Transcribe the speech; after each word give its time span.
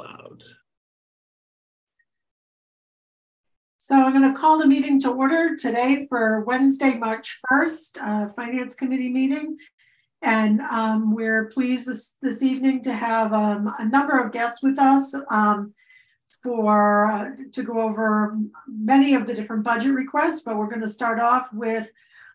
McLeod. 0.00 0.42
So 3.76 3.94
I'm 3.96 4.12
going 4.12 4.30
to 4.30 4.38
call 4.38 4.58
the 4.58 4.66
meeting 4.66 5.00
to 5.00 5.10
order 5.10 5.56
today 5.56 6.06
for 6.08 6.44
Wednesday, 6.44 6.94
March 6.94 7.40
1st, 7.50 7.98
uh, 8.02 8.28
Finance 8.34 8.74
Committee 8.74 9.08
meeting. 9.08 9.56
And 10.22 10.60
um, 10.60 11.14
we're 11.14 11.46
pleased 11.46 11.88
this, 11.88 12.16
this 12.20 12.42
evening 12.42 12.82
to 12.82 12.92
have 12.92 13.32
um, 13.32 13.72
a 13.78 13.86
number 13.86 14.18
of 14.18 14.32
guests 14.32 14.62
with 14.62 14.78
us 14.78 15.14
um, 15.30 15.72
for 16.42 17.06
uh, 17.10 17.30
to 17.52 17.62
go 17.62 17.80
over 17.80 18.36
many 18.68 19.14
of 19.14 19.26
the 19.26 19.34
different 19.34 19.64
budget 19.64 19.94
requests. 19.94 20.42
But 20.42 20.56
we're 20.56 20.68
going 20.68 20.82
to 20.82 20.88
start 20.88 21.18
off 21.18 21.48
with 21.52 21.90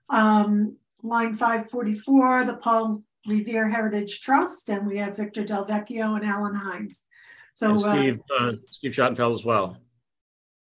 um, 0.10 0.76
line 1.04 1.36
544, 1.36 2.46
the 2.46 2.58
Paul 2.58 3.04
Revere 3.28 3.70
Heritage 3.70 4.22
Trust, 4.22 4.70
and 4.70 4.86
we 4.86 4.98
have 4.98 5.18
Victor 5.18 5.44
Delvecchio 5.44 6.16
and 6.16 6.26
Alan 6.26 6.56
Hines. 6.56 7.06
So 7.56 7.72
And 7.72 7.80
Steve, 7.82 8.20
uh, 8.38 8.52
Steve 8.70 8.92
Schottenfeld 8.92 9.34
as 9.34 9.46
well. 9.46 9.78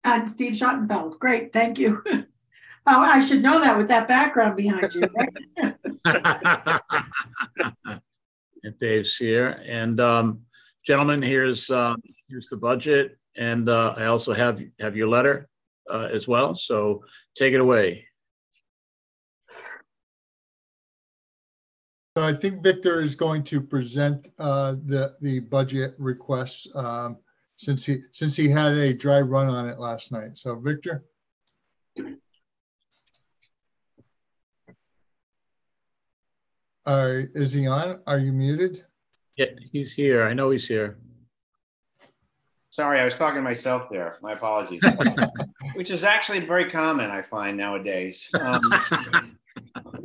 and 0.04 0.30
Steve 0.30 0.54
Schottenfeld. 0.54 1.20
Great, 1.20 1.54
thank 1.54 1.78
you. 1.78 2.04
oh, 2.12 2.26
I 2.86 3.20
should 3.20 3.42
know 3.44 3.60
that 3.62 3.78
with 3.78 3.88
that 3.90 4.08
background 4.08 4.58
behind 4.58 4.94
you. 4.94 5.08
Right? 5.56 5.76
And 8.64 8.78
Dave's 8.78 9.16
here. 9.16 9.64
And 9.66 10.02
um, 10.02 10.42
gentlemen, 10.86 11.22
here's 11.22 11.70
uh, 11.70 11.96
here's 12.28 12.48
the 12.48 12.58
budget. 12.58 13.18
And 13.38 13.70
uh, 13.70 13.94
I 13.96 14.06
also 14.08 14.34
have 14.34 14.62
have 14.82 14.98
your 14.98 15.08
letter 15.08 15.48
uh, 15.90 16.10
as 16.14 16.28
well. 16.28 16.56
So 16.56 17.04
take 17.36 17.54
it 17.54 17.62
away. 17.62 18.06
So 22.20 22.26
I 22.26 22.34
think 22.34 22.62
Victor 22.62 23.02
is 23.02 23.16
going 23.16 23.46
to 23.46 23.62
present 23.62 24.28
uh, 24.40 24.76
the, 24.88 25.16
the 25.22 25.40
budget 25.40 25.96
requests 25.98 26.68
um, 26.76 27.16
since 27.56 27.86
he, 27.86 28.02
since 28.12 28.36
he 28.36 28.50
had 28.50 28.74
a 28.74 28.94
dry 28.94 29.22
run 29.22 29.48
on 29.48 29.70
it 29.70 29.80
last 29.80 30.12
night. 30.12 30.38
So 30.38 30.56
Victor? 30.56 31.06
Uh, 36.86 37.22
Is 37.36 37.54
he 37.54 37.68
on? 37.68 38.02
Are 38.06 38.20
you 38.20 38.34
muted? 38.34 38.84
Yeah, 39.38 39.52
he's 39.72 39.94
here. 39.94 40.24
I 40.24 40.34
know 40.34 40.50
he's 40.50 40.68
here. 40.68 40.98
Sorry, 42.70 43.00
I 43.00 43.06
was 43.06 43.16
talking 43.16 43.38
to 43.38 43.42
myself 43.42 43.84
there. 43.90 44.18
My 44.22 44.34
apologies. 44.34 44.82
Which 45.76 45.90
is 45.90 46.04
actually 46.04 46.42
very 46.42 46.70
common, 46.70 47.12
I 47.12 47.22
find 47.22 47.56
nowadays. 47.56 48.30
Um, 48.38 49.39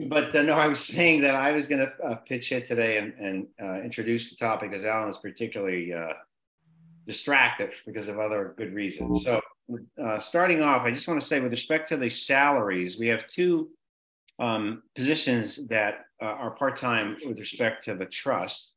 but 0.08 0.34
uh, 0.34 0.42
no, 0.42 0.54
I 0.54 0.66
was 0.66 0.84
saying 0.84 1.22
that 1.22 1.34
I 1.34 1.52
was 1.52 1.66
going 1.66 1.80
to 1.80 1.92
uh, 2.04 2.16
pitch 2.16 2.52
it 2.52 2.66
today 2.66 2.98
and, 2.98 3.14
and 3.14 3.46
uh, 3.62 3.82
introduce 3.82 4.30
the 4.30 4.36
topic 4.36 4.70
because 4.70 4.84
Alan 4.84 5.08
is 5.08 5.16
particularly 5.16 5.92
uh, 5.92 6.14
distracted 7.04 7.72
because 7.86 8.08
of 8.08 8.18
other 8.18 8.54
good 8.56 8.74
reasons. 8.74 9.24
So, 9.24 9.40
uh, 10.02 10.18
starting 10.18 10.62
off, 10.62 10.82
I 10.82 10.90
just 10.90 11.08
want 11.08 11.20
to 11.20 11.26
say 11.26 11.40
with 11.40 11.52
respect 11.52 11.88
to 11.88 11.96
the 11.96 12.10
salaries, 12.10 12.98
we 12.98 13.08
have 13.08 13.26
two 13.26 13.70
um, 14.38 14.82
positions 14.94 15.66
that 15.68 16.06
uh, 16.20 16.26
are 16.26 16.50
part 16.50 16.76
time 16.76 17.16
with 17.26 17.38
respect 17.38 17.84
to 17.84 17.94
the 17.94 18.06
trust. 18.06 18.72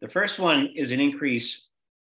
The 0.00 0.08
first 0.08 0.38
one 0.38 0.70
is 0.74 0.90
an 0.90 1.00
increase 1.00 1.68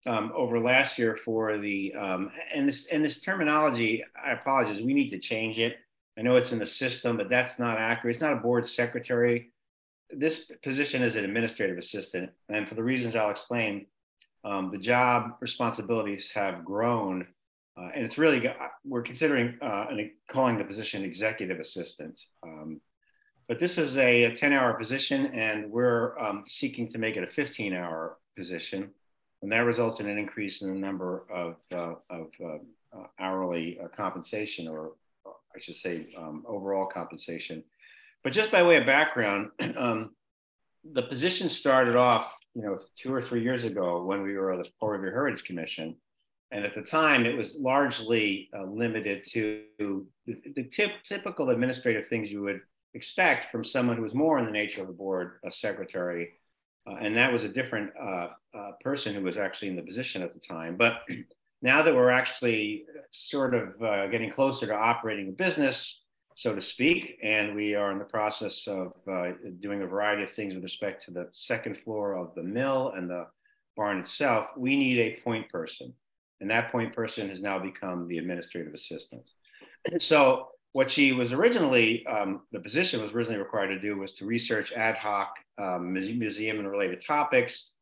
um, 0.06 0.32
over 0.34 0.60
last 0.60 0.98
year 0.98 1.16
for 1.16 1.58
the 1.58 1.92
um, 1.94 2.30
and 2.54 2.68
this 2.68 2.86
and 2.86 3.04
this 3.04 3.20
terminology. 3.20 4.04
I 4.22 4.32
apologize. 4.32 4.80
We 4.80 4.94
need 4.94 5.10
to 5.10 5.18
change 5.18 5.58
it. 5.58 5.76
I 6.20 6.22
know 6.22 6.36
it's 6.36 6.52
in 6.52 6.58
the 6.58 6.66
system, 6.66 7.16
but 7.16 7.30
that's 7.30 7.58
not 7.58 7.78
accurate. 7.78 8.14
It's 8.14 8.22
not 8.22 8.34
a 8.34 8.36
board 8.36 8.68
secretary. 8.68 9.52
This 10.10 10.50
position 10.62 11.00
is 11.00 11.16
an 11.16 11.24
administrative 11.24 11.78
assistant, 11.78 12.30
and 12.50 12.68
for 12.68 12.74
the 12.74 12.82
reasons 12.82 13.16
I'll 13.16 13.30
explain, 13.30 13.86
um, 14.44 14.70
the 14.70 14.76
job 14.76 15.36
responsibilities 15.40 16.30
have 16.34 16.62
grown, 16.62 17.26
uh, 17.78 17.88
and 17.94 18.04
it's 18.04 18.18
really 18.18 18.52
we're 18.84 19.00
considering 19.00 19.56
uh, 19.62 19.86
calling 20.30 20.58
the 20.58 20.64
position 20.64 21.04
executive 21.04 21.58
assistant. 21.58 22.20
Um, 22.42 22.82
but 23.48 23.58
this 23.58 23.78
is 23.78 23.96
a, 23.96 24.24
a 24.24 24.36
10 24.36 24.52
hour 24.52 24.74
position, 24.74 25.26
and 25.28 25.70
we're 25.70 26.18
um, 26.18 26.44
seeking 26.46 26.90
to 26.90 26.98
make 26.98 27.16
it 27.16 27.24
a 27.24 27.28
15 27.28 27.72
hour 27.72 28.18
position. 28.36 28.90
And 29.40 29.50
that 29.52 29.60
results 29.60 30.00
in 30.00 30.08
an 30.08 30.18
increase 30.18 30.60
in 30.60 30.74
the 30.74 30.78
number 30.78 31.24
of, 31.32 31.56
uh, 31.74 31.94
of 32.10 32.26
uh, 32.44 33.04
hourly 33.18 33.78
uh, 33.82 33.88
compensation, 33.88 34.68
or 34.68 34.92
I 35.54 35.60
should 35.60 35.76
say 35.76 36.08
um, 36.16 36.44
overall 36.46 36.86
compensation. 36.86 37.64
But 38.22 38.32
just 38.32 38.50
by 38.50 38.62
way 38.62 38.76
of 38.76 38.86
background, 38.86 39.50
um, 39.76 40.14
the 40.92 41.02
position 41.02 41.48
started 41.48 41.96
off, 41.96 42.34
you 42.54 42.62
know, 42.62 42.78
two 42.96 43.12
or 43.12 43.22
three 43.22 43.42
years 43.42 43.64
ago 43.64 44.04
when 44.04 44.22
we 44.22 44.36
were 44.36 44.56
the 44.56 44.68
Paul 44.78 44.90
Revere 44.90 45.12
Heritage 45.12 45.44
Commission. 45.44 45.96
And 46.52 46.64
at 46.64 46.74
the 46.74 46.82
time, 46.82 47.26
it 47.26 47.36
was 47.36 47.56
largely 47.56 48.50
uh, 48.56 48.64
limited 48.64 49.24
to 49.30 49.62
the, 49.78 50.04
the 50.26 50.64
tip, 50.64 50.92
typical 51.04 51.50
administrative 51.50 52.08
things 52.08 52.30
you 52.30 52.42
would 52.42 52.60
expect 52.94 53.52
from 53.52 53.62
someone 53.62 53.96
who 53.96 54.02
was 54.02 54.14
more 54.14 54.38
in 54.38 54.44
the 54.44 54.50
nature 54.50 54.82
of 54.82 54.88
a 54.88 54.92
board 54.92 55.38
a 55.44 55.50
secretary 55.50 56.32
uh, 56.86 56.96
and 57.00 57.16
that 57.16 57.32
was 57.32 57.44
a 57.44 57.48
different 57.48 57.90
uh, 58.00 58.28
uh, 58.56 58.70
person 58.80 59.14
who 59.14 59.22
was 59.22 59.36
actually 59.36 59.68
in 59.68 59.76
the 59.76 59.82
position 59.82 60.22
at 60.22 60.32
the 60.32 60.40
time. 60.40 60.76
But 60.76 61.02
now 61.62 61.82
that 61.82 61.94
we're 61.94 62.10
actually 62.10 62.84
sort 63.10 63.54
of 63.54 63.82
uh, 63.82 64.06
getting 64.08 64.30
closer 64.30 64.66
to 64.66 64.74
operating 64.74 65.28
a 65.28 65.32
business, 65.32 66.04
so 66.34 66.54
to 66.54 66.60
speak, 66.60 67.18
and 67.22 67.54
we 67.54 67.74
are 67.74 67.92
in 67.92 67.98
the 67.98 68.04
process 68.04 68.66
of 68.66 68.92
uh, 69.10 69.32
doing 69.60 69.82
a 69.82 69.86
variety 69.86 70.22
of 70.22 70.32
things 70.32 70.54
with 70.54 70.62
respect 70.62 71.04
to 71.04 71.10
the 71.10 71.28
second 71.32 71.76
floor 71.84 72.14
of 72.14 72.34
the 72.34 72.42
mill 72.42 72.92
and 72.96 73.10
the 73.10 73.26
barn 73.76 73.98
itself, 73.98 74.46
we 74.56 74.76
need 74.76 74.98
a 74.98 75.20
point 75.22 75.48
person. 75.50 75.92
And 76.40 76.50
that 76.50 76.72
point 76.72 76.94
person 76.94 77.28
has 77.28 77.42
now 77.42 77.58
become 77.58 78.08
the 78.08 78.18
administrative 78.18 78.72
assistant. 78.72 79.22
So 79.98 80.48
what 80.72 80.90
she 80.90 81.12
was 81.12 81.32
originally, 81.32 82.06
um, 82.06 82.42
the 82.52 82.60
position 82.60 83.02
was 83.02 83.12
originally 83.12 83.38
required 83.38 83.68
to 83.68 83.80
do 83.80 83.98
was 83.98 84.12
to 84.14 84.24
research 84.24 84.72
ad 84.72 84.96
hoc 84.96 85.34
um, 85.58 85.92
museum 85.92 86.58
and 86.58 86.70
related 86.70 87.04
topics, 87.04 87.72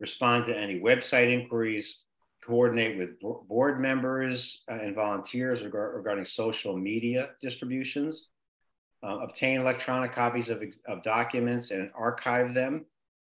respond 0.00 0.46
to 0.46 0.58
any 0.58 0.80
website 0.80 1.30
inquiries, 1.30 2.00
coordinate 2.44 2.98
with 2.98 3.20
board 3.48 3.80
members 3.80 4.62
uh, 4.70 4.74
and 4.74 4.94
volunteers 4.94 5.62
regard 5.62 5.96
regarding 5.96 6.24
social 6.24 6.76
media 6.76 7.30
distributions, 7.40 8.26
uh, 9.02 9.18
obtain 9.18 9.60
electronic 9.60 10.12
copies 10.12 10.48
of, 10.48 10.62
of 10.86 11.02
documents 11.02 11.70
and 11.70 11.90
archive 11.94 12.54
them, 12.54 12.84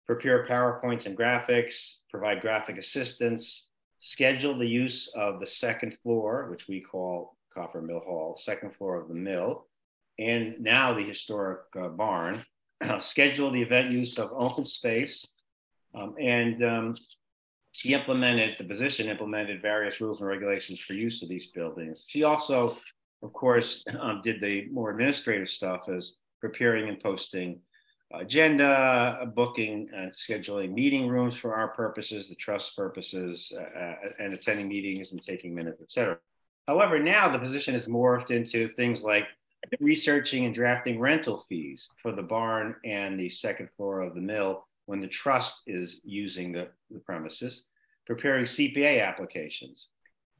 prepare 0.06 0.46
PowerPoints 0.46 1.06
and 1.06 1.16
graphics, 1.16 1.98
provide 2.10 2.40
graphic 2.40 2.78
assistance, 2.78 3.66
schedule 3.98 4.58
the 4.58 4.66
use 4.66 5.08
of 5.14 5.40
the 5.40 5.46
second 5.46 5.96
floor, 5.98 6.48
which 6.50 6.66
we 6.68 6.80
call 6.80 7.36
Copper 7.54 7.82
Mill 7.82 8.00
Hall, 8.00 8.36
second 8.38 8.74
floor 8.74 9.00
of 9.00 9.08
the 9.08 9.14
mill, 9.14 9.66
and 10.18 10.58
now 10.60 10.92
the 10.92 11.02
historic 11.02 11.60
uh, 11.78 11.88
barn, 11.88 12.44
schedule 13.00 13.50
the 13.50 13.62
event 13.62 13.90
use 13.90 14.18
of 14.18 14.30
open 14.34 14.64
space, 14.64 15.26
um, 15.94 16.14
and 16.18 16.64
um, 16.64 16.96
she 17.72 17.94
implemented, 17.94 18.56
the 18.58 18.64
position 18.64 19.08
implemented 19.08 19.62
various 19.62 20.00
rules 20.00 20.20
and 20.20 20.28
regulations 20.28 20.78
for 20.78 20.92
use 20.92 21.22
of 21.22 21.28
these 21.28 21.46
buildings. 21.46 22.04
She 22.06 22.22
also, 22.22 22.76
of 23.22 23.32
course, 23.32 23.82
um, 23.98 24.20
did 24.22 24.40
the 24.40 24.68
more 24.70 24.90
administrative 24.90 25.48
stuff 25.48 25.88
as 25.88 26.16
preparing 26.40 26.88
and 26.88 27.00
posting 27.00 27.60
agenda, 28.14 29.32
booking 29.34 29.88
and 29.94 30.12
scheduling 30.12 30.74
meeting 30.74 31.08
rooms 31.08 31.34
for 31.34 31.54
our 31.54 31.68
purposes, 31.68 32.28
the 32.28 32.34
trust 32.34 32.76
purposes, 32.76 33.50
uh, 33.56 33.78
uh 33.78 33.94
and 34.18 34.34
attending 34.34 34.68
meetings 34.68 35.12
and 35.12 35.22
taking 35.22 35.54
minutes, 35.54 35.80
etc. 35.80 36.18
However, 36.68 36.98
now 36.98 37.32
the 37.32 37.38
position 37.38 37.72
has 37.72 37.86
morphed 37.86 38.30
into 38.30 38.68
things 38.68 39.02
like 39.02 39.26
researching 39.80 40.44
and 40.44 40.54
drafting 40.54 41.00
rental 41.00 41.44
fees 41.48 41.88
for 42.02 42.12
the 42.12 42.22
barn 42.22 42.76
and 42.84 43.18
the 43.18 43.30
second 43.30 43.68
floor 43.76 44.00
of 44.00 44.14
the 44.14 44.20
mill 44.20 44.66
when 44.92 45.00
the 45.00 45.08
trust 45.08 45.62
is 45.66 46.02
using 46.04 46.52
the, 46.52 46.68
the 46.90 46.98
premises, 46.98 47.64
preparing 48.04 48.44
CPA 48.44 49.02
applications, 49.02 49.86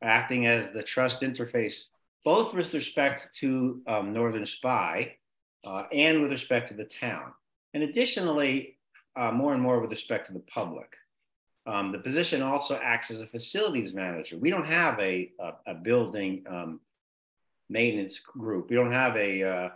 acting 0.02 0.46
as 0.46 0.72
the 0.72 0.82
trust 0.82 1.22
interface, 1.22 1.84
both 2.22 2.52
with 2.52 2.74
respect 2.74 3.30
to 3.36 3.80
um, 3.86 4.12
Northern 4.12 4.44
Spy 4.44 5.16
uh, 5.64 5.84
and 5.90 6.20
with 6.20 6.30
respect 6.30 6.68
to 6.68 6.74
the 6.74 6.84
town. 6.84 7.32
And 7.72 7.82
additionally, 7.82 8.76
uh, 9.16 9.32
more 9.32 9.54
and 9.54 9.62
more 9.62 9.80
with 9.80 9.90
respect 9.90 10.26
to 10.26 10.34
the 10.34 10.40
public. 10.40 10.96
Um, 11.64 11.90
the 11.90 12.00
position 12.00 12.42
also 12.42 12.78
acts 12.82 13.10
as 13.10 13.22
a 13.22 13.26
facilities 13.26 13.94
manager. 13.94 14.36
We 14.36 14.50
don't 14.50 14.66
have 14.66 15.00
a, 15.00 15.32
a, 15.40 15.52
a 15.68 15.74
building 15.76 16.44
um, 16.46 16.80
maintenance 17.70 18.18
group. 18.18 18.68
We 18.68 18.76
don't 18.76 18.92
have 18.92 19.16
a, 19.16 19.42
uh, 19.42 19.68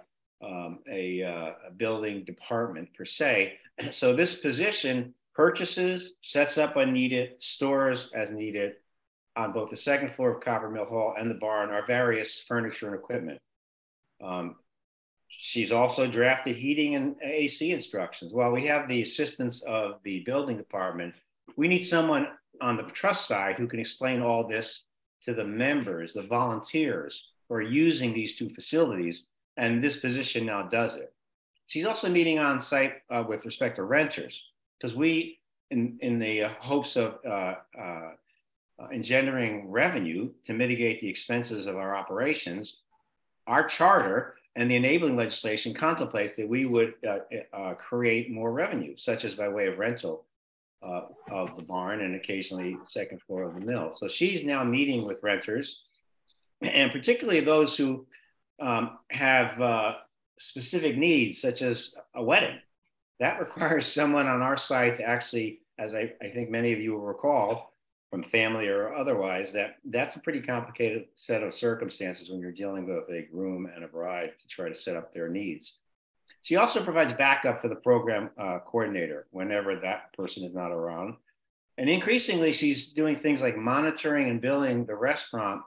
um, 0.44 0.80
a, 0.86 1.22
uh, 1.22 1.52
a, 1.68 1.70
building 1.74 2.24
department 2.24 2.92
per 2.92 3.06
se. 3.06 3.54
So 3.92 4.14
this 4.14 4.38
position 4.38 5.14
purchases, 5.34 6.16
sets 6.22 6.56
up 6.56 6.76
when 6.76 6.92
needed, 6.92 7.34
stores 7.38 8.10
as 8.14 8.30
needed 8.30 8.72
on 9.36 9.52
both 9.52 9.68
the 9.68 9.76
second 9.76 10.12
floor 10.12 10.30
of 10.34 10.40
Copper 10.40 10.70
Mill 10.70 10.86
Hall 10.86 11.14
and 11.16 11.30
the 11.30 11.34
barn 11.34 11.70
our 11.70 11.84
various 11.86 12.40
furniture 12.40 12.86
and 12.86 12.94
equipment. 12.94 13.38
Um, 14.24 14.56
she's 15.28 15.72
also 15.72 16.06
drafted 16.06 16.56
heating 16.56 16.94
and 16.94 17.16
AC 17.22 17.70
instructions. 17.70 18.32
While 18.32 18.52
we 18.52 18.66
have 18.66 18.88
the 18.88 19.02
assistance 19.02 19.62
of 19.62 20.00
the 20.04 20.20
building 20.20 20.56
department, 20.56 21.14
we 21.56 21.68
need 21.68 21.82
someone 21.82 22.28
on 22.62 22.78
the 22.78 22.84
trust 22.84 23.28
side 23.28 23.58
who 23.58 23.68
can 23.68 23.78
explain 23.78 24.22
all 24.22 24.48
this 24.48 24.84
to 25.24 25.34
the 25.34 25.44
members, 25.44 26.14
the 26.14 26.22
volunteers 26.22 27.28
who 27.48 27.56
are 27.56 27.62
using 27.62 28.14
these 28.14 28.36
two 28.36 28.48
facilities. 28.48 29.26
And 29.58 29.82
this 29.82 29.98
position 29.98 30.46
now 30.46 30.62
does 30.62 30.96
it. 30.96 31.12
She's 31.66 31.86
also 31.86 32.08
meeting 32.08 32.38
on 32.38 32.60
site 32.60 32.94
uh, 33.10 33.24
with 33.26 33.44
respect 33.44 33.76
to 33.76 33.82
renters 33.82 34.42
because 34.78 34.94
we, 34.96 35.40
in, 35.70 35.98
in 36.00 36.18
the 36.18 36.48
hopes 36.60 36.96
of 36.96 37.18
uh, 37.26 37.54
uh, 37.78 38.10
uh, 38.78 38.88
engendering 38.92 39.70
revenue 39.70 40.30
to 40.44 40.52
mitigate 40.52 41.00
the 41.00 41.08
expenses 41.08 41.66
of 41.66 41.76
our 41.76 41.96
operations, 41.96 42.76
our 43.46 43.66
charter 43.66 44.34
and 44.56 44.70
the 44.70 44.76
enabling 44.76 45.16
legislation 45.16 45.74
contemplates 45.74 46.34
that 46.36 46.48
we 46.48 46.64
would 46.64 46.94
uh, 47.06 47.18
uh, 47.52 47.74
create 47.74 48.30
more 48.30 48.52
revenue, 48.52 48.96
such 48.96 49.24
as 49.24 49.34
by 49.34 49.48
way 49.48 49.66
of 49.66 49.78
rental 49.78 50.24
uh, 50.82 51.02
of 51.30 51.56
the 51.56 51.64
barn 51.64 52.00
and 52.00 52.14
occasionally 52.14 52.76
second 52.86 53.20
floor 53.22 53.44
of 53.44 53.54
the 53.54 53.60
mill. 53.60 53.92
So 53.94 54.08
she's 54.08 54.44
now 54.44 54.64
meeting 54.64 55.06
with 55.06 55.22
renters, 55.22 55.82
and 56.62 56.90
particularly 56.90 57.40
those 57.40 57.76
who 57.76 58.06
um, 58.60 58.98
have 59.10 59.60
uh, 59.60 59.94
specific 60.38 60.96
needs, 60.96 61.40
such 61.40 61.62
as 61.62 61.94
a 62.14 62.22
wedding. 62.22 62.58
That 63.20 63.40
requires 63.40 63.86
someone 63.86 64.26
on 64.26 64.42
our 64.42 64.56
side 64.56 64.96
to 64.96 65.02
actually, 65.02 65.60
as 65.78 65.94
I, 65.94 66.12
I 66.22 66.28
think 66.28 66.50
many 66.50 66.72
of 66.72 66.80
you 66.80 66.92
will 66.92 67.00
recall, 67.00 67.72
from 68.10 68.22
family 68.22 68.68
or 68.68 68.94
otherwise, 68.94 69.52
that 69.52 69.76
that's 69.86 70.16
a 70.16 70.20
pretty 70.20 70.40
complicated 70.40 71.06
set 71.16 71.42
of 71.42 71.52
circumstances 71.52 72.30
when 72.30 72.40
you're 72.40 72.52
dealing 72.52 72.86
with 72.86 73.08
a 73.10 73.26
groom 73.30 73.68
and 73.74 73.84
a 73.84 73.88
bride 73.88 74.32
to 74.38 74.48
try 74.48 74.68
to 74.68 74.74
set 74.74 74.96
up 74.96 75.12
their 75.12 75.28
needs. 75.28 75.78
She 76.42 76.56
also 76.56 76.82
provides 76.84 77.12
backup 77.12 77.60
for 77.60 77.68
the 77.68 77.76
program 77.76 78.30
uh, 78.38 78.60
coordinator 78.60 79.26
whenever 79.30 79.76
that 79.76 80.12
person 80.12 80.44
is 80.44 80.54
not 80.54 80.70
around. 80.70 81.16
And 81.78 81.90
increasingly, 81.90 82.52
she's 82.52 82.92
doing 82.92 83.16
things 83.16 83.42
like 83.42 83.56
monitoring 83.56 84.30
and 84.30 84.40
billing 84.40 84.86
the 84.86 84.94
restaurant 84.94 85.62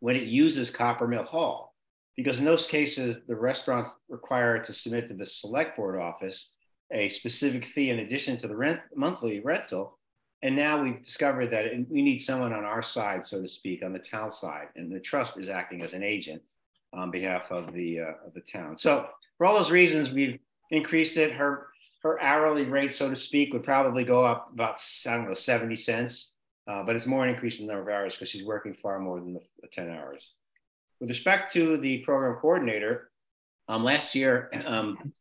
when 0.00 0.16
it 0.16 0.24
uses 0.24 0.70
Copper 0.70 1.08
Mill 1.08 1.24
Hall. 1.24 1.74
Because 2.16 2.38
in 2.38 2.44
those 2.44 2.66
cases, 2.66 3.20
the 3.28 3.36
restaurant's 3.36 3.90
required 4.08 4.64
to 4.64 4.72
submit 4.72 5.06
to 5.08 5.14
the 5.14 5.26
select 5.26 5.76
board 5.76 6.00
office 6.00 6.50
a 6.92 7.08
specific 7.08 7.66
fee 7.66 7.90
in 7.90 7.98
addition 7.98 8.38
to 8.38 8.48
the 8.48 8.56
rent, 8.56 8.80
monthly 8.94 9.40
rental 9.40 9.98
and 10.42 10.54
now 10.54 10.82
we've 10.82 11.02
discovered 11.02 11.46
that 11.48 11.64
we 11.88 12.02
need 12.02 12.18
someone 12.18 12.52
on 12.52 12.64
our 12.64 12.82
side, 12.82 13.26
so 13.26 13.40
to 13.40 13.48
speak, 13.48 13.82
on 13.82 13.92
the 13.92 13.98
town 13.98 14.30
side, 14.30 14.68
and 14.76 14.94
the 14.94 15.00
trust 15.00 15.38
is 15.38 15.48
acting 15.48 15.82
as 15.82 15.92
an 15.92 16.02
agent 16.02 16.42
on 16.92 17.10
behalf 17.10 17.50
of 17.50 17.72
the 17.72 18.00
uh, 18.00 18.12
of 18.26 18.34
the 18.34 18.40
town. 18.40 18.76
So 18.78 19.08
for 19.38 19.46
all 19.46 19.56
those 19.56 19.70
reasons, 19.70 20.10
we've 20.10 20.38
increased 20.70 21.16
it. 21.16 21.32
Her 21.32 21.68
her 22.02 22.20
hourly 22.22 22.64
rate, 22.64 22.94
so 22.94 23.08
to 23.08 23.16
speak, 23.16 23.52
would 23.52 23.64
probably 23.64 24.04
go 24.04 24.22
up 24.22 24.50
about 24.52 24.80
I 25.06 25.16
don't 25.16 25.26
know 25.26 25.34
seventy 25.34 25.74
cents, 25.74 26.32
uh, 26.68 26.82
but 26.82 26.96
it's 26.96 27.06
more 27.06 27.24
an 27.24 27.30
increase 27.30 27.58
in 27.58 27.66
the 27.66 27.72
number 27.72 27.90
of 27.90 27.96
hours 27.96 28.14
because 28.14 28.28
she's 28.28 28.44
working 28.44 28.74
far 28.74 29.00
more 29.00 29.18
than 29.18 29.34
the, 29.34 29.40
the 29.62 29.68
ten 29.68 29.90
hours. 29.90 30.34
With 31.00 31.10
respect 31.10 31.52
to 31.52 31.76
the 31.76 31.98
program 31.98 32.36
coordinator, 32.40 33.10
um, 33.68 33.84
last 33.84 34.14
year 34.14 34.50
um, 34.64 35.12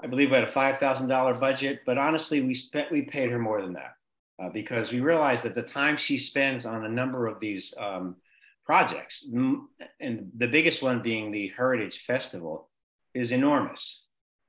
I 0.00 0.06
believe 0.06 0.30
we 0.30 0.34
had 0.34 0.44
a 0.44 0.48
five 0.48 0.78
thousand 0.78 1.08
dollar 1.08 1.34
budget, 1.34 1.80
but 1.86 1.98
honestly, 1.98 2.42
we 2.42 2.54
spent 2.54 2.92
we 2.92 3.02
paid 3.02 3.30
her 3.30 3.38
more 3.38 3.62
than 3.62 3.72
that 3.74 3.94
uh, 4.40 4.50
because 4.50 4.92
we 4.92 5.00
realized 5.00 5.42
that 5.44 5.54
the 5.54 5.62
time 5.62 5.96
she 5.96 6.18
spends 6.18 6.66
on 6.66 6.84
a 6.84 6.88
number 6.88 7.26
of 7.26 7.40
these 7.40 7.72
um, 7.78 8.16
projects, 8.64 9.26
and 10.00 10.30
the 10.36 10.48
biggest 10.48 10.82
one 10.82 11.00
being 11.00 11.30
the 11.30 11.48
Heritage 11.56 12.00
Festival, 12.00 12.68
is 13.14 13.32
enormous. 13.32 14.02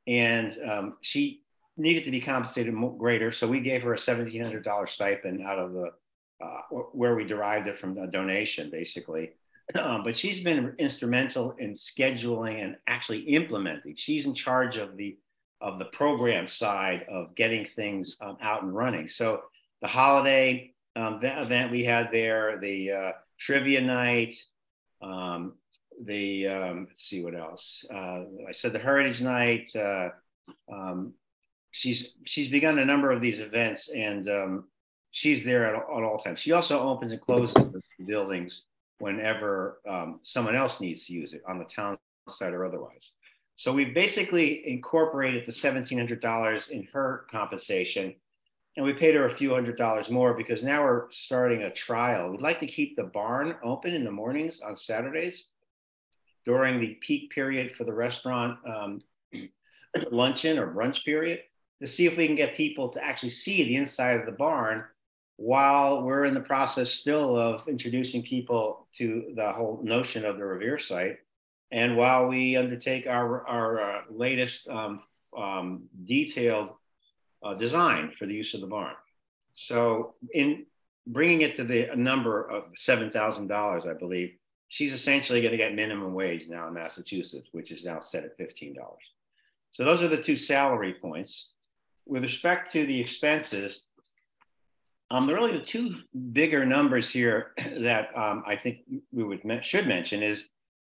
And 0.06 0.58
um, 0.70 0.98
she 1.02 1.44
needed 1.78 2.04
to 2.06 2.12
be 2.12 2.20
compensated 2.20 2.74
greater, 2.98 3.32
so 3.32 3.48
we 3.48 3.62
gave 3.62 3.84
her 3.84 3.94
a 3.94 3.98
$1,700 3.98 4.90
stipend 4.90 5.42
out 5.44 5.60
of 5.60 5.74
the 5.74 5.92
uh, 6.40 6.62
where 6.92 7.16
we 7.16 7.24
derived 7.24 7.68
it 7.68 7.78
from 7.78 7.98
a 7.98 8.06
donation, 8.06 8.70
basically. 8.70 9.32
Um, 9.76 10.04
but 10.04 10.16
she's 10.16 10.40
been 10.40 10.74
instrumental 10.78 11.52
in 11.60 11.74
scheduling 11.74 12.64
and 12.64 12.78
actually 12.88 13.20
implementing. 13.20 13.96
She's 13.96 14.26
in 14.26 14.34
charge 14.34 14.78
of 14.78 14.96
the 14.96 15.18
of 15.60 15.80
the 15.80 15.86
program 15.86 16.48
side 16.48 17.04
of 17.10 17.34
getting 17.36 17.66
things 17.66 18.16
um, 18.22 18.38
out 18.42 18.62
and 18.62 18.74
running. 18.74 19.10
So 19.10 19.42
the 19.82 19.88
holiday 19.88 20.74
um, 20.96 21.20
event 21.24 21.72
we 21.72 21.84
had 21.84 22.12
there, 22.12 22.60
the 22.60 22.92
uh, 22.92 23.12
trivia 23.40 23.82
night, 23.82 24.36
um, 25.02 25.54
the 26.06 26.48
um, 26.48 26.86
let's 26.88 27.04
see 27.04 27.24
what 27.24 27.36
else. 27.36 27.84
Uh, 27.92 28.24
I 28.48 28.52
said 28.52 28.72
the 28.72 28.80
Heritage 28.80 29.20
Night. 29.20 29.76
Uh, 29.76 30.10
um, 30.72 31.14
she's 31.72 32.14
she's 32.26 32.48
begun 32.48 32.80
a 32.80 32.86
number 32.86 33.12
of 33.12 33.22
these 33.22 33.42
events, 33.42 33.90
and 33.90 34.64
she's 35.12 35.44
there 35.44 35.76
at, 35.76 35.76
at, 35.76 36.04
all 36.04 36.20
times. 36.20 36.40
She 36.40 36.54
also 36.54 36.80
opens 36.80 37.12
and 37.12 37.20
closes 37.20 37.54
the 37.54 37.82
buildings 38.06 38.64
whenever 39.00 39.82
um, 39.88 40.20
someone 40.24 40.56
else 40.56 40.80
needs 40.80 41.06
to 41.06 41.14
use 41.14 41.34
it 41.34 41.42
on 41.48 41.60
the 41.60 41.66
town 41.66 41.98
side 42.30 42.54
or 42.54 42.66
otherwise. 42.66 43.12
So 43.56 43.74
we 43.74 43.86
basically 43.86 44.68
incorporated 44.68 45.46
the 45.46 45.52
$1,700 45.52 46.70
in 46.70 46.84
her 46.94 47.26
compensation 47.32 48.16
and 48.78 48.86
we 48.86 48.94
paid 48.94 49.16
her 49.16 49.26
a 49.26 49.34
few 49.34 49.54
hundred 49.54 49.76
dollars 49.76 50.10
more 50.10 50.36
because 50.36 50.62
now 50.62 50.84
we're 50.84 51.10
starting 51.10 51.64
a 51.64 51.72
trial. 51.72 52.30
We'd 52.30 52.42
like 52.42 52.60
to 52.60 52.68
keep 52.68 52.96
the 52.96 53.06
barn 53.06 53.56
open 53.64 53.96
in 53.96 54.04
the 54.04 54.12
mornings 54.12 54.62
on 54.62 54.76
Saturdays 54.76 55.46
during 56.46 56.80
the 56.80 56.94
peak 57.02 57.32
period 57.32 57.76
for 57.76 57.86
the 57.86 57.94
restaurant 57.94 58.60
um, 58.68 59.00
luncheon 60.12 60.60
or 60.60 60.72
brunch 60.72 61.04
period 61.04 61.42
to 61.82 61.88
see 61.88 62.06
if 62.06 62.16
we 62.18 62.28
can 62.28 62.36
get 62.36 62.56
people 62.56 62.88
to 62.90 63.04
actually 63.04 63.32
see 63.32 63.64
the 63.64 63.76
inside 63.76 64.20
of 64.20 64.28
the 64.28 64.32
barn 64.32 64.84
while 65.38 66.02
we're 66.02 66.26
in 66.26 66.34
the 66.34 66.42
process 66.42 66.92
still 66.92 67.36
of 67.36 67.68
introducing 67.68 68.24
people 68.24 68.88
to 68.98 69.32
the 69.36 69.52
whole 69.52 69.80
notion 69.84 70.26
of 70.26 70.38
the 70.38 70.44
Revere 70.44 70.80
site. 70.80 71.18
And 71.72 71.96
while 71.96 72.28
we 72.28 72.58
undertake 72.58 73.08
our, 73.08 73.48
our 73.48 73.80
uh, 73.80 74.02
latest 74.10 74.68
um, 74.68 75.04
um, 75.38 75.84
detailed 76.04 76.72
uh, 77.44 77.54
design 77.54 78.12
for 78.18 78.26
the 78.26 78.34
use 78.34 78.54
of 78.56 78.62
the 78.62 78.68
barn. 78.68 78.96
So 79.54 80.16
in 80.34 80.66
bringing 81.06 81.42
it 81.42 81.56
to 81.56 81.64
the 81.64 81.90
number 81.96 82.50
of 82.50 82.74
$7,000, 82.74 83.88
I 83.88 83.94
believe, 83.94 84.34
she's 84.70 84.94
essentially 84.94 85.42
going 85.42 85.52
to 85.52 85.58
get 85.58 85.76
minimum 85.76 86.14
wage 86.14 86.48
now 86.48 86.68
in 86.68 86.74
Massachusetts, 86.74 87.50
which 87.52 87.72
is 87.72 87.86
now 87.86 88.00
set 88.00 88.24
at 88.24 88.38
$15. 88.40 88.76
So 89.72 89.84
those 89.86 90.02
are 90.02 90.08
the 90.08 90.22
two 90.22 90.36
salary 90.36 90.96
points. 91.00 91.52
With 92.06 92.24
respect 92.24 92.72
to 92.74 92.86
the 92.86 93.00
expenses, 93.00 93.84
um, 95.10 95.30
really 95.30 95.54
the 95.54 95.64
two 95.64 95.96
bigger 96.32 96.66
numbers 96.66 97.10
here 97.10 97.52
that 97.80 98.10
um, 98.16 98.44
I 98.46 98.56
think 98.56 98.80
we 99.12 99.24
would 99.24 99.42
should 99.64 99.88
mention 99.88 100.22
is 100.22 100.46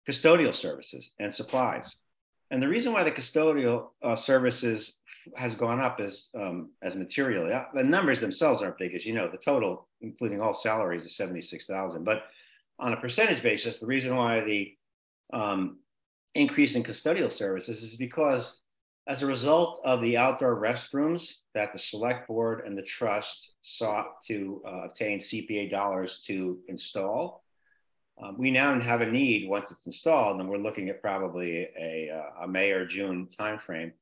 custodial 0.09 0.55
services 0.55 1.11
and 1.19 1.33
supplies. 1.33 1.97
And 2.51 2.63
the 2.63 2.69
reason 2.69 2.93
why 2.93 3.05
the 3.05 3.13
custodial 3.13 3.91
uh, 4.03 4.17
services 4.17 4.97
has 5.37 5.55
gone 5.55 5.81
up 5.81 6.01
as 6.01 6.29
um, 6.35 6.71
as 6.83 6.97
material. 6.97 7.49
Yeah, 7.49 7.67
the 7.75 7.85
numbers 7.85 8.21
themselves 8.21 8.63
aren't 8.63 8.79
big, 8.79 8.95
as 8.95 9.05
you 9.07 9.15
know. 9.15 9.29
The 9.29 9.39
total, 9.39 9.89
including 10.01 10.41
all 10.41 10.55
salaries, 10.55 11.05
is 11.05 11.17
seventy 11.17 11.41
six 11.41 11.67
thousand. 11.67 12.05
But 12.05 12.25
on 12.79 12.93
a 12.93 13.01
percentage 13.01 13.43
basis, 13.43 13.79
the 13.79 13.87
reason 13.87 14.17
why 14.17 14.41
the 14.41 14.75
um, 15.33 15.79
increase 16.35 16.75
in 16.75 16.83
custodial 16.83 17.31
services 17.31 17.83
is 17.83 17.97
because 17.97 18.59
as 19.07 19.23
a 19.23 19.27
result 19.27 19.81
of 19.85 20.01
the 20.03 20.17
outdoor 20.17 20.61
restrooms 20.61 21.35
that 21.55 21.73
the 21.73 21.79
select 21.79 22.29
board 22.29 22.65
and 22.65 22.77
the 22.77 22.83
trust 22.83 23.53
sought 23.63 24.23
to 24.27 24.63
uh, 24.67 24.85
obtain 24.85 25.19
CPA 25.19 25.71
dollars 25.71 26.23
to 26.27 26.59
install, 26.69 27.43
um, 28.23 28.37
we 28.39 28.51
now 28.51 28.79
have 28.79 29.01
a 29.01 29.07
need 29.07 29.49
once 29.49 29.71
it's 29.71 29.87
installed, 29.87 30.41
and 30.41 30.49
we're 30.49 30.59
looking 30.59 30.89
at 30.91 31.01
probably 31.01 31.69
a, 31.79 32.11
a 32.43 32.47
May 32.47 32.71
or 32.71 32.85
June 32.85 33.29
timeframe 33.39 33.93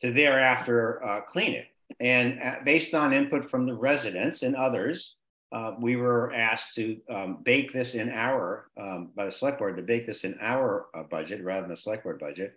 to 0.00 0.12
thereafter 0.12 1.04
uh, 1.04 1.20
clean 1.20 1.52
it. 1.52 1.66
And 2.00 2.40
uh, 2.42 2.56
based 2.64 2.94
on 2.94 3.12
input 3.12 3.50
from 3.50 3.66
the 3.66 3.74
residents 3.74 4.42
and 4.42 4.56
others, 4.56 5.16
uh, 5.52 5.74
we 5.78 5.96
were 5.96 6.32
asked 6.32 6.74
to 6.74 6.98
um, 7.10 7.38
bake 7.42 7.72
this 7.72 7.94
in 7.94 8.10
our, 8.10 8.70
um, 8.80 9.10
by 9.14 9.26
the 9.26 9.32
select 9.32 9.58
board, 9.58 9.76
to 9.76 9.82
bake 9.82 10.06
this 10.06 10.24
in 10.24 10.36
our 10.40 10.86
uh, 10.94 11.02
budget 11.02 11.44
rather 11.44 11.62
than 11.62 11.70
the 11.70 11.76
select 11.76 12.04
board 12.04 12.18
budget. 12.18 12.54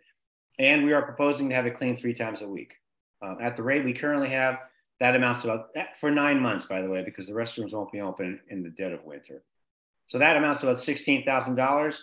And 0.57 0.85
we 0.85 0.93
are 0.93 1.01
proposing 1.01 1.49
to 1.49 1.55
have 1.55 1.65
it 1.65 1.77
cleaned 1.77 1.99
three 1.99 2.13
times 2.13 2.41
a 2.41 2.47
week. 2.47 2.75
Um, 3.21 3.37
at 3.41 3.55
the 3.55 3.63
rate 3.63 3.85
we 3.85 3.93
currently 3.93 4.29
have, 4.29 4.59
that 4.99 5.15
amounts 5.15 5.41
to 5.41 5.51
about, 5.51 5.69
eh, 5.75 5.85
for 5.99 6.11
nine 6.11 6.39
months, 6.39 6.65
by 6.65 6.81
the 6.81 6.89
way, 6.89 7.03
because 7.03 7.27
the 7.27 7.33
restrooms 7.33 7.73
won't 7.73 7.91
be 7.91 8.01
open 8.01 8.39
in 8.49 8.63
the 8.63 8.69
dead 8.69 8.91
of 8.91 9.03
winter. 9.03 9.43
So 10.07 10.17
that 10.19 10.37
amounts 10.37 10.61
to 10.61 10.67
about 10.67 10.77
$16,000. 10.77 12.01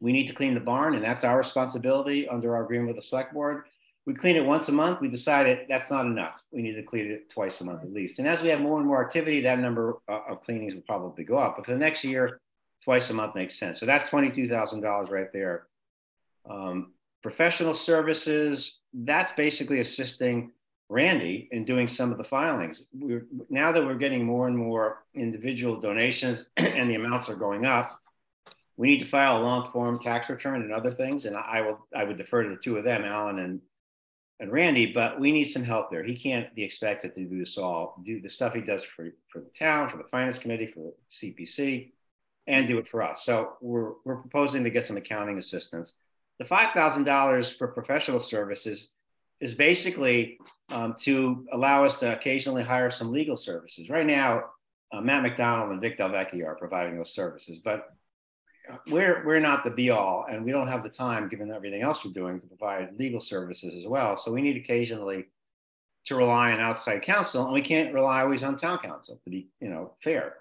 We 0.00 0.12
need 0.12 0.26
to 0.26 0.34
clean 0.34 0.54
the 0.54 0.60
barn, 0.60 0.94
and 0.94 1.04
that's 1.04 1.24
our 1.24 1.38
responsibility 1.38 2.28
under 2.28 2.56
our 2.56 2.64
agreement 2.64 2.88
with 2.88 2.96
the 2.96 3.02
select 3.02 3.34
board 3.34 3.64
we 4.04 4.14
clean 4.14 4.36
it 4.36 4.44
once 4.44 4.68
a 4.68 4.72
month. 4.72 5.00
We 5.00 5.08
decided 5.08 5.66
that's 5.68 5.90
not 5.90 6.06
enough. 6.06 6.42
We 6.50 6.62
need 6.62 6.74
to 6.74 6.82
clean 6.82 7.10
it 7.10 7.30
twice 7.30 7.60
a 7.60 7.64
month 7.64 7.82
at 7.82 7.92
least. 7.92 8.18
And 8.18 8.26
as 8.26 8.42
we 8.42 8.48
have 8.48 8.60
more 8.60 8.78
and 8.78 8.86
more 8.86 9.04
activity, 9.04 9.40
that 9.42 9.58
number 9.60 9.98
uh, 10.08 10.20
of 10.28 10.42
cleanings 10.42 10.74
will 10.74 10.82
probably 10.82 11.24
go 11.24 11.38
up. 11.38 11.56
But 11.56 11.66
for 11.66 11.72
the 11.72 11.78
next 11.78 12.02
year, 12.02 12.40
twice 12.82 13.10
a 13.10 13.14
month 13.14 13.36
makes 13.36 13.58
sense. 13.58 13.78
So 13.78 13.86
that's 13.86 14.04
$22,000 14.10 15.10
right 15.10 15.32
there. 15.32 15.66
Um, 16.48 16.94
professional 17.22 17.74
services, 17.74 18.78
that's 18.92 19.32
basically 19.32 19.80
assisting 19.80 20.52
Randy 20.88 21.48
in 21.52 21.64
doing 21.64 21.88
some 21.88 22.12
of 22.12 22.18
the 22.18 22.24
filings. 22.24 22.84
We're, 22.92 23.26
now 23.48 23.72
that 23.72 23.84
we're 23.84 23.94
getting 23.94 24.26
more 24.26 24.48
and 24.48 24.56
more 24.56 25.04
individual 25.14 25.80
donations 25.80 26.46
and 26.56 26.90
the 26.90 26.96
amounts 26.96 27.28
are 27.28 27.36
going 27.36 27.64
up, 27.64 27.98
we 28.76 28.88
need 28.88 28.98
to 28.98 29.06
file 29.06 29.40
a 29.40 29.42
long 29.42 29.70
form 29.70 29.98
tax 29.98 30.28
return 30.28 30.62
and 30.62 30.72
other 30.72 30.90
things. 30.90 31.24
And 31.24 31.36
I 31.36 31.62
will 31.62 31.86
I 31.94 32.04
would 32.04 32.16
defer 32.16 32.42
to 32.42 32.50
the 32.50 32.56
two 32.56 32.76
of 32.76 32.84
them, 32.84 33.04
Alan 33.04 33.38
and 33.38 33.60
and 34.42 34.50
Randy, 34.50 34.92
but 34.92 35.20
we 35.20 35.30
need 35.30 35.44
some 35.44 35.62
help 35.62 35.88
there. 35.88 36.02
He 36.02 36.16
can't 36.16 36.52
be 36.56 36.64
expected 36.64 37.14
to 37.14 37.24
do 37.24 37.38
this 37.38 37.56
all, 37.56 38.02
do 38.04 38.20
the 38.20 38.28
stuff 38.28 38.54
he 38.54 38.60
does 38.60 38.82
for, 38.82 39.14
for 39.28 39.38
the 39.38 39.50
town, 39.56 39.88
for 39.88 39.98
the 39.98 40.08
finance 40.10 40.36
committee, 40.36 40.66
for 40.66 40.80
the 40.80 40.94
CPC, 41.10 41.92
and 42.48 42.66
do 42.66 42.78
it 42.78 42.88
for 42.88 43.02
us. 43.02 43.24
So 43.24 43.52
we're, 43.60 43.92
we're 44.04 44.16
proposing 44.16 44.64
to 44.64 44.70
get 44.70 44.84
some 44.84 44.96
accounting 44.96 45.38
assistance. 45.38 45.94
The 46.38 46.44
$5,000 46.44 47.58
for 47.58 47.68
professional 47.68 48.20
services 48.20 48.88
is 49.40 49.54
basically 49.54 50.38
um, 50.70 50.94
to 51.00 51.46
allow 51.52 51.84
us 51.84 51.98
to 52.00 52.12
occasionally 52.12 52.62
hire 52.62 52.90
some 52.90 53.12
legal 53.12 53.36
services. 53.36 53.90
Right 53.90 54.06
now, 54.06 54.44
uh, 54.92 55.00
Matt 55.00 55.22
McDonald 55.22 55.70
and 55.70 55.80
Vic 55.80 55.98
Delvecchio 55.98 56.46
are 56.46 56.54
providing 56.54 56.96
those 56.96 57.14
services, 57.14 57.60
but 57.62 57.88
we're 58.86 59.24
we're 59.26 59.40
not 59.40 59.64
the 59.64 59.70
be 59.70 59.90
all, 59.90 60.26
and 60.30 60.44
we 60.44 60.52
don't 60.52 60.68
have 60.68 60.82
the 60.82 60.88
time, 60.88 61.28
given 61.28 61.50
everything 61.50 61.82
else 61.82 62.04
we're 62.04 62.12
doing, 62.12 62.40
to 62.40 62.46
provide 62.46 62.96
legal 62.98 63.20
services 63.20 63.74
as 63.74 63.88
well. 63.88 64.16
So 64.16 64.32
we 64.32 64.42
need 64.42 64.56
occasionally 64.56 65.26
to 66.06 66.16
rely 66.16 66.52
on 66.52 66.60
outside 66.60 67.02
counsel, 67.02 67.44
and 67.44 67.52
we 67.52 67.62
can't 67.62 67.94
rely 67.94 68.22
always 68.22 68.42
on 68.42 68.56
town 68.56 68.78
counsel 68.78 69.20
to 69.24 69.30
be, 69.30 69.48
you 69.60 69.68
know, 69.68 69.94
fair. 70.02 70.34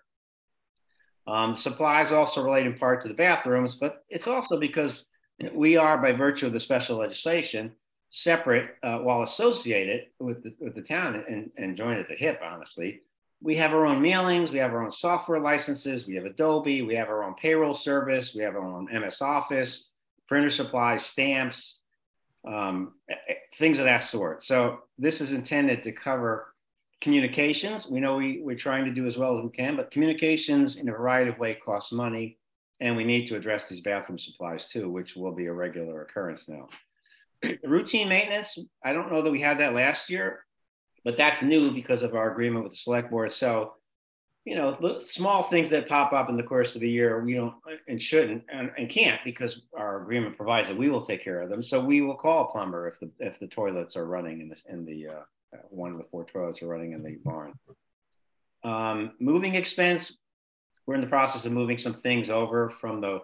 Um, 1.28 1.56
supplies 1.56 2.12
also 2.12 2.44
relate 2.44 2.66
in 2.66 2.78
part 2.78 3.02
to 3.04 3.08
the 3.08 3.14
bathrooms, 3.14 3.76
but 3.76 4.04
it's 4.10 4.28
also 4.28 4.60
because 4.60 5.06
we 5.54 5.78
are, 5.78 5.98
by 5.98 6.12
virtue 6.12 6.48
of 6.48 6.54
the 6.54 6.60
special 6.60 6.98
legislation, 6.98 7.72
separate 8.10 8.76
uh, 8.84 9.00
while 9.00 9.24
associated 9.24 10.08
with 10.20 10.44
the, 10.44 10.54
with 10.60 10.76
the 10.76 10.82
town 10.82 11.24
and, 11.30 11.52
and 11.58 11.78
joined 11.78 12.00
at 12.00 12.08
the 12.08 12.16
hip, 12.16 12.40
honestly 12.44 13.02
we 13.42 13.56
have 13.56 13.74
our 13.74 13.86
own 13.86 14.02
mailings, 14.02 14.52
we 14.52 14.60
have 14.60 14.72
our 14.72 14.84
own 14.84 14.92
software 14.92 15.40
licenses, 15.40 16.06
we 16.06 16.16
have 16.16 16.26
Adobe, 16.26 16.84
we 16.84 16.96
have 16.96 17.10
our 17.10 17.24
own 17.24 17.34
payroll 17.34 17.76
service, 17.76 18.36
we 18.36 18.44
have 18.44 18.56
our 18.56 18.64
own 18.64 18.88
MS 18.92 19.22
Office, 19.22 19.90
printer 20.28 20.52
supplies, 20.52 21.06
stamps, 21.06 21.80
um, 22.46 22.94
things 23.56 23.80
of 23.80 23.86
that 23.86 24.04
sort. 24.04 24.44
So 24.44 24.82
this 24.98 25.22
is 25.22 25.34
intended 25.34 25.84
to 25.84 25.92
cover 25.92 26.54
communications. 27.02 27.88
We 27.88 28.00
know 28.00 28.18
we, 28.18 28.42
we're 28.44 28.56
trying 28.56 28.86
to 28.86 28.92
do 28.92 29.08
as 29.08 29.18
well 29.18 29.38
as 29.38 29.44
we 29.44 29.50
can, 29.50 29.76
but 29.76 29.90
communications 29.90 30.76
in 30.76 30.88
a 30.88 30.92
variety 30.92 31.32
of 31.32 31.40
ways 31.40 31.58
costs 31.66 31.92
money. 31.92 32.38
And 32.82 32.98
we 32.98 33.06
need 33.06 33.28
to 33.28 33.36
address 33.38 33.70
these 33.70 33.80
bathroom 33.80 34.20
supplies 34.20 34.68
too, 34.68 34.90
which 34.90 35.16
will 35.16 35.32
be 35.32 35.46
a 35.46 35.54
regular 35.54 36.02
occurrence 36.02 36.50
now. 36.50 36.68
Routine 37.64 38.10
maintenance, 38.10 38.58
I 38.84 38.92
don't 38.92 39.12
know 39.12 39.22
that 39.22 39.32
we 39.32 39.40
had 39.40 39.60
that 39.60 39.74
last 39.74 40.10
year 40.10 40.44
but 41.04 41.18
that's 41.18 41.42
new 41.42 41.72
because 41.72 42.04
of 42.04 42.16
our 42.16 42.32
agreement 42.32 42.64
with 42.64 42.74
the 42.74 42.78
select 42.78 43.10
board. 43.10 43.34
So, 43.34 43.74
you 44.46 44.56
know, 44.56 44.78
the 44.80 45.00
small 45.00 45.44
things 45.44 45.70
that 45.70 45.88
pop 45.88 46.14
up 46.14 46.30
in 46.30 46.38
the 46.38 46.44
course 46.44 46.76
of 46.76 46.82
the 46.82 46.90
year, 46.90 47.24
we 47.24 47.36
don't 47.36 47.54
and 47.88 48.02
shouldn't 48.02 48.44
and, 48.52 48.72
and 48.78 48.90
can't 48.90 49.22
because 49.24 49.62
our 49.78 50.02
agreement 50.02 50.38
provides 50.38 50.68
that 50.68 50.78
we 50.78 50.90
will 50.90 51.06
take 51.06 51.24
care 51.24 51.42
of 51.42 51.50
them. 51.50 51.62
So 51.62 51.84
we 51.84 52.02
will 52.02 52.16
call 52.16 52.46
a 52.46 52.52
plumber 52.52 52.88
if 52.88 53.00
the 53.00 53.12
if 53.20 53.40
the 53.40 53.48
toilets 53.48 53.96
are 53.96 54.06
running 54.06 54.42
in 54.42 54.50
the 54.50 54.56
in 54.70 54.86
the 54.86 55.08
uh, 55.08 55.58
one 55.70 55.92
of 55.92 55.98
the 55.98 56.06
four 56.06 56.26
toilets 56.26 56.62
are 56.62 56.68
running 56.68 56.94
in 56.94 57.04
the 57.04 57.18
barn. 57.24 57.54
Um, 58.64 59.14
moving 59.20 59.56
expense, 59.56 60.18
we're 60.86 60.96
in 60.96 61.02
the 61.02 61.08
process 61.08 61.46
of 61.46 61.52
moving 61.52 61.78
some 61.78 61.94
things 61.94 62.30
over 62.30 62.70
from 62.70 63.02
the 63.02 63.20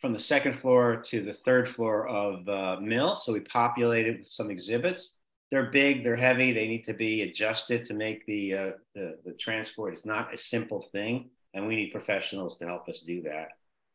from 0.00 0.12
the 0.12 0.18
second 0.18 0.58
floor 0.58 1.02
to 1.06 1.20
the 1.20 1.34
third 1.34 1.68
floor 1.68 2.08
of 2.08 2.46
the 2.46 2.78
mill. 2.80 3.16
So 3.16 3.34
we 3.34 3.40
populated 3.40 4.18
with 4.18 4.28
some 4.28 4.50
exhibits 4.50 5.16
they're 5.50 5.70
big, 5.70 6.04
they're 6.04 6.16
heavy, 6.16 6.52
they 6.52 6.68
need 6.68 6.84
to 6.84 6.94
be 6.94 7.22
adjusted 7.22 7.84
to 7.86 7.94
make 7.94 8.24
the, 8.26 8.54
uh, 8.54 8.70
the, 8.94 9.18
the 9.24 9.32
transport. 9.32 9.92
It's 9.92 10.06
not 10.06 10.32
a 10.32 10.36
simple 10.36 10.88
thing, 10.92 11.30
and 11.54 11.66
we 11.66 11.74
need 11.74 11.90
professionals 11.90 12.58
to 12.58 12.66
help 12.66 12.88
us 12.88 13.00
do 13.00 13.22
that. 13.22 13.48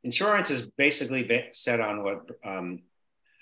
Insurance 0.03 0.51
is 0.51 0.63
basically 0.77 1.49
set 1.53 1.79
on 1.79 2.03
what 2.03 2.29
um, 2.43 2.83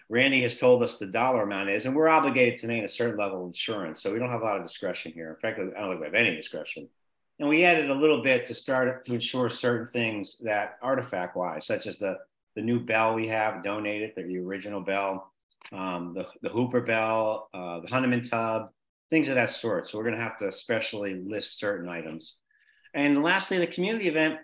Randy 0.09 0.41
has 0.43 0.57
told 0.57 0.83
us 0.83 0.97
the 0.97 1.07
dollar 1.07 1.43
amount 1.43 1.69
is, 1.69 1.85
and 1.85 1.95
we're 1.95 2.07
obligated 2.07 2.59
to 2.59 2.67
maintain 2.67 2.85
a 2.85 2.89
certain 2.89 3.17
level 3.17 3.41
of 3.41 3.47
insurance. 3.47 4.01
So 4.03 4.13
we 4.13 4.19
don't 4.19 4.29
have 4.29 4.41
a 4.41 4.45
lot 4.45 4.57
of 4.57 4.63
discretion 4.63 5.11
here. 5.11 5.29
In 5.29 5.35
fact, 5.37 5.59
I 5.59 5.81
don't 5.81 5.89
think 5.89 5.99
we 5.99 6.05
have 6.05 6.13
any 6.13 6.35
discretion. 6.35 6.87
And 7.39 7.49
we 7.49 7.63
added 7.63 7.89
a 7.89 7.95
little 7.95 8.21
bit 8.21 8.45
to 8.47 8.53
start 8.53 9.05
to 9.05 9.13
ensure 9.13 9.49
certain 9.49 9.87
things 9.87 10.37
that 10.41 10.77
artifact 10.81 11.35
wise, 11.35 11.65
such 11.65 11.87
as 11.87 11.97
the, 11.97 12.17
the 12.55 12.61
new 12.61 12.79
bell 12.79 13.15
we 13.15 13.27
have 13.27 13.63
donated, 13.63 14.11
the 14.15 14.37
original 14.37 14.81
bell, 14.81 15.33
um, 15.71 16.13
the, 16.13 16.27
the 16.41 16.49
Hooper 16.49 16.81
Bell, 16.81 17.49
uh, 17.53 17.79
the 17.79 17.87
Hunneman 17.87 18.29
Tub, 18.29 18.69
things 19.09 19.29
of 19.29 19.35
that 19.35 19.49
sort. 19.49 19.89
So 19.89 19.97
we're 19.97 20.05
going 20.05 20.15
to 20.15 20.21
have 20.21 20.37
to 20.39 20.47
especially 20.47 21.15
list 21.15 21.59
certain 21.59 21.89
items. 21.89 22.35
And 22.93 23.23
lastly, 23.23 23.57
the 23.57 23.67
community 23.67 24.07
event, 24.07 24.39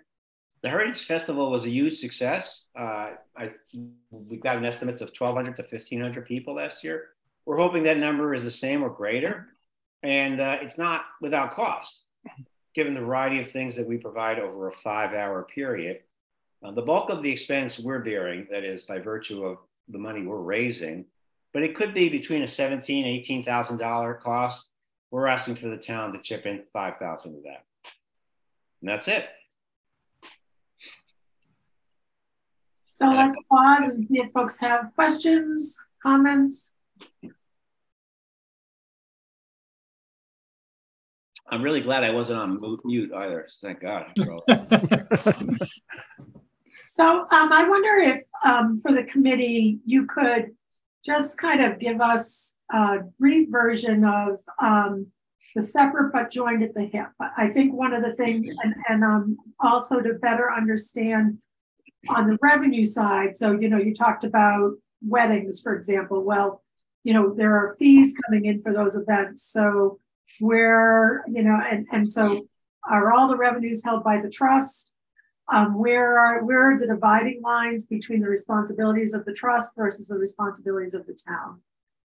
the 0.62 0.68
Heritage 0.68 1.06
Festival 1.06 1.50
was 1.50 1.64
a 1.64 1.70
huge 1.70 1.98
success. 1.98 2.64
Uh, 2.78 3.12
I, 3.36 3.54
we've 4.10 4.42
got 4.42 4.56
an 4.56 4.64
estimates 4.64 5.00
of 5.00 5.10
1,200 5.16 5.56
to 5.56 5.62
1,500 5.62 6.26
people 6.26 6.54
last 6.54 6.84
year. 6.84 7.08
We're 7.46 7.56
hoping 7.56 7.84
that 7.84 7.98
number 7.98 8.34
is 8.34 8.42
the 8.42 8.50
same 8.50 8.82
or 8.82 8.90
greater. 8.90 9.48
And 10.02 10.40
uh, 10.40 10.58
it's 10.60 10.78
not 10.78 11.02
without 11.20 11.54
cost, 11.54 12.04
given 12.74 12.94
the 12.94 13.00
variety 13.00 13.40
of 13.40 13.50
things 13.50 13.74
that 13.76 13.86
we 13.86 13.96
provide 13.96 14.38
over 14.38 14.68
a 14.68 14.72
five 14.72 15.12
hour 15.12 15.42
period. 15.42 16.00
Uh, 16.62 16.70
the 16.70 16.82
bulk 16.82 17.10
of 17.10 17.22
the 17.22 17.30
expense 17.30 17.78
we're 17.78 18.00
bearing, 18.00 18.46
that 18.50 18.64
is 18.64 18.82
by 18.82 18.98
virtue 18.98 19.44
of 19.44 19.58
the 19.88 19.98
money 19.98 20.22
we're 20.22 20.40
raising, 20.40 21.04
but 21.52 21.62
it 21.62 21.74
could 21.74 21.94
be 21.94 22.08
between 22.08 22.42
a 22.42 22.48
seventeen, 22.48 23.06
eighteen 23.06 23.42
thousand 23.42 23.78
dollar 23.78 24.14
cost. 24.14 24.70
We're 25.10 25.26
asking 25.26 25.56
for 25.56 25.68
the 25.68 25.76
town 25.76 26.12
to 26.12 26.20
chip 26.20 26.46
in 26.46 26.62
five 26.72 26.96
thousand 26.98 27.36
of 27.36 27.42
that, 27.44 27.64
and 28.80 28.90
that's 28.90 29.08
it. 29.08 29.28
So 32.92 33.06
let's 33.06 33.42
pause 33.50 33.88
and 33.88 34.04
see 34.04 34.18
if 34.18 34.30
folks 34.30 34.60
have 34.60 34.92
questions, 34.94 35.82
comments. 36.02 36.72
I'm 41.50 41.62
really 41.62 41.80
glad 41.80 42.04
I 42.04 42.10
wasn't 42.10 42.38
on 42.40 42.78
mute 42.84 43.12
either. 43.12 43.48
Thank 43.62 43.80
God. 43.80 44.12
so 46.86 47.20
um, 47.20 47.52
I 47.52 47.68
wonder 47.68 47.96
if 47.98 48.22
um, 48.44 48.78
for 48.80 48.92
the 48.92 49.04
committee, 49.04 49.80
you 49.84 50.06
could 50.06 50.50
just 51.04 51.38
kind 51.38 51.62
of 51.62 51.78
give 51.78 52.00
us 52.00 52.56
a 52.72 52.98
brief 53.18 53.48
version 53.50 54.04
of 54.04 54.38
um, 54.60 55.06
the 55.56 55.62
separate 55.62 56.12
but 56.12 56.30
joined 56.30 56.62
at 56.62 56.74
the 56.74 56.84
hip. 56.84 57.08
I 57.36 57.48
think 57.48 57.74
one 57.74 57.92
of 57.92 58.02
the 58.02 58.12
things, 58.12 58.54
and, 58.62 58.74
and 58.88 59.02
um, 59.02 59.36
also 59.58 60.00
to 60.00 60.14
better 60.14 60.52
understand 60.52 61.38
on 62.08 62.28
the 62.28 62.38
revenue 62.40 62.84
side. 62.84 63.36
So, 63.36 63.52
you 63.52 63.68
know, 63.68 63.78
you 63.78 63.94
talked 63.94 64.24
about 64.24 64.72
weddings, 65.02 65.60
for 65.60 65.74
example. 65.74 66.22
Well, 66.24 66.62
you 67.04 67.12
know, 67.14 67.34
there 67.34 67.56
are 67.56 67.76
fees 67.78 68.16
coming 68.24 68.44
in 68.44 68.60
for 68.60 68.72
those 68.72 68.96
events. 68.96 69.42
So, 69.42 69.98
where, 70.40 71.24
you 71.28 71.42
know, 71.42 71.58
and, 71.68 71.86
and 71.92 72.10
so 72.10 72.46
are 72.88 73.12
all 73.12 73.28
the 73.28 73.36
revenues 73.36 73.84
held 73.84 74.04
by 74.04 74.20
the 74.20 74.30
trust? 74.30 74.92
Um, 75.52 75.78
where 75.78 76.16
are 76.16 76.44
where 76.44 76.70
are 76.70 76.78
the 76.78 76.86
dividing 76.86 77.42
lines 77.42 77.86
between 77.86 78.20
the 78.20 78.28
responsibilities 78.28 79.14
of 79.14 79.24
the 79.24 79.32
trust 79.32 79.74
versus 79.76 80.06
the 80.06 80.16
responsibilities 80.16 80.94
of 80.94 81.06
the 81.06 81.18
town? 81.26 81.60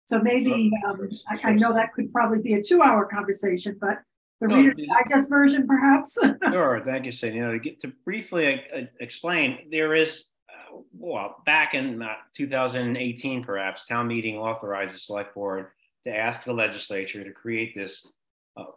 So 0.06 0.20
maybe 0.20 0.70
um, 0.86 1.08
I, 1.28 1.50
I, 1.50 1.52
know 1.52 1.72
that 1.74 1.94
could 1.94 2.10
probably 2.12 2.40
be 2.40 2.54
a 2.54 2.62
two-hour 2.62 3.06
conversation, 3.06 3.78
but 3.80 4.02
the 4.40 4.48
no, 4.48 4.56
Reader's 4.56 4.76
Digest 5.08 5.30
version, 5.30 5.66
perhaps. 5.66 6.18
sure, 6.52 6.82
thank 6.84 7.06
you, 7.06 7.12
Cindy. 7.12 7.38
You 7.38 7.44
know, 7.44 7.52
to 7.52 7.58
get 7.58 7.80
to 7.80 7.92
briefly 8.04 8.62
uh, 8.74 8.82
explain, 9.00 9.68
there 9.70 9.94
is 9.94 10.24
uh, 10.50 10.78
well 10.92 11.42
back 11.46 11.74
in 11.74 12.02
uh, 12.02 12.14
2018, 12.36 13.44
perhaps 13.44 13.86
town 13.86 14.08
meeting 14.08 14.36
authorized 14.36 14.94
the 14.94 14.98
select 14.98 15.34
board 15.34 15.68
to 16.04 16.14
ask 16.14 16.44
the 16.44 16.52
legislature 16.52 17.24
to 17.24 17.32
create 17.32 17.74
this 17.74 18.06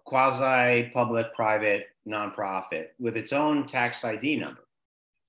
quasi 0.05 0.89
public 0.93 1.33
private 1.35 1.87
nonprofit 2.07 2.87
with 2.99 3.17
its 3.17 3.33
own 3.33 3.67
tax 3.67 4.03
ID 4.03 4.37
number. 4.37 4.67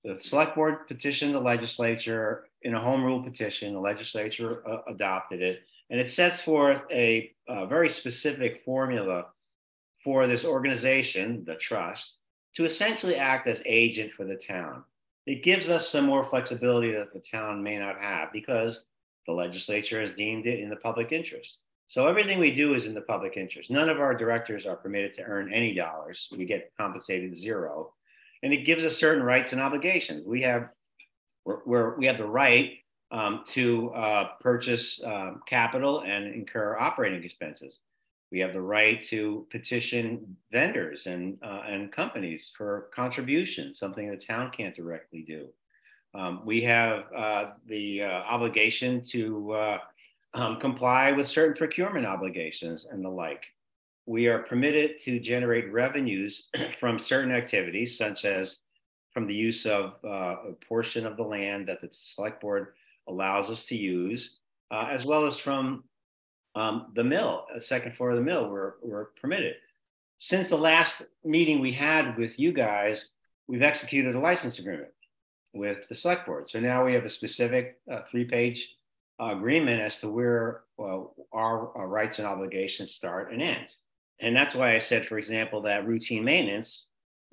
The 0.04 0.18
select 0.20 0.54
board 0.54 0.86
petitioned 0.86 1.34
the 1.34 1.40
legislature 1.40 2.46
in 2.62 2.74
a 2.74 2.80
home 2.80 3.04
rule 3.04 3.22
petition. 3.22 3.74
The 3.74 3.80
legislature 3.80 4.62
uh, 4.68 4.82
adopted 4.86 5.42
it, 5.42 5.62
and 5.90 6.00
it 6.00 6.10
sets 6.10 6.40
forth 6.40 6.82
a, 6.90 7.32
a 7.48 7.66
very 7.66 7.88
specific 7.88 8.62
formula 8.64 9.26
for 10.04 10.26
this 10.26 10.44
organization, 10.44 11.44
the 11.44 11.56
trust, 11.56 12.18
to 12.54 12.64
essentially 12.64 13.16
act 13.16 13.46
as 13.48 13.62
agent 13.66 14.12
for 14.12 14.24
the 14.24 14.36
town. 14.36 14.84
It 15.26 15.42
gives 15.42 15.68
us 15.68 15.88
some 15.88 16.06
more 16.06 16.24
flexibility 16.24 16.92
that 16.92 17.12
the 17.12 17.20
town 17.20 17.62
may 17.62 17.78
not 17.78 18.00
have 18.00 18.32
because 18.32 18.84
the 19.26 19.32
legislature 19.32 20.00
has 20.00 20.12
deemed 20.12 20.46
it 20.46 20.60
in 20.60 20.70
the 20.70 20.76
public 20.76 21.12
interest. 21.12 21.58
So 21.88 22.07
everything 22.07 22.38
we 22.38 22.54
do 22.54 22.75
is 22.75 22.85
in 22.85 22.95
the 22.95 23.00
public 23.00 23.38
interest. 23.38 23.71
None 23.71 23.88
of 23.88 23.99
our 23.99 24.14
directors 24.14 24.66
are 24.66 24.76
permitted 24.76 25.14
to 25.14 25.23
earn 25.23 25.52
any 25.52 25.75
dollars. 25.75 26.28
We 26.37 26.45
get 26.45 26.71
compensated 26.78 27.35
zero. 27.35 27.95
And 28.42 28.52
it 28.52 28.66
gives 28.66 28.85
us 28.85 28.97
certain 28.97 29.23
rights 29.23 29.52
and 29.52 29.61
obligations. 29.61 30.26
We 30.26 30.42
have, 30.42 30.68
we're, 31.47 31.61
we're 31.64 31.97
we 31.97 32.07
have 32.07 32.18
the 32.18 32.26
right 32.26 32.75
um, 33.11 33.42
to 33.49 33.90
uh, 33.92 34.28
purchase 34.40 35.02
um, 35.02 35.40
capital 35.47 36.02
and 36.02 36.26
incur 36.26 36.76
operating 36.78 37.25
expenses. 37.25 37.80
We 38.30 38.40
have 38.40 38.52
the 38.52 38.61
right 38.61 39.02
to 39.04 39.47
petition 39.50 40.37
vendors 40.52 41.07
and, 41.07 41.38
uh, 41.42 41.62
and 41.66 41.90
companies 41.90 42.52
for 42.54 42.90
contributions, 42.95 43.78
something 43.78 44.11
the 44.11 44.18
town 44.18 44.50
can't 44.50 44.76
directly 44.76 45.23
do. 45.23 45.49
Um, 46.14 46.42
we 46.45 46.61
have 46.62 47.04
uh, 47.16 47.52
the 47.66 48.02
uh, 48.02 48.07
obligation 48.07 49.02
to 49.07 49.52
uh, 49.52 49.78
um, 50.35 50.61
comply 50.61 51.12
with 51.12 51.28
certain 51.28 51.56
procurement 51.56 52.06
obligations 52.06 52.87
and 52.90 53.04
the 53.04 53.08
like. 53.08 53.44
We 54.06 54.26
are 54.26 54.40
permitted 54.40 54.99
to 55.00 55.20
generate 55.20 55.73
revenues 55.73 56.49
from 56.80 56.99
certain 56.99 57.32
activities, 57.32 57.97
such 57.97 58.25
as 58.25 58.58
from 59.12 59.26
the 59.26 59.35
use 59.35 59.66
of 59.66 59.94
uh, 60.04 60.37
a 60.50 60.52
portion 60.66 61.06
of 61.06 61.16
the 61.16 61.23
land 61.23 61.68
that 61.68 61.80
the 61.80 61.88
select 61.90 62.40
board 62.40 62.68
allows 63.08 63.50
us 63.50 63.64
to 63.66 63.76
use, 63.76 64.38
uh, 64.70 64.88
as 64.90 65.04
well 65.04 65.26
as 65.26 65.38
from 65.38 65.85
um, 66.54 66.92
the 66.94 67.04
mill, 67.04 67.47
the 67.54 67.61
second 67.61 67.97
floor 67.97 68.11
of 68.11 68.16
the 68.16 68.23
mill, 68.23 68.50
we're, 68.50 68.75
we're 68.82 69.06
permitted. 69.20 69.56
Since 70.18 70.49
the 70.49 70.58
last 70.58 71.02
meeting 71.25 71.61
we 71.61 71.73
had 71.73 72.16
with 72.18 72.38
you 72.38 72.52
guys, 72.52 73.11
we've 73.47 73.62
executed 73.62 74.14
a 74.14 74.20
license 74.20 74.58
agreement 74.58 74.90
with 75.54 75.88
the 75.88 75.94
select 75.94 76.26
board. 76.26 76.50
So 76.50 76.61
now 76.61 76.85
we 76.85 76.94
have 76.94 77.04
a 77.04 77.11
specific 77.11 77.78
uh, 77.90 78.00
three-page 78.11 78.68
uh, 78.68 78.77
agreement 79.18 79.80
as 79.80 79.98
to 79.98 80.08
where 80.08 80.62
well, 80.76 81.14
our, 81.32 81.76
our, 81.76 81.88
rights 81.88 82.18
and 82.18 82.28
obligations 82.28 82.94
start 82.94 83.32
and 83.32 83.42
end. 83.42 83.75
And 84.20 84.34
that's 84.34 84.54
why 84.54 84.75
I 84.75 84.78
said, 84.78 85.06
for 85.06 85.18
example, 85.18 85.60
that 85.62 85.87
routine 85.87 86.25
maintenance, 86.25 86.87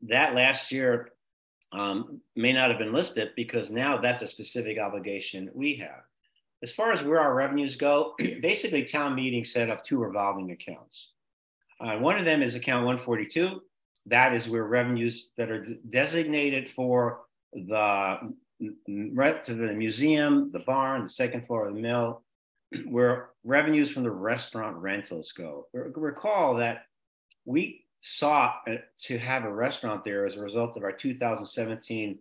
that 0.03 0.33
last 0.33 0.71
year 0.71 1.09
um, 1.71 2.21
may 2.35 2.53
not 2.53 2.69
have 2.69 2.79
been 2.79 2.93
listed 2.93 3.31
because 3.35 3.69
now 3.69 3.97
that's 3.97 4.21
a 4.21 4.27
specific 4.27 4.79
obligation 4.79 5.49
we 5.53 5.75
have. 5.75 6.03
As 6.63 6.71
far 6.71 6.91
as 6.91 7.03
where 7.03 7.19
our 7.19 7.35
revenues 7.35 7.75
go, 7.75 8.15
basically 8.41 8.83
town 8.83 9.15
meeting 9.15 9.45
set 9.45 9.69
up 9.69 9.85
two 9.85 9.99
revolving 9.99 10.51
accounts. 10.51 11.11
Uh, 11.79 11.97
one 11.97 12.17
of 12.17 12.25
them 12.25 12.41
is 12.41 12.55
account 12.55 12.85
142. 12.85 13.61
That 14.07 14.33
is 14.33 14.47
where 14.47 14.63
revenues 14.63 15.29
that 15.37 15.51
are 15.51 15.65
designated 15.89 16.69
for 16.69 17.21
the 17.53 18.33
to 18.59 19.53
the 19.53 19.73
museum, 19.73 20.51
the 20.51 20.59
barn, 20.59 21.03
the 21.03 21.09
second 21.09 21.45
floor 21.45 21.67
of 21.67 21.75
the 21.75 21.81
mill, 21.81 22.23
where 22.87 23.29
revenues 23.43 23.91
from 23.91 24.03
the 24.03 24.11
restaurant 24.11 24.77
rentals 24.77 25.31
go. 25.31 25.67
Recall 25.73 26.55
that 26.55 26.83
we 27.45 27.85
sought 28.01 28.61
uh, 28.69 28.75
to 29.01 29.17
have 29.17 29.43
a 29.43 29.53
restaurant 29.53 30.03
there 30.03 30.25
as 30.25 30.35
a 30.35 30.41
result 30.41 30.77
of 30.77 30.83
our 30.83 30.91
2017 30.91 32.19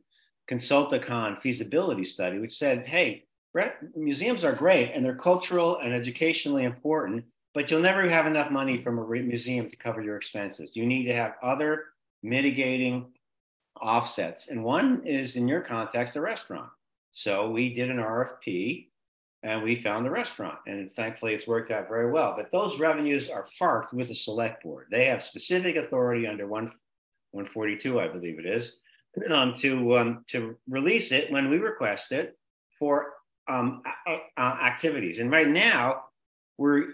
Consulticon 0.50 1.40
feasibility 1.40 2.04
study, 2.04 2.38
which 2.38 2.56
said, 2.56 2.86
hey, 2.86 3.24
museums 3.94 4.44
are 4.44 4.52
great 4.52 4.92
and 4.92 5.04
they're 5.04 5.14
cultural 5.14 5.78
and 5.78 5.94
educationally 5.94 6.64
important, 6.64 7.24
but 7.54 7.70
you'll 7.70 7.80
never 7.80 8.08
have 8.08 8.26
enough 8.26 8.50
money 8.50 8.78
from 8.78 8.98
a 8.98 9.06
museum 9.06 9.70
to 9.70 9.76
cover 9.76 10.02
your 10.02 10.16
expenses. 10.16 10.72
You 10.74 10.86
need 10.86 11.04
to 11.04 11.14
have 11.14 11.34
other 11.42 11.84
mitigating 12.22 13.06
offsets. 13.80 14.48
And 14.48 14.64
one 14.64 15.02
is 15.06 15.36
in 15.36 15.48
your 15.48 15.60
context, 15.60 16.16
a 16.16 16.20
restaurant. 16.20 16.70
So 17.12 17.50
we 17.50 17.72
did 17.72 17.90
an 17.90 17.98
RFP 17.98 18.88
and 19.42 19.62
we 19.62 19.76
found 19.76 20.04
the 20.04 20.10
restaurant. 20.10 20.58
And 20.66 20.90
thankfully, 20.92 21.34
it's 21.34 21.46
worked 21.46 21.70
out 21.70 21.88
very 21.88 22.10
well. 22.10 22.34
But 22.36 22.50
those 22.50 22.78
revenues 22.78 23.28
are 23.28 23.46
parked 23.58 23.92
with 23.92 24.08
the 24.08 24.14
select 24.14 24.62
board. 24.62 24.86
They 24.90 25.04
have 25.06 25.22
specific 25.22 25.76
authority 25.76 26.26
under 26.26 26.46
1, 26.46 26.64
142, 26.64 28.00
I 28.00 28.08
believe 28.08 28.38
it 28.38 28.46
is, 28.46 28.76
um, 29.30 29.54
to, 29.58 29.96
um, 29.96 30.24
to 30.28 30.56
release 30.68 31.12
it 31.12 31.30
when 31.30 31.50
we 31.50 31.58
request 31.58 32.10
it 32.10 32.36
for 32.78 33.12
um, 33.46 33.82
uh, 34.06 34.40
activities. 34.40 35.18
And 35.18 35.30
right 35.30 35.48
now, 35.48 36.04
we're 36.56 36.86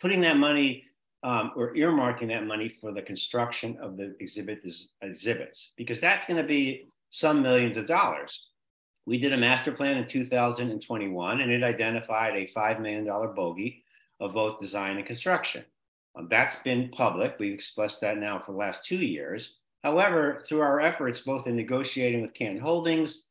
putting 0.00 0.20
that 0.20 0.36
money 0.36 0.84
um, 1.22 1.52
we're 1.56 1.74
earmarking 1.74 2.28
that 2.28 2.46
money 2.46 2.68
for 2.68 2.92
the 2.92 3.02
construction 3.02 3.76
of 3.80 3.96
the 3.96 4.14
exhibit 4.20 4.64
exhibits 5.02 5.72
because 5.76 6.00
that's 6.00 6.26
going 6.26 6.40
to 6.40 6.46
be 6.46 6.86
some 7.10 7.42
millions 7.42 7.76
of 7.76 7.86
dollars. 7.86 8.48
We 9.06 9.18
did 9.18 9.32
a 9.32 9.36
master 9.36 9.72
plan 9.72 9.96
in 9.96 10.08
2021 10.08 11.40
and 11.40 11.50
it 11.50 11.62
identified 11.62 12.36
a 12.36 12.46
$5 12.46 12.80
million 12.80 13.04
bogey 13.04 13.84
of 14.20 14.34
both 14.34 14.60
design 14.60 14.96
and 14.96 15.06
construction. 15.06 15.64
Um, 16.16 16.28
that's 16.30 16.56
been 16.56 16.90
public. 16.90 17.36
We've 17.38 17.54
expressed 17.54 18.00
that 18.00 18.18
now 18.18 18.42
for 18.44 18.52
the 18.52 18.58
last 18.58 18.84
two 18.84 18.98
years. 18.98 19.54
However, 19.84 20.42
through 20.46 20.60
our 20.60 20.80
efforts, 20.80 21.20
both 21.20 21.46
in 21.46 21.54
negotiating 21.54 22.22
with 22.22 22.34
Canton 22.34 22.60
Holdings 22.60 23.24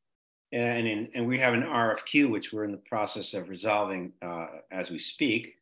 and, 0.51 0.87
in, 0.87 1.09
and 1.13 1.27
we 1.27 1.37
have 1.39 1.53
an 1.53 1.63
RFQ, 1.63 2.29
which 2.29 2.53
we're 2.53 2.63
in 2.63 2.71
the 2.71 2.77
process 2.77 3.33
of 3.33 3.49
resolving 3.49 4.13
uh, 4.21 4.47
as 4.71 4.89
we 4.89 4.99
speak, 4.99 5.55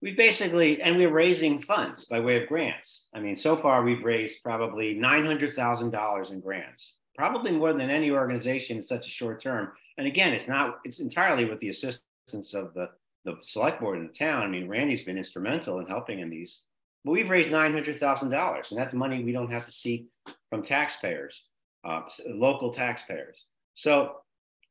we 0.00 0.14
basically, 0.14 0.80
and 0.80 0.96
we're 0.96 1.12
raising 1.12 1.60
funds 1.60 2.04
by 2.04 2.20
way 2.20 2.40
of 2.40 2.48
grants. 2.48 3.08
I 3.14 3.20
mean, 3.20 3.36
so 3.36 3.56
far 3.56 3.82
we've 3.82 4.04
raised 4.04 4.42
probably 4.42 4.94
$900,000 4.94 6.30
in 6.30 6.40
grants, 6.40 6.94
probably 7.16 7.52
more 7.52 7.72
than 7.72 7.90
any 7.90 8.10
organization 8.10 8.76
in 8.76 8.82
such 8.82 9.06
a 9.06 9.10
short 9.10 9.42
term. 9.42 9.72
And 9.96 10.06
again, 10.06 10.32
it's 10.32 10.46
not, 10.46 10.78
it's 10.84 11.00
entirely 11.00 11.46
with 11.46 11.58
the 11.58 11.70
assistance 11.70 12.54
of 12.54 12.74
the, 12.74 12.90
the 13.24 13.36
select 13.42 13.80
board 13.80 13.98
in 13.98 14.06
the 14.06 14.12
town. 14.12 14.42
I 14.42 14.48
mean, 14.48 14.68
Randy's 14.68 15.02
been 15.02 15.18
instrumental 15.18 15.80
in 15.80 15.86
helping 15.86 16.20
in 16.20 16.30
these, 16.30 16.60
but 17.04 17.10
we've 17.10 17.28
raised 17.28 17.50
$900,000 17.50 18.70
and 18.70 18.78
that's 18.78 18.94
money 18.94 19.24
we 19.24 19.32
don't 19.32 19.50
have 19.50 19.66
to 19.66 19.72
seek 19.72 20.06
from 20.48 20.62
taxpayers, 20.62 21.42
uh, 21.84 22.02
local 22.28 22.72
taxpayers. 22.72 23.46
So 23.74 24.18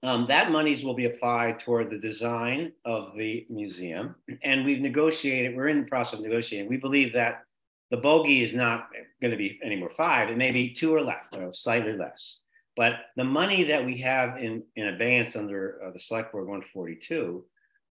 um, 0.04 0.26
that 0.28 0.52
monies 0.52 0.84
will 0.84 0.94
be 0.94 1.06
applied 1.06 1.60
toward 1.60 1.90
the 1.90 1.98
design 1.98 2.72
of 2.86 3.16
the 3.18 3.48
museum. 3.50 4.16
And 4.44 4.64
we've 4.64 4.82
negotiated, 4.82 5.56
we're 5.56 5.70
in 5.70 5.82
the 5.82 5.88
process 5.88 6.20
of 6.20 6.26
negotiating. 6.26 6.70
We 6.70 6.78
believe 6.78 7.14
that 7.14 7.44
the 7.90 7.98
bogey 7.98 8.44
is 8.44 8.54
not 8.54 8.90
going 9.22 9.32
to 9.32 9.38
be 9.38 9.60
anymore 9.64 9.92
five, 9.96 10.30
it 10.30 10.38
may 10.38 10.52
be 10.52 10.74
two 10.74 10.94
or 10.94 11.02
less, 11.02 11.24
or 11.36 11.52
slightly 11.54 11.94
less. 11.94 12.42
But 12.76 12.94
the 13.16 13.24
money 13.24 13.64
that 13.64 13.84
we 13.84 13.98
have 13.98 14.38
in, 14.38 14.62
in 14.76 14.90
abeyance 14.90 15.36
under 15.36 15.82
uh, 15.84 15.92
the 15.92 16.00
Select 16.00 16.32
Board 16.32 16.48
142 16.48 17.44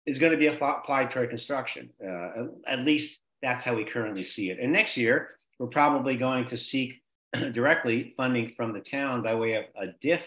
is 0.06 0.20
going 0.20 0.32
to 0.32 0.38
be 0.38 0.48
applied 0.48 1.12
toward 1.12 1.30
construction. 1.30 1.90
Uh, 2.02 2.46
at 2.66 2.80
least 2.80 3.22
that's 3.42 3.64
how 3.64 3.76
we 3.76 3.84
currently 3.84 4.24
see 4.24 4.52
it. 4.52 4.60
And 4.62 4.72
next 4.72 4.96
year, 4.96 5.32
we're 5.60 5.68
probably 5.68 6.16
going 6.16 6.46
to 6.46 6.58
seek 6.58 7.02
directly 7.52 8.14
funding 8.16 8.54
from 8.56 8.72
the 8.72 8.80
town 8.80 9.22
by 9.22 9.36
way 9.36 9.56
of 9.56 9.66
a 9.76 9.88
DIF 10.00 10.26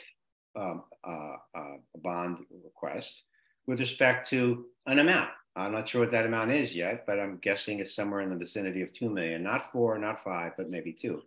um, 0.57 0.85
uh, 1.05 1.37
uh, 1.55 1.77
bond 2.03 2.39
request 2.65 3.25
with 3.67 3.81
respect 3.81 4.29
to 4.31 4.67
an 4.87 4.99
amount. 4.99 5.31
I'm 5.55 5.73
not 5.73 5.89
sure 5.89 6.01
what 6.01 6.11
that 6.13 6.27
amount 6.27 6.51
is 6.51 6.75
yet, 6.75 7.05
but 7.07 7.21
I'm 7.21 7.39
guessing 7.39 7.79
it's 7.79 7.95
somewhere 7.95 8.21
in 8.21 8.31
the 8.31 8.37
vicinity 8.37 8.83
of 8.83 8.93
2 8.93 9.11
million, 9.11 9.43
not 9.43 9.71
four, 9.71 9.99
not 9.99 10.23
five, 10.23 10.53
but 10.57 10.71
maybe 10.71 10.93
two. 10.93 11.23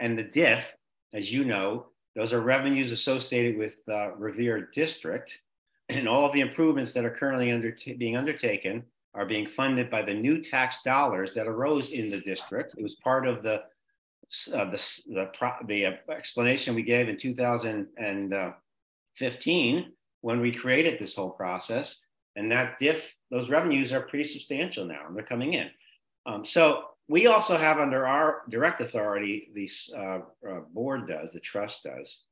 And 0.00 0.18
the 0.18 0.22
DIF, 0.22 0.74
as 1.14 1.32
you 1.32 1.44
know, 1.44 1.86
those 2.14 2.32
are 2.32 2.40
revenues 2.40 2.92
associated 2.92 3.56
with 3.56 3.74
uh, 3.88 4.12
Revere 4.16 4.68
District. 4.74 5.38
And 5.88 6.08
all 6.08 6.24
of 6.24 6.32
the 6.32 6.40
improvements 6.40 6.92
that 6.92 7.04
are 7.04 7.10
currently 7.10 7.50
under 7.50 7.76
being 7.98 8.16
undertaken 8.16 8.84
are 9.14 9.26
being 9.26 9.46
funded 9.46 9.90
by 9.90 10.02
the 10.02 10.14
new 10.14 10.42
tax 10.42 10.82
dollars 10.82 11.34
that 11.34 11.48
arose 11.48 11.90
in 11.90 12.08
the 12.10 12.20
district. 12.20 12.74
It 12.76 12.82
was 12.82 12.94
part 12.96 13.26
of 13.26 13.42
the 13.42 13.64
uh, 14.54 14.64
the 14.66 15.02
the, 15.08 15.30
the 15.66 15.86
uh, 15.86 15.92
explanation 16.10 16.76
we 16.76 16.82
gave 16.82 17.08
in 17.08 17.18
2000 17.18 17.88
and 17.96 18.32
uh, 18.32 18.52
15 19.16 19.92
when 20.20 20.40
we 20.40 20.52
created 20.52 20.98
this 20.98 21.14
whole 21.14 21.30
process. 21.30 21.98
And 22.36 22.50
that 22.52 22.78
DIF, 22.78 23.14
those 23.30 23.50
revenues 23.50 23.92
are 23.92 24.02
pretty 24.02 24.24
substantial 24.24 24.84
now 24.84 25.06
and 25.06 25.16
they're 25.16 25.24
coming 25.24 25.54
in. 25.54 25.70
Um, 26.26 26.44
so 26.44 26.84
we 27.08 27.26
also 27.26 27.56
have 27.56 27.78
under 27.78 28.06
our 28.06 28.42
direct 28.48 28.80
authority, 28.80 29.50
the 29.54 29.70
uh, 29.96 30.20
uh, 30.48 30.60
board 30.72 31.08
does, 31.08 31.32
the 31.32 31.40
trust 31.40 31.82
does, 31.82 32.22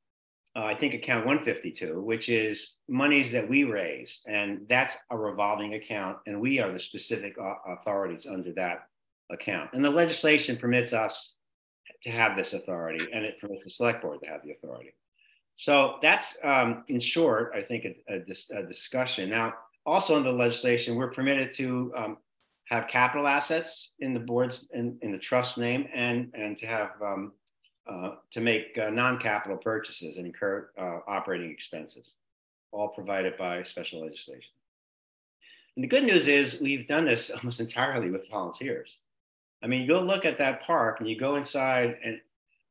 uh, 0.57 0.65
I 0.65 0.75
think 0.75 0.95
account 0.95 1.27
152, 1.27 2.01
which 2.01 2.29
is 2.29 2.75
monies 2.89 3.31
that 3.33 3.49
we 3.49 3.65
raise. 3.65 4.21
And 4.27 4.67
that's 4.69 4.97
a 5.11 5.17
revolving 5.17 5.75
account. 5.75 6.19
And 6.27 6.41
we 6.41 6.59
are 6.61 6.73
the 6.73 6.79
specific 6.79 7.37
authorities 7.67 8.27
under 8.27 8.53
that 8.55 8.89
account. 9.31 9.71
And 9.73 9.85
the 9.85 9.91
legislation 9.91 10.57
permits 10.57 10.93
us 10.93 11.35
to 12.03 12.11
have 12.11 12.37
this 12.37 12.53
authority 12.53 13.07
and 13.13 13.25
it 13.25 13.41
permits 13.41 13.65
the 13.65 13.71
select 13.71 14.03
board 14.03 14.21
to 14.23 14.29
have 14.29 14.43
the 14.45 14.53
authority. 14.53 14.95
So 15.59 15.97
that's, 16.01 16.37
um, 16.45 16.85
in 16.87 17.01
short, 17.01 17.53
I 17.53 17.63
think 17.63 17.85
a, 17.85 17.97
a, 18.09 18.61
a, 18.61 18.63
discussion. 18.63 19.29
Now, 19.29 19.55
also 19.85 20.17
in 20.17 20.23
the 20.23 20.31
legislation, 20.31 20.95
we're 20.95 21.11
permitted 21.11 21.53
to 21.55 21.93
um, 21.97 22.19
have 22.67 22.87
capital 22.87 23.27
assets 23.27 23.91
in 23.99 24.15
the 24.15 24.21
boards 24.21 24.69
in, 24.73 24.97
in 25.03 25.11
the 25.11 25.19
trust 25.19 25.59
name 25.59 25.89
and, 25.93 26.31
and 26.33 26.57
to 26.59 26.67
have 26.67 26.91
um, 27.03 27.33
uh, 27.91 28.13
to 28.31 28.41
make 28.41 28.79
uh, 28.79 28.91
non-capital 28.91 29.57
purchases 29.57 30.17
and 30.17 30.27
incur 30.27 30.71
uh, 30.79 30.99
operating 31.09 31.51
expenses, 31.51 32.13
all 32.71 32.89
provided 32.89 33.37
by 33.37 33.65
special 33.65 34.03
legislation. 34.03 34.53
And 35.75 35.83
the 35.83 35.89
good 35.89 36.05
news 36.05 36.29
is 36.29 36.61
we've 36.61 36.87
done 36.87 37.05
this 37.05 37.31
almost 37.35 37.59
entirely 37.59 38.13
with 38.13 38.31
volunteers. 38.31 38.99
I 39.61 39.67
mean, 39.67 39.81
you 39.81 39.89
go 39.89 40.01
look 40.03 40.25
at 40.25 40.39
that 40.39 40.63
park 40.63 41.01
and 41.01 41.09
you 41.09 41.19
go 41.19 41.35
inside 41.35 41.97
and 42.05 42.21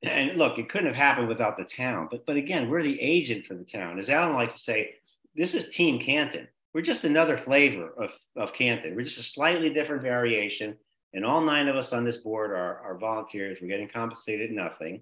and 0.03 0.37
look, 0.37 0.57
it 0.57 0.69
couldn't 0.69 0.87
have 0.87 0.95
happened 0.95 1.27
without 1.27 1.57
the 1.57 1.63
town. 1.63 2.07
But 2.09 2.25
but 2.25 2.37
again, 2.37 2.69
we're 2.69 2.83
the 2.83 3.01
agent 3.01 3.45
for 3.45 3.55
the 3.55 3.63
town. 3.63 3.99
As 3.99 4.09
Alan 4.09 4.35
likes 4.35 4.53
to 4.53 4.59
say, 4.59 4.95
this 5.35 5.53
is 5.53 5.69
Team 5.69 5.99
Canton. 5.99 6.47
We're 6.73 6.81
just 6.81 7.03
another 7.03 7.37
flavor 7.37 7.89
of, 7.97 8.11
of 8.35 8.53
Canton. 8.53 8.95
We're 8.95 9.03
just 9.03 9.19
a 9.19 9.23
slightly 9.23 9.69
different 9.71 10.03
variation. 10.03 10.77
And 11.13 11.25
all 11.25 11.41
nine 11.41 11.67
of 11.67 11.75
us 11.75 11.93
on 11.93 12.03
this 12.03 12.17
board 12.17 12.51
are, 12.51 12.79
are 12.81 12.97
volunteers. 12.99 13.57
We're 13.61 13.69
getting 13.69 13.87
compensated 13.87 14.51
nothing, 14.51 15.01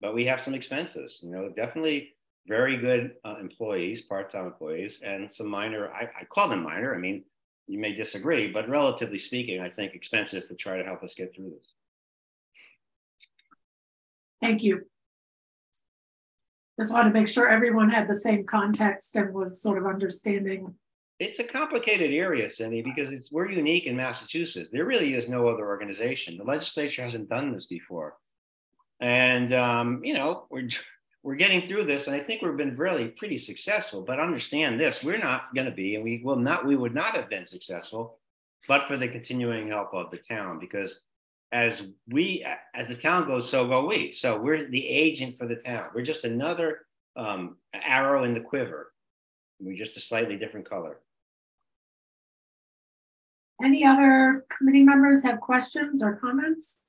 but 0.00 0.14
we 0.14 0.24
have 0.24 0.40
some 0.40 0.54
expenses. 0.54 1.20
You 1.22 1.30
know, 1.30 1.50
definitely 1.50 2.14
very 2.46 2.76
good 2.76 3.16
uh, 3.24 3.36
employees, 3.40 4.02
part-time 4.02 4.46
employees, 4.46 5.00
and 5.04 5.30
some 5.30 5.48
minor. 5.48 5.92
I, 5.92 6.08
I 6.18 6.24
call 6.24 6.48
them 6.48 6.62
minor. 6.62 6.94
I 6.94 6.98
mean, 6.98 7.24
you 7.66 7.78
may 7.78 7.92
disagree, 7.92 8.50
but 8.50 8.68
relatively 8.68 9.18
speaking, 9.18 9.60
I 9.60 9.68
think 9.68 9.94
expenses 9.94 10.44
to 10.46 10.54
try 10.54 10.76
to 10.76 10.84
help 10.84 11.02
us 11.02 11.14
get 11.14 11.34
through 11.34 11.50
this. 11.50 11.72
Thank 14.44 14.62
you. 14.62 14.82
Just 16.78 16.92
wanted 16.92 17.14
to 17.14 17.18
make 17.18 17.28
sure 17.28 17.48
everyone 17.48 17.88
had 17.88 18.06
the 18.06 18.14
same 18.14 18.44
context 18.44 19.16
and 19.16 19.32
was 19.32 19.62
sort 19.62 19.78
of 19.78 19.86
understanding. 19.86 20.74
It's 21.18 21.38
a 21.38 21.44
complicated 21.44 22.12
area, 22.12 22.50
Cindy, 22.50 22.82
because 22.82 23.10
it's 23.10 23.32
we're 23.32 23.50
unique 23.50 23.86
in 23.86 23.96
Massachusetts. 23.96 24.68
There 24.70 24.84
really 24.84 25.14
is 25.14 25.30
no 25.30 25.48
other 25.48 25.66
organization. 25.66 26.36
The 26.36 26.44
legislature 26.44 27.02
hasn't 27.02 27.30
done 27.30 27.54
this 27.54 27.64
before, 27.64 28.18
and 29.00 29.54
um, 29.54 30.04
you 30.04 30.12
know 30.12 30.46
we're 30.50 30.68
we're 31.22 31.36
getting 31.36 31.62
through 31.62 31.84
this, 31.84 32.06
and 32.06 32.14
I 32.14 32.20
think 32.20 32.42
we've 32.42 32.54
been 32.54 32.76
really 32.76 33.08
pretty 33.08 33.38
successful. 33.38 34.02
But 34.02 34.20
understand 34.20 34.78
this: 34.78 35.02
we're 35.02 35.16
not 35.16 35.54
going 35.54 35.70
to 35.70 35.74
be, 35.74 35.94
and 35.94 36.04
we 36.04 36.20
will 36.22 36.36
not, 36.36 36.66
we 36.66 36.76
would 36.76 36.94
not 36.94 37.16
have 37.16 37.30
been 37.30 37.46
successful, 37.46 38.18
but 38.68 38.82
for 38.88 38.98
the 38.98 39.08
continuing 39.08 39.68
help 39.68 39.94
of 39.94 40.10
the 40.10 40.18
town, 40.18 40.58
because 40.58 41.00
as 41.54 41.82
we, 42.08 42.44
as 42.74 42.88
the 42.88 42.96
town 42.96 43.28
goes, 43.28 43.48
so 43.48 43.66
go 43.68 43.86
we. 43.86 44.12
So 44.12 44.38
we're 44.38 44.64
the 44.68 44.86
agent 44.86 45.38
for 45.38 45.46
the 45.46 45.54
town. 45.54 45.88
We're 45.94 46.02
just 46.02 46.24
another 46.24 46.80
um, 47.14 47.56
arrow 47.72 48.24
in 48.24 48.34
the 48.34 48.40
quiver. 48.40 48.92
We're 49.60 49.78
just 49.78 49.96
a 49.96 50.00
slightly 50.00 50.36
different 50.36 50.68
color. 50.68 50.98
Any 53.62 53.84
other 53.86 54.44
committee 54.58 54.82
members 54.82 55.22
have 55.22 55.40
questions 55.40 56.02
or 56.02 56.16
comments? 56.16 56.80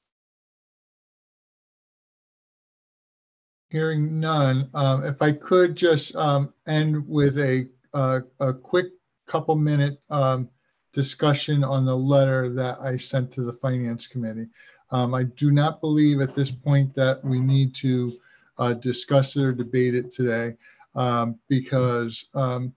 Hearing 3.70 4.20
none, 4.20 4.68
um, 4.74 5.04
if 5.04 5.22
I 5.22 5.34
could 5.34 5.76
just 5.76 6.16
um, 6.16 6.52
end 6.68 7.08
with 7.08 7.38
a, 7.38 7.70
a, 7.94 8.24
a 8.40 8.52
quick 8.52 8.88
couple 9.28 9.56
minute 9.56 10.00
um, 10.10 10.50
discussion 10.96 11.62
on 11.62 11.86
the 11.86 11.96
letter 11.96 12.50
that 12.54 12.80
I 12.80 12.96
sent 12.96 13.30
to 13.34 13.42
the 13.42 13.54
Finance 13.54 14.08
Committee. 14.08 14.48
Um, 14.92 15.14
I 15.14 15.24
do 15.24 15.52
not 15.52 15.82
believe 15.82 16.22
at 16.22 16.36
this 16.36 16.52
point 16.52 16.96
that 16.96 17.24
we 17.24 17.40
need 17.40 17.76
to 17.76 18.18
uh, 18.58 18.74
discuss 18.74 19.36
it 19.36 19.44
or 19.44 19.52
debate 19.52 19.94
it 19.94 20.10
today 20.10 20.56
um, 20.96 21.38
because 21.50 22.30
um, 22.34 22.74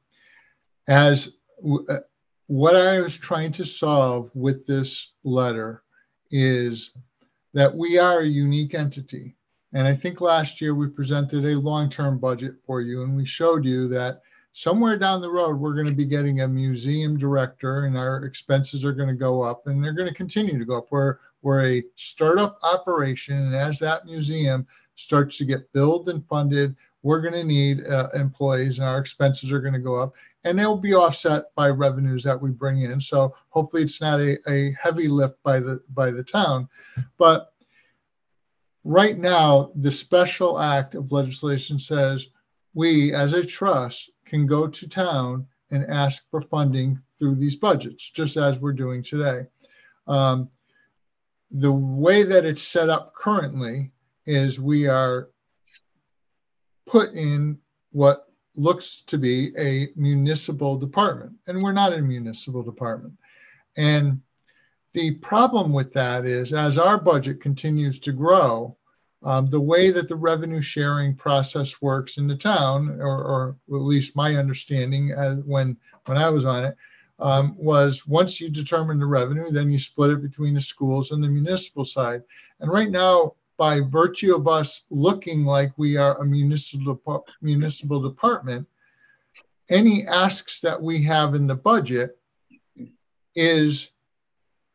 as 0.89 1.37
uh, 1.89 1.99
what 2.49 2.75
I 2.75 3.01
was 3.01 3.17
trying 3.17 3.53
to 3.53 3.65
solve 3.65 4.31
with 4.35 4.67
this 4.67 5.13
letter 5.23 5.85
is 6.33 6.91
that 7.55 7.73
we 7.73 7.99
are 7.99 8.21
a 8.21 8.27
unique 8.27 8.75
entity. 8.75 9.37
And 9.75 9.87
I 9.87 9.95
think 9.95 10.21
last 10.21 10.61
year 10.61 10.75
we 10.75 10.89
presented 10.89 11.45
a 11.45 11.61
long 11.61 11.89
term 11.89 12.19
budget 12.19 12.55
for 12.67 12.81
you, 12.81 13.03
and 13.03 13.17
we 13.17 13.25
showed 13.25 13.65
you 13.65 13.87
that 13.89 14.23
somewhere 14.59 14.99
down 14.99 15.21
the 15.21 15.31
road, 15.31 15.57
we're 15.57 15.75
going 15.75 15.87
to 15.87 15.93
be 15.93 16.05
getting 16.05 16.41
a 16.41 16.49
museum 16.49 17.17
director, 17.17 17.85
and 17.85 17.97
our 17.97 18.25
expenses 18.25 18.85
are 18.85 18.93
going 18.93 19.09
to 19.09 19.15
go 19.15 19.41
up, 19.41 19.69
and 19.69 19.83
they're 19.83 19.93
going 19.93 20.09
to 20.09 20.15
continue 20.15 20.59
to 20.59 20.65
go 20.65 20.79
up. 20.79 20.89
We're, 20.91 21.19
we're 21.43 21.65
a 21.65 21.85
startup 21.95 22.59
operation, 22.65 23.37
and 23.37 23.55
as 23.55 23.79
that 23.79 24.05
museum 24.05 24.67
starts 24.97 25.39
to 25.39 25.45
get 25.45 25.73
built 25.73 26.09
and 26.09 26.27
funded, 26.27 26.75
we're 27.05 27.21
going 27.21 27.35
to 27.35 27.45
need 27.45 27.87
uh, 27.87 28.09
employees, 28.15 28.81
and 28.81 28.89
our 28.89 28.99
expenses 28.99 29.53
are 29.53 29.61
going 29.61 29.75
to 29.75 29.79
go 29.79 29.95
up 29.95 30.13
and 30.45 30.59
they'll 30.59 30.77
be 30.77 30.95
offset 30.95 31.55
by 31.57 31.69
revenues 31.69 32.23
that 32.23 32.41
we 32.41 32.51
bring 32.51 32.83
in. 32.83 33.01
So 33.01 33.35
hopefully 33.51 33.83
it's 33.83 34.01
not 34.01 34.21
a, 34.21 34.39
a 34.49 34.73
heavy 34.81 35.09
lift 35.09 35.43
by 35.43 35.59
the 35.59 35.83
by 35.95 36.11
the 36.11 36.23
town. 36.23 36.69
But 37.19 37.53
right 38.85 39.19
now, 39.19 39.73
the 39.75 39.91
special 39.91 40.59
act 40.61 40.95
of 40.95 41.13
legislation 41.13 41.79
says 41.79 42.29
we, 42.75 43.13
as 43.13 43.33
a 43.33 43.45
trust, 43.45 44.11
can 44.29 44.47
go 44.47 44.69
to 44.69 44.89
town 44.89 45.47
and 45.71 45.85
ask 45.87 46.29
for 46.31 46.41
funding 46.41 47.01
through 47.19 47.35
these 47.35 47.57
budgets, 47.57 48.11
just 48.11 48.37
as 48.37 48.59
we're 48.59 48.73
doing 48.73 49.03
today. 49.03 49.47
Um, 50.07 50.49
the 51.51 51.73
way 51.73 52.23
that 52.23 52.45
it's 52.45 52.63
set 52.63 52.89
up 52.89 53.15
currently 53.15 53.91
is 54.27 54.61
we 54.61 54.87
are 54.87 55.29
put 56.87 57.13
in 57.13 57.59
what 57.93 58.27
looks 58.57 59.03
to 59.03 59.19
be 59.19 59.53
a 59.59 59.89
municipal 59.97 60.77
department, 60.77 61.33
and 61.47 61.63
we're 61.63 61.73
not 61.73 61.93
a 61.93 62.03
municipal 62.03 62.63
department. 62.63 63.15
And 63.77 64.21
the 64.95 65.17
problem 65.17 65.73
with 65.73 65.93
that 65.93 66.25
is 66.25 66.53
as 66.53 66.79
our 66.79 66.99
budget 66.99 67.41
continues 67.41 68.01
to 68.01 68.13
grow, 68.13 68.77
um, 69.23 69.51
the 69.51 69.61
way 69.61 69.91
that 69.91 70.09
the 70.09 70.17
revenue 70.17 70.61
sharing 70.61 71.15
process 71.15 71.83
works 71.83 72.19
in 72.19 72.27
the 72.27 72.37
town, 72.37 73.01
or, 73.01 73.25
or 73.25 73.57
at 73.69 73.75
least 73.75 74.17
my 74.17 74.37
understanding 74.37 75.11
when 75.45 75.77
when 76.07 76.17
I 76.17 76.29
was 76.29 76.45
on 76.45 76.65
it, 76.65 76.77
um, 77.19 77.57
was 77.59 78.07
once 78.07 78.41
you 78.41 78.49
determine 78.49 78.99
the 78.99 79.07
revenue, 79.07 79.51
then 79.51 79.71
you 79.71 79.79
split 79.79 80.11
it 80.11 80.23
between 80.23 80.55
the 80.55 80.61
schools 80.61 81.11
and 81.11 81.23
the 81.23 81.29
municipal 81.29 81.85
side. 81.85 82.23
And 82.61 82.71
right 82.71 82.91
now, 82.91 83.35
by 83.57 83.81
virtue 83.81 84.37
of 84.37 84.47
us 84.47 84.83
looking 84.89 85.45
like 85.45 85.73
we 85.77 85.97
are 85.97 86.21
a 86.21 86.25
municipal 86.25 87.27
municipal 87.43 88.01
department, 88.01 88.67
any 89.69 90.07
asks 90.07 90.61
that 90.61 90.81
we 90.81 91.03
have 91.03 91.35
in 91.35 91.47
the 91.47 91.57
budget 91.57 92.19
is 93.35 93.91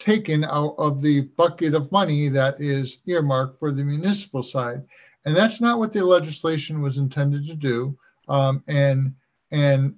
taken 0.03 0.43
out 0.43 0.75
of 0.77 1.01
the 1.01 1.21
bucket 1.37 1.73
of 1.73 1.91
money 1.91 2.27
that 2.27 2.59
is 2.59 2.99
earmarked 3.05 3.57
for 3.57 3.71
the 3.71 3.83
municipal 3.83 4.43
side. 4.43 4.83
And 5.25 5.33
that's 5.33 5.61
not 5.61 5.79
what 5.79 5.93
the 5.93 6.03
legislation 6.03 6.81
was 6.81 6.97
intended 6.97 7.47
to 7.47 7.55
do. 7.55 7.97
Um, 8.27 8.63
and 8.67 9.15
and 9.51 9.95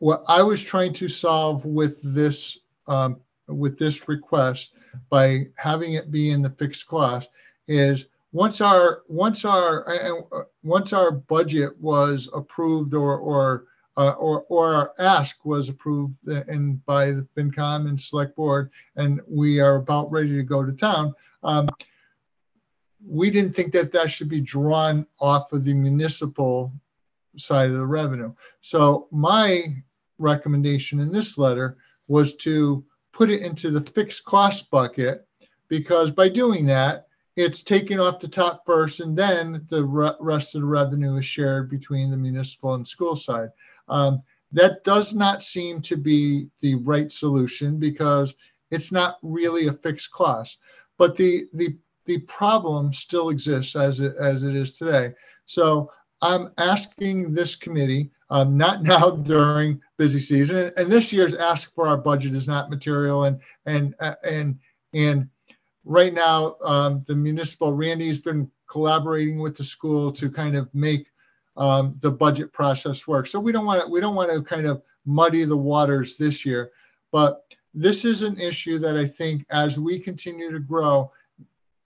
what 0.00 0.22
I 0.28 0.42
was 0.42 0.62
trying 0.62 0.92
to 0.94 1.08
solve 1.08 1.64
with 1.64 1.98
this 2.02 2.58
um, 2.88 3.20
with 3.48 3.78
this 3.78 4.06
request 4.06 4.74
by 5.08 5.46
having 5.54 5.94
it 5.94 6.10
be 6.10 6.30
in 6.30 6.42
the 6.42 6.50
fixed 6.50 6.86
cost 6.86 7.30
is 7.68 8.06
once 8.32 8.60
our 8.60 9.02
once 9.08 9.46
our 9.46 9.88
uh, 9.88 10.42
once 10.62 10.92
our 10.92 11.10
budget 11.10 11.80
was 11.80 12.28
approved 12.34 12.92
or 12.92 13.16
or 13.16 13.66
uh, 13.96 14.14
or, 14.18 14.44
or 14.48 14.74
our 14.74 14.92
ask 14.98 15.44
was 15.44 15.68
approved 15.68 16.14
and 16.26 16.84
by 16.86 17.06
the 17.06 17.26
FinCom 17.36 17.88
and 17.88 18.00
Select 18.00 18.34
Board, 18.36 18.70
and 18.96 19.20
we 19.28 19.60
are 19.60 19.76
about 19.76 20.10
ready 20.10 20.36
to 20.36 20.42
go 20.42 20.64
to 20.64 20.72
town. 20.72 21.14
Um, 21.42 21.68
we 23.06 23.30
didn't 23.30 23.54
think 23.54 23.72
that 23.72 23.92
that 23.92 24.10
should 24.10 24.28
be 24.28 24.40
drawn 24.40 25.06
off 25.20 25.52
of 25.52 25.64
the 25.64 25.74
municipal 25.74 26.72
side 27.36 27.70
of 27.70 27.78
the 27.78 27.86
revenue. 27.86 28.32
So 28.60 29.08
my 29.10 29.76
recommendation 30.18 31.00
in 31.00 31.10
this 31.10 31.36
letter 31.36 31.76
was 32.08 32.36
to 32.36 32.84
put 33.12 33.30
it 33.30 33.42
into 33.42 33.70
the 33.70 33.80
fixed 33.80 34.24
cost 34.24 34.70
bucket 34.70 35.26
because 35.68 36.10
by 36.10 36.28
doing 36.28 36.66
that, 36.66 37.08
it's 37.36 37.62
taken 37.62 37.98
off 37.98 38.20
the 38.20 38.28
top 38.28 38.64
first 38.66 39.00
and 39.00 39.16
then 39.16 39.66
the 39.70 39.84
rest 40.20 40.54
of 40.54 40.60
the 40.60 40.66
revenue 40.66 41.16
is 41.16 41.24
shared 41.24 41.70
between 41.70 42.10
the 42.10 42.16
municipal 42.16 42.74
and 42.74 42.86
school 42.86 43.16
side. 43.16 43.48
Um, 43.88 44.22
that 44.52 44.84
does 44.84 45.14
not 45.14 45.42
seem 45.42 45.80
to 45.82 45.96
be 45.96 46.48
the 46.60 46.74
right 46.76 47.10
solution 47.10 47.78
because 47.78 48.34
it's 48.70 48.92
not 48.92 49.18
really 49.22 49.68
a 49.68 49.72
fixed 49.72 50.10
cost. 50.12 50.58
But 50.98 51.16
the 51.16 51.46
the 51.54 51.78
the 52.06 52.20
problem 52.22 52.92
still 52.92 53.30
exists 53.30 53.76
as 53.76 54.00
it 54.00 54.14
as 54.20 54.42
it 54.42 54.54
is 54.54 54.76
today. 54.76 55.12
So 55.46 55.90
I'm 56.20 56.52
asking 56.58 57.34
this 57.34 57.56
committee, 57.56 58.10
um, 58.30 58.56
not 58.56 58.82
now 58.94 59.10
during 59.10 59.80
busy 59.98 60.20
season, 60.20 60.72
and 60.76 60.90
this 60.90 61.12
year's 61.12 61.34
ask 61.34 61.74
for 61.74 61.86
our 61.86 61.96
budget 61.96 62.34
is 62.34 62.48
not 62.48 62.70
material, 62.70 63.24
and 63.24 63.40
and 63.66 63.94
and 64.24 64.58
and 64.94 65.28
right 65.84 66.12
now 66.12 66.56
um, 66.62 67.04
the 67.06 67.16
municipal 67.16 67.72
Randy's 67.72 68.20
been 68.20 68.50
collaborating 68.70 69.38
with 69.40 69.56
the 69.56 69.64
school 69.64 70.10
to 70.12 70.30
kind 70.30 70.56
of 70.56 70.72
make 70.74 71.06
um, 71.56 71.96
the 72.00 72.10
budget 72.10 72.52
process 72.52 73.06
works. 73.06 73.30
So 73.30 73.40
we 73.40 73.52
don't 73.52 73.66
want 73.66 73.82
to 73.82 73.88
we 73.88 74.00
don't 74.00 74.14
want 74.14 74.30
to 74.32 74.42
kind 74.42 74.66
of 74.66 74.82
muddy 75.04 75.44
the 75.44 75.56
waters 75.56 76.16
this 76.16 76.44
year, 76.46 76.70
but 77.10 77.44
this 77.74 78.04
is 78.04 78.22
an 78.22 78.38
issue 78.38 78.78
that 78.78 78.96
I 78.96 79.06
think 79.06 79.46
as 79.50 79.78
we 79.78 79.98
continue 79.98 80.50
to 80.50 80.58
grow, 80.58 81.10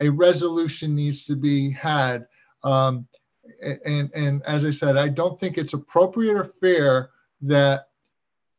a 0.00 0.08
resolution 0.08 0.94
needs 0.94 1.24
to 1.26 1.36
be 1.36 1.70
had. 1.70 2.26
Um, 2.64 3.06
and 3.84 4.10
and 4.14 4.42
as 4.44 4.64
I 4.64 4.70
said, 4.70 4.96
I 4.96 5.08
don't 5.08 5.38
think 5.38 5.56
it's 5.56 5.72
appropriate 5.72 6.34
or 6.34 6.52
fair 6.60 7.10
that 7.42 7.88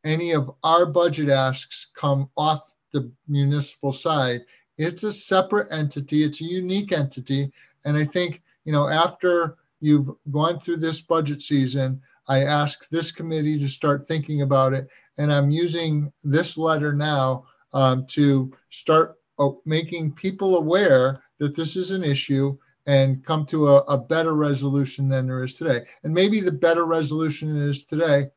any 0.04 0.32
of 0.32 0.50
our 0.64 0.86
budget 0.86 1.28
asks 1.28 1.90
come 1.94 2.30
off 2.36 2.74
the 2.92 3.10
municipal 3.28 3.92
side. 3.92 4.40
It's 4.78 5.02
a 5.02 5.12
separate 5.12 5.68
entity. 5.70 6.24
It's 6.24 6.40
a 6.40 6.44
unique 6.44 6.92
entity, 6.92 7.52
and 7.84 7.96
I 7.96 8.04
think 8.04 8.42
you 8.64 8.72
know 8.72 8.88
after 8.88 9.58
you've 9.80 10.10
gone 10.30 10.60
through 10.60 10.78
this 10.78 11.00
budget 11.00 11.42
season. 11.42 12.00
I 12.28 12.44
ask 12.44 12.88
this 12.88 13.12
committee 13.12 13.58
to 13.58 13.68
start 13.68 14.06
thinking 14.06 14.42
about 14.42 14.74
it, 14.74 14.88
and 15.18 15.32
I'm 15.32 15.50
using 15.50 16.12
this 16.22 16.58
letter 16.58 16.92
now 16.92 17.46
um, 17.72 18.06
to 18.08 18.52
start 18.70 19.16
uh, 19.38 19.50
making 19.64 20.12
people 20.12 20.56
aware 20.56 21.22
that 21.38 21.54
this 21.54 21.76
is 21.76 21.90
an 21.90 22.04
issue 22.04 22.56
and 22.86 23.24
come 23.24 23.44
to 23.46 23.68
a, 23.68 23.76
a 23.82 23.98
better 23.98 24.34
resolution 24.34 25.08
than 25.08 25.26
there 25.26 25.44
is 25.44 25.54
today. 25.54 25.84
And 26.02 26.12
maybe 26.12 26.40
the 26.40 26.52
better 26.52 26.86
resolution 26.86 27.56
is 27.56 27.84
today 27.84 28.30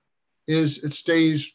is 0.47 0.83
it 0.83 0.93
stays 0.93 1.53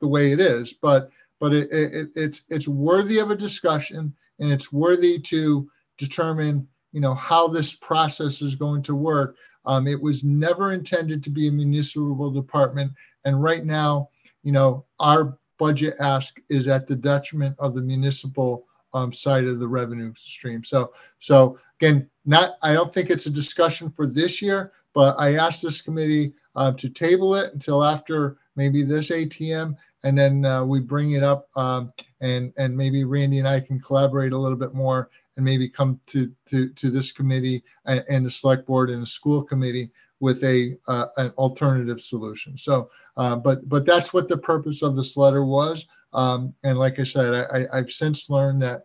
the 0.00 0.08
way 0.08 0.32
it 0.32 0.40
is, 0.40 0.72
but 0.72 1.10
but 1.40 1.52
it, 1.52 1.68
it, 1.72 2.08
it's 2.14 2.44
it's 2.48 2.68
worthy 2.68 3.18
of 3.18 3.30
a 3.30 3.36
discussion 3.36 4.14
and 4.38 4.52
it's 4.52 4.72
worthy 4.72 5.18
to 5.20 5.70
determine 5.98 6.68
you 6.94 7.00
know 7.00 7.14
how 7.14 7.48
this 7.48 7.74
process 7.74 8.40
is 8.40 8.54
going 8.54 8.82
to 8.84 8.94
work. 8.94 9.36
Um, 9.66 9.86
it 9.86 10.00
was 10.00 10.24
never 10.24 10.72
intended 10.72 11.24
to 11.24 11.30
be 11.30 11.48
a 11.48 11.52
municipal 11.52 12.30
department, 12.30 12.92
and 13.24 13.42
right 13.42 13.64
now, 13.64 14.08
you 14.42 14.52
know, 14.52 14.86
our 15.00 15.36
budget 15.58 15.96
ask 16.00 16.40
is 16.48 16.68
at 16.68 16.86
the 16.86 16.96
detriment 16.96 17.56
of 17.58 17.74
the 17.74 17.82
municipal 17.82 18.66
um, 18.94 19.12
side 19.12 19.44
of 19.44 19.58
the 19.58 19.68
revenue 19.68 20.12
stream. 20.16 20.62
So, 20.64 20.92
so 21.18 21.58
again, 21.80 22.08
not 22.24 22.52
I 22.62 22.72
don't 22.72 22.94
think 22.94 23.10
it's 23.10 23.26
a 23.26 23.30
discussion 23.30 23.90
for 23.90 24.06
this 24.06 24.40
year, 24.40 24.72
but 24.94 25.16
I 25.18 25.34
asked 25.34 25.62
this 25.62 25.80
committee 25.80 26.32
uh, 26.56 26.72
to 26.74 26.88
table 26.88 27.34
it 27.34 27.52
until 27.52 27.82
after 27.82 28.38
maybe 28.56 28.82
this 28.82 29.10
ATM, 29.10 29.76
and 30.04 30.16
then 30.16 30.44
uh, 30.44 30.64
we 30.64 30.80
bring 30.80 31.12
it 31.12 31.22
up, 31.22 31.48
um, 31.56 31.92
and 32.20 32.52
and 32.56 32.76
maybe 32.76 33.04
Randy 33.04 33.40
and 33.40 33.48
I 33.48 33.60
can 33.60 33.80
collaborate 33.80 34.32
a 34.32 34.38
little 34.38 34.58
bit 34.58 34.74
more, 34.74 35.10
and 35.36 35.44
maybe 35.44 35.68
come 35.68 36.00
to 36.06 36.30
to 36.46 36.68
to 36.70 36.90
this 36.90 37.12
committee 37.12 37.62
and, 37.86 38.04
and 38.08 38.26
the 38.26 38.30
select 38.30 38.66
board 38.66 38.90
and 38.90 39.02
the 39.02 39.06
school 39.06 39.42
committee 39.42 39.90
with 40.20 40.42
a 40.44 40.76
uh, 40.88 41.06
an 41.16 41.30
alternative 41.36 42.00
solution. 42.00 42.56
So, 42.56 42.90
uh, 43.16 43.36
but 43.36 43.68
but 43.68 43.86
that's 43.86 44.12
what 44.12 44.28
the 44.28 44.38
purpose 44.38 44.82
of 44.82 44.96
this 44.96 45.16
letter 45.16 45.44
was. 45.44 45.86
Um, 46.12 46.54
and 46.62 46.78
like 46.78 47.00
I 47.00 47.04
said, 47.04 47.34
I, 47.52 47.64
I've 47.76 47.90
since 47.90 48.30
learned 48.30 48.62
that 48.62 48.84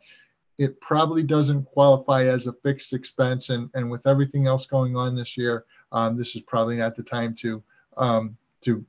it 0.58 0.80
probably 0.82 1.24
doesn't 1.24 1.64
qualify 1.66 2.26
as 2.26 2.46
a 2.46 2.54
fixed 2.54 2.92
expense. 2.92 3.50
And, 3.50 3.70
and 3.76 3.90
with 3.90 4.06
everything 4.06 4.46
else 4.46 4.66
going 4.66 4.98
on 4.98 5.16
this 5.16 5.38
year, 5.38 5.64
um, 5.94 6.18
this 6.18 6.36
is 6.36 6.42
probably 6.42 6.76
not 6.76 6.96
the 6.96 7.04
time 7.04 7.34
to 7.36 7.64
um, 7.98 8.38
to 8.62 8.86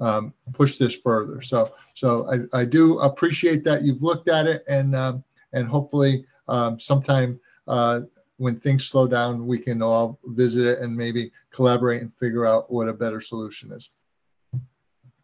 um, 0.00 0.32
push 0.52 0.78
this 0.78 0.94
further. 0.94 1.42
So 1.42 1.74
so 1.94 2.26
I, 2.32 2.60
I 2.60 2.64
do 2.64 2.98
appreciate 3.00 3.64
that 3.64 3.82
you've 3.82 4.02
looked 4.02 4.28
at 4.28 4.46
it 4.46 4.64
and 4.66 4.96
um, 4.96 5.22
and 5.52 5.68
hopefully 5.68 6.26
um, 6.48 6.78
sometime 6.78 7.40
uh, 7.66 8.00
when 8.36 8.58
things 8.58 8.86
slow 8.86 9.06
down, 9.06 9.46
we 9.46 9.58
can 9.58 9.82
all 9.82 10.18
visit 10.24 10.66
it 10.66 10.78
and 10.80 10.96
maybe 10.96 11.30
collaborate 11.52 12.02
and 12.02 12.14
figure 12.16 12.46
out 12.46 12.70
what 12.70 12.88
a 12.88 12.92
better 12.92 13.20
solution 13.20 13.72
is. 13.72 13.90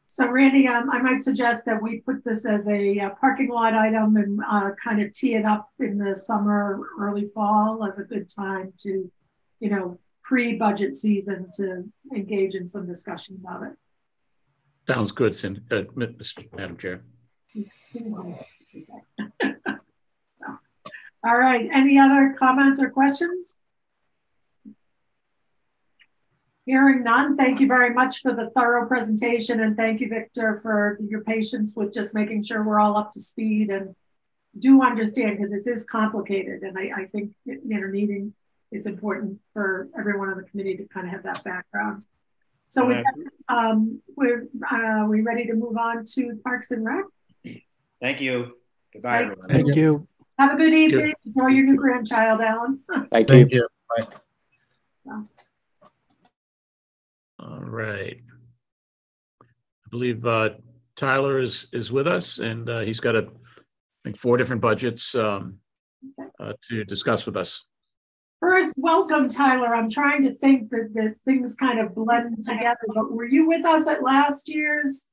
So 0.07 0.29
Randy, 0.29 0.67
um, 0.67 0.91
I 0.91 1.01
might 1.01 1.23
suggest 1.23 1.65
that 1.67 1.81
we 1.81 2.01
put 2.01 2.25
this 2.25 2.45
as 2.45 2.67
a, 2.67 2.99
uh, 2.99 3.11
parking 3.21 3.49
lot 3.49 3.75
item 3.75 4.17
and 4.17 4.41
uh, 4.49 4.71
kind 4.83 5.01
of 5.01 5.13
tee 5.13 5.35
it 5.35 5.45
up 5.45 5.71
in 5.79 5.99
the 5.99 6.17
summer, 6.17 6.81
early 6.99 7.29
fall 7.33 7.87
as 7.87 7.99
a 7.99 8.03
good 8.03 8.29
time 8.29 8.73
to, 8.81 9.11
you 9.61 9.71
know, 9.71 9.99
pre-budget 10.25 10.97
season 10.97 11.49
to 11.55 11.85
engage 12.15 12.55
in 12.55 12.69
some 12.69 12.87
discussion 12.87 13.41
about 13.41 13.63
it. 13.63 13.73
Sounds 14.87 15.13
good, 15.13 15.35
Cindy, 15.35 15.63
uh, 15.71 15.83
Madam 15.95 16.77
Chair. 16.77 17.03
All 21.25 21.39
right. 21.39 21.69
Any 21.73 21.99
other 21.99 22.35
comments 22.39 22.81
or 22.81 22.91
questions? 22.91 23.57
Hearing 26.67 27.03
none, 27.03 27.37
thank 27.37 27.59
you 27.59 27.67
very 27.67 27.93
much 27.93 28.21
for 28.21 28.33
the 28.33 28.51
thorough 28.51 28.87
presentation 28.87 29.61
and 29.61 29.77
thank 29.77 30.01
you, 30.01 30.09
Victor, 30.09 30.61
for 30.63 30.99
your 31.01 31.23
patience 31.23 31.75
with 31.77 31.93
just 31.93 32.15
making 32.15 32.45
sure 32.45 32.63
we're 32.63 32.79
all 32.79 32.97
up 32.97 33.11
to 33.13 33.21
speed 33.21 33.71
and 33.71 33.97
do 34.59 34.83
understand 34.83 35.37
because 35.37 35.51
this 35.51 35.67
is 35.67 35.85
complicated. 35.85 36.63
And 36.63 36.79
I, 36.79 37.03
I 37.03 37.07
think 37.07 37.33
you 37.45 37.61
know, 37.65 37.87
needing 37.89 38.35
it's 38.73 38.87
important 38.87 39.41
for 39.53 39.89
everyone 39.99 40.29
on 40.29 40.37
the 40.37 40.45
committee 40.45 40.77
to 40.77 40.85
kind 40.87 41.07
of 41.07 41.13
have 41.13 41.25
that 41.25 41.43
background. 41.43 42.05
So 42.69 42.89
is 42.89 42.99
that, 42.99 43.31
um, 43.49 44.01
we're 44.17 44.47
uh, 44.71 45.05
we 45.09 45.23
ready 45.23 45.47
to 45.47 45.55
move 45.55 45.77
on 45.77 46.05
to 46.15 46.39
Parks 46.45 46.71
and 46.71 46.85
Rec? 46.85 47.05
Thank 48.01 48.21
you. 48.21 48.53
Goodbye, 48.93 49.23
everyone. 49.23 49.49
Thank 49.49 49.75
you. 49.75 50.07
Have 50.40 50.55
a 50.55 50.57
good 50.57 50.72
evening. 50.72 51.12
Enjoy 51.26 51.48
your 51.48 51.66
new 51.66 51.76
grandchild, 51.76 52.40
Alan. 52.40 52.81
Thank 53.12 53.29
you. 53.29 53.35
Thank 53.35 53.53
you. 53.53 53.68
Bye. 55.05 55.20
All 57.38 57.61
right. 57.61 58.16
I 59.42 59.88
believe 59.90 60.24
uh, 60.24 60.50
Tyler 60.96 61.40
is 61.40 61.66
is 61.74 61.92
with 61.92 62.07
us, 62.07 62.38
and 62.38 62.70
uh, 62.70 62.81
he's 62.81 63.00
got 63.00 63.16
a, 63.16 63.18
I 63.18 64.03
think 64.03 64.16
four 64.16 64.38
different 64.38 64.62
budgets 64.62 65.14
um, 65.14 65.59
uh, 66.42 66.55
to 66.70 66.85
discuss 66.85 67.26
with 67.26 67.37
us. 67.37 67.62
First, 68.40 68.76
welcome, 68.79 69.29
Tyler. 69.29 69.74
I'm 69.74 69.90
trying 69.90 70.22
to 70.22 70.33
think 70.33 70.70
that, 70.70 70.88
that 70.94 71.16
things 71.26 71.55
kind 71.55 71.81
of 71.81 71.94
blend 71.94 72.42
together, 72.42 72.79
but 72.94 73.12
were 73.12 73.26
you 73.26 73.46
with 73.46 73.66
us 73.66 73.87
at 73.87 74.03
last 74.03 74.48
year's 74.48 75.05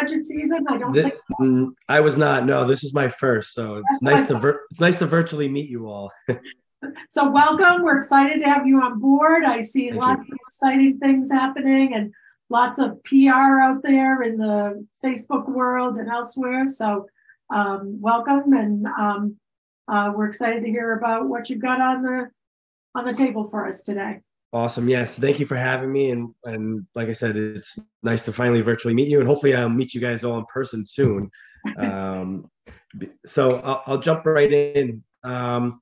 budget 0.00 0.26
season? 0.26 0.64
I 0.68 0.76
don't 0.76 0.92
this, 0.92 1.12
think 1.38 1.76
I 1.88 2.00
was 2.00 2.16
not. 2.16 2.44
No, 2.44 2.64
this 2.64 2.84
is 2.84 2.94
my 2.94 3.08
first, 3.08 3.54
so 3.54 3.76
it's 3.76 3.86
That's 3.90 4.02
nice 4.02 4.28
to 4.28 4.38
vir- 4.38 4.62
it's 4.70 4.80
nice 4.80 4.98
to 4.98 5.06
virtually 5.06 5.48
meet 5.48 5.68
you 5.68 5.88
all. 5.88 6.12
So 7.10 7.28
welcome. 7.30 7.82
We're 7.82 7.96
excited 7.96 8.38
to 8.40 8.44
have 8.44 8.66
you 8.66 8.80
on 8.80 9.00
board. 9.00 9.44
I 9.44 9.60
see 9.60 9.88
Thank 9.88 10.00
lots 10.00 10.28
you. 10.28 10.34
of 10.34 10.40
exciting 10.46 10.98
things 10.98 11.32
happening 11.32 11.94
and 11.94 12.12
lots 12.50 12.78
of 12.78 13.02
PR 13.02 13.60
out 13.60 13.82
there 13.82 14.22
in 14.22 14.36
the 14.36 14.86
Facebook 15.04 15.48
world 15.48 15.96
and 15.96 16.08
elsewhere. 16.08 16.64
So 16.66 17.06
um, 17.52 18.00
welcome, 18.00 18.52
and 18.52 18.86
um, 18.86 19.36
uh, 19.90 20.12
we're 20.14 20.26
excited 20.26 20.62
to 20.62 20.68
hear 20.68 20.92
about 20.92 21.28
what 21.28 21.48
you've 21.48 21.62
got 21.62 21.80
on 21.80 22.02
the 22.02 22.30
on 22.94 23.04
the 23.04 23.14
table 23.14 23.44
for 23.44 23.66
us 23.66 23.82
today. 23.82 24.20
Awesome. 24.56 24.88
Yes. 24.88 25.18
Thank 25.18 25.38
you 25.38 25.44
for 25.44 25.54
having 25.54 25.92
me. 25.92 26.12
And 26.12 26.34
and 26.44 26.86
like 26.94 27.08
I 27.08 27.12
said, 27.12 27.36
it's 27.36 27.78
nice 28.02 28.24
to 28.24 28.32
finally 28.32 28.62
virtually 28.62 28.94
meet 28.94 29.08
you. 29.08 29.18
And 29.18 29.28
hopefully 29.28 29.54
I'll 29.54 29.68
meet 29.68 29.92
you 29.92 30.00
guys 30.00 30.24
all 30.24 30.38
in 30.38 30.46
person 30.46 30.84
soon. 30.84 31.30
Um, 31.80 32.48
so 33.26 33.58
I'll, 33.58 33.82
I'll 33.86 33.98
jump 33.98 34.24
right 34.24 34.52
in. 34.52 35.02
Um, 35.24 35.80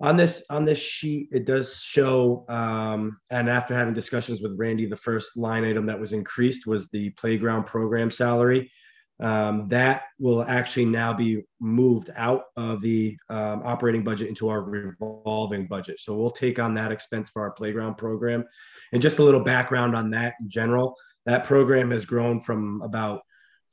on 0.00 0.16
this 0.16 0.44
on 0.50 0.64
this 0.64 0.82
sheet 0.82 1.28
it 1.30 1.44
does 1.44 1.80
show 1.80 2.44
um, 2.48 3.20
and 3.30 3.48
after 3.48 3.72
having 3.72 3.94
discussions 3.94 4.42
with 4.42 4.58
randy 4.58 4.86
the 4.86 4.96
first 4.96 5.36
line 5.36 5.64
item 5.64 5.86
that 5.86 6.00
was 6.00 6.12
increased 6.12 6.66
was 6.66 6.88
the 6.88 7.10
playground 7.10 7.64
program 7.64 8.10
salary 8.10 8.72
um, 9.20 9.64
that 9.64 10.04
will 10.18 10.42
actually 10.42 10.86
now 10.86 11.12
be 11.12 11.42
moved 11.60 12.10
out 12.16 12.44
of 12.56 12.80
the 12.80 13.16
um, 13.28 13.62
operating 13.64 14.02
budget 14.02 14.28
into 14.28 14.48
our 14.48 14.62
revolving 14.62 15.66
budget. 15.66 16.00
So 16.00 16.16
we'll 16.16 16.30
take 16.30 16.58
on 16.58 16.74
that 16.74 16.92
expense 16.92 17.28
for 17.30 17.42
our 17.42 17.50
playground 17.50 17.96
program. 17.96 18.44
And 18.92 19.02
just 19.02 19.18
a 19.18 19.22
little 19.22 19.44
background 19.44 19.94
on 19.94 20.10
that 20.10 20.34
in 20.40 20.48
general 20.48 20.96
that 21.26 21.44
program 21.44 21.90
has 21.90 22.04
grown 22.04 22.40
from 22.40 22.82
about 22.82 23.22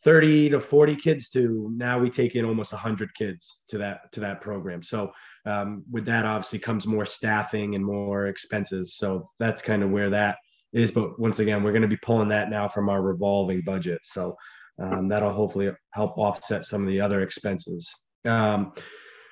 30 0.03 0.51
to 0.51 0.59
40 0.59 0.95
kids 0.95 1.29
to 1.31 1.71
now 1.75 1.97
we 1.97 2.09
take 2.09 2.35
in 2.35 2.45
almost 2.45 2.71
100 2.71 3.13
kids 3.15 3.63
to 3.69 3.77
that 3.79 4.11
to 4.11 4.19
that 4.19 4.41
program. 4.41 4.83
So 4.83 5.11
um, 5.45 5.83
with 5.89 6.05
that 6.05 6.25
obviously 6.25 6.59
comes 6.59 6.85
more 6.85 7.05
staffing 7.05 7.75
and 7.75 7.83
more 7.83 8.27
expenses. 8.27 8.95
So 8.95 9.29
that's 9.39 9.61
kind 9.61 9.83
of 9.83 9.89
where 9.89 10.09
that 10.11 10.37
is. 10.71 10.91
But 10.91 11.19
once 11.19 11.39
again 11.39 11.63
we're 11.63 11.71
going 11.71 11.81
to 11.81 11.87
be 11.87 11.97
pulling 11.97 12.29
that 12.29 12.49
now 12.49 12.67
from 12.67 12.89
our 12.89 13.01
revolving 13.01 13.61
budget. 13.61 14.01
So 14.03 14.35
um, 14.79 15.07
that'll 15.07 15.33
hopefully 15.33 15.71
help 15.91 16.17
offset 16.17 16.65
some 16.65 16.81
of 16.83 16.87
the 16.87 17.01
other 17.01 17.21
expenses 17.21 17.93
um, 18.25 18.73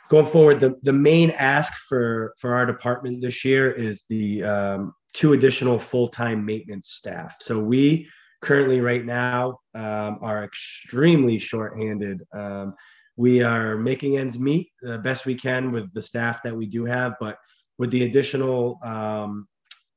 going 0.10 0.25
forward 0.25 0.60
the, 0.60 0.75
the 0.84 0.93
main 0.93 1.31
ask 1.31 1.73
for 1.88 2.34
for 2.39 2.53
our 2.53 2.65
department 2.65 3.21
this 3.21 3.43
year 3.45 3.71
is 3.71 4.03
the 4.10 4.43
um, 4.43 4.93
two 5.13 5.34
additional 5.34 5.79
full-time 5.79 6.45
maintenance 6.45 6.89
staff 6.89 7.36
so 7.39 7.60
we 7.60 8.08
currently 8.45 8.79
right 8.79 9.03
now 9.03 9.60
um, 9.73 10.19
are 10.21 10.43
extremely 10.43 11.39
short-handed. 11.39 12.21
Um, 12.31 12.75
we 13.17 13.41
are 13.41 13.75
making 13.75 14.17
ends 14.17 14.38
meet 14.38 14.69
the 14.81 14.99
best 14.99 15.25
we 15.25 15.34
can 15.36 15.71
with 15.71 15.91
the 15.93 16.01
staff 16.01 16.43
that 16.43 16.55
we 16.55 16.67
do 16.67 16.86
have, 16.86 17.15
but 17.19 17.39
with 17.79 17.89
the 17.89 18.03
additional 18.03 18.79
um, 18.84 19.47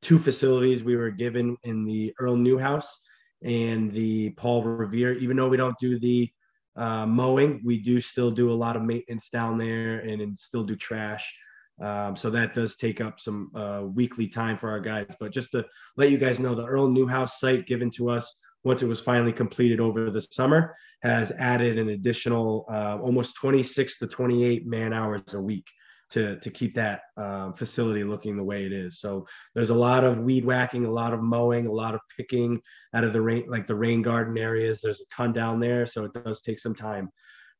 two 0.00 0.18
facilities 0.18 0.82
we 0.82 0.96
were 0.96 1.10
given 1.10 1.56
in 1.64 1.84
the 1.84 2.14
Earl 2.18 2.36
Newhouse 2.36 3.00
and 3.42 3.92
the 3.92 4.30
Paul 4.30 4.62
Revere, 4.62 5.12
even 5.14 5.36
though 5.36 5.48
we 5.48 5.56
don't 5.56 5.78
do 5.80 5.98
the 5.98 6.30
uh, 6.76 7.06
mowing, 7.06 7.60
we 7.64 7.78
do 7.78 8.00
still 8.00 8.30
do 8.30 8.50
a 8.50 8.54
lot 8.54 8.76
of 8.76 8.82
maintenance 8.82 9.30
down 9.30 9.58
there 9.58 10.00
and, 10.00 10.20
and 10.20 10.36
still 10.36 10.64
do 10.64 10.76
trash. 10.76 11.36
Um, 11.80 12.16
so 12.16 12.30
that 12.30 12.54
does 12.54 12.76
take 12.76 13.00
up 13.00 13.20
some 13.20 13.50
uh, 13.54 13.82
weekly 13.84 14.28
time 14.28 14.56
for 14.56 14.70
our 14.70 14.80
guys. 14.80 15.14
But 15.20 15.32
just 15.32 15.52
to 15.52 15.64
let 15.96 16.10
you 16.10 16.18
guys 16.18 16.40
know, 16.40 16.54
the 16.54 16.66
Earl 16.66 16.88
Newhouse 16.88 17.38
site 17.38 17.66
given 17.66 17.90
to 17.92 18.10
us 18.10 18.40
once 18.64 18.82
it 18.82 18.86
was 18.86 19.00
finally 19.00 19.32
completed 19.32 19.80
over 19.80 20.10
the 20.10 20.20
summer 20.20 20.74
has 21.02 21.30
added 21.38 21.78
an 21.78 21.90
additional 21.90 22.66
uh, 22.70 22.98
almost 22.98 23.36
26 23.36 23.98
to 24.00 24.06
28 24.08 24.66
man 24.66 24.92
hours 24.92 25.34
a 25.34 25.40
week 25.40 25.66
to, 26.10 26.38
to 26.40 26.50
keep 26.50 26.74
that 26.74 27.02
um, 27.16 27.52
facility 27.52 28.04
looking 28.04 28.36
the 28.36 28.44
way 28.44 28.64
it 28.64 28.72
is. 28.72 29.00
So 29.00 29.26
there's 29.54 29.70
a 29.70 29.74
lot 29.74 30.04
of 30.04 30.20
weed 30.20 30.44
whacking, 30.44 30.84
a 30.84 30.90
lot 30.90 31.12
of 31.12 31.20
mowing, 31.22 31.66
a 31.66 31.72
lot 31.72 31.94
of 31.94 32.00
picking 32.16 32.60
out 32.94 33.04
of 33.04 33.12
the 33.12 33.20
rain, 33.20 33.44
like 33.48 33.66
the 33.66 33.74
rain 33.74 34.02
garden 34.02 34.38
areas. 34.38 34.80
There's 34.80 35.00
a 35.00 35.14
ton 35.14 35.32
down 35.32 35.60
there, 35.60 35.86
so 35.86 36.04
it 36.04 36.12
does 36.14 36.40
take 36.40 36.58
some 36.58 36.74
time. 36.74 37.10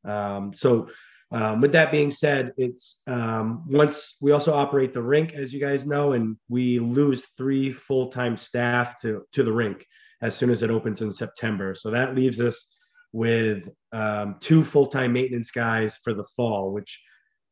Um, 0.05 0.55
so 0.55 0.89
um, 1.31 1.61
with 1.61 1.73
that 1.73 1.93
being 1.93 2.11
said, 2.11 2.53
it's 2.57 3.03
um, 3.07 3.65
once 3.69 4.17
we 4.21 4.33
also 4.33 4.55
operate 4.55 4.95
the 4.95 5.03
rink, 5.03 5.35
as 5.35 5.53
you 5.53 5.61
guys 5.61 5.87
know, 5.87 6.13
and 6.13 6.37
we 6.49 6.79
lose 6.79 7.27
three 7.37 7.71
full-time 7.71 8.37
staff 8.37 9.01
to 9.03 9.25
to 9.33 9.43
the 9.43 9.53
rink 9.53 9.85
as 10.23 10.35
soon 10.35 10.51
as 10.51 10.63
it 10.63 10.71
opens 10.71 11.03
in 11.03 11.13
September. 11.13 11.75
So 11.75 11.91
that 11.91 12.15
leaves 12.15 12.41
us 12.41 12.75
with 13.13 13.69
um, 13.93 14.37
two 14.41 14.65
full-time 14.65 15.13
maintenance 15.13 15.51
guys 15.51 15.97
for 16.03 16.15
the 16.15 16.27
fall, 16.35 16.73
which 16.73 17.03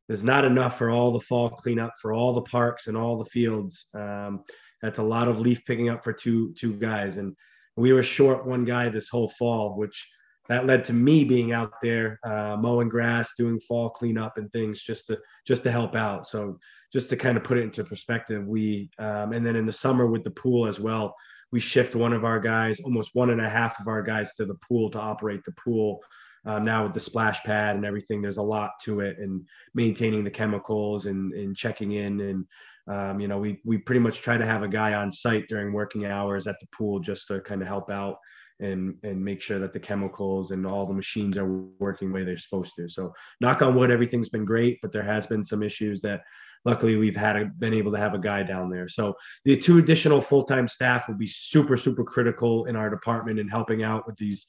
is 0.09 0.23
not 0.23 0.45
enough 0.45 0.77
for 0.77 0.89
all 0.89 1.11
the 1.11 1.19
fall 1.19 1.49
cleanup 1.49 1.93
for 2.01 2.13
all 2.13 2.33
the 2.33 2.41
parks 2.41 2.87
and 2.87 2.95
all 2.95 3.17
the 3.17 3.29
fields. 3.29 3.87
Um, 3.93 4.43
that's 4.81 4.99
a 4.99 5.03
lot 5.03 5.27
of 5.27 5.39
leaf 5.39 5.65
picking 5.65 5.89
up 5.89 6.03
for 6.03 6.13
two 6.13 6.53
two 6.53 6.73
guys, 6.73 7.17
and 7.17 7.35
we 7.75 7.93
were 7.93 8.03
short 8.03 8.45
one 8.45 8.65
guy 8.65 8.89
this 8.89 9.09
whole 9.09 9.29
fall, 9.29 9.75
which 9.75 10.07
that 10.49 10.65
led 10.65 10.83
to 10.85 10.93
me 10.93 11.23
being 11.23 11.51
out 11.51 11.73
there 11.81 12.19
uh, 12.25 12.55
mowing 12.57 12.89
grass, 12.89 13.33
doing 13.37 13.59
fall 13.59 13.89
cleanup 13.89 14.37
and 14.37 14.51
things 14.51 14.81
just 14.81 15.07
to 15.07 15.19
just 15.45 15.63
to 15.63 15.71
help 15.71 15.95
out. 15.95 16.25
So 16.27 16.59
just 16.93 17.09
to 17.09 17.17
kind 17.17 17.37
of 17.37 17.43
put 17.43 17.57
it 17.57 17.63
into 17.63 17.83
perspective, 17.83 18.45
we 18.45 18.89
um, 18.99 19.33
and 19.33 19.45
then 19.45 19.55
in 19.55 19.65
the 19.65 19.73
summer 19.73 20.07
with 20.07 20.23
the 20.23 20.31
pool 20.31 20.67
as 20.67 20.79
well, 20.79 21.15
we 21.51 21.59
shift 21.59 21.95
one 21.95 22.13
of 22.13 22.25
our 22.25 22.39
guys, 22.39 22.79
almost 22.79 23.11
one 23.13 23.29
and 23.29 23.41
a 23.41 23.49
half 23.49 23.79
of 23.79 23.87
our 23.87 24.01
guys 24.01 24.33
to 24.35 24.45
the 24.45 24.55
pool 24.55 24.89
to 24.91 24.99
operate 24.99 25.43
the 25.43 25.53
pool. 25.53 26.01
Um, 26.45 26.63
now 26.63 26.83
with 26.83 26.93
the 26.93 26.99
splash 26.99 27.43
pad 27.43 27.75
and 27.75 27.85
everything, 27.85 28.21
there's 28.21 28.37
a 28.37 28.41
lot 28.41 28.71
to 28.83 29.01
it, 29.01 29.17
and 29.19 29.45
maintaining 29.73 30.23
the 30.23 30.31
chemicals 30.31 31.05
and, 31.05 31.33
and 31.33 31.55
checking 31.55 31.93
in, 31.93 32.21
and 32.21 32.45
um, 32.87 33.19
you 33.19 33.27
know, 33.27 33.37
we 33.37 33.59
we 33.65 33.77
pretty 33.77 33.99
much 33.99 34.21
try 34.21 34.37
to 34.37 34.45
have 34.45 34.63
a 34.63 34.67
guy 34.67 34.93
on 34.93 35.11
site 35.11 35.47
during 35.49 35.73
working 35.73 36.05
hours 36.05 36.47
at 36.47 36.59
the 36.59 36.67
pool 36.67 36.99
just 36.99 37.27
to 37.27 37.41
kind 37.41 37.61
of 37.61 37.67
help 37.67 37.89
out 37.89 38.17
and 38.59 38.95
and 39.03 39.23
make 39.23 39.41
sure 39.41 39.59
that 39.59 39.73
the 39.73 39.79
chemicals 39.79 40.51
and 40.51 40.65
all 40.65 40.85
the 40.85 40.93
machines 40.93 41.37
are 41.37 41.61
working 41.79 42.09
the 42.09 42.13
way 42.13 42.23
they're 42.23 42.37
supposed 42.37 42.73
to. 42.77 42.87
So 42.87 43.13
knock 43.41 43.61
on 43.61 43.75
wood, 43.75 43.91
everything's 43.91 44.29
been 44.29 44.45
great, 44.45 44.79
but 44.81 44.91
there 44.91 45.03
has 45.03 45.27
been 45.27 45.43
some 45.43 45.63
issues 45.63 46.01
that 46.01 46.21
luckily 46.65 46.95
we've 46.95 47.15
had 47.15 47.35
a, 47.35 47.45
been 47.45 47.73
able 47.73 47.91
to 47.91 47.99
have 47.99 48.13
a 48.13 48.19
guy 48.19 48.43
down 48.43 48.69
there. 48.69 48.87
So 48.87 49.15
the 49.45 49.57
two 49.57 49.77
additional 49.77 50.21
full-time 50.21 50.67
staff 50.67 51.07
will 51.07 51.15
be 51.15 51.27
super 51.27 51.77
super 51.77 52.03
critical 52.03 52.65
in 52.65 52.75
our 52.75 52.89
department 52.89 53.39
and 53.39 53.49
helping 53.49 53.83
out 53.83 54.07
with 54.07 54.17
these 54.17 54.47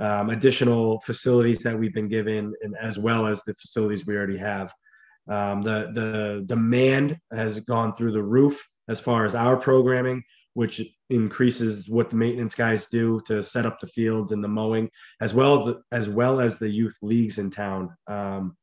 um, 0.00 0.30
additional 0.30 1.00
facilities 1.02 1.60
that 1.60 1.78
we've 1.78 1.94
been 1.94 2.08
given, 2.08 2.54
and 2.62 2.74
as 2.80 2.98
well 2.98 3.26
as 3.26 3.42
the 3.42 3.54
facilities 3.54 4.06
we 4.06 4.16
already 4.16 4.38
have. 4.38 4.72
Um, 5.28 5.62
the 5.62 5.90
the 5.92 6.42
demand 6.46 7.18
has 7.32 7.60
gone 7.60 7.94
through 7.94 8.12
the 8.12 8.22
roof 8.22 8.66
as 8.88 8.98
far 8.98 9.24
as 9.24 9.34
our 9.34 9.56
programming 9.56 10.24
which 10.54 10.82
increases 11.10 11.88
what 11.88 12.10
the 12.10 12.16
maintenance 12.16 12.54
guys 12.54 12.86
do 12.86 13.20
to 13.26 13.42
set 13.42 13.66
up 13.66 13.80
the 13.80 13.86
fields 13.86 14.32
and 14.32 14.42
the 14.42 14.48
mowing, 14.48 14.90
as 15.20 15.34
well 15.34 15.60
as 15.60 15.66
the, 15.66 15.82
as 15.92 16.08
well 16.08 16.40
as 16.40 16.58
the 16.58 16.68
youth 16.68 16.96
leagues 17.02 17.38
in 17.38 17.50
town. 17.50 17.94
Um, 18.06 18.56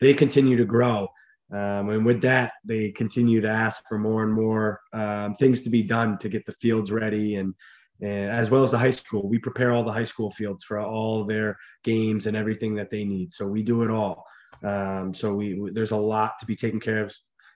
they 0.00 0.14
continue 0.14 0.56
to 0.56 0.64
grow, 0.64 1.08
um, 1.52 1.90
and 1.90 2.04
with 2.04 2.22
that, 2.22 2.52
they 2.64 2.90
continue 2.90 3.40
to 3.40 3.48
ask 3.48 3.82
for 3.88 3.98
more 3.98 4.22
and 4.22 4.32
more 4.32 4.80
um, 4.92 5.34
things 5.34 5.62
to 5.62 5.70
be 5.70 5.82
done 5.82 6.18
to 6.18 6.28
get 6.28 6.46
the 6.46 6.52
fields 6.54 6.90
ready, 6.90 7.36
and, 7.36 7.54
and 8.00 8.30
as 8.30 8.50
well 8.50 8.62
as 8.62 8.70
the 8.70 8.78
high 8.78 8.90
school. 8.90 9.28
We 9.28 9.38
prepare 9.38 9.72
all 9.72 9.84
the 9.84 9.92
high 9.92 10.04
school 10.04 10.30
fields 10.30 10.64
for 10.64 10.80
all 10.80 11.24
their 11.24 11.56
games 11.84 12.26
and 12.26 12.36
everything 12.36 12.74
that 12.76 12.90
they 12.90 13.04
need. 13.04 13.32
So 13.32 13.46
we 13.46 13.62
do 13.62 13.82
it 13.82 13.90
all. 13.90 14.24
Um, 14.62 15.12
so 15.12 15.34
we 15.34 15.70
there's 15.72 15.90
a 15.90 15.96
lot 15.96 16.38
to 16.40 16.46
be 16.46 16.56
taken 16.56 16.80
care 16.80 17.02
of 17.02 17.14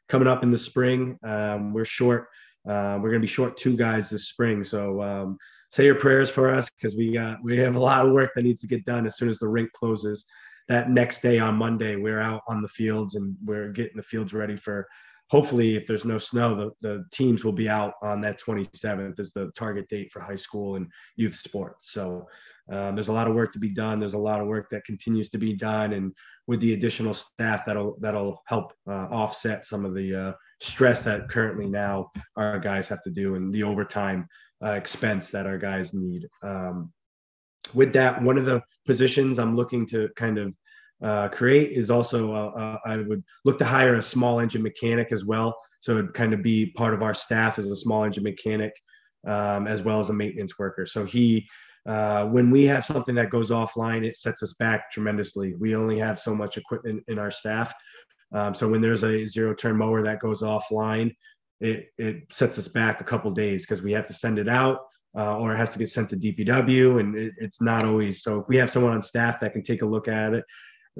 coming 0.08 0.28
up 0.28 0.42
in 0.42 0.50
the 0.50 0.58
spring. 0.58 1.18
Um, 1.22 1.72
we're 1.72 1.84
short 1.84 2.28
uh, 2.68 2.98
we're 3.00 3.08
going 3.08 3.14
to 3.14 3.20
be 3.20 3.26
short 3.26 3.56
two 3.56 3.76
guys 3.76 4.10
this 4.10 4.28
spring. 4.28 4.62
So 4.62 5.02
um, 5.02 5.38
say 5.72 5.86
your 5.86 5.94
prayers 5.94 6.28
for 6.28 6.54
us 6.54 6.68
because 6.70 6.94
we 6.94 7.12
got 7.12 7.42
we 7.42 7.58
have 7.58 7.76
a 7.76 7.80
lot 7.80 8.04
of 8.04 8.12
work 8.12 8.32
that 8.34 8.42
needs 8.42 8.60
to 8.60 8.66
get 8.66 8.84
done 8.84 9.06
as 9.06 9.16
soon 9.16 9.28
as 9.28 9.38
the 9.38 9.48
rink 9.48 9.72
closes. 9.72 10.26
That 10.68 10.90
next 10.90 11.20
day 11.20 11.38
on 11.38 11.56
Monday, 11.56 11.96
we're 11.96 12.20
out 12.20 12.42
on 12.46 12.62
the 12.62 12.68
fields 12.68 13.14
and 13.14 13.34
we're 13.44 13.72
getting 13.72 13.96
the 13.96 14.02
fields 14.02 14.34
ready 14.34 14.56
for. 14.56 14.86
Hopefully, 15.30 15.76
if 15.76 15.86
there's 15.86 16.04
no 16.04 16.18
snow, 16.18 16.54
the, 16.56 16.70
the 16.80 17.04
teams 17.12 17.44
will 17.44 17.52
be 17.52 17.68
out 17.68 17.94
on 18.02 18.20
that 18.20 18.40
27th 18.40 19.18
is 19.20 19.30
the 19.32 19.50
target 19.56 19.88
date 19.88 20.10
for 20.10 20.20
high 20.20 20.36
school 20.36 20.76
and 20.76 20.88
youth 21.16 21.36
sports. 21.36 21.92
So 21.92 22.26
um, 22.70 22.94
there's 22.94 23.08
a 23.08 23.12
lot 23.12 23.28
of 23.28 23.34
work 23.34 23.52
to 23.52 23.58
be 23.58 23.70
done. 23.70 23.98
There's 23.98 24.14
a 24.14 24.18
lot 24.18 24.40
of 24.40 24.46
work 24.46 24.68
that 24.70 24.84
continues 24.84 25.28
to 25.30 25.38
be 25.38 25.54
done, 25.54 25.92
and 25.92 26.12
with 26.46 26.60
the 26.60 26.74
additional 26.74 27.14
staff, 27.14 27.64
that'll 27.64 27.96
that'll 28.00 28.42
help 28.46 28.72
uh, 28.88 29.06
offset 29.10 29.64
some 29.64 29.84
of 29.84 29.94
the 29.94 30.14
uh, 30.14 30.32
stress 30.60 31.02
that 31.04 31.28
currently 31.28 31.66
now 31.66 32.10
our 32.36 32.58
guys 32.58 32.86
have 32.88 33.02
to 33.02 33.10
do 33.10 33.34
and 33.34 33.52
the 33.52 33.62
overtime 33.62 34.26
uh, 34.64 34.72
expense 34.72 35.30
that 35.30 35.46
our 35.46 35.58
guys 35.58 35.94
need. 35.94 36.28
Um, 36.42 36.92
with 37.74 37.92
that, 37.92 38.22
one 38.22 38.38
of 38.38 38.46
the 38.46 38.62
positions 38.86 39.38
I'm 39.38 39.56
looking 39.56 39.86
to 39.88 40.08
kind 40.16 40.38
of 40.38 40.54
uh, 41.02 41.28
create 41.28 41.72
is 41.72 41.90
also 41.90 42.34
uh, 42.34 42.50
uh, 42.60 42.78
I 42.84 42.96
would 42.98 43.24
look 43.44 43.58
to 43.58 43.64
hire 43.64 43.96
a 43.96 44.02
small 44.02 44.40
engine 44.40 44.62
mechanic 44.62 45.12
as 45.12 45.24
well. 45.24 45.56
So 45.80 45.92
it'd 45.92 46.14
kind 46.14 46.34
of 46.34 46.42
be 46.42 46.66
part 46.72 46.92
of 46.92 47.02
our 47.02 47.14
staff 47.14 47.58
as 47.58 47.66
a 47.66 47.76
small 47.76 48.04
engine 48.04 48.24
mechanic 48.24 48.72
um, 49.26 49.66
as 49.66 49.82
well 49.82 50.00
as 50.00 50.10
a 50.10 50.12
maintenance 50.12 50.58
worker. 50.58 50.86
So 50.86 51.04
he 51.04 51.48
uh, 51.86 52.26
when 52.26 52.50
we 52.50 52.64
have 52.64 52.84
something 52.84 53.14
that 53.14 53.30
goes 53.30 53.50
offline, 53.50 54.04
it 54.04 54.16
sets 54.16 54.42
us 54.42 54.54
back 54.54 54.90
tremendously. 54.90 55.54
We 55.54 55.74
only 55.74 55.98
have 55.98 56.18
so 56.18 56.34
much 56.34 56.58
equipment 56.58 57.02
in 57.08 57.18
our 57.18 57.30
staff. 57.30 57.72
Um, 58.32 58.54
so 58.54 58.68
when 58.68 58.82
there's 58.82 59.02
a 59.02 59.24
zero 59.26 59.54
turn 59.54 59.76
mower 59.76 60.02
that 60.02 60.20
goes 60.20 60.42
offline, 60.42 61.14
it, 61.60 61.86
it 61.98 62.24
sets 62.30 62.58
us 62.58 62.68
back 62.68 63.00
a 63.00 63.04
couple 63.04 63.30
days 63.30 63.64
because 63.66 63.82
we 63.82 63.92
have 63.92 64.06
to 64.06 64.14
send 64.14 64.38
it 64.38 64.48
out 64.48 64.80
uh, 65.16 65.38
or 65.38 65.54
it 65.54 65.56
has 65.56 65.72
to 65.72 65.78
get 65.78 65.88
sent 65.88 66.10
to 66.10 66.16
DPW 66.16 67.00
and 67.00 67.16
it, 67.16 67.32
it's 67.38 67.60
not 67.60 67.84
always. 67.84 68.22
So 68.22 68.40
if 68.40 68.48
we 68.48 68.56
have 68.56 68.70
someone 68.70 68.92
on 68.92 69.02
staff 69.02 69.40
that 69.40 69.52
can 69.52 69.62
take 69.62 69.82
a 69.82 69.86
look 69.86 70.06
at 70.06 70.34
it 70.34 70.44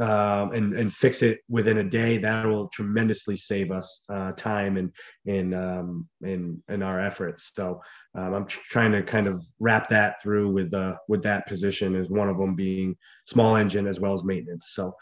um, 0.01 0.53
and, 0.53 0.75
and 0.79 0.93
fix 0.93 1.23
it 1.23 1.41
within 1.49 1.79
a 1.79 1.85
day, 1.85 2.19
that 2.19 2.47
will 2.47 2.69
tremendously 2.69 3.37
save 3.37 3.71
us 3.71 4.05
uh, 4.13 4.33
time 4.33 4.77
and, 4.77 4.93
and, 5.27 5.55
um, 5.55 6.09
and, 6.23 6.63
and 6.69 6.83
our 6.83 7.01
efforts. 7.01 7.53
So 7.55 7.81
um, 8.17 8.35
I'm 8.35 8.47
trying 8.47 8.93
to 8.93 9.03
kind 9.03 9.27
of 9.27 9.45
wrap 9.59 9.89
that 9.91 10.23
through 10.23 10.53
with, 10.53 10.73
uh, 10.73 10.97
with 11.09 11.23
that 11.25 11.47
position 11.47 11.95
as 11.97 12.09
one 12.09 12.29
of 12.29 12.39
them 12.39 12.55
being 12.55 12.97
small 13.27 13.57
engine 13.57 13.87
as 13.87 14.01
well 14.01 14.15
as 14.15 14.25
maintenance. 14.25 14.71
So 14.73 14.95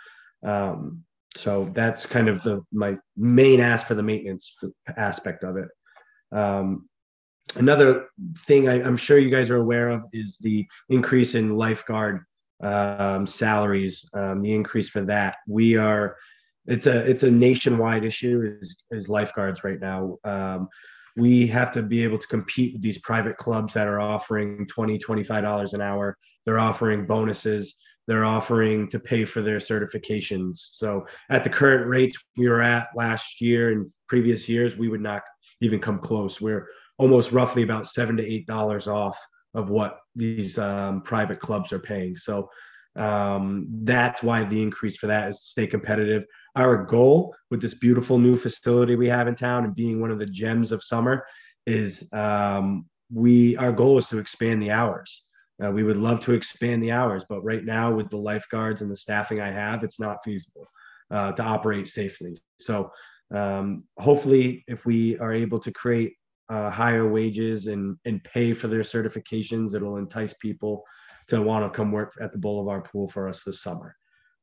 um, 0.44 1.04
so 1.36 1.70
that's 1.74 2.06
kind 2.06 2.28
of 2.28 2.42
the 2.42 2.64
my 2.72 2.96
main 3.16 3.60
ask 3.60 3.86
for 3.86 3.94
the 3.94 4.02
maintenance 4.02 4.58
aspect 4.96 5.44
of 5.44 5.56
it. 5.56 5.68
Um, 6.32 6.88
another 7.56 8.08
thing 8.40 8.68
I, 8.68 8.80
am 8.80 8.96
sure 8.96 9.18
you 9.18 9.30
guys 9.30 9.50
are 9.50 9.56
aware 9.56 9.88
of 9.90 10.02
is 10.12 10.38
the 10.40 10.66
increase 10.88 11.34
in 11.34 11.56
lifeguard 11.56 12.24
um, 12.60 13.26
salaries. 13.26 14.08
Um, 14.14 14.42
the 14.42 14.52
increase 14.52 14.88
for 14.88 15.02
that 15.02 15.36
we 15.46 15.76
are 15.76 16.16
it's 16.66 16.86
a 16.86 17.08
it's 17.08 17.22
a 17.22 17.30
nationwide 17.30 18.04
issue 18.04 18.56
is 18.60 18.76
is 18.90 19.08
lifeguards 19.08 19.64
right 19.64 19.80
now. 19.80 20.18
Um, 20.24 20.68
we 21.16 21.46
have 21.48 21.72
to 21.72 21.82
be 21.82 22.04
able 22.04 22.18
to 22.18 22.26
compete 22.28 22.74
with 22.74 22.82
these 22.82 22.98
private 22.98 23.36
clubs 23.36 23.72
that 23.74 23.88
are 23.88 24.00
offering 24.00 24.66
20 24.66 24.98
25 24.98 25.42
dollars 25.42 25.74
an 25.74 25.80
hour 25.80 26.16
they're 26.44 26.60
offering 26.60 27.06
bonuses 27.06 27.76
they're 28.08 28.24
offering 28.24 28.88
to 28.88 28.98
pay 28.98 29.26
for 29.26 29.42
their 29.42 29.58
certifications. 29.58 30.56
So 30.72 31.06
at 31.28 31.44
the 31.44 31.50
current 31.50 31.86
rates 31.86 32.16
we 32.38 32.48
were 32.48 32.62
at 32.62 32.88
last 32.96 33.40
year 33.40 33.70
and 33.70 33.92
previous 34.08 34.48
years, 34.48 34.78
we 34.78 34.88
would 34.88 35.02
not 35.02 35.22
even 35.60 35.78
come 35.78 35.98
close. 35.98 36.40
We're 36.40 36.66
almost 36.96 37.32
roughly 37.32 37.62
about 37.62 37.86
seven 37.86 38.16
to 38.16 38.26
eight 38.26 38.46
dollars 38.46 38.88
off 38.88 39.18
of 39.54 39.70
what 39.70 39.98
these 40.14 40.58
um, 40.58 41.02
private 41.02 41.40
clubs 41.40 41.72
are 41.72 41.78
paying. 41.78 42.16
So 42.16 42.48
um, 42.96 43.66
that's 43.82 44.22
why 44.22 44.44
the 44.44 44.60
increase 44.60 44.96
for 44.96 45.06
that 45.06 45.28
is 45.28 45.38
to 45.38 45.46
stay 45.46 45.66
competitive. 45.66 46.24
Our 46.56 46.84
goal 46.84 47.34
with 47.50 47.60
this 47.60 47.74
beautiful 47.74 48.18
new 48.18 48.36
facility 48.36 48.96
we 48.96 49.08
have 49.08 49.28
in 49.28 49.34
town 49.34 49.64
and 49.64 49.74
being 49.74 50.00
one 50.00 50.10
of 50.10 50.18
the 50.18 50.26
gems 50.26 50.72
of 50.72 50.82
summer 50.82 51.24
is 51.66 52.08
um, 52.12 52.86
we 53.12 53.56
our 53.56 53.72
goal 53.72 53.98
is 53.98 54.08
to 54.08 54.18
expand 54.18 54.62
the 54.62 54.70
hours. 54.70 55.22
Uh, 55.64 55.70
we 55.70 55.82
would 55.82 55.96
love 55.96 56.20
to 56.20 56.32
expand 56.32 56.82
the 56.82 56.92
hours, 56.92 57.24
but 57.28 57.42
right 57.42 57.64
now, 57.64 57.92
with 57.92 58.08
the 58.10 58.16
lifeguards 58.16 58.80
and 58.80 58.90
the 58.90 58.96
staffing 58.96 59.40
I 59.40 59.50
have, 59.50 59.82
it's 59.82 59.98
not 59.98 60.24
feasible 60.24 60.66
uh, 61.10 61.32
to 61.32 61.42
operate 61.42 61.88
safely. 61.88 62.36
So, 62.60 62.90
um, 63.34 63.84
hopefully, 63.98 64.64
if 64.68 64.86
we 64.86 65.18
are 65.18 65.32
able 65.32 65.58
to 65.60 65.72
create 65.72 66.14
uh, 66.48 66.70
higher 66.70 67.08
wages 67.08 67.66
and 67.66 67.96
and 68.04 68.22
pay 68.24 68.54
for 68.54 68.68
their 68.68 68.82
certifications, 68.82 69.74
it'll 69.74 69.96
entice 69.96 70.34
people 70.34 70.84
to 71.28 71.42
want 71.42 71.64
to 71.64 71.76
come 71.76 71.92
work 71.92 72.14
at 72.20 72.32
the 72.32 72.38
Boulevard 72.38 72.84
Pool 72.84 73.08
for 73.08 73.28
us 73.28 73.42
this 73.44 73.62
summer. 73.62 73.94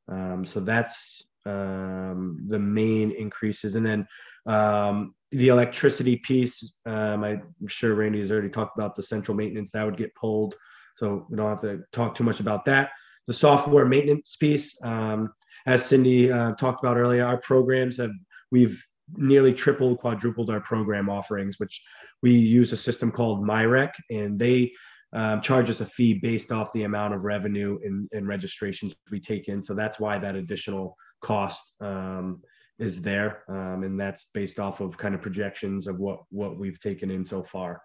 Um, 0.08 0.46
so 0.46 0.60
that's 0.60 1.24
um, 1.46 2.44
the 2.48 2.60
main 2.60 3.12
increases, 3.12 3.76
and 3.76 3.86
then 3.86 4.08
um, 4.46 5.16
the 5.32 5.48
electricity 5.48 6.18
piece. 6.18 6.74
Um, 6.86 7.24
I'm 7.24 7.68
sure 7.68 7.96
Randy 7.96 8.20
has 8.20 8.32
already 8.32 8.50
talked 8.50 8.78
about 8.78 8.96
the 8.96 9.04
central 9.04 9.36
maintenance 9.36 9.72
that 9.72 9.86
would 9.86 9.98
get 9.98 10.14
pulled. 10.16 10.56
So 10.96 11.26
we 11.30 11.38
don't 11.38 11.50
have 11.50 11.62
to 11.62 11.84
talk 11.92 12.16
too 12.16 12.24
much 12.24 12.40
about 12.40 12.66
that. 12.66 12.92
The 13.28 13.34
software 13.34 13.86
maintenance 13.86 14.36
piece, 14.36 14.78
um, 14.84 15.34
as 15.66 15.86
Cindy 15.86 16.32
uh, 16.32 16.54
talked 16.54 16.84
about 16.84 16.98
earlier, 16.98 17.26
our 17.26 17.38
programs 17.38 17.98
have, 17.98 18.12
we've 18.52 18.82
nearly 19.16 19.54
tripled, 19.54 20.00
quadrupled 20.00 20.50
our 20.50 20.62
program 20.62 21.10
offerings, 21.10 21.60
which 21.60 21.84
we 22.22 22.32
use 22.32 22.72
a 22.74 22.78
system 22.78 23.12
called 23.12 23.44
MyRec, 23.44 23.92
and 24.10 24.40
they 24.40 24.72
um, 25.14 25.40
us 25.40 25.80
a 25.80 25.86
fee 25.86 26.16
based 26.16 26.52
off 26.52 26.74
the 26.74 26.84
amount 26.84 27.14
of 27.14 27.24
revenue 27.24 27.80
and, 27.84 28.10
and 28.12 28.28
registrations 28.28 28.96
we 29.12 29.20
take 29.20 29.48
in. 29.48 29.62
So 29.62 29.74
that's 29.74 30.00
why 30.00 30.18
that 30.18 30.36
additional 30.36 30.96
cost 31.22 31.74
um, 31.80 32.42
is 32.80 33.02
there, 33.02 33.44
um, 33.48 33.84
and 33.84 34.00
that's 34.00 34.26
based 34.34 34.60
off 34.60 34.82
of 34.82 34.98
kind 34.98 35.16
of 35.16 35.22
projections 35.22 35.88
of 35.88 36.00
what 36.00 36.20
what 36.30 36.60
we've 36.60 36.80
taken 36.80 37.10
in 37.10 37.24
so 37.24 37.42
far. 37.42 37.82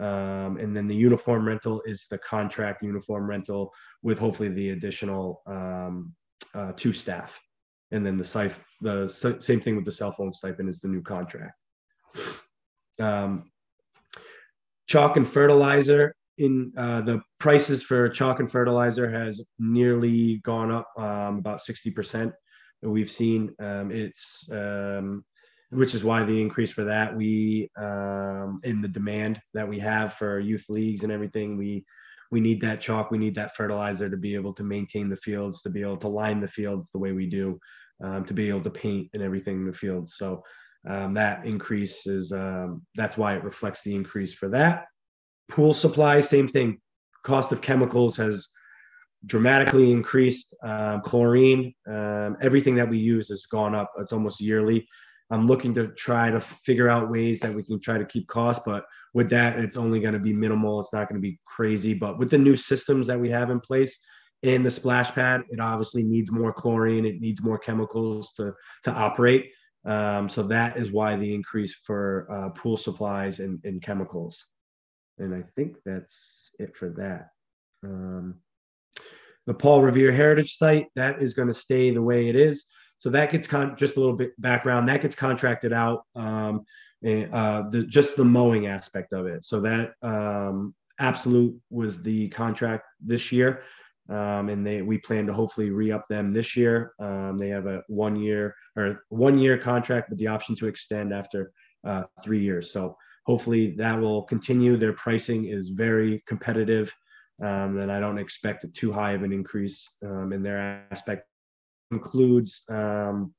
Um, 0.00 0.58
and 0.58 0.76
then 0.76 0.86
the 0.86 0.94
uniform 0.94 1.44
rental 1.44 1.82
is 1.84 2.06
the 2.08 2.18
contract 2.18 2.84
uniform 2.84 3.28
rental 3.28 3.74
with 4.02 4.18
hopefully 4.18 4.48
the 4.48 4.70
additional 4.70 5.42
um, 5.46 6.14
uh, 6.54 6.72
two 6.76 6.92
staff. 6.92 7.40
And 7.90 8.04
then 8.04 8.18
the, 8.18 8.52
the 8.80 9.36
same 9.40 9.60
thing 9.60 9.76
with 9.76 9.84
the 9.84 9.92
cell 9.92 10.12
phone 10.12 10.32
stipend 10.32 10.68
is 10.68 10.80
the 10.80 10.88
new 10.88 11.02
contract. 11.02 11.54
Um, 13.00 13.50
chalk 14.86 15.16
and 15.16 15.28
fertilizer 15.28 16.14
in 16.38 16.72
uh, 16.76 17.00
the 17.02 17.20
prices 17.38 17.82
for 17.82 18.08
chalk 18.08 18.40
and 18.40 18.50
fertilizer 18.50 19.10
has 19.10 19.40
nearly 19.58 20.38
gone 20.38 20.70
up 20.70 20.88
um, 20.98 21.38
about 21.38 21.60
60% 21.60 22.32
we've 22.82 23.10
seen 23.10 23.54
um, 23.60 23.90
it's 23.90 24.48
um, 24.52 25.24
which 25.70 25.94
is 25.94 26.04
why 26.04 26.24
the 26.24 26.40
increase 26.40 26.70
for 26.70 26.84
that 26.84 27.14
we 27.14 27.70
um, 27.78 28.60
in 28.62 28.80
the 28.80 28.88
demand 28.88 29.40
that 29.54 29.68
we 29.68 29.78
have 29.78 30.14
for 30.14 30.38
youth 30.38 30.64
leagues 30.68 31.02
and 31.02 31.12
everything 31.12 31.56
we 31.56 31.84
we 32.30 32.40
need 32.40 32.60
that 32.60 32.80
chalk 32.80 33.10
we 33.10 33.18
need 33.18 33.34
that 33.34 33.56
fertilizer 33.56 34.08
to 34.08 34.16
be 34.16 34.34
able 34.34 34.52
to 34.52 34.62
maintain 34.62 35.08
the 35.08 35.16
fields 35.16 35.60
to 35.62 35.70
be 35.70 35.82
able 35.82 35.96
to 35.96 36.08
line 36.08 36.40
the 36.40 36.48
fields 36.48 36.90
the 36.90 36.98
way 36.98 37.12
we 37.12 37.26
do 37.26 37.58
um, 38.02 38.24
to 38.24 38.34
be 38.34 38.48
able 38.48 38.62
to 38.62 38.70
paint 38.70 39.08
and 39.14 39.22
everything 39.22 39.56
in 39.56 39.66
the 39.66 39.72
field. 39.72 40.08
so 40.08 40.42
um, 40.88 41.12
that 41.12 41.44
increase 41.44 42.06
is 42.06 42.32
um, 42.32 42.82
that's 42.94 43.16
why 43.16 43.34
it 43.34 43.44
reflects 43.44 43.82
the 43.82 43.94
increase 43.94 44.32
for 44.34 44.48
that 44.48 44.84
pool 45.48 45.74
supply 45.74 46.20
same 46.20 46.48
thing 46.48 46.78
cost 47.24 47.52
of 47.52 47.60
chemicals 47.60 48.16
has 48.16 48.46
dramatically 49.26 49.90
increased 49.90 50.54
uh, 50.64 51.00
chlorine 51.00 51.74
um, 51.88 52.36
everything 52.40 52.74
that 52.76 52.88
we 52.88 52.98
use 52.98 53.28
has 53.28 53.46
gone 53.46 53.74
up 53.74 53.90
it's 53.98 54.12
almost 54.12 54.40
yearly 54.40 54.86
I'm 55.30 55.46
looking 55.46 55.74
to 55.74 55.88
try 55.88 56.30
to 56.30 56.40
figure 56.40 56.88
out 56.88 57.10
ways 57.10 57.40
that 57.40 57.54
we 57.54 57.62
can 57.62 57.78
try 57.80 57.98
to 57.98 58.04
keep 58.04 58.26
costs, 58.28 58.62
but 58.64 58.86
with 59.12 59.28
that, 59.30 59.58
it's 59.58 59.76
only 59.76 60.00
going 60.00 60.14
to 60.14 60.20
be 60.20 60.32
minimal. 60.32 60.80
It's 60.80 60.92
not 60.92 61.08
going 61.08 61.20
to 61.20 61.26
be 61.26 61.38
crazy. 61.44 61.92
But 61.92 62.18
with 62.18 62.30
the 62.30 62.38
new 62.38 62.56
systems 62.56 63.06
that 63.08 63.20
we 63.20 63.28
have 63.30 63.50
in 63.50 63.60
place 63.60 63.98
in 64.42 64.62
the 64.62 64.70
splash 64.70 65.10
pad, 65.12 65.42
it 65.50 65.60
obviously 65.60 66.02
needs 66.02 66.30
more 66.30 66.52
chlorine. 66.52 67.04
It 67.04 67.20
needs 67.20 67.42
more 67.42 67.58
chemicals 67.58 68.32
to 68.34 68.54
to 68.84 68.92
operate. 68.92 69.50
Um, 69.84 70.28
so 70.28 70.42
that 70.44 70.76
is 70.76 70.92
why 70.92 71.16
the 71.16 71.34
increase 71.34 71.74
for 71.74 72.26
uh, 72.30 72.50
pool 72.50 72.76
supplies 72.76 73.40
and, 73.40 73.60
and 73.64 73.82
chemicals. 73.82 74.44
And 75.18 75.34
I 75.34 75.42
think 75.56 75.78
that's 75.84 76.50
it 76.58 76.76
for 76.76 76.90
that. 76.90 77.28
Um, 77.84 78.36
the 79.46 79.54
Paul 79.54 79.82
Revere 79.82 80.12
Heritage 80.12 80.56
Site 80.56 80.88
that 80.94 81.22
is 81.22 81.34
going 81.34 81.48
to 81.48 81.54
stay 81.54 81.90
the 81.90 82.02
way 82.02 82.28
it 82.28 82.36
is. 82.36 82.64
So 82.98 83.10
that 83.10 83.30
gets 83.30 83.46
con- 83.46 83.76
just 83.76 83.96
a 83.96 84.00
little 84.00 84.16
bit 84.16 84.38
background. 84.40 84.88
That 84.88 85.02
gets 85.02 85.14
contracted 85.14 85.72
out. 85.72 86.02
Um, 86.14 86.64
and, 87.02 87.32
uh, 87.32 87.64
the 87.70 87.84
just 87.84 88.16
the 88.16 88.24
mowing 88.24 88.66
aspect 88.66 89.12
of 89.12 89.26
it. 89.26 89.44
So 89.44 89.60
that 89.60 89.92
um, 90.02 90.74
Absolute 91.00 91.56
was 91.70 92.02
the 92.02 92.28
contract 92.30 92.84
this 93.00 93.30
year, 93.30 93.62
um, 94.08 94.48
and 94.48 94.66
they 94.66 94.82
we 94.82 94.98
plan 94.98 95.26
to 95.26 95.32
hopefully 95.32 95.70
re-up 95.70 96.06
them 96.08 96.32
this 96.32 96.56
year. 96.56 96.92
Um, 96.98 97.38
they 97.38 97.48
have 97.48 97.66
a 97.66 97.82
one 97.88 98.16
year 98.16 98.54
or 98.76 99.04
one 99.08 99.38
year 99.38 99.58
contract 99.58 100.10
with 100.10 100.18
the 100.18 100.26
option 100.26 100.56
to 100.56 100.66
extend 100.66 101.12
after 101.12 101.52
uh, 101.86 102.04
three 102.22 102.40
years. 102.40 102.72
So 102.72 102.96
hopefully 103.26 103.74
that 103.76 103.98
will 104.00 104.22
continue. 104.22 104.76
Their 104.76 104.94
pricing 104.94 105.46
is 105.46 105.68
very 105.68 106.22
competitive, 106.26 106.94
um, 107.42 107.78
and 107.78 107.92
I 107.92 108.00
don't 108.00 108.18
expect 108.18 108.64
too 108.74 108.92
high 108.92 109.12
of 109.12 109.22
an 109.22 109.32
increase 109.32 109.88
um, 110.04 110.32
in 110.32 110.42
their 110.42 110.86
aspect 110.90 111.26
includes 111.90 112.64
um, 112.68 113.32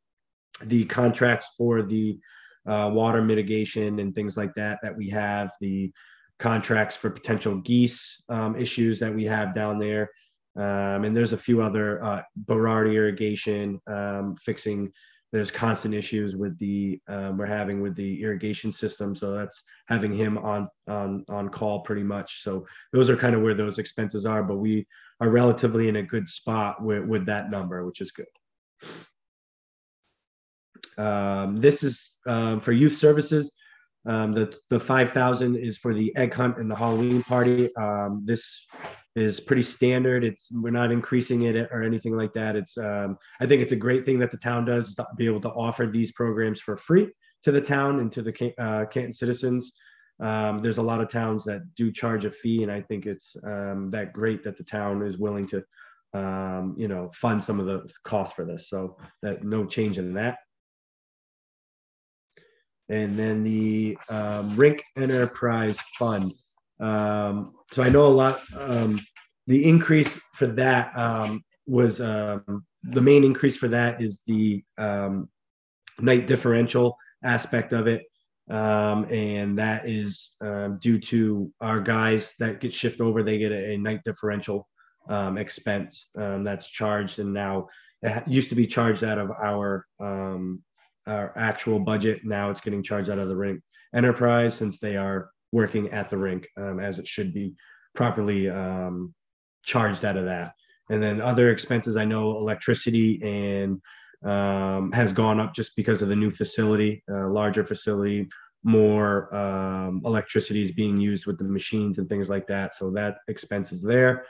the 0.64 0.86
contracts 0.86 1.50
for 1.58 1.82
the 1.82 2.20
uh, 2.68 2.90
water 2.94 3.22
mitigation 3.22 4.00
and 4.00 4.14
things 4.14 4.38
like 4.38 4.54
that 4.56 4.80
that 4.82 4.96
we 4.96 5.10
have, 5.10 5.52
the 5.62 5.92
contracts 6.40 6.96
for 6.96 7.10
potential 7.10 7.56
geese 7.58 8.24
um, 8.30 8.56
issues 8.56 9.00
that 9.00 9.14
we 9.14 9.26
have 9.26 9.54
down 9.54 9.80
there. 9.80 10.10
Um, 10.60 11.05
and 11.05 11.16
there's 11.16 11.32
a 11.32 11.38
few 11.38 11.62
other 11.62 12.03
uh, 12.03 12.22
Berardi 12.45 12.93
irrigation 12.93 13.80
um, 13.88 14.36
fixing. 14.36 14.91
There's 15.32 15.51
constant 15.51 15.93
issues 15.93 16.36
with 16.36 16.57
the 16.60 16.99
um, 17.07 17.38
we're 17.38 17.45
having 17.45 17.82
with 17.82 17.95
the 17.95 18.22
irrigation 18.22 18.72
system, 18.74 19.16
so 19.16 19.32
that's 19.32 19.64
having 19.88 20.14
him 20.14 20.38
on 20.38 20.68
on 20.88 21.24
on 21.30 21.49
call 21.49 21.82
pretty 21.82 22.03
much. 22.03 22.43
So 22.43 22.66
those 22.91 23.10
are 23.10 23.16
kind 23.16 23.36
of 23.36 23.41
where 23.41 23.53
those 23.53 23.78
expenses 23.78 24.26
are, 24.26 24.43
but 24.43 24.57
we 24.57 24.86
are 25.22 25.30
relatively 25.30 25.88
in 25.88 25.97
a 25.97 26.03
good 26.03 26.28
spot 26.28 26.84
with, 26.84 27.05
with 27.05 27.26
that 27.28 27.49
number, 27.49 27.86
which 27.86 28.01
is 28.01 28.12
good. 28.12 28.26
Um, 30.97 31.62
this 31.62 31.84
is 31.84 32.16
um, 32.28 32.60
for 32.60 32.74
youth 32.74 32.97
services. 32.97 33.51
Um, 34.05 34.34
the 34.34 34.57
the 34.70 34.80
five 34.80 35.12
thousand 35.12 35.57
is 35.57 35.78
for 35.78 35.93
the 35.93 36.14
egg 36.18 36.34
hunt 36.34 36.57
and 36.57 36.70
the 36.70 36.76
Halloween 36.76 37.24
party. 37.24 37.74
Um, 37.76 38.24
this 38.26 38.66
is 39.16 39.39
pretty 39.39 39.64
standard. 39.64 40.24
It's 40.24 40.49
we're 40.51 40.70
not 40.70 40.91
increasing 40.91 41.43
it 41.43 41.55
or 41.72 41.84
anything 41.84 42.16
like 42.16 42.34
that. 42.34 42.55
It's 42.55 42.78
um, 42.78 43.18
I 43.41 43.45
think 43.45 43.62
it's 43.62 43.72
a 43.72 43.78
great 43.78 44.05
thing 44.05 44.20
that 44.20 44.32
the 44.32 44.38
town 44.38 44.66
does 44.66 44.95
to 44.95 45.07
be 45.18 45.26
able 45.26 45.41
to 45.41 45.49
offer 45.49 45.88
these 45.88 46.12
programs 46.12 46.62
for 46.62 46.78
free 46.78 47.10
to 47.43 47.51
the 47.51 47.62
town 47.62 47.99
and 47.99 48.12
to 48.12 48.22
the 48.22 48.53
uh, 48.57 48.86
Canton 48.86 49.14
citizens. 49.14 49.74
Um, 50.22 50.62
there's 50.62 50.80
a 50.80 50.84
lot 50.84 50.99
of 50.99 51.10
towns 51.10 51.43
that 51.45 51.62
do 51.76 51.91
charge 51.91 52.26
a 52.26 52.32
fee, 52.32 52.64
and 52.64 52.72
I 52.72 52.82
think 52.82 53.05
it's 53.05 53.36
um, 53.45 53.89
that 53.91 54.14
great 54.14 54.43
that 54.43 54.57
the 54.57 54.64
town 54.64 55.01
is 55.01 55.18
willing 55.18 55.47
to 55.47 55.64
um, 56.14 56.76
you 56.78 56.88
know, 56.88 57.12
fund 57.14 57.43
some 57.43 57.60
of 57.60 57.66
the 57.66 57.88
costs 58.03 58.36
for 58.36 58.45
this. 58.45 58.70
So 58.70 58.97
that 59.22 59.43
no 59.43 59.66
change 59.66 59.97
in 59.97 60.14
that. 60.14 60.38
And 62.89 63.18
then 63.18 63.43
the 63.43 63.97
um, 64.10 64.55
Rink 64.55 64.84
Enterprise 64.97 65.80
Fund. 65.97 66.34
Um, 66.80 67.53
so 67.72 67.84
I 67.84 67.90
know 67.90 68.06
a 68.06 68.08
lot. 68.08 68.42
Um, 68.58 69.00
the 69.48 69.68
increase 69.68 70.20
for 70.34 70.48
that 70.48 70.92
um, 70.98 71.44
was 71.68 72.02
um, 72.02 72.66
the 72.84 73.02
main 73.02 73.24
increase 73.24 73.58
for 73.58 73.68
that 73.70 74.02
is 74.02 74.22
the 74.26 74.64
um, 74.78 75.30
night 76.00 76.28
differential 76.28 76.96
aspect 77.24 77.74
of 77.74 77.88
it. 77.88 78.04
Um, 78.50 79.06
and 79.12 79.60
that 79.60 79.88
is 79.88 80.36
um, 80.42 80.80
due 80.82 81.00
to 81.00 81.52
our 81.62 81.80
guys 81.80 82.34
that 82.40 82.60
get 82.60 82.74
shift 82.74 83.00
over, 83.00 83.22
they 83.22 83.38
get 83.38 83.52
a, 83.52 83.74
a 83.74 83.78
night 83.78 84.02
differential 84.04 84.68
expense 85.38 86.10
that's 86.16 86.68
charged, 86.68 87.20
and 87.20 87.34
now 87.34 87.68
it 88.02 88.28
used 88.28 88.50
to 88.50 88.56
be 88.56 88.68
charged 88.68 89.04
out 89.04 89.18
of 89.18 89.32
our 89.32 89.86
our 90.00 91.34
actual 91.38 91.80
budget. 91.80 92.22
Now 92.24 92.50
it's 92.50 92.62
getting 92.62 92.84
charged 92.84 93.10
out 93.10 93.20
of 93.20 93.30
the 93.30 93.36
rink 93.36 93.62
enterprise 93.94 94.56
since 94.56 94.80
they 94.80 94.96
are 94.96 95.30
working 95.52 95.89
at 95.89 96.10
the 96.10 96.18
rink 96.18 96.47
um, 96.58 96.80
as 96.80 97.00
it 97.00 97.08
should 97.08 97.34
be 97.34 97.54
properly 97.95 98.50
um, 98.50 99.14
charged 99.64 100.06
out 100.06 100.18
of 100.18 100.26
that. 100.26 100.54
And 100.89 101.02
then 101.02 101.22
other 101.22 101.50
expenses, 101.50 101.97
I 101.97 102.06
know 102.06 102.38
electricity 102.38 103.22
and 103.24 103.82
um, 104.30 104.91
has 104.91 105.14
gone 105.14 105.39
up 105.39 105.54
just 105.54 105.76
because 105.76 106.02
of 106.02 106.10
the 106.10 106.16
new 106.16 106.32
facility, 106.32 107.04
uh, 107.12 107.28
larger 107.30 107.64
facility, 107.64 108.28
more 108.64 109.34
um, 109.34 110.02
electricity 110.04 110.62
is 110.62 110.72
being 110.72 110.97
used 110.97 111.26
with 111.26 111.38
the 111.38 111.43
machines 111.43 111.97
and 111.97 112.10
things 112.10 112.30
like 112.30 112.47
that. 112.47 112.74
So 112.74 112.91
that 112.91 113.18
expense 113.28 113.72
is 113.72 113.84
there. 113.84 114.26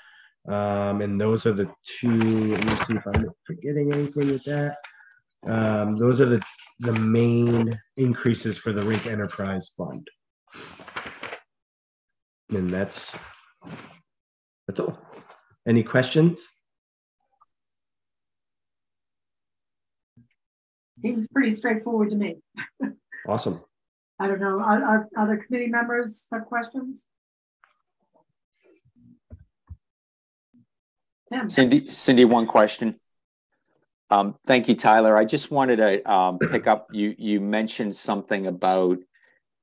Um, 0.48 1.02
and 1.02 1.20
those 1.20 1.46
are 1.46 1.54
the 1.54 1.70
two. 1.84 2.52
Let 2.52 2.66
me 2.66 2.76
see 2.76 2.94
if 2.96 3.04
I'm 3.14 3.30
forgetting 3.46 3.94
anything 3.94 4.32
with 4.32 4.44
that. 4.46 4.78
Um, 5.46 5.98
those 5.98 6.22
are 6.22 6.26
the 6.26 6.42
the 6.80 6.94
main 6.94 7.78
increases 7.98 8.58
for 8.58 8.72
the 8.72 8.82
Rink 8.84 9.06
Enterprise 9.06 9.72
Fund, 9.78 10.10
and 12.50 12.72
that's 12.74 13.16
that's 14.68 14.80
all. 14.80 14.98
Any 15.68 15.84
questions? 15.84 16.48
Seems 21.02 21.28
pretty 21.28 21.52
straightforward 21.52 22.10
to 22.10 22.16
me. 22.16 22.38
Awesome. 23.28 23.62
I 24.20 24.28
don't 24.28 24.40
know. 24.40 24.58
Are, 24.58 24.84
are 24.84 25.10
other 25.18 25.38
committee 25.38 25.68
members 25.68 26.28
have 26.32 26.46
questions? 26.46 27.06
Yeah. 31.32 31.48
Cindy, 31.48 31.90
Cindy, 31.90 32.26
one 32.26 32.48
question. 32.48 33.00
Um, 34.10 34.36
thank 34.48 34.68
you, 34.68 34.76
Tyler. 34.76 35.16
I 35.16 35.24
just 35.26 35.52
wanted 35.52 35.78
to 35.78 36.12
um, 36.12 36.40
pick 36.40 36.66
up. 36.68 36.88
You 36.92 37.14
you 37.18 37.40
mentioned 37.40 37.96
something 37.96 38.48
about 38.48 38.98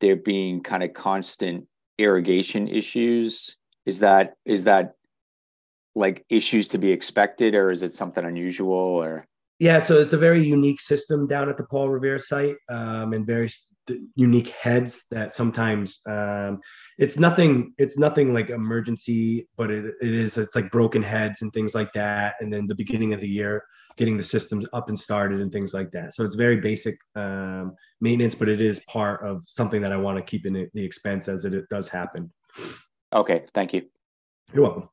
there 0.01 0.17
being 0.17 0.63
kind 0.63 0.83
of 0.83 0.95
constant 0.95 1.67
irrigation 1.99 2.69
issues. 2.69 3.57
Is 3.85 4.01
that 4.01 4.35
is 4.45 4.65
that 4.65 4.95
like 5.95 6.25
issues 6.29 6.69
to 6.69 6.79
be 6.79 6.91
expected, 6.91 7.55
or 7.55 7.71
is 7.71 7.83
it 7.83 7.95
something 7.95 8.25
unusual? 8.25 8.75
Or 8.75 9.27
yeah, 9.59 9.81
so 9.81 9.97
it's 9.97 10.13
a 10.13 10.19
very 10.19 10.45
unique 10.45 10.81
system 10.81 11.27
down 11.27 11.49
at 11.49 11.57
the 11.57 11.65
Paul 11.65 11.89
Revere 11.89 12.19
site, 12.19 12.57
um, 12.69 13.13
and 13.13 13.27
very 13.27 13.49
unique 14.15 14.49
heads 14.51 15.05
that 15.11 15.33
sometimes 15.33 16.01
um, 16.09 16.61
it's 16.99 17.19
nothing 17.19 17.73
it's 17.79 17.99
nothing 17.99 18.33
like 18.35 18.51
emergency 18.51 19.49
but 19.57 19.71
it, 19.71 19.95
it 20.01 20.15
is 20.15 20.37
it's 20.37 20.55
like 20.57 20.71
broken 20.71 21.03
heads 21.03 21.43
and 21.43 21.53
things 21.53 21.75
like 21.75 21.93
that 21.93 22.35
and 22.41 22.53
then 22.53 22.67
the 22.67 22.75
beginning 22.75 23.13
of 23.13 23.21
the 23.21 23.29
year 23.29 23.63
getting 23.97 24.17
the 24.17 24.23
systems 24.23 24.67
up 24.73 24.89
and 24.89 24.99
started 24.99 25.41
and 25.41 25.53
things 25.53 25.73
like 25.75 25.91
that 25.91 26.15
so 26.15 26.25
it's 26.25 26.35
very 26.35 26.57
basic 26.57 26.99
um, 27.15 27.75
maintenance 28.01 28.35
but 28.35 28.49
it 28.49 28.61
is 28.61 28.81
part 28.81 29.25
of 29.25 29.43
something 29.47 29.81
that 29.81 29.93
i 29.93 29.97
want 29.97 30.17
to 30.17 30.23
keep 30.23 30.47
in 30.47 30.53
the, 30.53 30.69
the 30.75 30.85
expense 30.85 31.29
as 31.29 31.45
it, 31.45 31.55
it 31.55 31.69
does 31.69 31.89
happen 31.89 32.31
Okay, 33.13 33.45
thank 33.55 33.73
you. 33.73 33.83
you're 34.53 34.65
welcome 34.65 34.89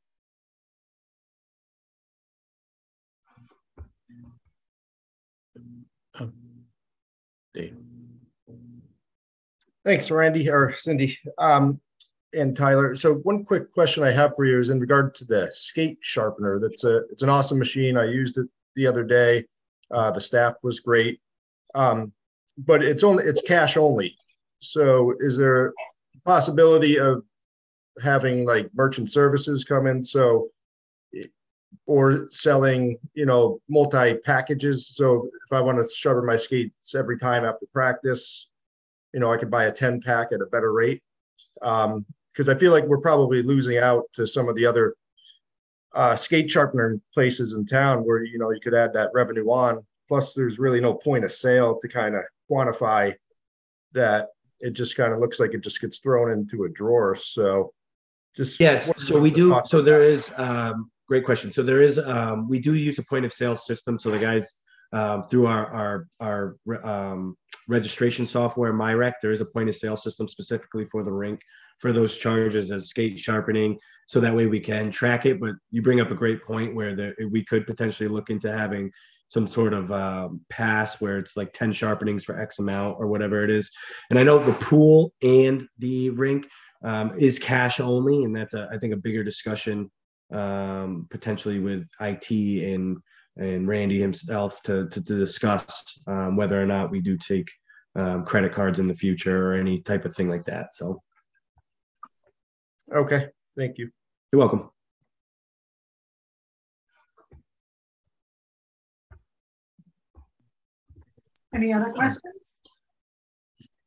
Dave. 7.54 7.76
Thanks, 9.86 10.10
Randy 10.10 10.50
or 10.50 10.72
Cindy 10.72 11.18
um, 11.38 11.80
and 12.34 12.56
Tyler. 12.56 12.96
So 12.96 13.16
one 13.16 13.44
quick 13.44 13.72
question 13.74 14.04
I 14.04 14.12
have 14.12 14.36
for 14.36 14.46
you 14.46 14.60
is 14.60 14.70
in 14.70 14.80
regard 14.80 15.14
to 15.16 15.26
the 15.26 15.50
skate 15.54 15.98
sharpener. 16.02 16.60
That's 16.60 16.84
a 16.84 17.04
it's 17.12 17.22
an 17.22 17.30
awesome 17.30 17.60
machine. 17.60 17.98
I 17.98 18.06
used 18.06 18.38
it 18.38 18.48
the 18.76 18.88
other 18.88 19.04
day. 19.04 19.46
Uh, 19.92 20.12
the 20.12 20.22
staff 20.22 20.56
was 20.64 20.80
great, 20.80 21.20
um, 21.76 22.12
but 22.58 22.84
it's 22.84 23.04
only 23.04 23.24
it's 23.26 23.42
cash 23.42 23.78
only. 23.78 24.16
So 24.60 25.14
is 25.20 25.38
there 25.38 25.68
a 25.68 25.72
possibility 26.26 26.98
of 26.98 27.24
having 28.02 28.46
like 28.46 28.70
merchant 28.74 29.12
services 29.12 29.64
come 29.64 29.88
in? 29.88 30.04
So 30.04 30.50
or 31.86 32.28
selling, 32.30 32.98
you 33.14 33.26
know, 33.26 33.60
multi 33.70 34.16
packages. 34.16 34.88
So 34.88 35.30
if 35.46 35.54
I 35.54 35.62
want 35.62 35.82
to 35.82 35.88
sharpen 35.88 36.26
my 36.26 36.38
skates 36.38 36.96
every 36.96 37.18
time 37.18 37.46
after 37.46 37.66
practice, 37.74 38.48
you 39.14 39.20
know, 39.20 39.32
I 39.32 39.38
could 39.38 39.52
buy 39.52 39.66
a 39.66 39.72
10 39.72 40.02
pack 40.02 40.32
at 40.32 40.42
a 40.42 40.46
better 40.46 40.72
rate. 40.72 41.02
Um, 41.62 42.06
because 42.32 42.50
I 42.50 42.58
feel 42.58 42.72
like 42.72 42.86
we're 42.86 42.98
probably 42.98 43.44
losing 43.44 43.78
out 43.78 44.06
to 44.14 44.26
some 44.26 44.50
of 44.50 44.56
the 44.56 44.66
other 44.66 44.96
uh, 45.94 46.16
skate 46.16 46.50
sharpener 46.50 47.00
places 47.14 47.54
in 47.54 47.66
town 47.66 48.04
where, 48.04 48.24
you 48.24 48.40
know, 48.40 48.52
you 48.52 48.60
could 48.60 48.74
add 48.74 48.94
that 48.94 49.10
revenue 49.14 49.50
on. 49.50 49.86
Plus, 50.08 50.34
there's 50.34 50.60
really 50.60 50.82
no 50.82 50.94
point 50.94 51.26
of 51.26 51.32
sale 51.32 51.80
to 51.82 51.88
kind 51.88 52.16
of 52.16 52.24
quantify 52.50 53.14
that. 53.94 54.30
It 54.60 54.72
just 54.72 54.96
kind 54.96 55.14
of 55.14 55.20
looks 55.20 55.40
like 55.40 55.54
it 55.54 55.62
just 55.62 55.82
gets 55.82 56.00
thrown 56.00 56.32
into 56.32 56.64
a 56.64 56.70
drawer. 56.70 57.16
So 57.16 57.74
just. 58.36 58.60
Yes, 58.60 58.90
so 58.98 59.20
we 59.20 59.32
do, 59.32 59.60
so 59.66 59.82
there 59.82 60.00
that? 60.00 60.06
is, 60.06 60.32
um, 60.38 60.90
great 61.08 61.26
question. 61.26 61.52
So 61.52 61.64
there 61.64 61.82
is, 61.82 62.00
um, 62.00 62.48
we 62.50 62.60
do 62.60 62.74
use 62.74 62.98
a 62.98 63.04
point 63.04 63.26
of 63.26 63.34
sale 63.34 63.56
system. 63.56 64.00
So 64.00 64.10
the 64.10 64.20
guys, 64.20 64.56
um, 64.94 65.24
through 65.24 65.48
our, 65.48 66.08
our, 66.20 66.56
our, 66.68 66.86
um, 66.86 67.36
registration 67.68 68.28
software, 68.28 68.74
MyRec, 68.74 69.14
there 69.22 69.32
is 69.32 69.42
a 69.42 69.46
point 69.46 69.70
of 69.70 69.76
sale 69.76 69.96
system 69.96 70.28
specifically 70.28 70.86
for 70.86 71.04
the 71.04 71.12
rink 71.12 71.40
for 71.80 71.92
those 71.92 72.18
charges 72.18 72.72
as 72.72 72.90
skate 72.90 73.20
sharpening. 73.20 73.78
So 74.08 74.20
that 74.20 74.36
way 74.36 74.48
we 74.48 74.60
can 74.60 74.92
track 74.92 75.26
it. 75.26 75.40
But 75.40 75.56
you 75.72 75.82
bring 75.82 76.02
up 76.02 76.12
a 76.12 76.16
great 76.16 76.44
point 76.44 76.76
where 76.76 76.96
there, 76.96 77.16
we 77.32 77.44
could 77.46 77.66
potentially 77.66 78.10
look 78.10 78.30
into 78.30 78.52
having 78.52 78.92
some 79.30 79.48
sort 79.48 79.74
of 79.74 79.92
um, 79.92 80.42
pass 80.50 81.02
where 81.02 81.18
it's 81.18 81.36
like 81.36 81.54
10 81.54 81.72
sharpenings 81.72 82.24
for 82.24 82.40
X 82.40 82.60
amount 82.60 82.98
or 83.00 83.08
whatever 83.08 83.44
it 83.44 83.50
is. 83.50 83.72
And 84.10 84.20
I 84.20 84.24
know 84.24 84.38
the 84.38 84.54
pool 84.54 85.12
and 85.24 85.68
the 85.80 86.12
rink 86.12 86.48
um, 86.84 87.14
is 87.18 87.40
cash 87.40 87.80
only, 87.80 88.26
and 88.26 88.36
that's 88.36 88.54
a, 88.54 88.70
I 88.72 88.78
think 88.78 88.94
a 88.94 88.98
bigger 88.98 89.24
discussion 89.24 89.90
um, 90.32 91.08
potentially 91.10 91.60
with 91.60 91.88
IT 92.02 92.30
and 92.32 92.98
and 93.38 93.68
Randy 93.68 94.00
himself 94.00 94.62
to 94.64 94.88
to, 94.90 95.04
to 95.04 95.18
discuss 95.18 95.84
um, 96.08 96.36
whether 96.36 96.62
or 96.62 96.66
not 96.66 96.92
we 96.92 97.02
do 97.02 97.18
take 97.18 97.50
um, 97.96 98.26
credit 98.26 98.54
cards 98.54 98.80
in 98.80 98.88
the 98.88 98.96
future 98.96 99.52
or 99.52 99.56
any 99.56 99.80
type 99.80 100.06
of 100.06 100.16
thing 100.16 100.30
like 100.30 100.46
that. 100.46 100.76
So 100.76 101.02
Okay, 102.94 103.30
thank 103.58 103.78
you. 103.78 103.90
you're 104.32 104.40
welcome. 104.40 104.70
Any 111.54 111.72
other 111.72 111.92
questions? 111.92 112.22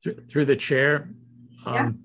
Through 0.02 0.14
through 0.30 0.44
the 0.44 0.56
chair. 0.56 1.10
Yeah. 1.66 1.86
um, 1.86 1.98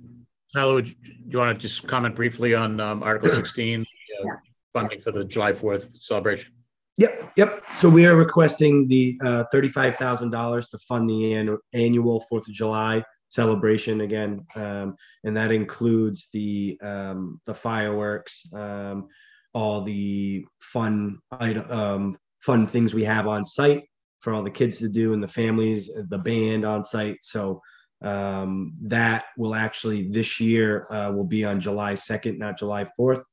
Tyler, 0.54 0.74
would 0.74 0.88
you 0.90 0.96
you 1.28 1.38
want 1.38 1.58
to 1.60 1.68
just 1.68 1.88
comment 1.88 2.16
briefly 2.16 2.54
on 2.56 2.80
um, 2.80 3.04
Article 3.04 3.30
16, 3.30 3.82
uh, 3.82 3.86
Yes. 4.26 4.40
funding 4.74 5.00
for 5.00 5.12
the 5.12 5.24
July 5.24 5.54
4th 5.54 6.02
celebration? 6.02 6.52
Yep, 6.98 7.32
yep. 7.38 7.64
So 7.78 7.90
we 7.90 8.06
are 8.06 8.16
requesting 8.16 8.88
the 8.88 9.18
uh, 9.24 9.46
thirty-five 9.52 9.96
thousand 9.96 10.32
dollars 10.32 10.68
to 10.70 10.78
fund 10.80 11.10
the 11.10 11.34
annual 11.34 11.58
annual 11.74 12.26
Fourth 12.30 12.48
of 12.48 12.54
July 12.54 13.04
celebration 13.32 14.02
again, 14.02 14.46
um, 14.56 14.96
and 15.24 15.36
that 15.36 15.52
includes 15.52 16.28
the 16.34 16.78
um, 16.84 17.40
the 17.46 17.54
fireworks, 17.54 18.46
um, 18.54 19.08
all 19.54 19.82
the 19.82 20.46
fun 20.62 21.18
um, 21.32 22.16
fun 22.42 22.66
things 22.66 22.94
we 22.94 23.04
have 23.06 23.28
on 23.28 23.44
site 23.44 23.84
for 24.20 24.34
all 24.34 24.44
the 24.44 24.52
kids 24.52 24.78
to 24.78 24.90
do 24.90 25.14
and 25.14 25.24
the 25.24 25.28
families, 25.28 25.90
the 26.10 26.18
band 26.18 26.64
on 26.66 26.84
site. 26.84 27.18
So 27.22 27.62
um, 28.04 28.74
that 28.84 29.26
will 29.38 29.56
actually 29.56 30.10
this 30.10 30.40
year 30.40 30.88
uh, 30.92 31.12
will 31.12 31.24
be 31.26 31.46
on 31.46 31.60
July 31.60 31.96
second, 31.96 32.38
not 32.38 32.60
July 32.60 32.86
fourth 32.96 33.24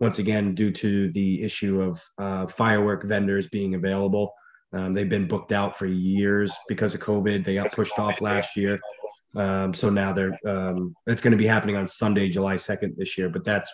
once 0.00 0.18
again 0.18 0.54
due 0.54 0.72
to 0.72 1.12
the 1.12 1.42
issue 1.42 1.80
of 1.80 2.02
uh, 2.18 2.46
firework 2.48 3.04
vendors 3.04 3.48
being 3.48 3.74
available. 3.74 4.32
Um, 4.72 4.92
they've 4.92 5.08
been 5.08 5.28
booked 5.28 5.52
out 5.52 5.78
for 5.78 5.86
years 5.86 6.52
because 6.66 6.94
of 6.94 7.00
COVID. 7.00 7.44
They 7.44 7.54
got 7.54 7.72
pushed 7.72 7.96
off 7.98 8.20
last 8.20 8.56
year. 8.56 8.80
Um, 9.36 9.74
so 9.74 9.90
now 9.90 10.12
they're 10.12 10.38
um, 10.46 10.94
it's 11.06 11.20
going 11.20 11.32
to 11.32 11.38
be 11.38 11.46
happening 11.46 11.76
on 11.76 11.88
Sunday, 11.88 12.28
July 12.28 12.56
2nd 12.56 12.96
this 12.96 13.18
year. 13.18 13.28
But 13.28 13.44
that's 13.44 13.70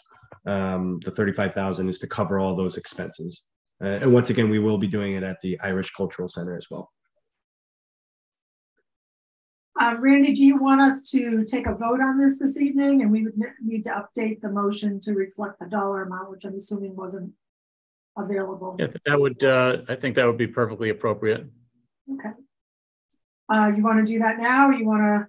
um, 0.46 1.00
the 1.04 1.10
35,000 1.10 1.88
is 1.88 1.98
to 1.98 2.06
cover 2.06 2.38
all 2.38 2.56
those 2.56 2.76
expenses. 2.76 3.42
Uh, 3.82 3.98
and 4.02 4.12
once 4.12 4.30
again, 4.30 4.50
we 4.50 4.58
will 4.58 4.78
be 4.78 4.86
doing 4.86 5.14
it 5.14 5.22
at 5.22 5.40
the 5.42 5.58
Irish 5.60 5.90
Cultural 5.92 6.28
Center 6.28 6.56
as 6.56 6.66
well. 6.70 6.90
Uh, 9.80 9.96
Randy, 9.98 10.34
do 10.34 10.44
you 10.44 10.58
want 10.58 10.82
us 10.82 11.08
to 11.10 11.44
take 11.46 11.66
a 11.66 11.74
vote 11.74 12.00
on 12.00 12.18
this 12.18 12.38
this 12.38 12.58
evening? 12.58 13.00
And 13.00 13.10
we 13.10 13.24
would 13.24 13.40
need 13.62 13.84
to 13.84 13.90
update 13.90 14.42
the 14.42 14.50
motion 14.50 15.00
to 15.00 15.14
reflect 15.14 15.58
the 15.58 15.66
dollar 15.66 16.02
amount, 16.02 16.30
which 16.30 16.44
I'm 16.44 16.54
assuming 16.54 16.94
wasn't 16.94 17.32
available. 18.16 18.76
Yeah, 18.78 18.88
that 19.06 19.18
would, 19.18 19.42
uh, 19.42 19.78
I 19.88 19.94
think 19.96 20.16
that 20.16 20.26
would 20.26 20.36
be 20.36 20.46
perfectly 20.46 20.90
appropriate. 20.90 21.46
Okay. 22.12 22.30
Uh, 23.48 23.72
you 23.74 23.82
want 23.82 24.06
to 24.06 24.12
do 24.12 24.18
that 24.18 24.38
now? 24.38 24.68
Or 24.68 24.74
you 24.74 24.84
want 24.84 25.00
to, 25.00 25.26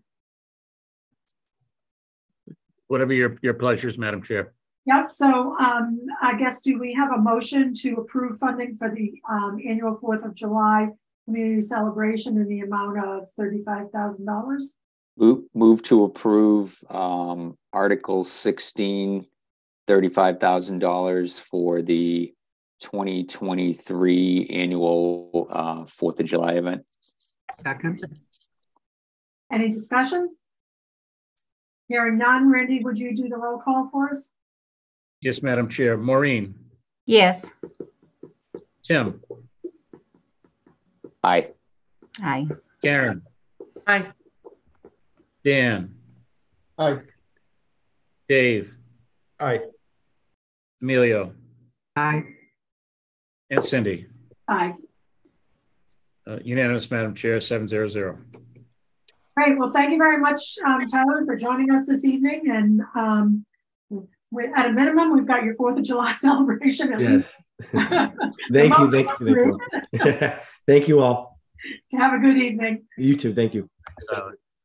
Whatever 2.92 3.14
your, 3.14 3.38
your 3.42 3.54
pleasures, 3.54 3.98
Madam 3.98 4.22
Chair. 4.22 4.52
yep, 4.86 5.14
so, 5.14 5.56
um, 5.58 6.02
I 6.22 6.38
guess, 6.38 6.62
do 6.62 6.78
we 6.78 6.94
have 6.94 7.14
a 7.14 7.18
motion 7.18 7.74
to 7.76 7.94
approve 8.02 8.38
funding 8.38 8.76
for 8.76 8.94
the, 8.94 9.14
um, 9.30 9.60
annual 9.66 9.96
Fourth 9.96 10.26
of 10.26 10.36
July 10.36 10.90
community 11.24 11.62
celebration 11.62 12.36
in 12.36 12.50
the 12.50 12.60
amount 12.60 13.00
of 13.00 13.32
thirty-five 13.32 13.92
thousand 13.92 14.26
dollars? 14.26 14.76
Move, 15.18 15.46
move 15.54 15.82
to 15.84 16.04
approve 16.04 16.78
um, 16.90 17.58
Article 17.72 18.26
16, 18.26 19.26
$35,000 19.88 21.40
for 21.40 21.82
the 21.82 22.34
2023 22.82 24.48
annual 24.50 25.48
uh, 25.50 25.86
Fourth 25.86 26.20
of 26.20 26.26
July 26.26 26.54
event. 26.54 26.82
Second, 27.64 28.04
Any 29.50 29.70
discussion? 29.70 30.34
Hearing 31.92 32.18
none, 32.20 32.50
Randy, 32.50 32.80
would 32.82 32.98
you 32.98 33.14
do 33.14 33.28
the 33.28 33.36
roll 33.36 33.58
call 33.60 33.86
for 33.92 34.10
us? 34.10 34.32
Yes, 35.20 35.44
Madam 35.44 35.68
Chair. 35.68 35.98
Maureen, 35.98 36.56
Yes. 37.06 37.52
Tim, 38.82 39.22
Aye. 41.22 41.50
Aye. 42.24 42.48
Karen, 42.82 43.24
aye. 43.86 44.06
Dan, 45.44 45.94
Aye. 46.78 47.02
Dave, 48.30 48.74
Aye. 49.38 49.60
Emilio, 50.82 51.34
Aye. 51.98 52.24
and 53.50 53.66
Cindy. 53.66 54.08
Aye. 54.48 54.76
Uh, 56.26 56.38
Unanimous, 56.46 56.90
Madam 56.90 57.14
Chair, 57.16 57.42
seven 57.42 57.68
zero 57.68 57.90
zero. 57.90 58.18
Great. 59.36 59.58
Well, 59.58 59.72
thank 59.72 59.92
you 59.92 59.98
very 59.98 60.18
much, 60.18 60.58
um, 60.66 60.86
Tyler, 60.86 61.26
for 61.26 61.36
joining 61.36 61.72
us 61.72 61.88
this 61.88 62.04
evening. 62.04 62.44
And 62.52 62.82
um, 62.96 63.46
we, 64.30 64.46
at 64.56 64.68
a 64.68 64.72
minimum, 64.72 65.14
we've 65.14 65.28
got 65.28 65.44
your 65.44 65.54
Fourth 65.56 65.78
of 65.78 65.84
July 65.84 66.14
celebration 66.16 66.94
at 66.94 67.00
least. 67.00 67.34
Thank 67.72 68.78
you. 68.78 68.92
Thank 68.92 69.20
you. 69.20 69.60
Thank 69.72 69.94
you. 69.94 70.32
thank 70.68 70.88
you 70.88 71.00
all. 71.00 71.40
To 71.92 71.98
have 71.98 72.14
a 72.14 72.18
good 72.18 72.38
evening. 72.38 72.86
You 72.98 73.16
too. 73.16 73.34
Thank 73.36 73.54
you. 73.54 73.70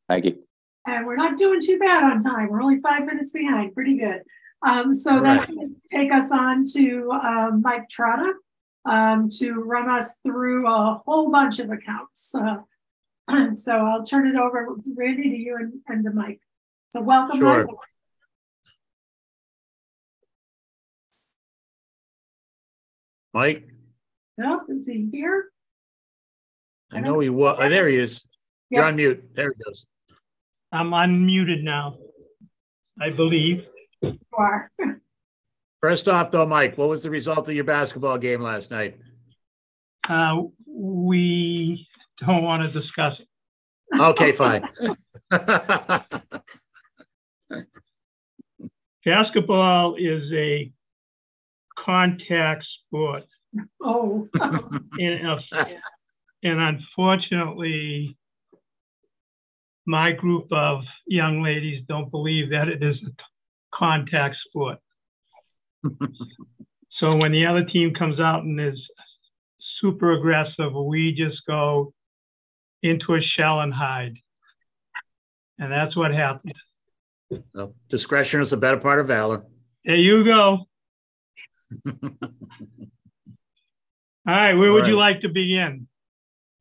Thank 0.09 0.25
you. 0.25 0.39
And 0.87 1.05
we're 1.05 1.15
not 1.15 1.37
doing 1.37 1.59
too 1.61 1.77
bad 1.77 2.03
on 2.03 2.19
time. 2.19 2.49
We're 2.49 2.61
only 2.61 2.79
five 2.79 3.05
minutes 3.05 3.33
behind. 3.33 3.75
Pretty 3.75 3.97
good. 3.97 4.21
Um, 4.63 4.93
so 4.93 5.21
that's 5.21 5.45
going 5.45 5.69
to 5.69 5.95
take 5.95 6.11
us 6.11 6.31
on 6.31 6.63
to 6.73 7.11
um, 7.11 7.61
Mike 7.61 7.87
Trotta 7.89 8.31
um, 8.85 9.29
to 9.37 9.53
run 9.53 9.89
us 9.89 10.17
through 10.25 10.67
a 10.67 11.01
whole 11.05 11.29
bunch 11.29 11.59
of 11.59 11.69
accounts. 11.69 12.33
Uh, 12.33 12.57
So 13.55 13.73
I'll 13.73 14.05
turn 14.05 14.27
it 14.27 14.35
over, 14.35 14.67
Randy, 14.95 15.23
to 15.23 15.35
you 15.37 15.57
and, 15.57 15.73
and 15.87 16.03
to 16.05 16.11
Mike. 16.11 16.39
So 16.91 17.01
welcome, 17.01 17.39
Sure. 17.39 17.65
Mike. 17.65 17.75
Mike, 23.33 23.67
No, 24.37 24.61
is 24.69 24.87
he 24.87 25.07
here? 25.11 25.45
I 26.91 27.01
know 27.01 27.19
he 27.19 27.29
was, 27.29 27.57
there 27.59 27.87
he 27.87 27.97
is. 27.97 28.23
You're 28.69 28.85
on 28.85 28.95
mute. 28.95 29.23
There 29.35 29.53
he 29.55 29.63
goes. 29.63 29.85
I'm 30.71 30.91
unmuted 30.91 31.63
now, 31.63 31.97
I 32.99 33.09
believe. 33.09 33.65
You 34.01 34.17
are. 34.33 34.71
First 35.81 36.07
off 36.07 36.31
though, 36.31 36.45
Mike, 36.45 36.77
what 36.77 36.89
was 36.89 37.03
the 37.03 37.09
result 37.09 37.47
of 37.49 37.53
your 37.55 37.63
basketball 37.63 38.17
game 38.17 38.41
last 38.41 38.71
night? 38.71 38.97
Uh, 40.07 40.43
we 40.65 41.86
don't 42.25 42.43
want 42.43 42.63
to 42.63 42.79
discuss 42.79 43.13
it. 43.19 43.27
Okay, 43.99 44.31
fine. 44.31 44.67
Basketball 49.05 49.95
is 49.95 50.23
a 50.33 50.71
contact 51.85 52.65
sport, 52.85 53.23
Oh, 53.81 54.27
and, 54.99 55.41
and 56.43 56.59
unfortunately, 56.59 58.17
my 59.85 60.11
group 60.11 60.47
of 60.51 60.83
young 61.07 61.41
ladies 61.41 61.83
don't 61.87 62.11
believe 62.11 62.49
that 62.49 62.67
it 62.67 62.83
is 62.83 62.95
a 62.95 63.11
contact 63.73 64.35
sport. 64.47 64.79
so 66.99 67.15
when 67.15 67.31
the 67.31 67.45
other 67.45 67.63
team 67.63 67.93
comes 67.93 68.19
out 68.19 68.43
and 68.43 68.59
is 68.59 68.79
super 69.79 70.13
aggressive, 70.13 70.73
we 70.73 71.13
just 71.13 71.41
go 71.47 71.93
into 72.83 73.15
a 73.15 73.21
shell 73.21 73.61
and 73.61 73.73
hide. 73.73 74.15
And 75.59 75.71
that's 75.71 75.95
what 75.95 76.11
happened. 76.13 76.53
Well, 77.53 77.73
Discretion 77.89 78.41
is 78.41 78.51
the 78.51 78.57
better 78.57 78.77
part 78.77 78.99
of 78.99 79.07
valor. 79.07 79.43
There 79.83 79.95
you 79.95 80.23
go. 80.23 80.67
All 84.27 84.33
right, 84.33 84.53
where 84.53 84.73
would 84.73 84.87
you 84.87 84.97
like 84.97 85.21
to 85.21 85.29
begin? 85.29 85.87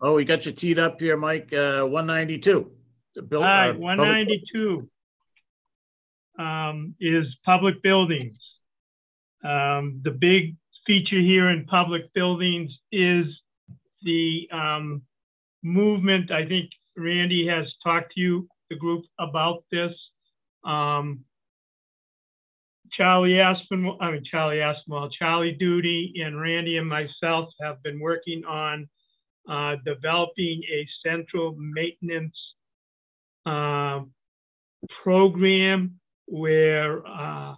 Oh, 0.00 0.14
we 0.14 0.24
got 0.24 0.46
you 0.46 0.52
teed 0.52 0.78
up 0.78 1.00
here, 1.00 1.16
Mike, 1.16 1.52
uh, 1.52 1.82
one 1.82 2.06
ninety-two. 2.06 2.70
The 3.14 3.22
All 3.22 3.26
bill- 3.26 3.42
uh, 3.42 3.46
right, 3.46 3.66
public- 3.72 3.82
192 3.82 4.88
um, 6.38 6.94
is 7.00 7.26
public 7.44 7.82
buildings. 7.82 8.36
Um, 9.44 10.00
the 10.04 10.10
big 10.10 10.56
feature 10.86 11.20
here 11.20 11.48
in 11.50 11.64
public 11.64 12.12
buildings 12.12 12.72
is 12.92 13.26
the 14.02 14.48
um, 14.52 15.02
movement. 15.66 16.30
I 16.30 16.46
think 16.46 16.70
Randy 16.96 17.46
has 17.48 17.66
talked 17.82 18.12
to 18.14 18.20
you, 18.20 18.48
the 18.70 18.76
group, 18.76 19.04
about 19.18 19.64
this. 19.70 19.92
Um, 20.64 21.24
Charlie 22.92 23.34
Aspinwall, 23.34 23.98
I 24.00 24.12
mean, 24.12 24.22
Charlie 24.30 24.58
Aspinwall, 24.58 25.10
Charlie 25.18 25.56
Duty, 25.58 26.14
and 26.24 26.40
Randy 26.40 26.76
and 26.76 26.88
myself 26.88 27.48
have 27.60 27.82
been 27.82 28.00
working 28.00 28.44
on 28.44 28.88
uh, 29.48 29.76
developing 29.84 30.62
a 30.72 30.88
central 31.04 31.56
maintenance 31.58 32.36
uh, 33.44 34.00
program 35.02 35.98
where 36.26 37.06
uh, 37.06 37.54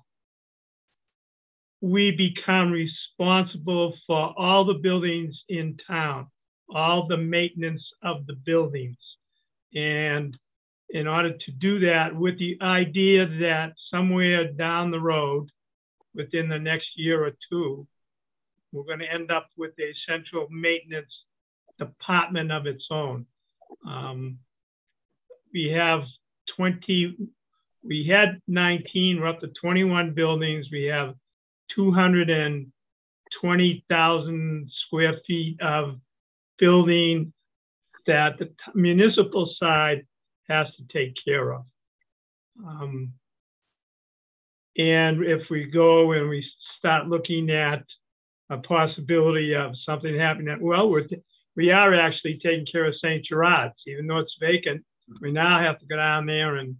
we 1.80 2.10
become 2.10 2.72
responsible 2.72 3.94
for 4.06 4.34
all 4.36 4.64
the 4.64 4.74
buildings 4.74 5.34
in 5.48 5.76
town, 5.86 6.26
all 6.74 7.06
the 7.06 7.16
maintenance 7.16 7.82
of 8.02 8.26
the 8.26 8.34
buildings. 8.34 8.96
And 9.74 10.36
in 10.90 11.06
order 11.06 11.32
to 11.32 11.52
do 11.60 11.78
that, 11.80 12.14
with 12.14 12.38
the 12.38 12.58
idea 12.62 13.26
that 13.26 13.72
somewhere 13.90 14.52
down 14.52 14.90
the 14.90 15.00
road, 15.00 15.50
within 16.14 16.48
the 16.48 16.58
next 16.58 16.86
year 16.96 17.26
or 17.26 17.32
two, 17.50 17.86
we're 18.72 18.84
going 18.84 19.00
to 19.00 19.12
end 19.12 19.30
up 19.30 19.48
with 19.56 19.72
a 19.78 19.92
central 20.08 20.48
maintenance 20.50 21.12
department 21.78 22.50
of 22.52 22.66
its 22.66 22.84
own. 22.90 23.26
Um, 23.86 24.38
we 25.52 25.70
have 25.76 26.00
20, 26.56 27.18
we 27.84 28.06
had 28.06 28.40
19, 28.48 29.20
we're 29.20 29.28
up 29.28 29.40
to 29.40 29.48
21 29.60 30.14
buildings. 30.14 30.66
We 30.72 30.84
have 30.84 31.14
220,000 31.74 34.70
square 34.86 35.20
feet 35.26 35.60
of 35.60 35.96
building 36.58 37.32
that 38.06 38.38
the 38.38 38.50
municipal 38.74 39.48
side 39.60 40.06
has 40.48 40.66
to 40.76 40.82
take 40.92 41.14
care 41.24 41.52
of. 41.52 41.62
Um, 42.66 43.12
and 44.76 45.24
if 45.24 45.42
we 45.50 45.66
go 45.66 46.12
and 46.12 46.28
we 46.28 46.44
start 46.78 47.08
looking 47.08 47.50
at 47.50 47.84
a 48.50 48.58
possibility 48.58 49.54
of 49.54 49.72
something 49.84 50.16
happening 50.16 50.48
at 50.48 50.60
Wellworth, 50.60 51.10
we 51.56 51.70
are 51.70 51.94
actually 51.94 52.38
taking 52.42 52.66
care 52.70 52.86
of 52.86 52.94
St. 53.02 53.24
Gerard's, 53.24 53.74
even 53.86 54.06
though 54.06 54.18
it's 54.18 54.34
vacant. 54.40 54.84
We 55.20 55.32
now 55.32 55.60
have 55.60 55.78
to 55.80 55.86
go 55.86 55.96
down 55.96 56.26
there 56.26 56.56
and 56.56 56.76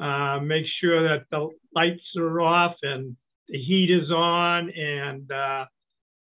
uh, 0.00 0.40
make 0.40 0.66
sure 0.80 1.08
that 1.08 1.26
the 1.30 1.48
lights 1.74 2.02
are 2.18 2.40
off 2.40 2.74
and 2.82 3.16
the 3.48 3.58
heat 3.58 3.90
is 3.90 4.10
on 4.10 4.70
and 4.70 5.30
uh, 5.30 5.64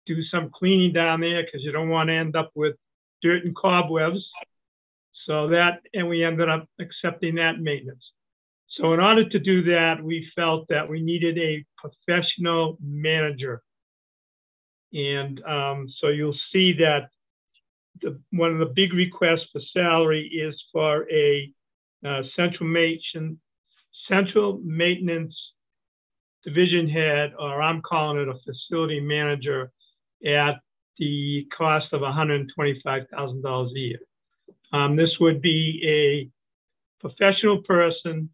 do 0.06 0.22
some 0.30 0.50
cleaning 0.54 0.92
down 0.92 1.20
there 1.20 1.42
because 1.42 1.62
you 1.62 1.72
don't 1.72 1.88
want 1.88 2.08
to 2.08 2.14
end 2.14 2.36
up 2.36 2.50
with 2.54 2.76
dirt 3.24 3.44
and 3.44 3.56
cobwebs. 3.56 4.22
So 5.26 5.48
that, 5.48 5.80
and 5.94 6.08
we 6.08 6.22
ended 6.22 6.48
up 6.50 6.68
accepting 6.78 7.36
that 7.36 7.58
maintenance. 7.58 8.04
So 8.76 8.92
in 8.92 9.00
order 9.00 9.26
to 9.28 9.38
do 9.38 9.64
that, 9.64 10.02
we 10.02 10.28
felt 10.36 10.66
that 10.68 10.88
we 10.88 11.00
needed 11.00 11.38
a 11.38 11.64
professional 11.82 12.76
manager. 12.82 13.62
And 14.92 15.42
um, 15.44 15.88
so 16.00 16.08
you'll 16.08 16.38
see 16.52 16.74
that 16.74 17.08
the, 18.02 18.20
one 18.32 18.52
of 18.52 18.58
the 18.58 18.74
big 18.74 18.92
requests 18.92 19.46
for 19.52 19.62
salary 19.72 20.26
is 20.26 20.54
for 20.72 21.10
a 21.10 21.50
uh, 22.06 22.22
central 22.36 22.68
maintenance, 22.68 23.38
central 24.08 24.60
maintenance 24.62 25.34
division 26.44 26.88
head, 26.88 27.32
or 27.38 27.62
I'm 27.62 27.80
calling 27.80 28.20
it 28.20 28.28
a 28.28 28.34
facility 28.44 29.00
manager, 29.00 29.70
at 30.26 30.60
the 30.98 31.46
cost 31.56 31.86
of 31.92 32.00
$125,000 32.00 33.66
a 33.70 33.78
year. 33.78 33.98
Um, 34.72 34.96
this 34.96 35.10
would 35.20 35.40
be 35.40 35.80
a 35.86 36.30
professional 37.00 37.62
person. 37.62 38.30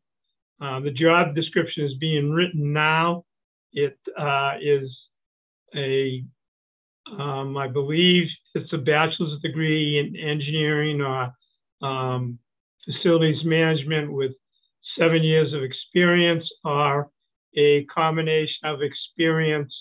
Uh, 0.61 0.81
the 0.81 0.91
job 0.91 1.35
description 1.35 1.85
is 1.85 1.95
being 2.01 2.31
written 2.31 2.73
now. 2.73 3.25
It 3.73 3.99
uh, 4.19 4.55
is 4.61 4.89
a, 5.75 6.25
um, 7.19 7.57
I 7.57 7.69
believe 7.69 8.27
it's 8.55 8.73
a 8.73 8.79
bachelor's 8.79 9.41
degree 9.43 9.99
in 9.99 10.17
engineering 10.17 11.01
or 11.01 11.33
um, 11.83 12.39
facilities 12.85 13.45
management 13.45 14.13
with 14.13 14.33
seven 14.99 15.23
years 15.23 15.53
of 15.53 15.63
experience 15.63 16.45
or 16.65 17.11
a 17.57 17.85
combination 17.85 18.65
of 18.65 18.81
experience 18.83 19.73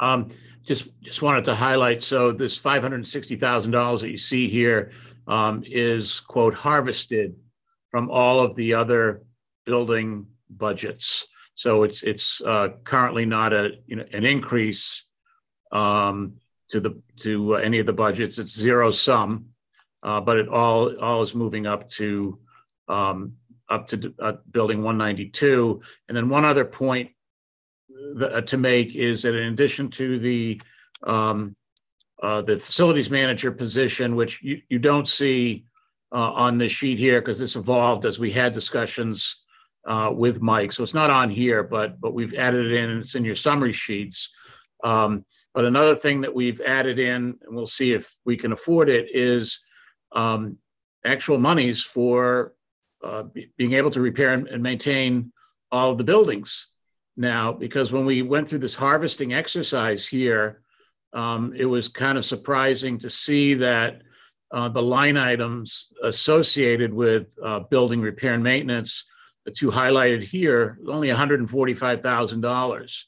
Um, 0.00 0.30
just 0.66 0.88
just 1.02 1.22
wanted 1.22 1.44
to 1.46 1.54
highlight. 1.54 2.02
So 2.02 2.32
this 2.32 2.56
five 2.56 2.82
hundred 2.82 3.06
sixty 3.06 3.36
thousand 3.36 3.72
dollars 3.72 4.00
that 4.00 4.10
you 4.10 4.16
see 4.16 4.48
here 4.48 4.92
um, 5.26 5.62
is 5.66 6.20
quote 6.20 6.54
harvested 6.54 7.36
from 7.90 8.10
all 8.10 8.40
of 8.40 8.54
the 8.56 8.74
other 8.74 9.22
building 9.66 10.26
budgets. 10.48 11.26
So 11.54 11.82
it's 11.82 12.02
it's 12.02 12.40
uh, 12.40 12.68
currently 12.84 13.26
not 13.26 13.52
a 13.52 13.72
you 13.86 13.96
know 13.96 14.04
an 14.12 14.24
increase 14.24 15.04
um, 15.72 16.34
to 16.70 16.80
the 16.80 17.00
to 17.20 17.56
any 17.56 17.78
of 17.78 17.86
the 17.86 17.92
budgets. 17.92 18.38
It's 18.38 18.58
zero 18.58 18.90
sum 18.90 19.54
uh, 20.04 20.20
but 20.20 20.36
it 20.36 20.48
all 20.48 20.96
all 21.00 21.22
is 21.22 21.34
moving 21.34 21.66
up 21.66 21.88
to 21.88 22.38
um, 22.88 23.32
up 23.70 23.88
to 23.88 24.14
uh, 24.20 24.34
building 24.50 24.82
192. 24.82 25.80
And 26.08 26.16
then 26.16 26.28
one 26.28 26.44
other 26.44 26.66
point 26.66 27.10
uh, 28.20 28.40
to 28.42 28.56
make 28.56 28.94
is 28.94 29.22
that 29.22 29.34
in 29.34 29.52
addition 29.52 29.90
to 29.90 30.18
the 30.18 30.60
um, 31.04 31.54
uh, 32.22 32.40
the 32.42 32.58
facilities 32.58 33.10
manager 33.10 33.50
position, 33.50 34.16
which 34.16 34.42
you, 34.42 34.60
you 34.68 34.78
don't 34.78 35.08
see 35.08 35.64
uh, 36.12 36.32
on 36.32 36.56
this 36.56 36.72
sheet 36.72 36.98
here 36.98 37.20
because 37.20 37.38
this 37.38 37.56
evolved 37.56 38.06
as 38.06 38.18
we 38.18 38.30
had 38.30 38.54
discussions 38.54 39.36
uh, 39.86 40.10
with 40.12 40.40
Mike. 40.40 40.72
So 40.72 40.82
it's 40.82 40.94
not 40.94 41.10
on 41.10 41.28
here, 41.28 41.62
but 41.62 42.00
but 42.00 42.14
we've 42.14 42.34
added 42.34 42.66
it 42.66 42.72
in 42.72 42.90
and 42.90 43.00
it's 43.00 43.14
in 43.14 43.24
your 43.24 43.34
summary 43.34 43.72
sheets. 43.72 44.30
Um, 44.82 45.24
but 45.52 45.64
another 45.64 45.94
thing 45.94 46.20
that 46.22 46.34
we've 46.34 46.60
added 46.60 46.98
in, 46.98 47.38
and 47.42 47.56
we'll 47.56 47.66
see 47.66 47.92
if 47.92 48.16
we 48.24 48.36
can 48.36 48.52
afford 48.52 48.88
it, 48.88 49.08
is 49.14 49.60
um, 50.12 50.58
actual 51.04 51.38
monies 51.38 51.82
for 51.82 52.54
uh, 53.02 53.24
be, 53.24 53.50
being 53.56 53.74
able 53.74 53.90
to 53.90 54.00
repair 54.00 54.32
and, 54.32 54.48
and, 54.48 54.62
maintain 54.62 55.32
all 55.70 55.90
of 55.92 55.98
the 55.98 56.04
buildings 56.04 56.68
now. 57.16 57.52
Because 57.52 57.92
when 57.92 58.04
we 58.06 58.22
went 58.22 58.48
through 58.48 58.60
this 58.60 58.74
harvesting 58.74 59.34
exercise 59.34 60.06
here, 60.06 60.62
um, 61.12 61.52
it 61.56 61.64
was 61.64 61.88
kind 61.88 62.18
of 62.18 62.24
surprising 62.24 62.98
to 62.98 63.10
see 63.10 63.54
that 63.54 64.02
uh, 64.52 64.68
the 64.68 64.82
line 64.82 65.16
items 65.16 65.92
associated 66.02 66.92
with 66.92 67.26
uh, 67.44 67.60
building 67.70 68.00
repair 68.00 68.34
and 68.34 68.42
maintenance, 68.42 69.04
the 69.44 69.50
two 69.50 69.70
highlighted 69.70 70.22
here, 70.22 70.78
only 70.88 71.08
$145,000. 71.08 73.02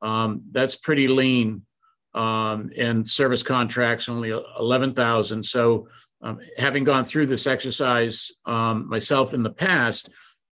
Um, 0.00 0.42
that's 0.52 0.76
pretty 0.76 1.08
lean. 1.08 1.62
Um, 2.14 2.70
and 2.76 3.08
service 3.08 3.42
contracts 3.42 4.08
only 4.08 4.30
11,000. 4.58 5.44
So 5.44 5.88
um, 6.22 6.40
having 6.56 6.84
gone 6.84 7.04
through 7.04 7.26
this 7.26 7.46
exercise 7.46 8.30
um, 8.44 8.88
myself 8.88 9.34
in 9.34 9.42
the 9.42 9.50
past, 9.50 10.10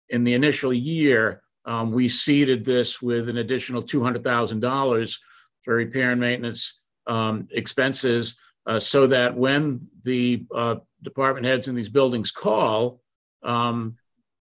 in 0.10 0.24
the 0.24 0.34
initial 0.34 0.74
year, 0.74 1.42
um, 1.66 1.92
we 1.92 2.10
seeded 2.10 2.66
this 2.66 3.02
with 3.02 3.30
an 3.30 3.38
additional 3.38 3.84
$200,000 3.84 5.16
for 5.64 5.76
repair 5.76 6.12
and 6.12 6.22
maintenance 6.22 6.80
um, 7.08 7.48
expenses 7.52 8.38
uh, 8.66 8.80
so 8.80 9.08
that 9.08 9.36
when 9.36 9.88
the 10.04 10.46
uh, 10.56 10.76
department 11.04 11.46
heads 11.46 11.68
in 11.68 11.76
these 11.76 11.90
buildings 11.90 12.32
call, 12.32 13.02
um, 13.44 13.96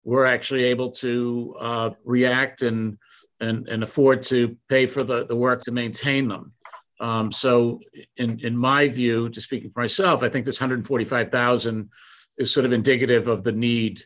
we're 0.04 0.26
actually 0.26 0.64
able 0.64 0.90
to 0.90 1.54
uh, 1.60 1.90
react 2.04 2.62
and, 2.62 2.98
and, 3.40 3.68
and 3.68 3.82
afford 3.82 4.22
to 4.22 4.56
pay 4.68 4.86
for 4.86 5.04
the, 5.04 5.26
the 5.26 5.36
work 5.36 5.62
to 5.62 5.70
maintain 5.70 6.28
them. 6.28 6.52
Um, 7.00 7.30
so 7.30 7.80
in, 8.16 8.40
in 8.40 8.56
my 8.56 8.88
view, 8.88 9.28
just 9.28 9.46
speaking 9.46 9.70
for 9.70 9.80
myself, 9.80 10.22
I 10.22 10.28
think 10.28 10.46
this 10.46 10.60
145,000 10.60 11.90
is 12.38 12.52
sort 12.52 12.66
of 12.66 12.72
indicative 12.72 13.28
of 13.28 13.44
the 13.44 13.52
need 13.52 14.04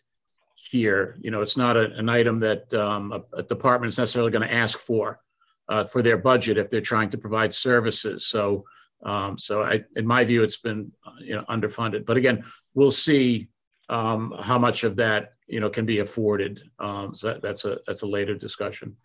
here. 0.71 1.19
You 1.21 1.31
know, 1.31 1.43
it's 1.43 1.57
not 1.57 1.77
a, 1.77 1.93
an 1.97 2.09
item 2.09 2.41
that 2.41 2.73
um, 2.75 3.13
a, 3.13 3.39
a, 3.39 3.43
department 3.43 3.93
is 3.93 3.99
necessarily 3.99 4.31
going 4.31 4.47
to 4.47 4.55
ask 4.55 4.79
for 4.79 5.21
uh, 5.69 5.85
for 5.85 6.03
their 6.03 6.17
budget 6.17 6.59
if 6.59 6.71
they're 6.71 6.81
trying 6.81 7.11
to 7.11 7.19
provide 7.19 7.53
services. 7.55 8.27
So, 8.27 8.65
um, 9.05 9.39
so 9.39 9.63
I, 9.63 9.85
in 9.97 10.07
my 10.07 10.25
view, 10.25 10.43
it's 10.43 10.59
been 10.59 10.93
uh, 11.07 11.13
you 11.21 11.35
know 11.35 11.45
underfunded. 11.49 12.07
But 12.07 12.17
again, 12.17 12.45
we'll 12.75 12.91
see 12.91 13.49
um, 13.89 14.35
how 14.41 14.59
much 14.59 14.85
of 14.85 14.97
that 14.97 15.35
you 15.47 15.61
know 15.61 15.71
can 15.71 15.87
be 15.87 15.99
afforded. 15.99 16.61
Um, 16.79 17.15
so 17.15 17.29
that, 17.29 17.43
that's 17.43 17.65
a 17.65 17.79
that's 17.87 18.03
a 18.03 18.07
later 18.07 18.35
discussion. 18.35 18.97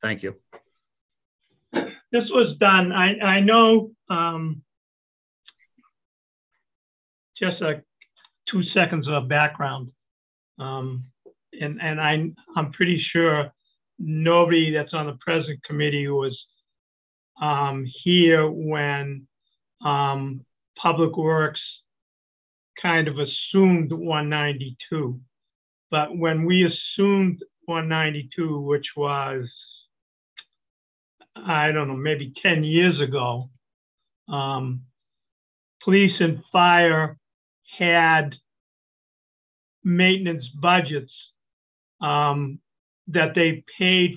Thank 0.00 0.22
you 0.22 0.34
this 2.12 2.24
was 2.30 2.56
done. 2.58 2.92
I, 2.92 3.18
I 3.18 3.40
know 3.40 3.92
um, 4.08 4.62
just 7.38 7.60
a 7.62 7.82
two 8.50 8.62
seconds 8.74 9.06
of 9.08 9.28
background. 9.28 9.90
Um, 10.60 11.04
and 11.52 11.80
and 11.80 12.00
I, 12.00 12.30
I'm 12.56 12.72
pretty 12.72 13.02
sure 13.12 13.50
nobody 13.98 14.72
that's 14.72 14.94
on 14.94 15.06
the 15.06 15.18
present 15.24 15.62
committee 15.64 16.08
was 16.08 16.38
um, 17.40 17.90
here 18.04 18.48
when 18.48 19.26
um, 19.84 20.44
Public 20.80 21.16
Works 21.16 21.60
kind 22.80 23.08
of 23.08 23.16
assumed 23.18 23.92
192. 23.92 25.20
But 25.90 26.16
when 26.16 26.44
we 26.44 26.64
assumed 26.64 27.42
192, 27.66 28.60
which 28.60 28.86
was 28.96 29.46
I 31.36 31.72
don't 31.72 31.88
know, 31.88 31.96
maybe 31.96 32.32
10 32.42 32.64
years 32.64 33.00
ago, 33.00 33.48
um, 34.28 34.82
police 35.82 36.12
and 36.20 36.42
fire 36.52 37.16
had 37.78 38.34
maintenance 39.84 40.44
budgets 40.60 41.12
um, 42.00 42.58
that 43.08 43.34
they 43.34 43.64
paid 43.78 44.16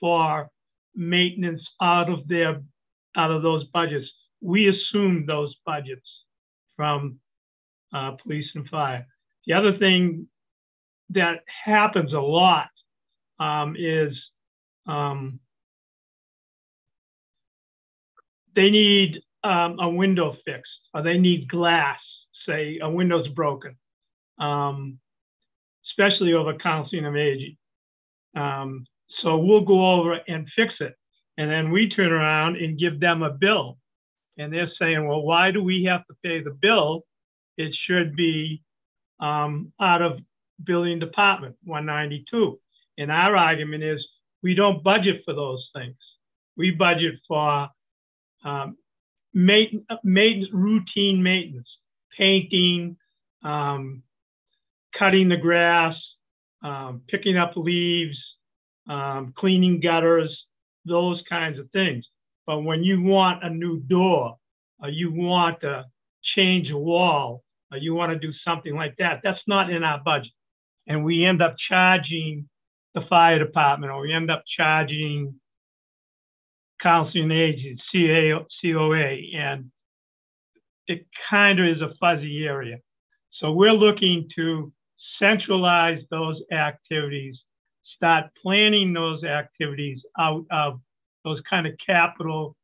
for 0.00 0.48
maintenance 0.94 1.62
out 1.80 2.10
of 2.10 2.26
their 2.28 2.62
out 3.16 3.30
of 3.30 3.42
those 3.42 3.64
budgets. 3.72 4.06
We 4.40 4.68
assumed 4.68 5.28
those 5.28 5.54
budgets 5.64 6.06
from 6.76 7.18
uh, 7.92 8.12
police 8.22 8.46
and 8.54 8.68
fire. 8.68 9.06
The 9.46 9.54
other 9.54 9.76
thing 9.78 10.26
that 11.10 11.40
happens 11.64 12.12
a 12.12 12.18
lot 12.18 12.70
um, 13.38 13.76
is 13.78 14.12
um, 14.86 15.40
they 18.54 18.70
need 18.70 19.22
um, 19.44 19.78
a 19.80 19.88
window 19.88 20.36
fixed 20.44 20.70
or 20.94 21.02
they 21.02 21.18
need 21.18 21.48
glass, 21.48 21.98
say 22.46 22.78
a 22.82 22.88
window's 22.88 23.28
broken, 23.28 23.76
um, 24.42 24.98
especially 25.90 26.34
over 26.34 26.54
counseling 26.54 27.06
of 27.06 27.16
aging. 27.16 27.56
Um, 28.36 28.86
so 29.22 29.38
we'll 29.38 29.64
go 29.64 29.92
over 29.92 30.18
and 30.26 30.48
fix 30.56 30.74
it. 30.80 30.96
And 31.38 31.50
then 31.50 31.70
we 31.70 31.88
turn 31.88 32.12
around 32.12 32.56
and 32.56 32.78
give 32.78 33.00
them 33.00 33.22
a 33.22 33.30
bill. 33.30 33.78
And 34.38 34.52
they're 34.52 34.70
saying, 34.80 35.06
well, 35.06 35.22
why 35.22 35.50
do 35.50 35.62
we 35.62 35.84
have 35.84 36.06
to 36.06 36.14
pay 36.24 36.42
the 36.42 36.56
bill? 36.60 37.04
It 37.56 37.74
should 37.86 38.16
be 38.16 38.62
um, 39.20 39.72
out 39.80 40.02
of 40.02 40.18
building 40.64 40.98
department 40.98 41.56
192. 41.64 42.58
And 42.98 43.10
our 43.10 43.36
argument 43.36 43.84
is 43.84 44.04
we 44.42 44.54
don't 44.54 44.82
budget 44.82 45.22
for 45.24 45.34
those 45.34 45.64
things. 45.74 45.96
We 46.56 46.70
budget 46.72 47.14
for 47.28 47.68
um, 48.44 48.76
maintenance, 49.32 50.48
routine 50.52 51.22
maintenance, 51.22 51.68
painting, 52.18 52.96
um, 53.42 54.02
cutting 54.98 55.28
the 55.28 55.36
grass, 55.36 55.94
um, 56.62 57.02
picking 57.08 57.36
up 57.36 57.52
leaves, 57.56 58.16
um, 58.88 59.32
cleaning 59.36 59.80
gutters, 59.80 60.30
those 60.84 61.22
kinds 61.28 61.58
of 61.58 61.70
things. 61.70 62.04
But 62.46 62.60
when 62.60 62.82
you 62.82 63.02
want 63.02 63.44
a 63.44 63.50
new 63.50 63.80
door, 63.80 64.36
or 64.80 64.88
you 64.88 65.12
want 65.12 65.60
to 65.60 65.84
change 66.36 66.70
a 66.70 66.76
wall, 66.76 67.44
or 67.72 67.78
you 67.78 67.94
want 67.94 68.12
to 68.12 68.18
do 68.18 68.32
something 68.44 68.74
like 68.74 68.94
that. 68.98 69.20
That's 69.24 69.40
not 69.46 69.70
in 69.70 69.82
our 69.82 70.00
budget. 70.04 70.32
And 70.86 71.04
we 71.04 71.24
end 71.24 71.40
up 71.40 71.56
charging 71.68 72.48
the 72.94 73.00
fire 73.08 73.38
department 73.38 73.90
or 73.90 74.02
we 74.02 74.12
end 74.12 74.30
up 74.30 74.44
charging 74.56 75.34
counseling 76.82 77.30
agents, 77.30 77.82
CA, 77.90 78.32
COA, 78.60 79.16
and 79.34 79.70
it 80.86 81.06
kind 81.30 81.60
of 81.60 81.66
is 81.66 81.80
a 81.80 81.94
fuzzy 82.00 82.44
area. 82.44 82.78
So 83.40 83.52
we're 83.52 83.72
looking 83.72 84.28
to 84.36 84.72
centralize 85.22 86.00
those 86.10 86.40
activities, 86.52 87.36
start 87.96 88.24
planning 88.42 88.92
those 88.92 89.22
activities 89.22 90.00
out 90.18 90.44
of 90.50 90.80
those 91.24 91.40
kind 91.48 91.66
of 91.66 91.74
capital 91.86 92.56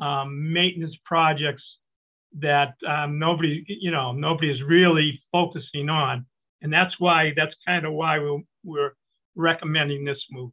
um, 0.00 0.52
maintenance 0.52 0.94
projects 1.04 1.62
that 2.38 2.74
um, 2.88 3.18
nobody, 3.18 3.64
you 3.66 3.90
know, 3.90 4.12
nobody 4.12 4.50
is 4.50 4.62
really 4.62 5.20
focusing 5.32 5.88
on. 5.88 6.24
And 6.62 6.72
that's 6.72 6.94
why, 6.98 7.32
that's 7.36 7.54
kind 7.66 7.84
of 7.84 7.92
why 7.92 8.18
we're, 8.18 8.40
we're 8.64 8.92
recommending 9.34 10.04
this 10.04 10.18
move. 10.30 10.52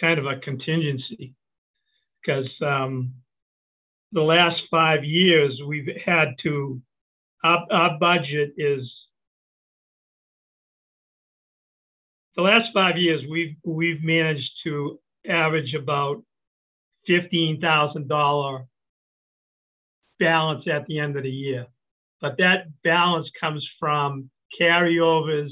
kind 0.00 0.18
of 0.18 0.26
a 0.26 0.36
contingency 0.40 1.34
because 2.20 2.48
um, 2.64 3.12
the 4.12 4.22
last 4.22 4.62
five 4.70 5.04
years 5.04 5.60
we've 5.66 5.88
had 6.04 6.34
to, 6.42 6.80
our, 7.44 7.66
our 7.70 7.98
budget 7.98 8.54
is 8.56 8.90
the 12.36 12.42
last 12.42 12.68
five 12.72 12.96
years, 12.96 13.22
we've 13.30 13.56
we've 13.64 14.02
managed 14.02 14.50
to 14.64 14.98
average 15.28 15.74
about 15.74 16.22
fifteen 17.06 17.60
thousand 17.60 18.08
dollar 18.08 18.66
balance 20.18 20.64
at 20.72 20.86
the 20.86 20.98
end 20.98 21.16
of 21.16 21.24
the 21.24 21.30
year, 21.30 21.66
but 22.20 22.36
that 22.38 22.66
balance 22.84 23.28
comes 23.38 23.66
from 23.78 24.30
carryovers 24.60 25.50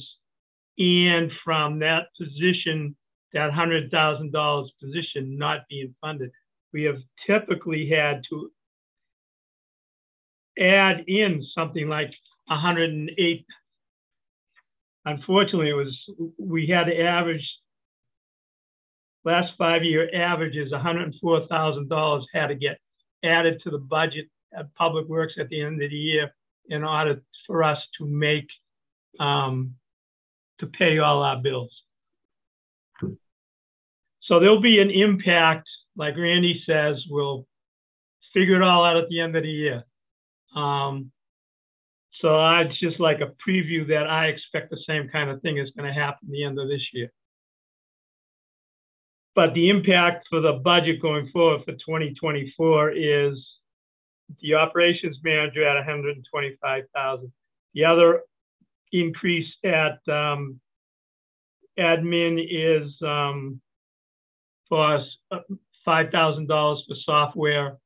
and 0.78 1.30
from 1.44 1.80
that 1.80 2.06
position, 2.18 2.96
that 3.34 3.52
hundred 3.52 3.90
thousand 3.90 4.32
dollars 4.32 4.72
position 4.82 5.36
not 5.36 5.60
being 5.68 5.94
funded. 6.00 6.30
We 6.72 6.84
have 6.84 6.98
typically 7.26 7.88
had 7.88 8.22
to 8.30 8.50
add 10.58 11.04
in 11.06 11.44
something 11.54 11.88
like 11.88 12.10
108 12.46 13.46
unfortunately, 15.04 15.70
it 15.70 15.74
was 15.74 15.96
we 16.38 16.66
had 16.66 16.84
to 16.84 17.00
average 17.00 17.46
last 19.24 19.52
five 19.58 19.82
year 19.84 20.08
averages 20.14 20.72
$104,000 20.72 22.24
had 22.32 22.46
to 22.48 22.54
get 22.54 22.78
added 23.24 23.60
to 23.62 23.70
the 23.70 23.78
budget 23.78 24.26
at 24.56 24.74
Public 24.74 25.06
Works 25.08 25.34
at 25.38 25.48
the 25.48 25.60
end 25.60 25.82
of 25.82 25.90
the 25.90 25.96
year 25.96 26.34
in 26.68 26.84
order 26.84 27.20
for 27.46 27.62
us 27.62 27.78
to 27.98 28.06
make 28.06 28.46
um, 29.18 29.74
to 30.58 30.66
pay 30.66 30.98
all 30.98 31.22
our 31.22 31.40
bills. 31.40 31.70
So 34.22 34.38
there'll 34.38 34.60
be 34.60 34.80
an 34.80 34.90
impact, 34.90 35.68
like 36.00 36.16
Randy 36.16 36.62
says, 36.66 36.96
we'll 37.10 37.46
figure 38.32 38.56
it 38.56 38.62
all 38.62 38.86
out 38.86 38.96
at 38.96 39.10
the 39.10 39.20
end 39.20 39.36
of 39.36 39.42
the 39.42 39.50
year. 39.50 39.84
Um, 40.56 41.12
so 42.22 42.40
I'd 42.40 42.70
just 42.80 42.98
like 42.98 43.20
a 43.20 43.34
preview 43.46 43.86
that 43.88 44.06
I 44.08 44.28
expect 44.28 44.70
the 44.70 44.80
same 44.88 45.10
kind 45.10 45.28
of 45.28 45.42
thing 45.42 45.58
is 45.58 45.70
going 45.76 45.86
to 45.86 45.92
happen 45.92 46.28
at 46.28 46.32
the 46.32 46.44
end 46.44 46.58
of 46.58 46.68
this 46.68 46.80
year. 46.94 47.12
But 49.34 49.52
the 49.52 49.68
impact 49.68 50.26
for 50.30 50.40
the 50.40 50.54
budget 50.64 51.02
going 51.02 51.28
forward 51.34 51.64
for 51.66 51.72
2024 51.72 52.92
is 52.92 53.34
the 54.40 54.54
operations 54.54 55.18
manager 55.22 55.68
at 55.68 55.74
125,000. 55.74 57.32
The 57.74 57.84
other 57.84 58.22
increase 58.90 59.52
at 59.64 59.98
um, 60.08 60.60
admin 61.78 62.40
is 62.40 62.90
um, 63.02 63.60
for 64.66 65.04
$5,000 65.86 66.46
for 66.86 66.96
software 67.04 67.78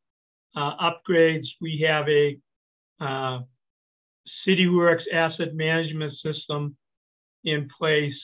uh, 0.56 0.72
upgrades. 0.80 1.46
We 1.60 1.86
have 1.88 2.08
a 2.08 2.38
uh, 3.00 3.40
CityWorks 4.46 5.02
asset 5.12 5.54
management 5.54 6.12
system 6.22 6.76
in 7.44 7.68
place. 7.78 8.14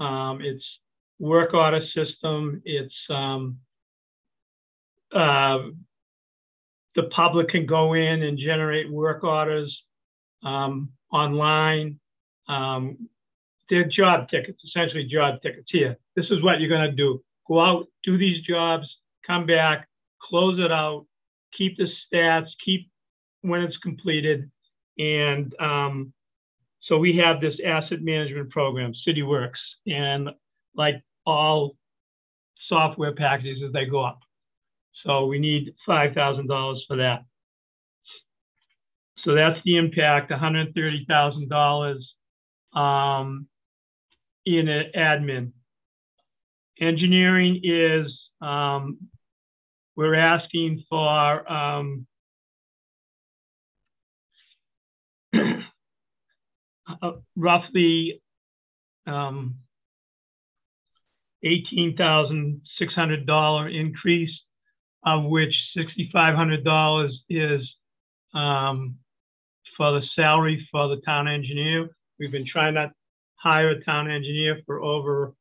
Um, 0.00 0.40
it's 0.42 0.64
work 1.18 1.54
order 1.54 1.80
system. 1.94 2.62
It's 2.64 2.94
um, 3.10 3.58
uh, 5.14 5.58
the 6.94 7.04
public 7.14 7.48
can 7.48 7.66
go 7.66 7.94
in 7.94 8.22
and 8.22 8.38
generate 8.38 8.90
work 8.90 9.24
orders 9.24 9.74
um, 10.42 10.90
online. 11.12 11.98
Um, 12.48 13.08
they're 13.70 13.88
job 13.88 14.28
tickets, 14.28 14.60
essentially 14.64 15.04
job 15.04 15.40
tickets. 15.42 15.68
Here, 15.70 15.96
this 16.16 16.26
is 16.30 16.42
what 16.42 16.60
you're 16.60 16.68
going 16.68 16.90
to 16.90 16.96
do. 16.96 17.22
Go 17.48 17.60
out, 17.60 17.86
do 18.04 18.18
these 18.18 18.42
jobs, 18.44 18.86
come 19.26 19.46
back, 19.46 19.88
close 20.20 20.58
it 20.58 20.72
out, 20.72 21.06
keep 21.56 21.76
the 21.76 21.86
stats, 22.12 22.46
keep 22.64 22.90
when 23.42 23.62
it's 23.62 23.76
completed, 23.78 24.50
and 24.98 25.54
um, 25.60 26.12
so 26.88 26.98
we 26.98 27.20
have 27.24 27.40
this 27.40 27.54
asset 27.64 28.02
management 28.02 28.50
program, 28.50 28.92
CityWorks, 29.06 29.52
and 29.86 30.30
like 30.74 30.96
all 31.24 31.76
software 32.68 33.14
packages 33.14 33.62
as 33.66 33.72
they 33.72 33.86
go 33.86 34.04
up. 34.04 34.20
So 35.04 35.26
we 35.26 35.38
need 35.38 35.74
$5,000 35.88 36.78
for 36.86 36.96
that. 36.96 37.24
So 39.24 39.34
that's 39.34 39.58
the 39.64 39.76
impact, 39.76 40.30
$130,000 40.30 42.78
um, 42.78 43.46
in 44.44 44.66
admin. 44.96 45.52
Engineering 46.80 47.60
is, 47.62 48.06
um, 48.40 48.98
we're 49.96 50.14
asking 50.14 50.84
for 50.88 51.52
um, 51.52 52.06
uh, 55.34 57.12
roughly 57.36 58.22
um, 59.06 59.56
$18,600 61.44 63.80
increase, 63.80 64.30
of 65.04 65.24
which 65.24 65.54
$6,500 65.76 67.10
is 67.28 67.60
um, 68.34 68.96
for 69.76 69.92
the 69.92 70.00
salary 70.14 70.66
for 70.70 70.88
the 70.88 71.02
town 71.02 71.28
engineer. 71.28 71.90
We've 72.18 72.32
been 72.32 72.46
trying 72.46 72.74
to 72.74 72.92
hire 73.34 73.70
a 73.70 73.84
town 73.84 74.10
engineer 74.10 74.60
for 74.66 74.80
over, 74.80 75.34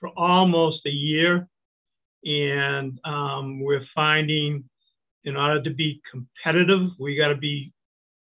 for 0.00 0.08
almost 0.10 0.80
a 0.86 0.90
year. 0.90 1.48
And 2.24 2.98
um, 3.04 3.60
we're 3.60 3.84
finding 3.94 4.64
in 5.24 5.36
order 5.36 5.62
to 5.62 5.70
be 5.70 6.00
competitive, 6.10 6.90
we 6.98 7.14
got 7.16 7.28
to 7.28 7.36
be 7.36 7.72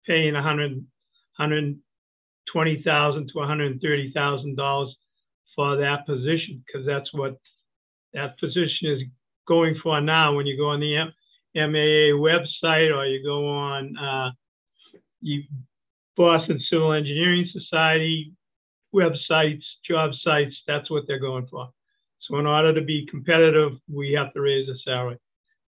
paying 0.05 0.33
100, 0.33 0.71
120,000 0.73 3.27
to 3.27 3.37
130,000 3.37 4.55
dollars 4.55 4.95
for 5.55 5.77
that 5.77 6.05
position 6.05 6.63
because 6.65 6.85
that's 6.85 7.13
what 7.13 7.37
that 8.13 8.37
position 8.39 8.89
is 8.89 9.01
going 9.47 9.75
for 9.83 9.99
now. 10.01 10.35
When 10.35 10.45
you 10.45 10.57
go 10.57 10.69
on 10.69 10.79
the 10.79 10.95
M- 10.95 11.13
MAA 11.55 12.13
website 12.17 12.95
or 12.95 13.05
you 13.05 13.23
go 13.23 13.49
on 13.49 13.97
uh, 13.97 14.31
you, 15.21 15.43
Boston 16.15 16.61
Civil 16.69 16.93
Engineering 16.93 17.49
Society 17.51 18.33
websites, 18.93 19.63
job 19.87 20.11
sites, 20.23 20.55
that's 20.67 20.89
what 20.89 21.03
they're 21.07 21.19
going 21.19 21.47
for. 21.47 21.71
So 22.27 22.37
in 22.37 22.45
order 22.45 22.73
to 22.73 22.81
be 22.81 23.07
competitive, 23.09 23.73
we 23.91 24.11
have 24.13 24.33
to 24.33 24.41
raise 24.41 24.67
the 24.67 24.77
salary. 24.85 25.17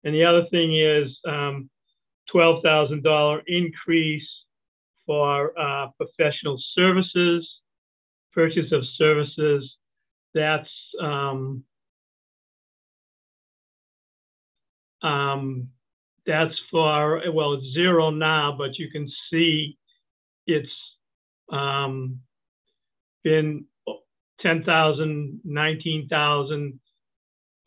And 0.03 0.13
the 0.13 0.25
other 0.25 0.45
thing 0.51 0.77
is 0.77 1.11
um, 1.27 1.69
$12,000 2.33 3.41
increase 3.47 4.27
for 5.05 5.57
uh, 5.59 5.87
professional 5.97 6.61
services, 6.75 7.47
purchase 8.33 8.71
of 8.71 8.83
services. 8.97 9.69
That's 10.33 10.69
um, 11.01 11.63
um, 15.01 15.67
that's 16.25 16.53
for 16.69 17.21
well, 17.33 17.53
it's 17.53 17.73
zero 17.73 18.09
now, 18.11 18.55
but 18.57 18.77
you 18.77 18.89
can 18.89 19.11
see 19.29 19.77
it's 20.47 20.69
um, 21.51 22.19
been 23.23 23.65
10,000, 24.41 25.41
19,000, 25.43 26.79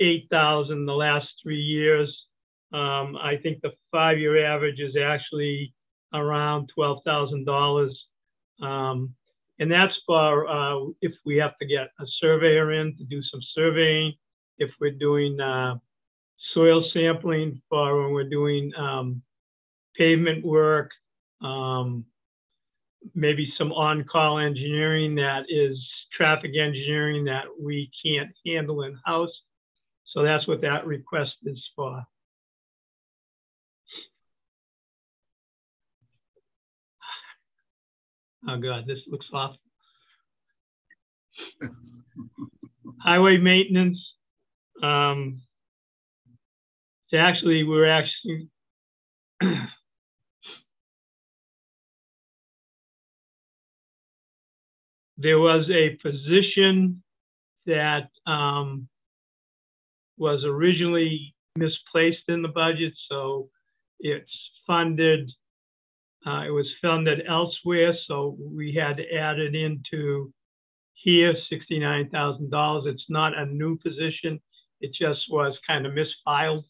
8,000 0.00 0.86
the 0.86 0.92
last 0.92 1.26
three 1.42 1.60
years. 1.60 2.14
Um, 2.72 3.16
I 3.16 3.36
think 3.42 3.60
the 3.62 3.72
five-year 3.92 4.44
average 4.44 4.80
is 4.80 4.96
actually 5.00 5.72
around 6.12 6.70
$12,000. 6.76 7.90
Um, 8.62 9.14
and 9.58 9.70
that's 9.70 9.94
for 10.06 10.48
uh, 10.48 10.90
if 11.00 11.12
we 11.24 11.36
have 11.36 11.56
to 11.58 11.66
get 11.66 11.90
a 12.00 12.04
surveyor 12.20 12.72
in 12.72 12.96
to 12.96 13.04
do 13.04 13.22
some 13.22 13.40
surveying, 13.54 14.12
if 14.58 14.70
we're 14.80 14.90
doing 14.90 15.38
uh, 15.40 15.76
soil 16.52 16.84
sampling 16.92 17.60
for 17.68 18.02
when 18.02 18.12
we're 18.12 18.28
doing 18.28 18.72
um, 18.76 19.22
pavement 19.96 20.44
work, 20.44 20.90
um, 21.42 22.04
maybe 23.14 23.52
some 23.58 23.72
on-call 23.72 24.38
engineering 24.38 25.14
that 25.16 25.44
is 25.48 25.76
traffic 26.16 26.52
engineering 26.56 27.24
that 27.24 27.44
we 27.60 27.90
can't 28.04 28.30
handle 28.46 28.82
in-house. 28.82 29.32
So 30.14 30.22
that's 30.22 30.46
what 30.46 30.60
that 30.60 30.86
request 30.86 31.32
is 31.44 31.62
for. 31.74 32.04
Oh 38.46 38.58
God, 38.58 38.84
this 38.86 38.98
looks 39.08 39.26
awful. 39.32 39.58
Highway 43.00 43.38
maintenance. 43.38 43.98
Um, 44.82 45.40
it's 47.10 47.18
actually, 47.18 47.64
we're 47.64 47.88
actually, 47.90 48.48
there 55.24 55.40
was 55.40 55.68
a 55.70 55.96
position 55.96 57.02
that 57.66 58.10
um, 58.26 58.86
was 60.16 60.44
originally 60.44 61.34
misplaced 61.56 62.28
in 62.28 62.42
the 62.42 62.48
budget, 62.48 62.92
so 63.08 63.48
it's 63.98 64.30
funded 64.66 65.28
uh, 66.26 66.42
it 66.46 66.50
was 66.50 66.66
funded 66.80 67.22
elsewhere, 67.28 67.94
so 68.06 68.36
we 68.40 68.72
had 68.74 68.96
to 68.96 69.14
add 69.14 69.38
it 69.38 69.54
into 69.54 70.32
here, 70.94 71.34
$69,000. 71.52 72.86
It's 72.86 73.04
not 73.10 73.36
a 73.36 73.44
new 73.44 73.76
position. 73.76 74.40
It 74.80 74.92
just 74.98 75.20
was 75.30 75.54
kind 75.66 75.84
of 75.84 75.92
misfiled. 75.92 76.64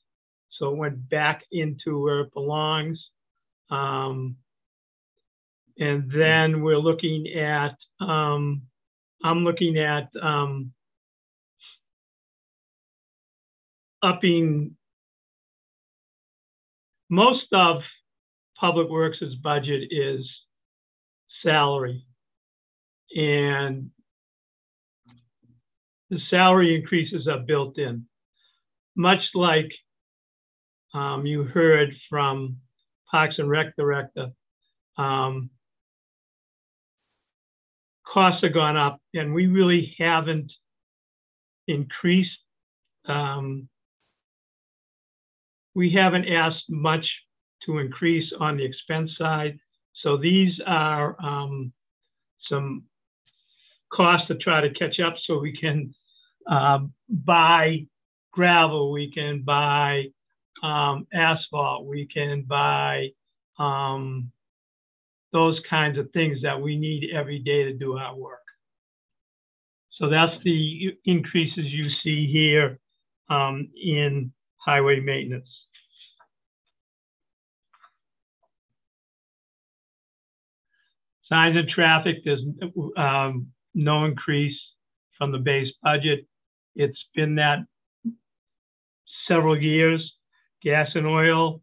So 0.59 0.71
it 0.71 0.77
went 0.77 1.09
back 1.09 1.43
into 1.53 2.03
where 2.03 2.21
it 2.23 2.35
belongs. 2.35 2.99
Um, 3.71 4.37
and 5.79 6.11
then 6.11 6.63
we're 6.63 6.79
looking 6.79 7.27
at, 7.37 7.77
um, 8.01 8.63
I'm 9.23 9.45
looking 9.45 9.79
at 9.79 10.09
um, 10.23 10.73
upping 14.03 14.77
most 17.11 17.47
of 17.53 17.79
Public 18.59 18.89
Works' 18.89 19.19
budget 19.43 19.89
is 19.91 20.21
salary. 21.43 22.05
And 23.17 23.91
the 26.11 26.19
salary 26.31 26.75
increases 26.75 27.27
are 27.29 27.41
built 27.41 27.79
in, 27.79 28.07
much 28.97 29.21
like 29.35 29.71
um, 30.93 31.27
you 31.27 31.45
heard 31.45 31.91
from 32.09 32.59
Parks 33.11 33.35
and 33.39 33.49
Rec 33.51 33.75
Director. 33.77 34.29
Um, 34.97 35.51
costs 38.15 38.43
have 38.45 38.55
gone 38.55 38.77
up, 38.77 39.01
and 39.13 39.35
we 39.35 39.49
really 39.49 39.93
haven't 39.99 40.51
increased. 41.67 42.31
Um, 43.07 43.69
we 45.75 45.93
haven't 45.93 46.29
asked 46.29 46.71
much 46.71 47.05
to 47.67 47.79
increase 47.79 48.33
on 48.39 48.57
the 48.57 48.65
expense 48.65 49.11
side. 49.19 49.59
So 50.03 50.17
these 50.17 50.53
are 50.65 51.17
um, 51.21 51.73
some 52.49 52.85
costs 53.93 54.29
to 54.29 54.37
try 54.37 54.61
to 54.61 54.73
catch 54.75 55.01
up 55.01 55.15
so 55.27 55.41
we 55.41 55.57
can 55.57 55.93
uh, 56.49 56.81
buy 57.09 57.87
gravel, 58.33 58.93
we 58.93 59.11
can 59.11 59.43
buy 59.43 60.05
um, 60.63 61.07
asphalt, 61.13 61.87
we 61.87 62.07
can 62.07 62.45
buy 62.47 63.09
um, 63.59 64.31
those 65.35 65.61
kinds 65.69 65.99
of 65.99 66.09
things 66.13 66.39
that 66.43 66.63
we 66.63 66.77
need 66.77 67.11
every 67.13 67.41
day 67.41 67.65
to 67.65 67.73
do 67.75 67.99
our 67.99 68.17
work. 68.17 68.39
So 69.99 70.09
that's 70.09 70.33
the 70.45 70.97
increases 71.05 71.65
you 71.67 71.89
see 72.03 72.31
here 72.33 72.79
um, 73.29 73.69
in 73.81 74.33
highway 74.57 75.01
maintenance. 75.01 75.49
Signs 81.29 81.59
of 81.59 81.69
traffic, 81.69 82.19
there's 82.25 82.43
um, 82.97 83.49
no 83.75 84.05
increase 84.05 84.57
from 85.19 85.33
the 85.33 85.39
base 85.39 85.73
budget. 85.83 86.27
It's 86.77 86.99
been 87.17 87.35
that 87.37 87.67
several 89.27 89.61
years. 89.61 90.01
Gas 90.63 90.89
and 90.95 91.07
oil. 91.07 91.61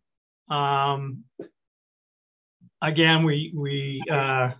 Um, 0.49 1.23
again, 2.81 3.23
we 3.23 3.51
we 3.55 4.01
uh, 4.11 4.51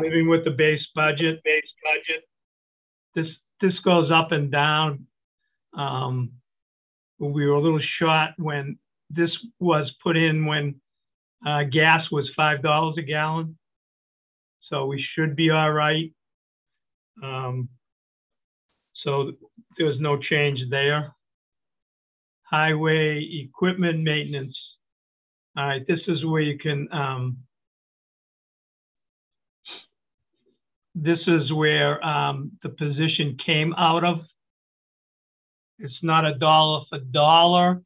living 0.00 0.28
with 0.28 0.44
the 0.44 0.50
base 0.50 0.86
budget. 0.94 1.42
Base 1.44 1.62
budget. 1.84 2.24
This 3.14 3.26
this 3.60 3.78
goes 3.84 4.10
up 4.10 4.32
and 4.32 4.50
down. 4.50 5.06
Um, 5.76 6.32
we 7.18 7.46
were 7.46 7.54
a 7.54 7.60
little 7.60 7.80
short 7.98 8.30
when 8.38 8.78
this 9.10 9.30
was 9.58 9.90
put 10.02 10.16
in 10.16 10.46
when 10.46 10.80
uh, 11.46 11.64
gas 11.64 12.10
was 12.10 12.28
five 12.36 12.62
dollars 12.62 12.96
a 12.98 13.02
gallon 13.02 13.56
so 14.70 14.86
we 14.86 15.04
should 15.14 15.34
be 15.34 15.50
all 15.50 15.72
right. 15.72 16.12
Um, 17.22 17.68
so 19.02 19.32
there's 19.76 20.00
no 20.00 20.16
change 20.18 20.60
there. 20.70 21.14
Highway 22.44 23.28
equipment 23.44 24.00
maintenance. 24.00 24.56
All 25.60 25.66
right, 25.66 25.86
this 25.86 26.00
is 26.08 26.24
where 26.24 26.40
you 26.40 26.58
can, 26.58 26.88
um, 26.90 27.36
this 30.94 31.18
is 31.26 31.52
where 31.52 32.02
um, 32.02 32.52
the 32.62 32.70
position 32.70 33.36
came 33.44 33.74
out 33.74 34.02
of. 34.02 34.20
It's 35.78 35.98
not 36.02 36.24
a 36.24 36.38
dollar 36.38 36.84
for 36.88 36.98
dollar 36.98 37.82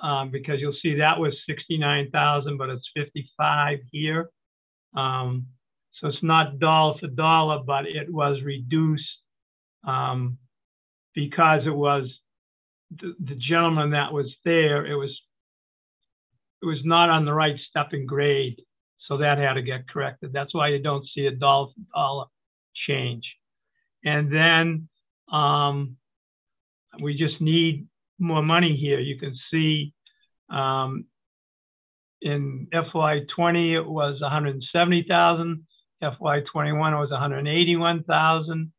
um, 0.00 0.32
because 0.32 0.58
you'll 0.58 0.74
see 0.82 0.96
that 0.96 1.20
was 1.20 1.32
69,000, 1.48 2.58
but 2.58 2.70
it's 2.70 2.90
55 2.96 3.78
here. 3.92 4.28
Um, 4.96 5.46
so 6.00 6.08
it's 6.08 6.24
not 6.24 6.58
dollar 6.58 6.98
for 6.98 7.06
dollar, 7.06 7.62
but 7.64 7.86
it 7.86 8.12
was 8.12 8.42
reduced 8.42 9.04
um, 9.86 10.38
because 11.14 11.64
it 11.66 11.74
was 11.74 12.08
the, 13.00 13.14
the 13.20 13.36
gentleman 13.36 13.90
that 13.90 14.12
was 14.12 14.26
there, 14.44 14.84
it 14.86 14.96
was 14.96 15.16
it 16.66 16.68
was 16.68 16.84
not 16.84 17.10
on 17.10 17.24
the 17.24 17.32
right 17.32 17.56
stepping 17.70 18.06
grade. 18.06 18.60
So 19.06 19.18
that 19.18 19.38
had 19.38 19.54
to 19.54 19.62
get 19.62 19.88
corrected. 19.88 20.32
That's 20.32 20.52
why 20.52 20.68
you 20.68 20.82
don't 20.82 21.06
see 21.14 21.26
a 21.26 21.30
dollar 21.30 21.68
dollar 21.94 22.26
change. 22.88 23.24
And 24.04 24.32
then 24.32 24.88
um, 25.30 25.96
we 27.00 27.16
just 27.16 27.40
need 27.40 27.86
more 28.18 28.42
money 28.42 28.76
here. 28.76 28.98
You 28.98 29.18
can 29.18 29.36
see 29.50 29.92
um, 30.50 31.04
in 32.20 32.66
FY20 32.74 33.76
it 33.76 33.86
was 33.86 34.20
170,000. 34.20 35.66
FY21 36.02 36.92
it 36.92 36.96
was 36.96 37.10
181,000. 37.10 38.72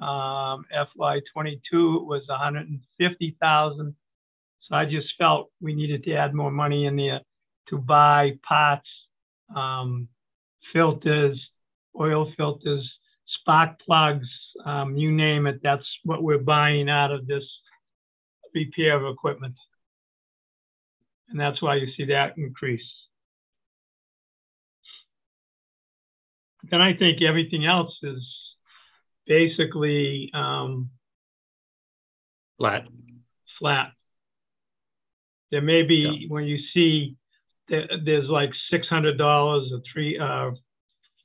Um, 0.00 0.64
FY22 0.74 1.56
it 1.62 2.04
was 2.04 2.22
150,000. 2.28 3.96
So 4.62 4.74
I 4.74 4.84
just 4.84 5.06
felt 5.16 5.50
we 5.60 5.74
needed 5.74 6.02
to 6.04 6.14
add 6.14 6.34
more 6.34 6.50
money 6.50 6.86
in 6.86 6.96
there 6.96 7.20
to 7.70 7.78
buy 7.78 8.32
pots, 8.46 8.88
um, 9.54 10.08
filters, 10.72 11.38
oil 11.98 12.32
filters, 12.36 12.88
spark 13.40 13.78
plugs, 13.80 14.28
um, 14.64 14.96
you 14.96 15.10
name 15.12 15.46
it. 15.46 15.60
That's 15.62 15.86
what 16.04 16.22
we're 16.22 16.38
buying 16.38 16.88
out 16.88 17.10
of 17.10 17.26
this 17.26 17.44
repair 18.54 18.96
of 18.96 19.12
equipment. 19.12 19.54
And 21.30 21.38
that's 21.38 21.60
why 21.60 21.76
you 21.76 21.88
see 21.96 22.06
that 22.06 22.38
increase. 22.38 22.80
Then 26.70 26.80
I 26.80 26.94
think 26.94 27.22
everything 27.22 27.64
else 27.64 27.94
is 28.02 28.22
basically 29.26 30.30
um, 30.34 30.90
flat. 32.58 32.84
Flat. 33.58 33.92
There 35.50 35.62
may 35.62 35.82
be 35.82 36.20
yeah. 36.20 36.28
when 36.28 36.44
you 36.44 36.58
see 36.74 37.16
there's 37.68 38.28
like 38.28 38.50
six 38.70 38.86
hundred 38.88 39.18
dollars 39.18 39.70
or 39.72 39.80
three 39.92 40.18
uh, 40.18 40.50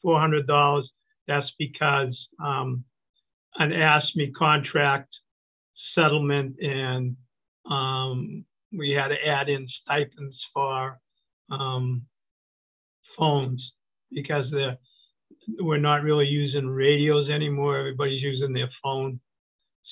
four 0.01 0.19
hundred 0.19 0.47
dollars. 0.47 0.89
That's 1.27 1.49
because 1.57 2.17
um, 2.43 2.83
an 3.55 3.71
AFSCME 3.71 4.33
contract 4.37 5.09
settlement 5.95 6.55
and 6.59 7.15
um, 7.69 8.43
we 8.77 8.91
had 8.91 9.09
to 9.09 9.15
add 9.27 9.49
in 9.49 9.67
stipends 9.83 10.35
for 10.53 10.99
um, 11.51 12.03
phones 13.17 13.63
because 14.11 14.45
we're 15.59 15.77
not 15.77 16.03
really 16.03 16.25
using 16.25 16.67
radios 16.67 17.29
anymore. 17.29 17.77
Everybody's 17.77 18.21
using 18.21 18.53
their 18.53 18.69
phone. 18.81 19.19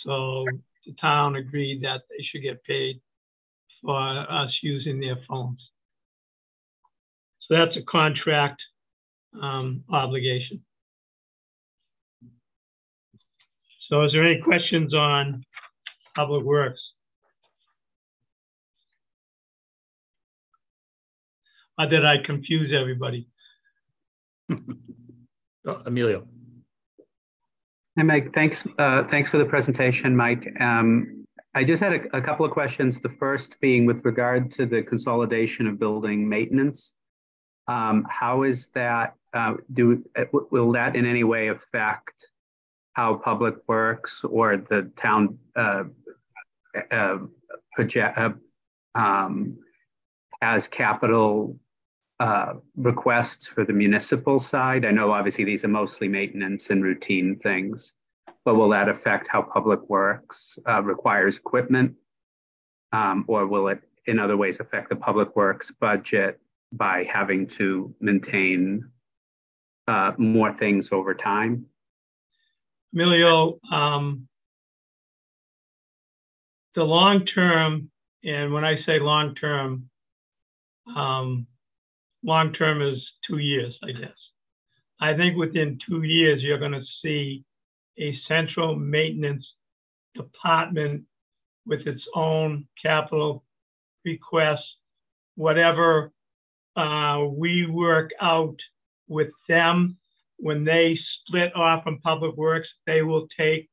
So 0.05 0.45
the 0.85 0.93
town 0.99 1.35
agreed 1.35 1.83
that 1.83 2.01
they 2.09 2.23
should 2.23 2.41
get 2.41 2.63
paid 2.63 2.99
for 3.83 3.97
us 3.97 4.51
using 4.61 4.99
their 4.99 5.17
phones. 5.27 5.59
So 7.51 7.57
that's 7.57 7.75
a 7.75 7.81
contract 7.81 8.61
um, 9.41 9.83
obligation. 9.91 10.61
So 13.89 14.03
is 14.03 14.13
there 14.13 14.25
any 14.25 14.41
questions 14.41 14.93
on 14.93 15.43
Public 16.15 16.45
Works? 16.45 16.79
Or 21.77 21.87
did 21.87 22.05
I 22.05 22.19
confuse 22.23 22.71
everybody? 22.73 23.27
oh, 24.49 25.81
Emilio. 25.85 26.25
Hey, 27.97 28.03
Mike, 28.03 28.33
thanks, 28.33 28.65
uh, 28.79 29.03
thanks 29.09 29.27
for 29.27 29.39
the 29.39 29.45
presentation, 29.45 30.15
Mike. 30.15 30.47
Um, 30.61 31.25
I 31.53 31.65
just 31.65 31.83
had 31.83 31.91
a, 31.91 32.17
a, 32.17 32.21
couple 32.21 32.45
of 32.45 32.53
questions. 32.53 33.01
The 33.01 33.09
first 33.19 33.59
being 33.59 33.85
with 33.85 34.05
regard 34.05 34.53
to 34.53 34.65
the 34.65 34.83
consolidation 34.83 35.67
of 35.67 35.77
building 35.77 36.29
maintenance. 36.29 36.93
Um, 37.71 38.05
how 38.09 38.43
is 38.43 38.67
that, 38.73 39.15
uh, 39.33 39.53
do, 39.71 40.03
uh, 40.17 40.25
will 40.31 40.73
that 40.73 40.97
in 40.97 41.05
any 41.05 41.23
way 41.23 41.47
affect 41.47 42.27
how 42.93 43.15
public 43.15 43.55
works 43.65 44.25
or 44.25 44.57
the 44.57 44.91
town 44.97 45.39
uh, 45.55 45.85
uh, 46.91 47.19
project, 47.73 48.17
uh, 48.17 48.33
um, 48.95 49.59
as 50.41 50.67
capital 50.67 51.57
uh, 52.19 52.55
requests 52.75 53.47
for 53.47 53.63
the 53.63 53.71
municipal 53.71 54.41
side? 54.41 54.83
I 54.83 54.91
know 54.91 55.13
obviously 55.13 55.45
these 55.45 55.63
are 55.63 55.69
mostly 55.69 56.09
maintenance 56.09 56.71
and 56.71 56.83
routine 56.83 57.39
things, 57.39 57.93
but 58.43 58.55
will 58.55 58.69
that 58.69 58.89
affect 58.89 59.29
how 59.29 59.43
public 59.43 59.79
works 59.89 60.59
uh, 60.67 60.83
requires 60.83 61.37
equipment? 61.37 61.95
Um, 62.91 63.23
or 63.29 63.47
will 63.47 63.69
it 63.69 63.81
in 64.05 64.19
other 64.19 64.35
ways 64.35 64.59
affect 64.59 64.89
the 64.89 64.97
public 64.97 65.37
works 65.37 65.71
budget 65.79 66.41
by 66.71 67.05
having 67.11 67.47
to 67.47 67.93
maintain 67.99 68.89
uh, 69.87 70.11
more 70.17 70.53
things 70.53 70.91
over 70.91 71.13
time? 71.13 71.65
Emilio, 72.93 73.59
um, 73.71 74.27
the 76.75 76.83
long 76.83 77.25
term, 77.25 77.89
and 78.23 78.53
when 78.53 78.63
I 78.63 78.75
say 78.85 78.99
long 78.99 79.35
term, 79.35 79.89
um, 80.95 81.47
long 82.23 82.53
term 82.53 82.81
is 82.81 82.99
two 83.27 83.37
years, 83.37 83.73
I 83.83 83.91
guess. 83.91 84.15
I 84.99 85.15
think 85.15 85.35
within 85.35 85.79
two 85.89 86.03
years, 86.03 86.41
you're 86.41 86.59
going 86.59 86.71
to 86.73 86.83
see 87.03 87.43
a 87.97 88.15
central 88.27 88.75
maintenance 88.75 89.45
department 90.15 91.03
with 91.65 91.81
its 91.87 92.01
own 92.15 92.67
capital 92.81 93.43
requests, 94.05 94.75
whatever 95.35 96.11
uh, 96.75 97.25
we 97.29 97.65
work 97.65 98.11
out 98.21 98.55
with 99.07 99.29
them 99.47 99.97
when 100.41 100.65
they 100.65 100.97
split 101.27 101.55
off 101.55 101.83
from 101.83 101.99
Public 101.99 102.35
Works, 102.35 102.67
they 102.87 103.03
will 103.03 103.27
take 103.37 103.69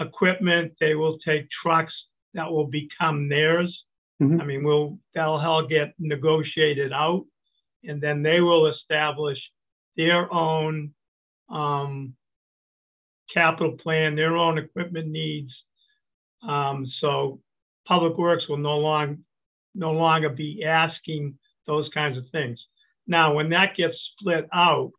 equipment, 0.00 0.72
they 0.80 0.94
will 0.94 1.18
take 1.26 1.48
trucks 1.62 1.92
that 2.34 2.50
will 2.50 2.66
become 2.66 3.28
theirs. 3.28 3.76
Mm-hmm. 4.22 4.40
I 4.40 4.44
mean, 4.44 4.64
we'll 4.64 4.98
that'll 5.14 5.36
all 5.36 5.66
get 5.66 5.94
negotiated 5.98 6.92
out, 6.92 7.24
and 7.84 8.00
then 8.00 8.22
they 8.22 8.40
will 8.40 8.72
establish 8.72 9.38
their 9.96 10.32
own 10.32 10.92
um, 11.50 12.14
capital 13.34 13.72
plan, 13.72 14.14
their 14.14 14.36
own 14.36 14.58
equipment 14.58 15.08
needs. 15.08 15.52
Um, 16.46 16.86
so 17.00 17.40
Public 17.86 18.16
Works 18.16 18.48
will 18.48 18.58
no 18.58 18.78
longer 18.78 19.16
no 19.74 19.92
longer 19.92 20.30
be 20.30 20.64
asking 20.64 21.36
those 21.66 21.88
kinds 21.94 22.16
of 22.16 22.24
things. 22.30 22.58
Now, 23.06 23.34
when 23.34 23.50
that 23.50 23.76
gets 23.76 23.94
split 24.12 24.48
out, 24.52 24.92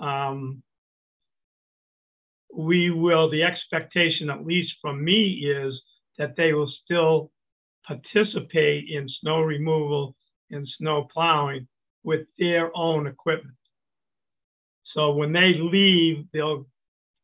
um, 0.00 0.62
we 2.54 2.90
will, 2.90 3.30
the 3.30 3.42
expectation, 3.42 4.28
at 4.30 4.44
least 4.44 4.72
from 4.80 5.02
me, 5.02 5.46
is 5.46 5.74
that 6.18 6.36
they 6.36 6.52
will 6.52 6.70
still 6.84 7.30
participate 7.86 8.88
in 8.90 9.08
snow 9.20 9.40
removal 9.40 10.14
and 10.50 10.68
snow 10.78 11.08
plowing 11.12 11.66
with 12.04 12.26
their 12.38 12.70
own 12.76 13.06
equipment. 13.06 13.56
So 14.94 15.12
when 15.12 15.32
they 15.32 15.54
leave, 15.54 16.26
they'll 16.32 16.66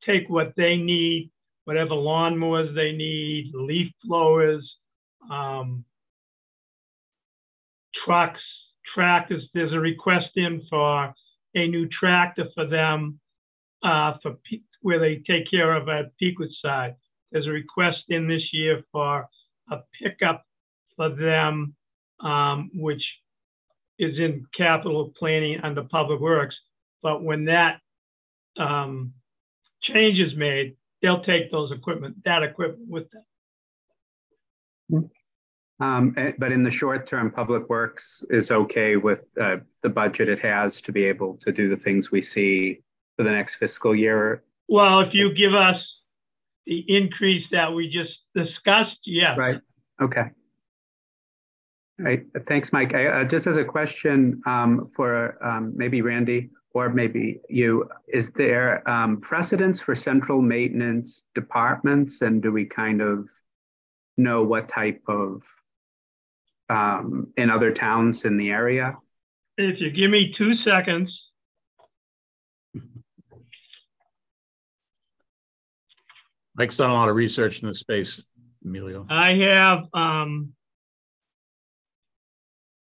take 0.07 0.29
what 0.31 0.55
they 0.57 0.77
need, 0.77 1.31
whatever 1.65 1.91
lawnmowers 1.91 2.75
they 2.75 2.93
need, 2.93 3.53
leaf 3.55 3.93
blowers, 4.05 4.63
um, 5.31 5.85
trucks, 8.05 8.41
There's 9.55 9.73
a 9.73 9.79
request 9.79 10.31
in 10.37 10.63
for 10.69 11.15
a 11.55 11.67
new 11.67 11.89
tractor 11.89 12.47
for 12.55 12.67
them 12.67 13.21
uh, 13.83 14.15
for 14.23 14.37
where 14.83 14.99
they 14.99 15.23
take 15.27 15.51
care 15.51 15.75
of 15.75 15.89
at 15.89 16.13
Peakwood 16.21 16.51
side. 16.63 16.95
There's 17.33 17.47
a 17.47 17.51
request 17.51 17.99
in 18.09 18.29
this 18.29 18.43
year 18.53 18.83
for 18.93 19.29
a 19.71 19.79
pickup 20.01 20.45
for 20.97 21.11
them, 21.11 21.75
um, 22.21 22.71
which 22.75 23.03
is 23.99 24.19
in 24.19 24.47
capital 24.57 25.13
planning 25.19 25.61
under 25.63 25.83
Public 25.83 26.21
Works. 26.21 26.57
But 27.03 27.23
when 27.23 27.45
that 27.47 27.81
um, 28.59 29.13
change 29.83 30.19
is 30.19 30.37
made, 30.37 30.77
they'll 31.03 31.23
take 31.25 31.51
those 31.51 31.71
equipment, 31.73 32.17
that 32.25 32.43
equipment 32.43 32.89
with 32.89 33.07
them. 34.91 35.11
Um, 35.81 36.15
eh, 36.17 36.33
but 36.39 36.51
in 36.51 36.63
the 36.63 36.71
short 36.71 37.07
term, 37.07 37.31
Public 37.31 37.69
Works 37.69 38.25
is 38.31 38.51
okay 38.51 38.97
with 38.97 39.25
uh, 39.41 39.59
the 39.83 39.89
budget 39.89 40.29
it 40.29 40.41
has 40.41 40.81
to 40.83 40.93
be 40.93 41.05
able 41.05 41.37
to 41.39 41.53
do 41.53 41.69
the 41.69 41.77
things 41.77 42.11
we 42.11 42.21
see 42.21 42.81
for 43.17 43.23
the 43.23 43.31
next 43.31 43.57
fiscal 43.57 43.95
year. 43.95 44.43
Well, 44.69 45.01
if 45.01 45.15
you 45.15 45.33
give 45.35 45.55
us 45.55 45.77
the 46.67 46.85
increase 46.89 47.45
that 47.53 47.73
we 47.73 47.89
just 47.89 48.13
discussed, 48.35 48.99
yes. 49.05 49.39
Right. 49.39 49.61
Okay. 50.01 50.31
All 52.01 52.05
right. 52.05 52.25
Thanks, 52.47 52.73
Mike. 52.73 52.95
I, 52.95 53.07
uh, 53.07 53.25
just 53.25 53.47
as 53.47 53.57
a 53.57 53.65
question 53.65 54.41
um, 54.47 54.91
for 54.95 55.45
um, 55.45 55.73
maybe 55.77 56.03
Randy 56.03 56.51
or 56.75 56.91
maybe 56.91 57.41
you, 57.49 57.89
is 58.07 58.31
there 58.31 58.89
um, 58.89 59.21
precedence 59.21 59.81
for 59.81 59.95
central 59.95 60.41
maintenance 60.41 61.25
departments? 61.35 62.21
And 62.21 62.43
do 62.43 62.53
we 62.53 62.67
kind 62.67 63.01
of 63.01 63.29
know 64.17 64.45
what 64.45 64.69
type 64.69 65.03
of, 65.09 65.43
um, 66.69 67.33
in 67.37 67.51
other 67.51 67.73
towns 67.73 68.25
in 68.25 68.37
the 68.37 68.51
area? 68.51 68.97
If 69.57 69.81
you 69.81 69.91
give 69.91 70.11
me 70.11 70.35
two 70.37 70.55
seconds, 70.65 71.11
Mike's 76.55 76.77
done 76.77 76.91
a 76.91 76.95
lot 76.95 77.09
of 77.09 77.15
research 77.15 77.63
in 77.63 77.69
this 77.69 77.79
space, 77.79 78.21
Emilio. 78.65 79.07
I 79.09 79.31
have, 79.31 79.85
um, 79.95 80.53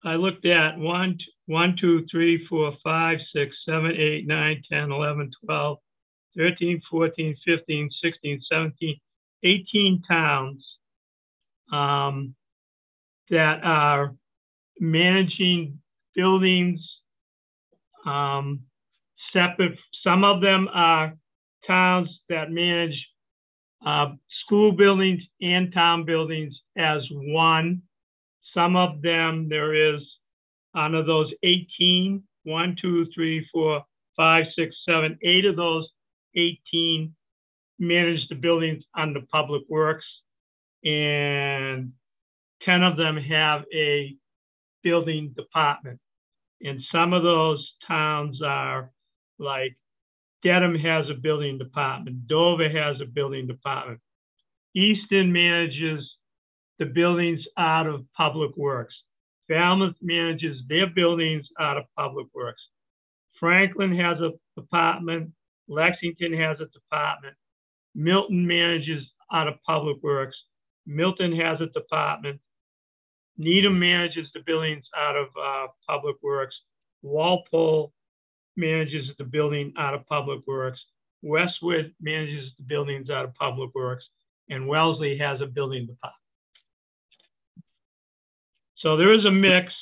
I 0.05 0.16
looked 0.16 0.44
at 0.44 0.77
one, 0.77 1.19
t- 1.19 1.24
one, 1.47 1.77
two, 1.81 2.05
three, 2.11 2.44
four, 2.48 2.73
five, 2.82 3.19
six, 3.32 3.55
seven, 3.65 3.93
eight, 3.97 4.27
nine, 4.27 4.61
10, 4.70 4.90
11, 4.90 5.31
12, 5.44 5.78
13, 6.36 6.82
14, 6.90 7.36
15, 7.44 7.90
16, 8.02 8.40
17, 8.51 9.01
18 9.44 10.02
towns 10.02 10.65
um, 11.73 12.35
that 13.31 13.61
are 13.62 14.15
managing 14.78 15.78
buildings 16.15 16.81
um, 18.07 18.61
separate. 19.32 19.78
Some 20.05 20.24
of 20.24 20.40
them 20.40 20.69
are 20.73 21.15
towns 21.66 22.09
that 22.28 22.51
manage 22.51 22.94
uh, 23.86 24.12
school 24.44 24.73
buildings 24.73 25.23
and 25.40 25.73
town 25.73 26.05
buildings 26.05 26.55
as 26.77 27.02
one. 27.11 27.82
Some 28.55 28.77
of 28.77 29.02
them, 29.02 29.48
there 29.48 29.94
is, 29.94 30.01
out 30.77 30.94
of 30.94 31.07
those 31.07 31.32
18, 31.43 32.23
one, 32.44 32.77
two, 32.81 33.07
three, 33.15 33.47
four, 33.52 33.85
five, 34.16 34.44
six, 34.57 34.74
seven, 34.89 35.19
eight 35.23 35.44
of 35.44 35.57
those 35.57 35.89
18 36.36 37.15
manage 37.78 38.28
the 38.28 38.35
buildings 38.35 38.85
under 38.97 39.20
public 39.32 39.62
works. 39.69 40.05
And 40.85 41.93
10 42.64 42.82
of 42.82 42.96
them 42.96 43.16
have 43.16 43.62
a 43.74 44.16
building 44.82 45.34
department. 45.36 45.98
And 46.62 46.80
some 46.92 47.12
of 47.12 47.22
those 47.22 47.66
towns 47.86 48.40
are 48.42 48.90
like 49.38 49.76
Dedham 50.42 50.74
has 50.74 51.06
a 51.10 51.20
building 51.20 51.58
department, 51.58 52.26
Dover 52.26 52.68
has 52.68 53.00
a 53.00 53.06
building 53.06 53.46
department. 53.46 54.00
Easton 54.74 55.32
manages 55.32 56.08
the 56.78 56.86
buildings 56.86 57.40
out 57.58 57.86
of 57.86 58.04
Public 58.16 58.56
Works. 58.56 58.94
Falmouth 59.48 59.96
manages 60.00 60.56
their 60.68 60.86
buildings 60.88 61.46
out 61.58 61.76
of 61.76 61.84
Public 61.96 62.26
Works. 62.34 62.60
Franklin 63.38 63.96
has 63.98 64.18
a 64.20 64.30
department. 64.58 65.30
Lexington 65.68 66.32
has 66.34 66.58
a 66.60 66.66
department. 66.66 67.34
Milton 67.94 68.46
manages 68.46 69.04
out 69.32 69.48
of 69.48 69.54
Public 69.66 69.96
Works. 70.02 70.36
Milton 70.86 71.38
has 71.38 71.60
a 71.60 71.66
department. 71.66 72.40
Needham 73.39 73.78
manages 73.78 74.27
the 74.35 74.40
buildings 74.47 74.85
out 74.97 75.16
of 75.16 75.27
uh, 75.40 75.66
Public 75.89 76.16
Works. 76.23 76.55
Walpole 77.02 77.93
manages 78.57 79.07
the 79.19 79.24
building 79.24 79.73
out 79.78 79.94
of 79.94 80.07
Public 80.07 80.40
Works. 80.47 80.81
Westwood 81.23 81.94
manages 82.01 82.51
the 82.59 82.65
buildings 82.65 83.11
out 83.11 83.24
of 83.24 83.35
Public 83.35 83.74
Works. 83.74 84.05
And 84.48 84.66
Wellesley 84.66 85.16
has 85.19 85.40
a 85.40 85.47
building 85.47 85.86
department. 85.86 86.16
So 88.78 88.97
there 88.97 89.12
is 89.12 89.24
a 89.24 89.31
mix, 89.31 89.73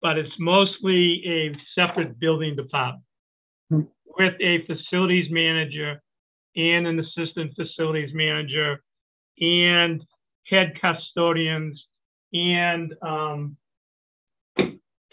but 0.00 0.18
it's 0.18 0.34
mostly 0.38 1.22
a 1.26 1.56
separate 1.74 2.18
building 2.18 2.56
department 2.56 3.02
with 3.70 4.34
a 4.40 4.64
facilities 4.66 5.30
manager 5.30 6.00
and 6.56 6.86
an 6.86 7.00
assistant 7.00 7.52
facilities 7.56 8.10
manager 8.14 8.82
and 9.40 10.02
head 10.48 10.72
custodians 10.80 11.82
and 12.34 12.94
um, 13.00 13.56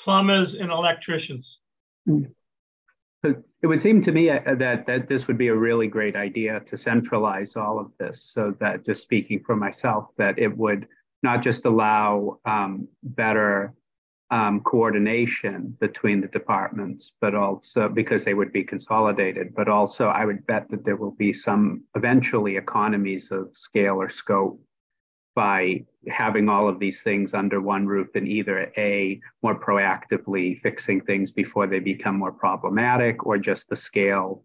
plumbers 0.03 0.55
and 0.59 0.71
electricians. 0.71 1.45
It 3.23 3.67
would 3.67 3.81
seem 3.81 4.01
to 4.01 4.11
me 4.11 4.31
uh, 4.31 4.55
that 4.55 4.87
that 4.87 5.07
this 5.07 5.27
would 5.27 5.37
be 5.37 5.49
a 5.49 5.55
really 5.55 5.87
great 5.87 6.15
idea 6.15 6.59
to 6.61 6.75
centralize 6.75 7.55
all 7.55 7.79
of 7.79 7.91
this, 7.99 8.23
so 8.23 8.55
that 8.59 8.83
just 8.83 9.03
speaking 9.03 9.43
for 9.43 9.55
myself, 9.55 10.07
that 10.17 10.39
it 10.39 10.57
would 10.57 10.87
not 11.21 11.43
just 11.43 11.65
allow 11.65 12.39
um, 12.45 12.87
better 13.03 13.75
um, 14.31 14.61
coordination 14.61 15.77
between 15.79 16.21
the 16.21 16.27
departments, 16.29 17.11
but 17.21 17.35
also 17.35 17.89
because 17.89 18.23
they 18.23 18.33
would 18.33 18.51
be 18.51 18.63
consolidated, 18.63 19.53
but 19.53 19.67
also 19.67 20.07
I 20.07 20.25
would 20.25 20.47
bet 20.47 20.69
that 20.69 20.83
there 20.83 20.95
will 20.95 21.11
be 21.11 21.33
some 21.33 21.83
eventually 21.95 22.55
economies 22.55 23.29
of 23.29 23.49
scale 23.53 24.01
or 24.01 24.09
scope 24.09 24.59
by 25.35 25.85
having 26.07 26.49
all 26.49 26.67
of 26.67 26.79
these 26.79 27.01
things 27.01 27.33
under 27.33 27.61
one 27.61 27.85
roof 27.87 28.09
and 28.15 28.27
either 28.27 28.71
a 28.77 29.19
more 29.41 29.57
proactively 29.57 30.59
fixing 30.61 31.01
things 31.01 31.31
before 31.31 31.67
they 31.67 31.79
become 31.79 32.17
more 32.17 32.31
problematic 32.31 33.25
or 33.25 33.37
just 33.37 33.69
the 33.69 33.75
scale 33.75 34.43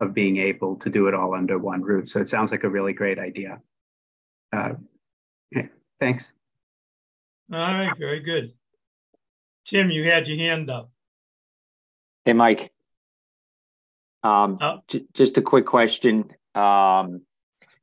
of 0.00 0.12
being 0.12 0.36
able 0.36 0.76
to 0.76 0.90
do 0.90 1.06
it 1.08 1.14
all 1.14 1.34
under 1.34 1.58
one 1.58 1.80
roof. 1.80 2.08
So 2.10 2.20
it 2.20 2.28
sounds 2.28 2.50
like 2.50 2.64
a 2.64 2.68
really 2.68 2.92
great 2.92 3.18
idea. 3.18 3.60
Uh, 4.52 4.74
thanks. 6.00 6.32
All 7.52 7.58
right, 7.58 7.92
very 7.98 8.20
good. 8.20 8.52
Tim, 9.70 9.90
you 9.90 10.08
had 10.10 10.26
your 10.26 10.36
hand 10.38 10.68
up. 10.70 10.90
Hey, 12.24 12.32
Mike. 12.34 12.72
Um, 14.22 14.56
Oh. 14.60 14.80
j- 14.88 15.06
just 15.14 15.38
a 15.38 15.42
quick 15.42 15.64
question. 15.66 16.30
Um, 16.54 17.22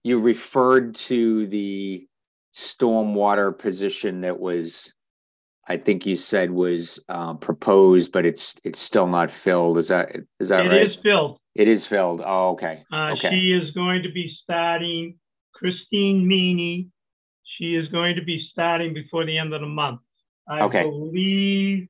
you 0.04 0.20
referred 0.20 0.96
to 0.96 1.48
the 1.48 2.08
stormwater 2.56 3.58
position 3.58 4.22
that 4.22 4.40
was, 4.40 4.94
I 5.68 5.78
think 5.78 6.06
you 6.06 6.16
said 6.16 6.52
was 6.52 7.04
uh, 7.10 7.36
proposed, 7.36 8.12
but 8.12 8.26
it's 8.26 8.60
it's 8.64 8.80
still 8.80 9.08
not 9.08 9.32
filled. 9.32 9.78
Is 9.78 9.88
that 9.88 10.16
is 10.40 10.50
that 10.50 10.66
It 10.66 10.70
right? 10.70 10.90
is 10.92 10.98
filled. 11.02 11.40
It 11.56 11.68
is 11.68 11.86
filled. 11.86 12.22
Oh, 12.26 12.52
okay. 12.52 12.84
Uh, 12.92 13.14
okay. 13.14 13.30
She 13.30 13.52
is 13.54 13.72
going 13.72 14.04
to 14.04 14.12
be 14.12 14.36
starting, 14.44 15.16
Christine 15.54 16.28
Meany, 16.28 16.90
she 17.58 17.76
is 17.76 17.88
going 17.90 18.16
to 18.16 18.24
be 18.24 18.46
starting 18.52 18.94
before 18.94 19.26
the 19.26 19.38
end 19.38 19.54
of 19.54 19.62
the 19.62 19.68
month. 19.68 20.00
I 20.48 20.62
Okay. 20.62 20.84
believe 20.84 21.88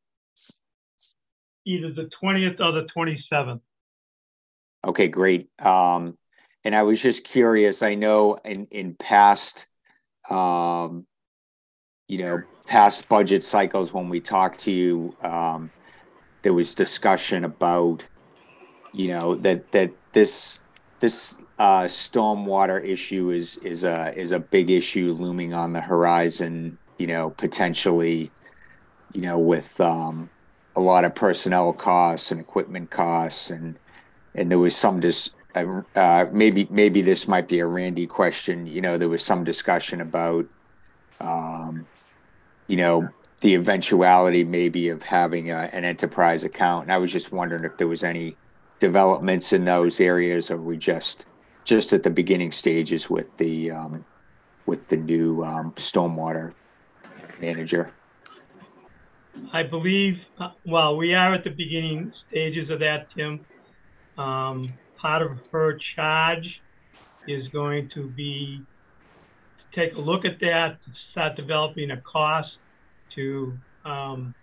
either 1.66 1.92
the 1.94 2.10
20th 2.22 2.60
or 2.60 2.74
the 2.74 2.88
27th. 2.96 3.62
Okay, 4.86 5.08
great. 5.08 5.50
Um, 5.60 6.18
and 6.66 6.76
I 6.76 6.84
was 6.84 7.02
just 7.02 7.24
curious. 7.24 7.82
I 7.82 7.96
know 7.96 8.36
in 8.44 8.68
in 8.70 8.96
past, 8.96 9.66
um, 10.30 11.06
you 12.08 12.18
know, 12.20 12.44
past 12.66 13.10
budget 13.10 13.44
cycles 13.44 13.94
when 13.94 14.10
we 14.10 14.20
talked 14.20 14.60
to 14.62 14.72
you, 14.72 15.16
um, 15.22 15.72
there 16.42 16.54
was 16.54 16.76
discussion 16.76 17.44
about, 17.44 18.08
you 18.94 19.08
know, 19.08 19.36
that 19.36 19.72
that 19.72 19.92
this 20.14 20.60
this 21.00 21.36
uh, 21.60 21.84
stormwater 21.84 22.84
issue 22.84 23.30
is 23.30 23.58
is 23.58 23.84
a 23.84 24.14
is 24.18 24.32
a 24.32 24.40
big 24.40 24.70
issue 24.70 25.14
looming 25.14 25.54
on 25.54 25.74
the 25.74 25.82
horizon. 25.82 26.78
You 26.98 27.08
know, 27.08 27.32
potentially, 27.32 28.32
you 29.14 29.22
know, 29.22 29.40
with 29.40 29.82
um, 29.82 30.30
a 30.76 30.80
lot 30.80 31.06
of 31.06 31.16
personnel 31.16 31.74
costs 31.74 32.32
and 32.32 32.40
equipment 32.40 32.90
costs 32.90 33.50
and 33.50 33.78
and 34.36 34.50
there 34.50 34.60
was 34.60 34.76
some 34.76 35.00
dis 35.00 35.30
uh, 35.56 36.26
maybe 36.32 36.68
maybe 36.70 37.02
this 37.02 37.28
might 37.28 37.48
be 37.48 37.60
a 37.60 37.66
Randy 37.66 38.08
question. 38.08 38.66
You 38.66 38.82
know, 38.82 38.98
there 38.98 39.10
was 39.10 39.24
some 39.24 39.44
discussion 39.44 40.02
about, 40.02 40.48
um, 41.20 41.86
you 42.68 42.78
know, 42.78 43.10
the 43.42 43.56
eventuality 43.56 44.44
maybe 44.44 44.90
of 44.90 45.04
having 45.04 45.52
a, 45.52 45.70
an 45.74 45.86
enterprise 45.86 46.44
account. 46.44 46.86
And 46.86 46.92
I 46.92 46.98
was 46.98 47.12
just 47.12 47.32
wondering 47.32 47.64
if 47.64 47.78
there 47.78 47.88
was 47.88 48.04
any 48.04 48.36
developments 48.80 49.54
in 49.54 49.66
those 49.66 50.00
areas, 50.00 50.50
or 50.50 50.58
we 50.58 50.78
just 50.78 51.32
just 51.64 51.94
at 51.94 52.04
the 52.04 52.10
beginning 52.10 52.52
stages 52.52 53.10
with 53.10 53.38
the 53.38 53.72
um, 53.72 54.06
with 54.66 54.88
the 54.88 54.98
new 54.98 55.44
um, 55.44 55.72
stormwater 55.74 56.54
manager. 57.40 57.92
I 59.52 59.64
believe, 59.64 60.20
uh, 60.40 60.52
well, 60.66 60.96
we 60.96 61.14
are 61.14 61.34
at 61.34 61.44
the 61.44 61.50
beginning 61.50 62.14
stages 62.30 62.70
of 62.70 62.80
that, 62.80 63.08
Tim. 63.16 63.40
Um, 64.18 64.64
part 65.04 65.22
of 65.22 65.32
her 65.52 65.78
charge 65.96 66.48
is 67.28 67.46
going 67.50 67.90
to 67.94 68.08
be 68.08 68.66
to 69.60 69.80
take 69.80 69.96
a 69.98 70.00
look 70.00 70.24
at 70.24 70.40
that, 70.40 70.78
start 71.12 71.36
developing 71.36 71.92
a 71.92 72.02
cost 72.02 72.48
to 73.16 73.54
um, 73.86 74.34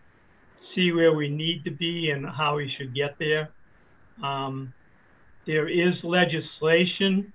see 0.74 0.92
where 0.92 1.14
we 1.14 1.28
need 1.28 1.64
to 1.64 1.70
be 1.70 2.10
and 2.10 2.26
how 2.26 2.56
we 2.56 2.70
should 2.76 2.94
get 2.94 3.16
there. 3.18 3.48
Um, 4.22 4.72
there 5.46 5.66
is 5.66 5.94
legislation 6.04 7.32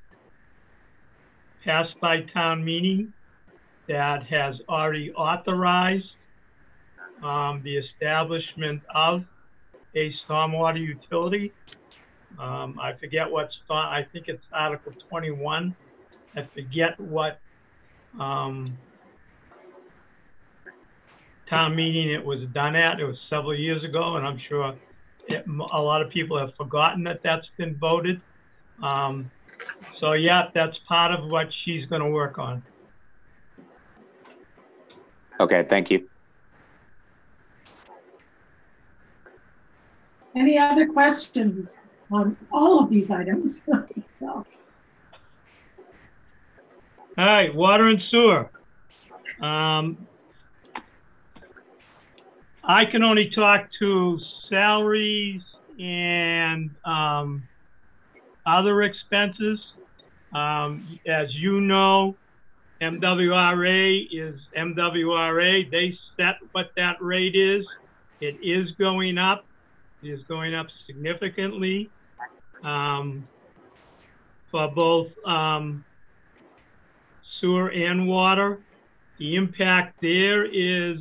passed 1.66 2.00
by 2.00 2.22
town 2.32 2.64
meeting 2.64 3.12
that 3.88 4.24
has 4.28 4.56
already 4.70 5.12
authorized 5.14 6.06
um, 7.24 7.62
the 7.64 7.76
establishment 7.78 8.84
of 8.94 9.22
a 9.96 10.12
stormwater 10.30 10.80
utility. 10.80 11.52
Um, 12.40 12.80
I 12.80 12.94
forget 12.94 13.30
what's, 13.30 13.58
I 13.70 14.06
think 14.12 14.28
it's 14.28 14.44
Article 14.52 14.94
21. 15.10 15.76
I 16.36 16.42
forget 16.42 17.00
what 17.00 17.40
um, 18.20 18.66
town 21.50 21.76
meeting 21.76 22.12
it 22.12 22.24
was 22.24 22.42
done 22.54 22.76
at. 22.76 23.00
It 23.00 23.06
was 23.06 23.18
several 23.30 23.56
years 23.56 23.84
ago, 23.84 24.18
and 24.18 24.28
I'm 24.28 24.38
sure 24.38 24.76
it, 25.28 25.46
a 25.48 25.82
lot 25.82 26.02
of 26.02 26.10
people 26.10 26.38
have 26.38 26.54
forgotten 26.56 27.04
that 27.04 27.22
that's 27.24 27.48
been 27.58 27.76
voted. 27.76 28.20
Um, 28.84 29.32
so 30.00 30.14
yeah, 30.14 30.50
that's 30.54 30.78
part 30.88 31.12
of 31.18 31.32
what 31.32 31.48
she's 31.64 31.86
going 31.86 32.02
to 32.02 32.10
work 32.10 32.38
on. 32.38 32.64
Okay, 35.40 35.64
thank 35.64 35.92
you. 35.92 36.08
Any 40.36 40.58
other 40.58 40.86
questions 40.88 41.80
on 42.16 42.38
all 42.52 42.84
of 42.84 42.90
these 42.90 43.12
items? 43.12 43.64
So, 44.18 44.46
All 47.18 47.26
right, 47.26 47.54
water 47.54 47.90
and 47.90 48.02
sewer. 48.10 48.50
Um, 49.42 50.08
I 52.64 52.86
can 52.86 53.04
only 53.04 53.30
talk 53.36 53.68
to 53.80 54.18
salaries 54.50 55.42
and 55.78 56.70
um, 56.86 57.44
other 58.46 58.84
expenses. 58.84 59.60
Um, 60.34 60.88
as 61.06 61.28
you 61.36 61.60
know, 61.60 62.16
MWRA 62.82 64.08
is 64.12 64.40
MWRA. 64.58 65.70
They 65.70 65.98
set 66.16 66.36
what 66.54 66.72
that 66.78 67.02
rate 67.02 67.36
is. 67.36 67.66
It 68.22 68.38
is 68.42 68.72
going 68.80 69.18
up. 69.18 69.46
It 70.02 70.08
is 70.08 70.22
going 70.30 70.56
up 70.56 70.68
significantly 70.88 71.90
um, 72.64 73.28
for 74.52 74.72
both 74.74 75.08
um, 75.26 75.84
sewer 77.40 77.70
and 77.70 78.08
water. 78.08 78.60
The 79.18 79.36
impact 79.36 80.02
there 80.02 80.44
is 80.44 80.98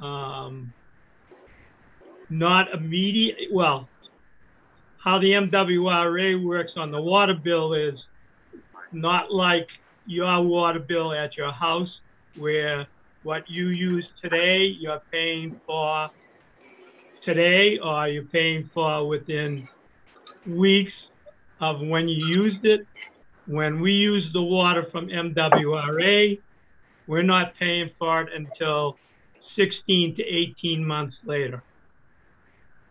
um, 0.00 0.72
not 2.28 2.72
immediate. 2.72 3.52
Well, 3.52 3.88
how 4.98 5.18
the 5.18 5.32
MWRA 5.32 6.44
works 6.44 6.72
on 6.76 6.90
the 6.90 7.00
water 7.00 7.34
bill 7.34 7.72
is 7.72 7.94
not 8.92 9.32
like 9.32 9.68
your 10.06 10.42
water 10.42 10.80
bill 10.80 11.12
at 11.12 11.36
your 11.36 11.52
house, 11.52 11.88
where 12.36 12.86
what 13.22 13.48
you 13.48 13.68
use 13.68 14.06
today, 14.22 14.64
you're 14.64 15.02
paying 15.10 15.60
for 15.66 16.10
today, 17.24 17.78
or 17.78 18.08
you're 18.08 18.24
paying 18.24 18.68
for 18.74 19.06
within 19.06 19.68
weeks 20.46 20.92
of 21.60 21.80
when 21.80 22.08
you 22.08 22.26
used 22.26 22.64
it. 22.64 22.86
When 23.46 23.80
we 23.80 23.92
use 23.92 24.28
the 24.32 24.42
water 24.42 24.86
from 24.92 25.08
MWRA, 25.08 26.38
we're 27.06 27.22
not 27.22 27.54
paying 27.58 27.90
for 27.98 28.22
it 28.22 28.28
until 28.34 28.96
16 29.56 30.16
to 30.16 30.22
18 30.22 30.84
months 30.84 31.16
later. 31.24 31.62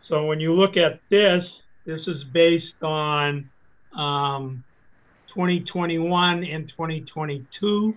So 0.08 0.26
when 0.26 0.40
you 0.40 0.52
look 0.52 0.76
at 0.76 1.00
this, 1.08 1.44
this 1.86 2.00
is 2.06 2.24
based 2.32 2.82
on 2.82 3.48
um, 3.96 4.62
2021 5.34 6.44
and 6.44 6.68
2022. 6.68 7.96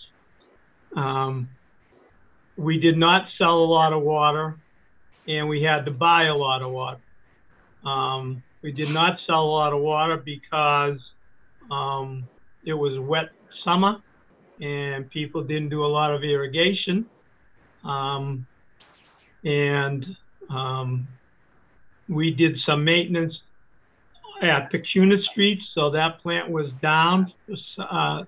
Um, 0.95 1.49
we 2.57 2.79
did 2.79 2.97
not 2.97 3.27
sell 3.37 3.57
a 3.57 3.65
lot 3.65 3.93
of 3.93 4.01
water 4.01 4.57
and 5.27 5.49
we 5.49 5.61
had 5.61 5.85
to 5.85 5.91
buy 5.91 6.25
a 6.25 6.35
lot 6.35 6.61
of 6.61 6.71
water. 6.71 6.99
Um, 7.83 8.41
we 8.61 8.71
did 8.71 8.93
not 8.93 9.19
sell 9.27 9.43
a 9.43 9.51
lot 9.51 9.73
of 9.73 9.81
water 9.81 10.17
because 10.17 10.99
um, 11.69 12.27
it 12.65 12.73
was 12.73 12.97
wet 12.99 13.29
summer 13.63 13.97
and 14.61 15.09
people 15.09 15.43
didn't 15.43 15.69
do 15.69 15.83
a 15.83 15.87
lot 15.87 16.13
of 16.13 16.23
irrigation. 16.23 17.05
Um, 17.83 18.47
and 19.43 20.05
um, 20.49 21.07
we 22.09 22.31
did 22.31 22.57
some 22.65 22.83
maintenance 22.83 23.33
at 24.41 24.71
Pecunit 24.71 25.23
Street, 25.31 25.59
so 25.73 25.91
that 25.91 26.21
plant 26.21 26.49
was 26.49 26.71
down 26.81 27.31
uh, 27.79 28.23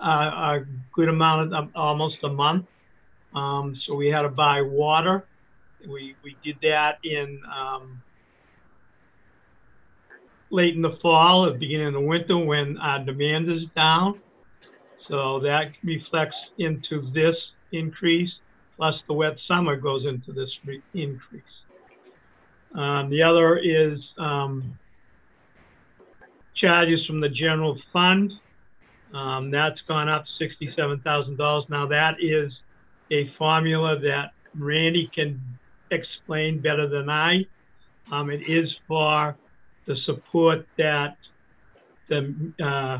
a 0.00 0.60
good 0.92 1.08
amount 1.08 1.54
of 1.54 1.70
almost 1.74 2.22
a 2.24 2.28
month. 2.28 2.66
Um, 3.34 3.76
so 3.86 3.96
we 3.96 4.08
had 4.08 4.22
to 4.22 4.28
buy 4.28 4.62
water. 4.62 5.24
We 5.86 6.16
we 6.22 6.36
did 6.42 6.56
that 6.62 6.98
in 7.04 7.40
um, 7.44 8.02
late 10.50 10.74
in 10.74 10.82
the 10.82 10.96
fall, 11.02 11.46
at 11.46 11.54
the 11.54 11.58
beginning 11.58 11.88
of 11.88 11.92
the 11.94 12.00
winter, 12.00 12.36
when 12.38 12.78
our 12.78 13.04
demand 13.04 13.50
is 13.50 13.62
down. 13.74 14.20
So 15.08 15.40
that 15.40 15.72
reflects 15.84 16.36
into 16.58 17.10
this 17.12 17.36
increase, 17.72 18.30
plus 18.76 18.94
the 19.06 19.14
wet 19.14 19.36
summer 19.46 19.76
goes 19.76 20.04
into 20.04 20.32
this 20.32 20.50
increase. 20.94 21.42
Um, 22.74 23.08
the 23.10 23.22
other 23.22 23.56
is 23.56 23.98
um, 24.18 24.78
charges 26.56 27.06
from 27.06 27.20
the 27.20 27.28
general 27.28 27.78
fund. 27.92 28.32
Um, 29.14 29.50
that's 29.50 29.80
gone 29.82 30.08
up 30.08 30.24
$67,000. 30.40 31.68
Now 31.68 31.86
that 31.86 32.16
is 32.20 32.52
a 33.10 33.30
formula 33.38 33.98
that 34.00 34.32
Randy 34.54 35.08
can 35.14 35.40
explain 35.90 36.60
better 36.60 36.88
than 36.88 37.08
I. 37.08 37.46
Um, 38.10 38.30
it 38.30 38.48
is 38.48 38.74
for 38.88 39.36
the 39.86 39.96
support 40.04 40.66
that 40.78 41.16
the 42.08 42.52
uh, 42.62 42.98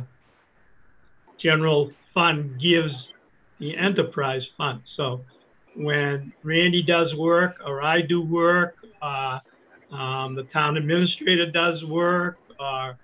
general 1.39 1.93
fund 2.15 2.61
gives 2.61 2.93
the 3.59 3.77
enterprise 3.77 4.43
fund. 4.57 4.83
So 4.97 5.24
when 5.74 6.33
Randy 6.43 6.83
does 6.83 7.15
work 7.15 7.57
or 7.65 7.83
I 7.83 8.01
do 8.03 8.23
work, 8.23 8.77
uh, 9.03 9.41
um, 9.91 10.35
the 10.35 10.45
town 10.45 10.77
administrator 10.77 11.51
does 11.51 11.85
work, 11.85 12.39
or 12.59 12.97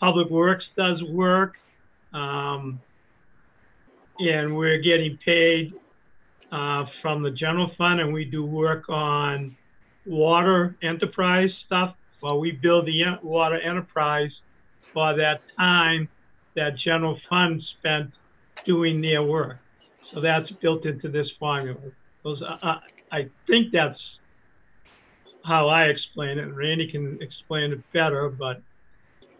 Public 0.00 0.30
Works 0.30 0.64
does 0.76 1.02
work, 1.02 1.56
um, 2.12 2.80
and 4.18 4.56
we're 4.56 4.78
getting 4.78 5.18
paid 5.24 5.74
uh, 6.50 6.84
from 7.00 7.22
the 7.22 7.30
general 7.30 7.70
fund, 7.78 8.00
and 8.00 8.12
we 8.12 8.24
do 8.24 8.44
work 8.44 8.88
on 8.88 9.56
water 10.06 10.76
enterprise 10.82 11.50
stuff 11.66 11.94
while 12.20 12.38
we 12.38 12.52
build 12.52 12.86
the 12.86 13.02
water 13.22 13.58
enterprise 13.60 14.30
for 14.82 15.16
that 15.16 15.40
time 15.58 16.08
that 16.54 16.76
general 16.76 17.18
fund 17.28 17.62
spent 17.78 18.10
doing 18.64 19.00
their 19.00 19.22
work. 19.22 19.58
So 20.12 20.20
that's 20.20 20.50
built 20.52 20.84
into 20.84 21.08
this 21.08 21.28
formula. 21.38 21.78
Those, 22.22 22.42
uh, 22.42 22.78
I 23.10 23.28
think 23.46 23.72
that's 23.72 23.98
how 25.44 25.68
I 25.68 25.84
explain 25.84 26.38
it. 26.38 26.54
Randy 26.54 26.90
can 26.90 27.18
explain 27.20 27.72
it 27.72 27.80
better, 27.92 28.28
but 28.28 28.60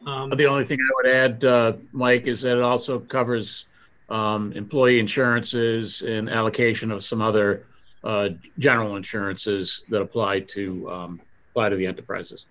um, 0.07 0.31
The 0.31 0.47
only 0.47 0.65
thing 0.65 0.79
I 0.81 0.93
would 0.97 1.15
add, 1.15 1.45
uh, 1.45 1.73
Mike, 1.93 2.27
is 2.27 2.43
that 2.43 2.57
it 2.57 2.63
also 2.63 2.99
covers 2.99 3.67
um, 4.09 4.53
employee 4.53 4.99
insurances 4.99 6.03
and 6.03 6.29
allocation 6.29 6.91
of 6.91 7.03
some 7.03 7.23
other 7.23 7.67
uh, 8.05 8.31
general 8.59 8.97
insurances 8.97 9.85
that 9.89 10.01
apply 10.01 10.41
to 10.41 10.91
um, 10.91 11.21
apply 11.51 11.69
to 11.69 11.77
the 11.77 11.87
enterprises. 11.87 12.47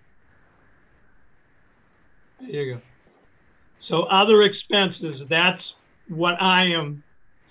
There 2.40 2.50
you 2.50 2.74
go. 2.76 2.82
So 3.88 4.04
other 4.04 4.44
expenses, 4.44 5.18
that's 5.30 5.62
what 6.08 6.42
I 6.42 6.66
am 6.68 7.04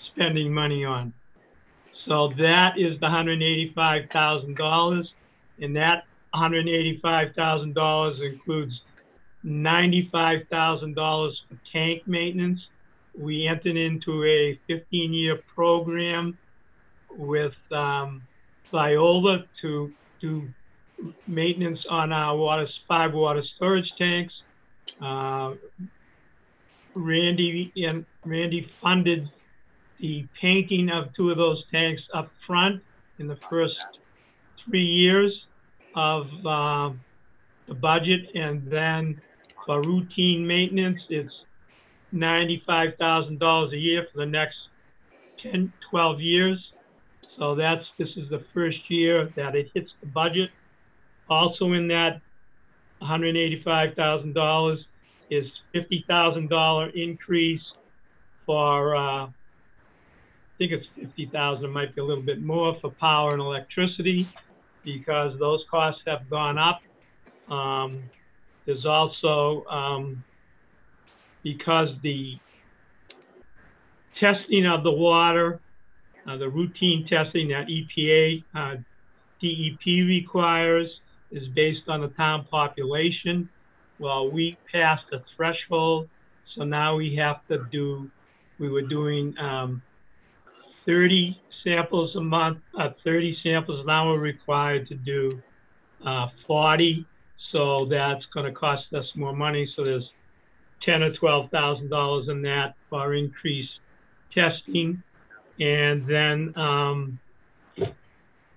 spending 0.03 0.53
money 0.53 0.85
on. 0.85 1.13
So 1.85 2.29
that 2.29 2.79
is 2.79 2.99
the 2.99 3.09
hundred 3.09 3.43
eighty-five 3.43 4.09
thousand 4.09 4.57
dollars, 4.57 5.13
and 5.61 5.77
that 5.77 6.07
hundred 6.33 6.69
eighty-five 6.69 7.35
thousand 7.35 7.75
dollars 7.75 8.23
includes 8.23 8.81
ninety-five 9.43 10.49
thousand 10.49 10.95
dollars 10.95 11.43
for 11.49 11.57
tank 11.73 12.07
maintenance. 12.07 12.61
We 13.19 13.47
entered 13.47 13.77
into 13.77 14.25
a 14.25 14.59
fifteen-year 14.67 15.41
program 15.55 16.39
with 17.17 17.57
um, 17.73 18.23
Viola 18.71 19.45
to 19.63 19.93
do 20.21 20.49
maintenance 21.27 21.85
on 21.89 22.13
our 22.13 22.37
water, 22.37 22.69
five 22.87 23.15
water 23.15 23.43
storage 23.57 23.91
tanks. 23.99 24.35
Uh, 25.01 25.55
Randy 26.95 27.73
and 27.77 28.05
Randy 28.25 28.71
funded 28.81 29.31
the 29.99 30.27
painting 30.41 30.91
of 30.91 31.15
two 31.15 31.31
of 31.31 31.37
those 31.37 31.65
tanks 31.71 32.03
up 32.15 32.31
front 32.47 32.83
in 33.19 33.27
the 33.27 33.37
first 33.37 34.01
three 34.65 34.85
years 34.85 35.47
of 35.95 36.31
uh, 36.47 36.91
the 37.67 37.75
budget, 37.75 38.31
and 38.35 38.67
then 38.71 39.21
for 39.67 39.81
routine 39.83 40.47
maintenance, 40.47 41.01
it's 41.09 41.33
$95,000 42.15 43.73
a 43.73 43.77
year 43.77 44.07
for 44.13 44.19
the 44.19 44.27
next 44.27 44.57
10, 45.43 45.73
12 45.91 46.21
years. 46.21 46.73
So 47.39 47.55
that's, 47.55 47.93
this 47.99 48.11
is 48.17 48.29
the 48.29 48.45
first 48.53 48.79
year 48.91 49.33
that 49.37 49.55
it 49.55 49.71
hits 49.75 49.93
the 50.01 50.07
budget. 50.07 50.51
Also 51.29 51.73
in 51.73 51.89
that 51.89 52.21
$185,000 53.03 54.79
is 55.31 55.47
$50,000 55.75 56.95
increase 56.95 57.63
for, 58.45 58.97
uh, 58.97 59.27
I 59.27 59.33
think 60.59 60.73
it's 60.73 60.87
50,000, 60.97 61.65
it 61.65 61.69
might 61.69 61.95
be 61.95 62.01
a 62.01 62.05
little 62.05 62.23
bit 62.23 62.43
more 62.43 62.77
for 62.81 62.91
power 62.91 63.31
and 63.33 63.41
electricity 63.41 64.27
because 64.85 65.39
those 65.39 65.65
costs 65.71 66.03
have 66.07 66.29
gone 66.29 66.59
up. 66.59 66.83
Um, 67.49 68.03
there's 68.67 68.87
also, 68.87 69.65
um, 69.67 70.23
because 71.43 71.89
the 72.03 72.39
testing 74.19 74.67
of 74.67 74.83
the 74.83 74.91
water, 74.91 75.61
uh, 76.27 76.37
the 76.37 76.49
routine 76.49 77.07
testing 77.07 77.49
that 77.49 77.67
EPA, 77.67 78.45
uh, 78.55 78.77
DEP 79.41 79.85
requires 79.87 80.89
is 81.31 81.49
based 81.49 81.89
on 81.89 82.03
the 82.03 82.09
town 82.09 82.47
population. 82.51 83.49
Well, 83.99 84.31
we 84.31 84.57
passed 84.71 85.05
the 85.11 85.23
threshold, 85.37 86.09
so 86.55 86.65
now 86.65 86.97
we 86.97 87.17
have 87.17 87.47
to 87.49 87.65
do, 87.71 88.11
we 88.59 88.69
were 88.69 88.83
doing 88.83 89.37
um, 89.39 89.83
30 90.87 91.41
samples 91.65 92.17
a 92.17 92.21
month, 92.21 92.59
uh, 92.79 92.91
30 93.05 93.39
samples, 93.43 93.87
now 93.87 94.11
we're 94.11 94.21
required 94.21 94.89
to 94.89 94.95
do 94.95 95.29
uh, 96.05 96.29
40. 96.47 97.07
So 97.55 97.87
that's 97.91 98.25
going 98.33 98.47
to 98.47 98.53
cost 98.53 98.85
us 98.95 99.05
more 99.15 99.35
money. 99.35 99.69
So 99.77 99.85
there's 99.85 100.09
10 100.85 101.03
or 101.03 101.13
12,000 101.15 101.89
dollars 101.89 102.29
in 102.29 102.43
that 102.43 102.75
for 102.89 103.15
increased 103.15 103.71
testing, 104.35 105.03
and 105.59 106.07
then 106.07 106.57
um, 106.57 107.19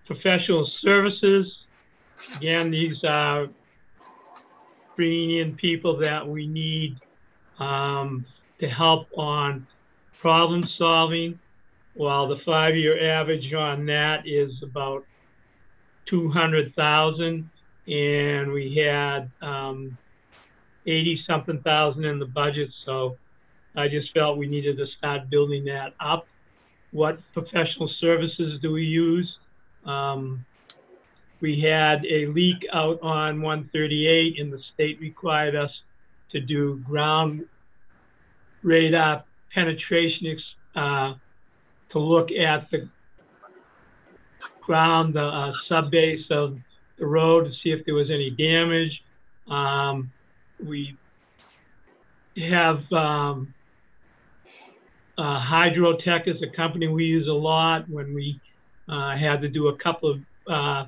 professional 0.06 0.70
services. 0.82 1.52
Again, 2.36 2.72
these 2.72 3.04
are 3.04 3.48
bringing 4.96 5.40
in 5.40 5.56
people 5.56 5.98
that 5.98 6.28
we 6.28 6.48
need 6.48 6.98
um, 7.60 8.26
to 8.60 8.68
help 8.68 9.08
on 9.18 9.68
problem 10.22 10.64
solving. 10.78 11.40
While 11.96 12.28
the 12.28 12.40
five-year 12.44 13.20
average 13.20 13.54
on 13.54 13.86
that 13.86 14.26
is 14.26 14.52
about 14.64 15.06
200,000, 16.10 17.50
and 17.88 18.52
we 18.52 18.76
had 18.76 19.30
um, 19.42 19.98
80 20.86 21.24
something 21.28 21.62
thousand 21.62 22.06
in 22.06 22.20
the 22.20 22.26
budget. 22.26 22.70
So 22.86 23.18
I 23.76 23.88
just 23.88 24.14
felt 24.14 24.38
we 24.38 24.48
needed 24.48 24.78
to 24.78 24.88
start 24.98 25.30
building 25.30 25.66
that 25.66 25.94
up. 26.00 26.28
What 26.92 27.20
professional 27.34 27.90
services 28.00 28.60
do 28.62 28.72
we 28.72 28.84
use? 28.84 29.38
Um, 29.86 30.46
we 31.42 31.60
had 31.60 32.06
a 32.06 32.28
leak 32.28 32.66
out 32.72 33.02
on 33.02 33.42
138 33.42 34.40
and 34.40 34.54
the 34.54 34.60
state 34.74 35.00
required 35.02 35.56
us 35.56 35.72
to 36.32 36.40
do 36.40 36.78
ground 36.86 37.46
radar 38.64 39.24
penetration 39.54 40.40
uh, 40.76 41.14
to 41.92 42.00
look 42.00 42.32
at 42.32 42.72
the 42.72 42.90
ground, 44.62 45.16
the 45.16 45.22
uh, 45.22 45.54
sub 45.68 45.92
base 45.92 46.26
of 46.32 46.58
the 46.98 47.06
road 47.06 47.46
to 47.46 47.52
see 47.64 47.72
if 47.72 47.86
there 47.86 47.96
was 47.96 48.10
any 48.10 48.30
damage. 48.30 49.04
Um, 49.48 50.12
we 50.64 50.98
have 52.38 52.80
um, 52.92 53.54
uh, 55.18 55.40
Hydrotech 55.40 56.28
is 56.28 56.42
a 56.42 56.56
company 56.56 56.88
we 56.88 57.06
use 57.06 57.28
a 57.28 57.34
lot 57.34 57.90
when 57.90 58.14
we 58.14 58.40
uh, 58.88 59.18
had 59.18 59.42
to 59.42 59.48
do 59.48 59.68
a 59.68 59.78
couple 59.78 60.12
of 60.12 60.20
uh, 60.48 60.86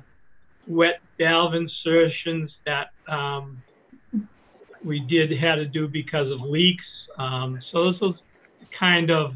wet 0.66 1.00
valve 1.18 1.54
insertions 1.54 2.50
that 2.64 2.90
um, 3.08 3.62
we 4.84 5.00
did 5.00 5.30
had 5.32 5.56
to 5.56 5.66
do 5.66 5.88
because 5.88 6.30
of 6.30 6.40
leaks. 6.40 6.84
Um, 7.18 7.60
so 7.72 7.92
those 7.92 8.02
are 8.02 8.18
kind 8.78 9.10
of 9.10 9.34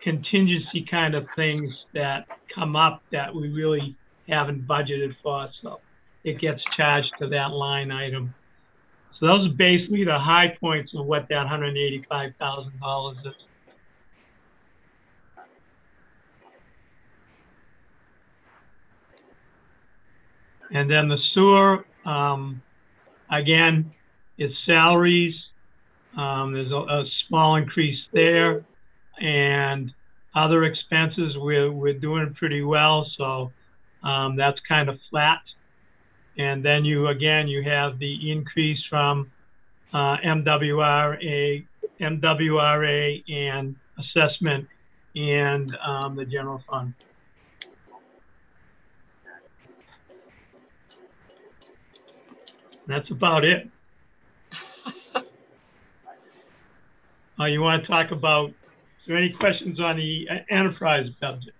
contingency 0.00 0.82
kind 0.82 1.14
of 1.14 1.28
things 1.30 1.84
that 1.94 2.28
come 2.54 2.76
up 2.76 3.02
that 3.10 3.34
we 3.34 3.48
really 3.48 3.96
haven't 4.28 4.66
budgeted 4.66 5.14
for. 5.22 5.48
So 5.62 5.80
it 6.24 6.40
gets 6.40 6.62
charged 6.70 7.12
to 7.18 7.28
that 7.28 7.52
line 7.52 7.90
item. 7.90 8.34
So 9.18 9.26
those 9.26 9.46
are 9.46 9.54
basically 9.54 10.04
the 10.04 10.18
high 10.18 10.56
points 10.60 10.92
of 10.94 11.06
what 11.06 11.28
that 11.28 11.46
$185,000 11.46 13.26
is. 13.26 13.34
And 20.70 20.90
then 20.90 21.08
the 21.08 21.18
sewer, 21.32 21.84
um, 22.04 22.60
again, 23.30 23.92
is 24.38 24.50
salaries. 24.66 25.34
Um, 26.16 26.52
there's 26.52 26.72
a, 26.72 26.78
a, 26.78 27.04
small 27.28 27.56
increase 27.56 28.00
there. 28.12 28.64
And 29.20 29.92
other 30.34 30.62
expenses, 30.62 31.36
we're, 31.38 31.70
we're 31.70 31.98
doing 31.98 32.34
pretty 32.34 32.62
well. 32.62 33.08
So 33.16 33.52
um, 34.04 34.36
that's 34.36 34.58
kind 34.68 34.88
of 34.88 34.98
flat. 35.10 35.40
And 36.36 36.64
then 36.64 36.84
you, 36.84 37.08
again, 37.08 37.48
you 37.48 37.62
have 37.62 37.98
the 37.98 38.30
increase 38.30 38.80
from 38.90 39.30
uh, 39.92 40.16
MWRA, 40.24 41.64
MWRA 42.00 43.32
and 43.32 43.76
assessment 43.98 44.66
and 45.14 45.76
um, 45.86 46.16
the 46.16 46.24
general 46.24 46.62
fund. 46.68 46.92
That's 52.86 53.10
about 53.10 53.44
it. 53.44 53.68
uh, 57.40 57.44
you 57.46 57.62
want 57.62 57.82
to 57.82 57.88
talk 57.88 58.10
about, 58.10 58.50
is 58.50 58.54
there 59.06 59.16
any 59.16 59.30
questions 59.30 59.80
on 59.80 59.96
the 59.96 60.26
uh, 60.30 60.34
enterprise 60.54 61.06
budget? 61.20 61.54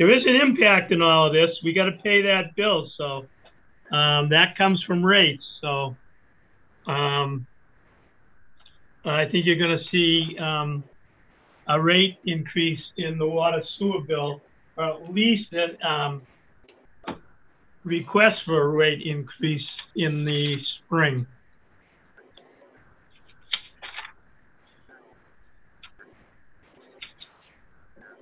There 0.00 0.10
is 0.10 0.24
an 0.24 0.34
impact 0.34 0.92
in 0.92 1.02
all 1.02 1.26
of 1.26 1.34
this. 1.34 1.50
We 1.62 1.74
got 1.74 1.84
to 1.84 1.92
pay 2.02 2.22
that 2.22 2.56
bill, 2.56 2.90
so 2.96 3.26
um, 3.94 4.30
that 4.30 4.56
comes 4.56 4.82
from 4.86 5.04
rates. 5.04 5.44
So 5.60 5.94
um, 6.86 7.46
I 9.04 9.26
think 9.26 9.44
you're 9.44 9.58
going 9.58 9.78
to 9.78 9.84
see 9.90 10.38
um, 10.38 10.82
a 11.68 11.78
rate 11.78 12.16
increase 12.24 12.80
in 12.96 13.18
the 13.18 13.26
water 13.26 13.62
sewer 13.78 14.00
bill, 14.00 14.40
or 14.78 14.84
at 14.84 15.12
least 15.12 15.52
a 15.52 15.86
um, 15.86 16.18
request 17.84 18.38
for 18.46 18.62
a 18.62 18.68
rate 18.68 19.02
increase 19.02 19.68
in 19.96 20.24
the 20.24 20.56
spring. 20.78 21.26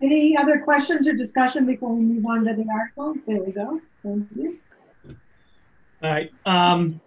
Any 0.01 0.37
other 0.37 0.61
questions 0.61 1.09
or 1.09 1.15
discussion 1.15 1.67
before 1.67 1.93
we 1.93 2.05
move 2.05 2.25
on 2.25 2.45
to 2.45 2.55
the 2.55 2.67
articles? 2.73 3.25
There 3.27 3.43
we 3.43 3.53
go. 3.53 3.81
Thank 4.03 4.29
you. 4.37 4.59
All 6.03 6.11
right. 6.11 6.31
Um, 6.47 7.01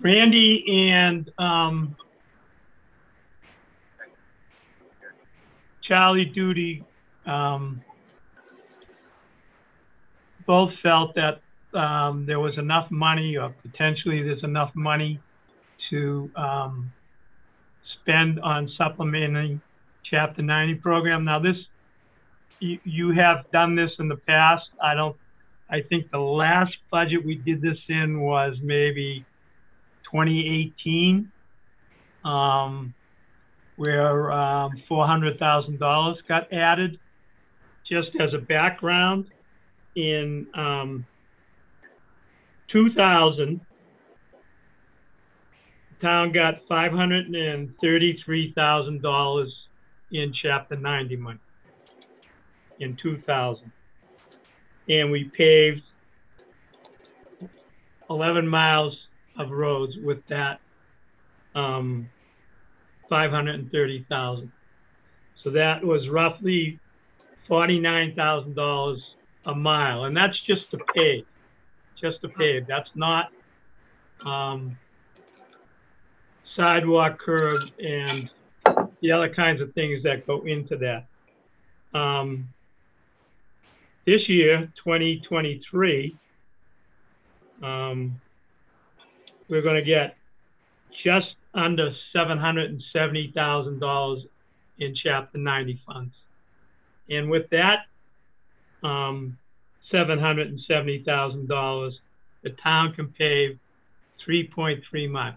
Randy 0.00 0.64
and 0.90 1.30
um, 1.38 1.96
Charlie 5.82 6.24
Duty 6.24 6.82
um, 7.26 7.82
both 10.46 10.72
felt 10.82 11.14
that 11.16 11.42
um, 11.78 12.24
there 12.24 12.40
was 12.40 12.56
enough 12.56 12.90
money, 12.90 13.36
or 13.36 13.54
potentially 13.62 14.22
there's 14.22 14.42
enough 14.42 14.74
money 14.74 15.20
to 15.90 16.30
um, 16.36 16.90
spend 18.00 18.40
on 18.40 18.70
supplementing 18.78 19.60
Chapter 20.10 20.42
90 20.42 20.74
program. 20.76 21.24
Now, 21.24 21.38
this 21.38 21.56
you, 22.58 22.78
you 22.84 23.12
have 23.12 23.50
done 23.52 23.76
this 23.76 23.92
in 23.98 24.08
the 24.08 24.16
past. 24.16 24.68
I 24.82 24.94
don't. 24.94 25.16
I 25.70 25.82
think 25.82 26.10
the 26.10 26.18
last 26.18 26.74
budget 26.90 27.24
we 27.24 27.36
did 27.36 27.62
this 27.62 27.78
in 27.88 28.20
was 28.20 28.56
maybe 28.60 29.24
2018, 30.10 31.30
um, 32.24 32.92
where 33.76 34.32
um, 34.32 34.72
$400,000 34.90 36.16
got 36.26 36.52
added. 36.52 36.98
Just 37.88 38.10
as 38.20 38.34
a 38.34 38.38
background, 38.38 39.26
in 39.96 40.46
um, 40.54 41.04
2000, 42.72 43.60
the 45.90 45.96
town 46.00 46.32
got 46.32 46.66
$533,000 46.68 49.46
in 50.12 50.32
Chapter 50.32 50.76
90 50.76 51.16
money 51.16 51.38
in 52.78 52.96
2000. 53.00 53.70
And 54.88 55.10
we 55.10 55.30
paved 55.36 55.82
11 58.08 58.46
miles 58.48 58.96
of 59.38 59.50
roads 59.50 59.94
with 60.02 60.26
that 60.28 60.60
um, 61.54 62.08
530,000. 63.08 64.52
So 65.44 65.50
that 65.50 65.84
was 65.84 66.08
roughly 66.08 66.78
$49,000 67.48 68.96
a 69.46 69.54
mile, 69.54 70.04
and 70.04 70.16
that's 70.16 70.38
just 70.46 70.70
to 70.70 70.78
pave, 70.94 71.24
just 72.00 72.20
to 72.22 72.28
pave. 72.28 72.66
That's 72.66 72.90
not 72.94 73.30
um, 74.24 74.76
sidewalk, 76.56 77.18
curb, 77.18 77.62
and 77.82 78.30
the 79.00 79.12
other 79.12 79.28
kinds 79.28 79.60
of 79.60 79.72
things 79.74 80.02
that 80.02 80.26
go 80.26 80.40
into 80.42 80.76
that. 80.76 81.06
Um, 81.98 82.48
this 84.06 84.28
year, 84.28 84.72
2023, 84.84 86.16
um, 87.62 88.20
we're 89.48 89.62
going 89.62 89.76
to 89.76 89.82
get 89.82 90.16
just 91.04 91.34
under 91.54 91.94
$770,000 92.14 94.28
in 94.78 94.94
Chapter 94.94 95.38
90 95.38 95.80
funds. 95.86 96.14
And 97.08 97.30
with 97.30 97.48
that 97.50 97.86
um, 98.82 99.38
$770,000, 99.92 101.92
the 102.42 102.50
town 102.50 102.92
can 102.94 103.08
pave 103.08 103.58
3.3 104.26 105.10
miles. 105.10 105.36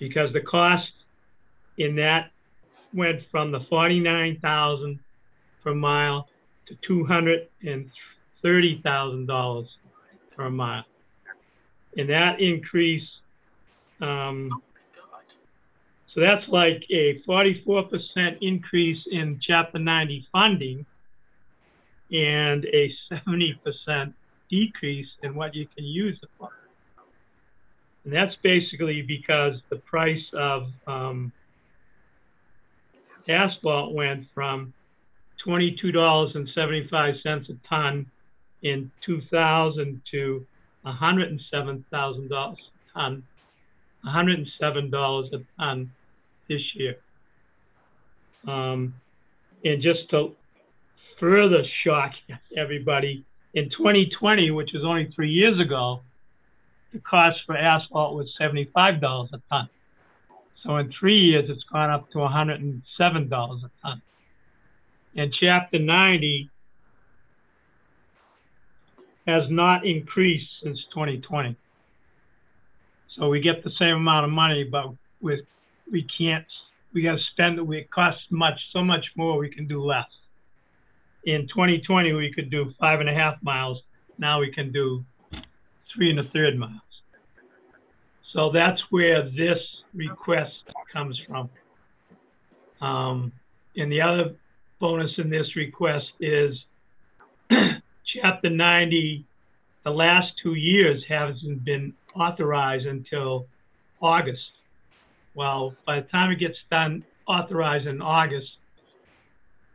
Because 0.00 0.32
the 0.32 0.40
cost 0.40 0.90
in 1.78 1.94
that 1.96 2.30
went 2.92 3.22
from 3.30 3.52
the 3.52 3.60
49,000 3.60 4.98
per 5.62 5.74
mile 5.74 6.28
to 6.66 6.74
$230,000 7.62 9.68
per 10.36 10.50
mile. 10.50 10.84
And 11.96 12.08
that 12.08 12.40
increase, 12.40 13.08
um, 14.00 14.60
so 16.14 16.20
that's 16.20 16.48
like 16.48 16.84
a 16.90 17.20
44% 17.20 18.38
increase 18.40 19.06
in 19.10 19.38
Chapter 19.40 19.78
90 19.78 20.26
funding 20.32 20.84
and 22.12 22.64
a 22.64 22.92
70% 23.12 24.12
decrease 24.50 25.06
in 25.22 25.34
what 25.34 25.54
you 25.54 25.66
can 25.76 25.84
use 25.84 26.18
it 26.22 26.30
for. 26.38 26.48
And 28.10 28.16
that's 28.16 28.34
basically 28.42 29.02
because 29.02 29.54
the 29.68 29.76
price 29.76 30.24
of 30.32 30.66
um, 30.88 31.30
asphalt 33.28 33.94
went 33.94 34.26
from 34.34 34.74
$22.75 35.46 37.22
a 37.22 37.68
ton 37.68 38.06
in 38.64 38.90
2000 39.06 40.02
to 40.10 40.44
$107,000 40.84 42.32
a 42.32 42.56
ton, 42.92 43.22
$107 44.04 45.32
a 45.32 45.38
ton 45.56 45.92
this 46.48 46.62
year. 46.74 46.96
Um, 48.48 48.92
and 49.64 49.80
just 49.80 50.10
to 50.10 50.34
further 51.20 51.62
shock 51.84 52.10
everybody, 52.56 53.24
in 53.54 53.70
2020, 53.70 54.50
which 54.50 54.70
was 54.74 54.82
only 54.84 55.12
three 55.14 55.30
years 55.30 55.60
ago, 55.60 56.00
the 56.92 56.98
cost 57.00 57.38
for 57.46 57.56
asphalt 57.56 58.16
was 58.16 58.34
$75 58.40 59.28
a 59.32 59.40
ton. 59.50 59.68
So 60.62 60.76
in 60.76 60.92
three 60.92 61.18
years, 61.18 61.48
it's 61.48 61.64
gone 61.64 61.90
up 61.90 62.10
to 62.12 62.18
$107 62.18 62.82
a 63.00 63.70
ton. 63.82 64.02
And 65.16 65.32
Chapter 65.32 65.78
90 65.78 66.50
has 69.26 69.50
not 69.50 69.86
increased 69.86 70.50
since 70.62 70.78
2020. 70.92 71.56
So 73.16 73.28
we 73.28 73.40
get 73.40 73.64
the 73.64 73.70
same 73.78 73.96
amount 73.96 74.24
of 74.24 74.30
money, 74.30 74.64
but 74.64 74.86
with 75.20 75.40
we 75.90 76.06
can't 76.16 76.46
we 76.92 77.02
got 77.02 77.16
to 77.16 77.24
spend 77.32 77.58
it. 77.58 77.70
It 77.70 77.90
costs 77.90 78.22
much 78.30 78.60
so 78.72 78.82
much 78.82 79.06
more. 79.16 79.38
We 79.38 79.48
can 79.48 79.66
do 79.66 79.82
less. 79.82 80.08
In 81.24 81.46
2020, 81.48 82.12
we 82.14 82.32
could 82.32 82.50
do 82.50 82.72
five 82.80 83.00
and 83.00 83.08
a 83.08 83.14
half 83.14 83.36
miles. 83.42 83.82
Now 84.18 84.40
we 84.40 84.52
can 84.52 84.72
do 84.72 85.04
three 85.94 86.10
and 86.10 86.20
a 86.20 86.24
third 86.24 86.58
miles. 86.58 86.80
So 88.32 88.50
that's 88.50 88.80
where 88.90 89.28
this 89.28 89.58
request 89.94 90.54
comes 90.92 91.20
from. 91.26 91.50
Um, 92.80 93.32
and 93.76 93.90
the 93.90 94.00
other 94.00 94.34
bonus 94.78 95.12
in 95.18 95.30
this 95.30 95.56
request 95.56 96.06
is 96.20 96.56
Chapter 98.22 98.50
90, 98.50 99.24
the 99.84 99.90
last 99.90 100.32
two 100.42 100.54
years 100.54 101.04
hasn't 101.08 101.64
been 101.64 101.94
authorized 102.14 102.86
until 102.86 103.46
August. 104.00 104.50
Well, 105.34 105.74
by 105.86 106.00
the 106.00 106.06
time 106.08 106.32
it 106.32 106.40
gets 106.40 106.58
done, 106.70 107.04
authorized 107.26 107.86
in 107.86 108.02
August, 108.02 108.48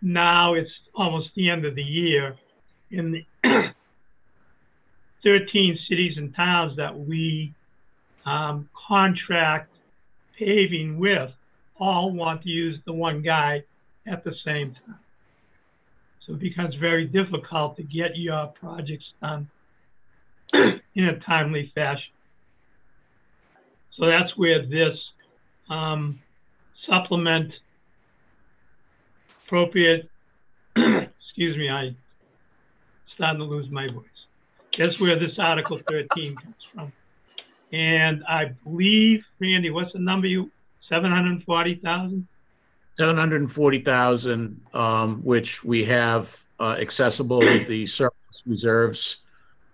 now 0.02 0.54
it's 0.54 0.72
almost 0.94 1.30
the 1.36 1.50
end 1.50 1.66
of 1.66 1.76
the 1.76 1.84
year. 1.84 2.36
The 2.92 3.24
13 5.26 5.78
cities 5.90 6.18
and 6.18 6.34
towns 6.34 6.78
that 6.78 6.98
we 6.98 7.54
um, 8.26 8.70
contract 8.88 9.72
paving 10.38 10.98
with 10.98 11.32
all 11.78 12.12
want 12.12 12.44
to 12.44 12.50
use 12.50 12.80
the 12.86 12.94
one 12.94 13.22
guy 13.22 13.64
at 14.08 14.24
the 14.24 14.34
same 14.46 14.74
time. 14.86 15.00
So 16.26 16.34
it 16.34 16.40
becomes 16.40 16.76
very 16.76 17.06
difficult 17.06 17.76
to 17.78 17.84
get 17.84 18.16
your 18.16 18.48
projects 18.48 19.06
done 19.22 19.50
in 20.54 21.06
a 21.06 21.20
timely 21.20 21.72
fashion. 21.76 22.14
So 23.98 24.06
that's 24.06 24.36
where 24.38 24.66
this 24.66 24.98
um, 25.70 26.20
supplement 26.88 27.52
appropriate, 29.46 30.10
excuse 30.76 31.56
me, 31.58 31.70
I'm 31.70 31.96
starting 33.14 33.40
to 33.40 33.46
lose 33.46 33.70
my 33.70 33.88
voice. 33.88 34.15
That's 34.78 35.00
where 35.00 35.18
this 35.18 35.38
Article 35.40 35.80
13 35.90 36.36
comes 36.36 36.56
from. 36.74 36.94
And 37.72 38.24
I 38.28 38.52
believe, 38.64 39.24
Randy, 39.40 39.70
what's 39.70 39.94
the 39.94 40.00
number 40.00 40.28
you, 40.28 40.52
740,000? 40.90 42.28
740,000, 42.98 44.62
um, 44.74 45.22
which 45.24 45.64
we 45.64 45.84
have 45.86 46.44
uh, 46.60 46.76
accessible 46.80 47.40
with 47.40 47.68
the 47.68 47.86
surplus 47.86 48.44
reserves 48.46 49.18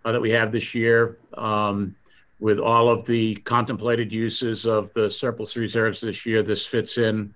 uh, 0.06 0.12
that 0.12 0.22
we 0.22 0.32
have 0.32 0.52
this 0.52 0.74
year. 0.74 1.18
Um, 1.36 1.96
with 2.40 2.58
all 2.58 2.90
of 2.90 3.06
the 3.06 3.36
contemplated 3.36 4.12
uses 4.12 4.66
of 4.66 4.92
the 4.94 5.10
surplus 5.12 5.56
reserves 5.56 6.02
this 6.02 6.26
year, 6.26 6.42
this 6.42 6.66
fits 6.66 6.98
in 6.98 7.34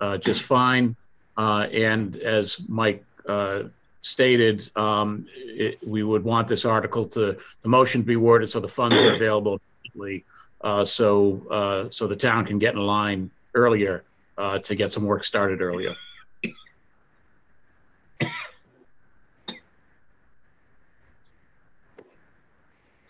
uh, 0.00 0.16
just 0.16 0.42
fine. 0.42 0.96
Uh, 1.36 1.66
and 1.70 2.16
as 2.16 2.58
Mike 2.66 3.04
uh, 3.28 3.64
stated, 4.02 4.70
um, 4.76 5.26
it, 5.34 5.78
we 5.86 6.02
would 6.02 6.24
want 6.24 6.48
this 6.48 6.64
article 6.64 7.06
to 7.08 7.36
the 7.62 7.68
motion 7.68 8.02
to 8.02 8.06
be 8.06 8.16
worded 8.16 8.48
so 8.48 8.60
the 8.60 8.68
funds 8.68 9.00
are 9.02 9.14
available 9.14 9.60
immediately, 9.84 10.24
uh, 10.62 10.84
so 10.84 11.42
uh, 11.50 11.88
so 11.90 12.06
the 12.06 12.16
town 12.16 12.46
can 12.46 12.58
get 12.58 12.74
in 12.74 12.80
line 12.80 13.30
earlier 13.54 14.04
uh, 14.36 14.58
to 14.60 14.74
get 14.74 14.92
some 14.92 15.04
work 15.04 15.24
started 15.24 15.60
earlier. 15.60 15.94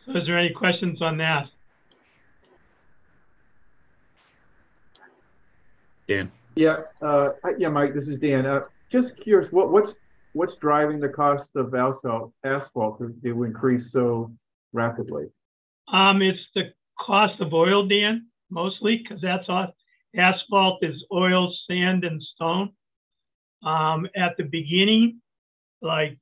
So 0.06 0.16
is 0.16 0.26
there 0.26 0.38
any 0.38 0.54
questions 0.54 1.02
on 1.02 1.18
that? 1.18 1.48
Dan. 6.08 6.30
Yeah, 6.54 6.78
uh, 7.02 7.28
yeah, 7.58 7.68
Mike, 7.68 7.92
this 7.92 8.08
is 8.08 8.18
Dan. 8.18 8.46
Uh, 8.46 8.62
just 8.88 9.16
curious, 9.20 9.52
what, 9.52 9.70
what's 9.70 9.94
what's 10.38 10.54
driving 10.54 11.00
the 11.00 11.08
cost 11.08 11.56
of 11.56 11.74
asphalt 11.74 12.32
asphalt 12.44 13.00
to, 13.00 13.12
to 13.24 13.42
increase 13.42 13.90
so 13.90 14.32
rapidly? 14.72 15.24
Um, 15.92 16.22
it's 16.22 16.38
the 16.54 16.72
cost 17.00 17.40
of 17.40 17.52
oil, 17.52 17.88
Dan, 17.88 18.28
mostly, 18.48 18.98
because 19.02 19.20
that's 19.20 19.46
all, 19.48 19.74
asphalt 20.16 20.78
is 20.82 21.04
oil, 21.12 21.52
sand, 21.68 22.04
and 22.04 22.22
stone. 22.34 22.70
Um, 23.66 24.06
at 24.14 24.36
the 24.36 24.44
beginning, 24.44 25.20
like 25.82 26.16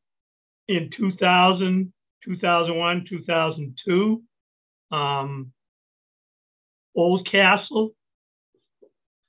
in 0.67 0.89
2000, 0.97 1.93
2001, 2.25 3.07
2002, 3.11 4.23
um, 4.93 5.53
Oldcastle, 6.97 7.91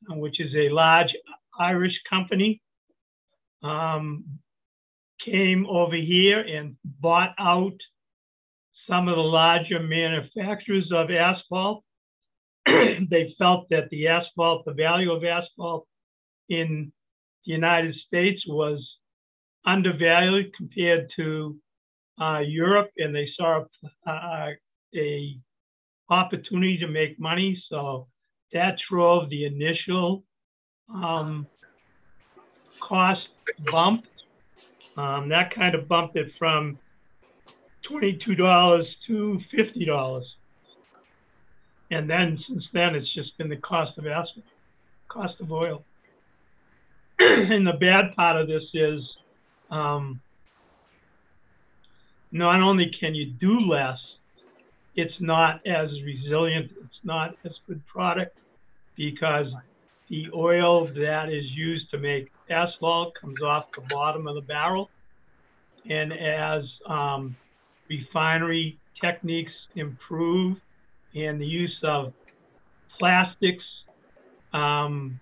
which 0.08 0.40
is 0.40 0.56
a 0.56 0.70
large 0.70 1.14
Irish 1.60 2.00
company, 2.10 2.62
um, 3.62 4.24
came 5.24 5.66
over 5.68 5.96
here 5.96 6.40
and 6.40 6.76
bought 6.84 7.34
out 7.40 7.76
some 8.90 9.08
of 9.08 9.16
the 9.16 9.22
larger 9.22 9.80
manufacturers 9.80 10.90
of 10.94 11.12
asphalt. 11.12 11.84
they 12.66 13.36
felt 13.38 13.68
that 13.70 13.90
the 13.90 14.08
asphalt, 14.08 14.66
the 14.66 14.74
value 14.74 15.12
of 15.12 15.24
asphalt 15.24 15.88
in 16.50 16.92
the 17.46 17.54
United 17.54 17.96
States 18.08 18.42
was 18.48 18.86
undervalued 19.66 20.54
compared 20.56 21.10
to 21.18 21.58
uh, 22.22 22.40
Europe 22.40 22.90
and 22.98 23.14
they 23.14 23.28
saw 23.38 23.64
uh, 24.08 24.48
a 24.96 25.38
opportunity 26.10 26.78
to 26.78 26.88
make 26.88 27.20
money. 27.20 27.62
So 27.70 28.08
that 28.54 28.78
drove 28.90 29.30
the 29.30 29.46
initial 29.46 30.24
um, 30.94 31.48
cost 32.80 33.28
bump. 33.72 34.06
Um, 34.98 35.30
that 35.30 35.54
kind 35.54 35.76
of 35.76 35.88
bumped 35.88 36.16
it 36.16 36.32
from 36.40 36.80
$22 37.90 38.86
to 39.08 39.42
$50. 39.54 40.24
And 41.92 42.10
then 42.10 42.40
since 42.48 42.66
then, 42.74 42.96
it's 42.96 43.14
just 43.14 43.38
been 43.38 43.50
the 43.50 43.58
cost 43.58 43.98
of 43.98 44.08
asphalt, 44.08 44.46
cost 45.08 45.40
of 45.40 45.52
oil. 45.52 45.84
and 47.20 47.66
the 47.66 47.74
bad 47.74 48.16
part 48.16 48.42
of 48.42 48.48
this 48.48 48.64
is 48.74 49.02
um, 49.70 50.20
not 52.32 52.62
only 52.62 52.92
can 53.00 53.16
you 53.16 53.28
do 53.28 53.60
less, 53.62 54.00
it's 54.96 55.14
not 55.20 55.66
as 55.66 55.90
resilient, 56.04 56.72
it's 56.84 57.00
not 57.04 57.36
as 57.46 57.54
good 57.68 57.86
product 57.86 58.36
because 58.96 59.48
the 60.10 60.28
oil 60.34 60.88
that 60.88 61.30
is 61.30 61.46
used 61.52 61.90
to 61.92 61.98
make 61.98 62.32
asphalt 62.50 63.14
comes 63.20 63.42
off 63.42 63.72
the 63.74 63.82
bottom 63.82 64.28
of 64.28 64.36
the 64.36 64.42
barrel. 64.42 64.90
And 65.90 66.12
as 66.14 66.64
um, 66.88 67.36
refinery 67.90 68.78
techniques 69.02 69.54
improve 69.76 70.58
and 71.16 71.40
the 71.40 71.46
use 71.46 71.78
of 71.84 72.14
plastics 72.98 73.64
um, 74.54 75.20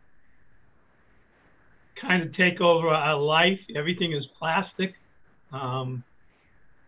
kind 1.99 2.23
of 2.23 2.35
take 2.35 2.61
over 2.61 2.87
our 2.87 3.19
life, 3.19 3.59
everything 3.75 4.13
is 4.13 4.25
plastic. 4.37 4.95
Um, 5.51 6.03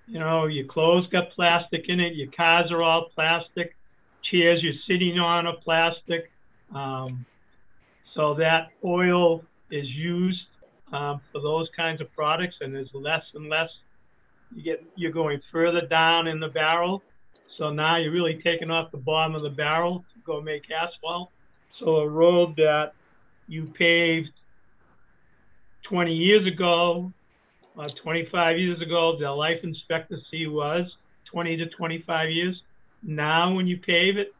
you 0.07 0.19
know, 0.19 0.45
your 0.45 0.65
clothes 0.65 1.07
got 1.11 1.31
plastic 1.31 1.85
in 1.89 1.99
it, 1.99 2.15
your 2.15 2.31
cars 2.31 2.71
are 2.71 2.81
all 2.81 3.09
plastic, 3.13 3.75
chairs 4.23 4.61
you're 4.63 4.73
sitting 4.87 5.19
on 5.19 5.45
are 5.45 5.57
plastic. 5.63 6.31
Um, 6.73 7.25
so 8.15 8.35
that 8.35 8.69
oil 8.83 9.43
is 9.71 9.87
used 9.89 10.45
um, 10.91 11.21
for 11.31 11.41
those 11.41 11.67
kinds 11.79 12.01
of 12.01 12.13
products, 12.13 12.55
and 12.61 12.73
there's 12.73 12.93
less 12.93 13.23
and 13.33 13.49
less. 13.49 13.69
You 14.55 14.63
get 14.63 14.83
you're 14.95 15.11
going 15.11 15.41
further 15.51 15.81
down 15.81 16.27
in 16.27 16.39
the 16.39 16.47
barrel, 16.47 17.03
so 17.57 17.71
now 17.71 17.97
you're 17.97 18.13
really 18.13 18.39
taking 18.43 18.71
off 18.71 18.91
the 18.91 18.97
bottom 18.97 19.35
of 19.35 19.41
the 19.41 19.49
barrel 19.49 20.05
to 20.13 20.19
go 20.25 20.41
make 20.41 20.63
asphalt. 20.71 21.29
So 21.77 21.97
a 21.97 22.07
road 22.07 22.55
that 22.57 22.93
you 23.47 23.65
paved 23.65 24.31
20 25.83 26.13
years 26.13 26.47
ago, 26.47 27.11
uh, 27.77 27.87
25 27.87 28.57
years 28.57 28.81
ago, 28.81 29.17
the 29.19 29.31
life 29.31 29.59
expectancy 29.63 30.47
was 30.47 30.95
20 31.25 31.57
to 31.57 31.65
25 31.67 32.29
years. 32.29 32.61
Now, 33.03 33.53
when 33.53 33.67
you 33.67 33.77
pave 33.77 34.17
it, 34.17 34.33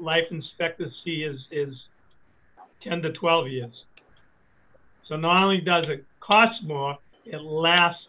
life 0.00 0.24
expectancy 0.30 1.24
is 1.24 1.40
is 1.50 1.74
10 2.82 3.02
to 3.02 3.12
12 3.12 3.48
years. 3.48 3.84
So 5.08 5.16
not 5.16 5.42
only 5.42 5.60
does 5.60 5.86
it 5.88 6.04
cost 6.20 6.62
more, 6.64 6.98
it 7.24 7.40
lasts, 7.40 8.06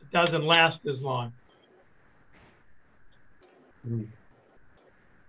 it 0.00 0.10
doesn't 0.10 0.44
last 0.44 0.78
as 0.88 1.00
long. 1.00 1.32
Hmm. 3.86 4.02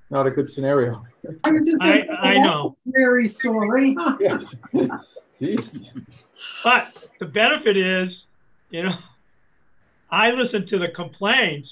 Not 0.10 0.28
a 0.28 0.32
good 0.32 0.50
scenario. 0.50 1.06
I 1.44 1.52
was 1.52 1.66
just 1.66 1.80
gonna 1.80 1.92
I, 1.94 1.98
say, 1.98 2.08
I 2.10 2.34
that's 2.34 2.46
know, 2.46 2.76
a 2.88 2.92
Very 2.92 3.26
story. 3.26 3.96
Yes. 4.20 4.56
Jeez. 5.40 6.06
but 6.64 7.10
the 7.20 7.26
benefit 7.26 7.78
is, 7.78 8.10
you 8.70 8.84
know, 8.84 8.96
I 10.12 10.30
listen 10.30 10.68
to 10.68 10.80
the 10.80 10.90
complaints, 10.90 11.68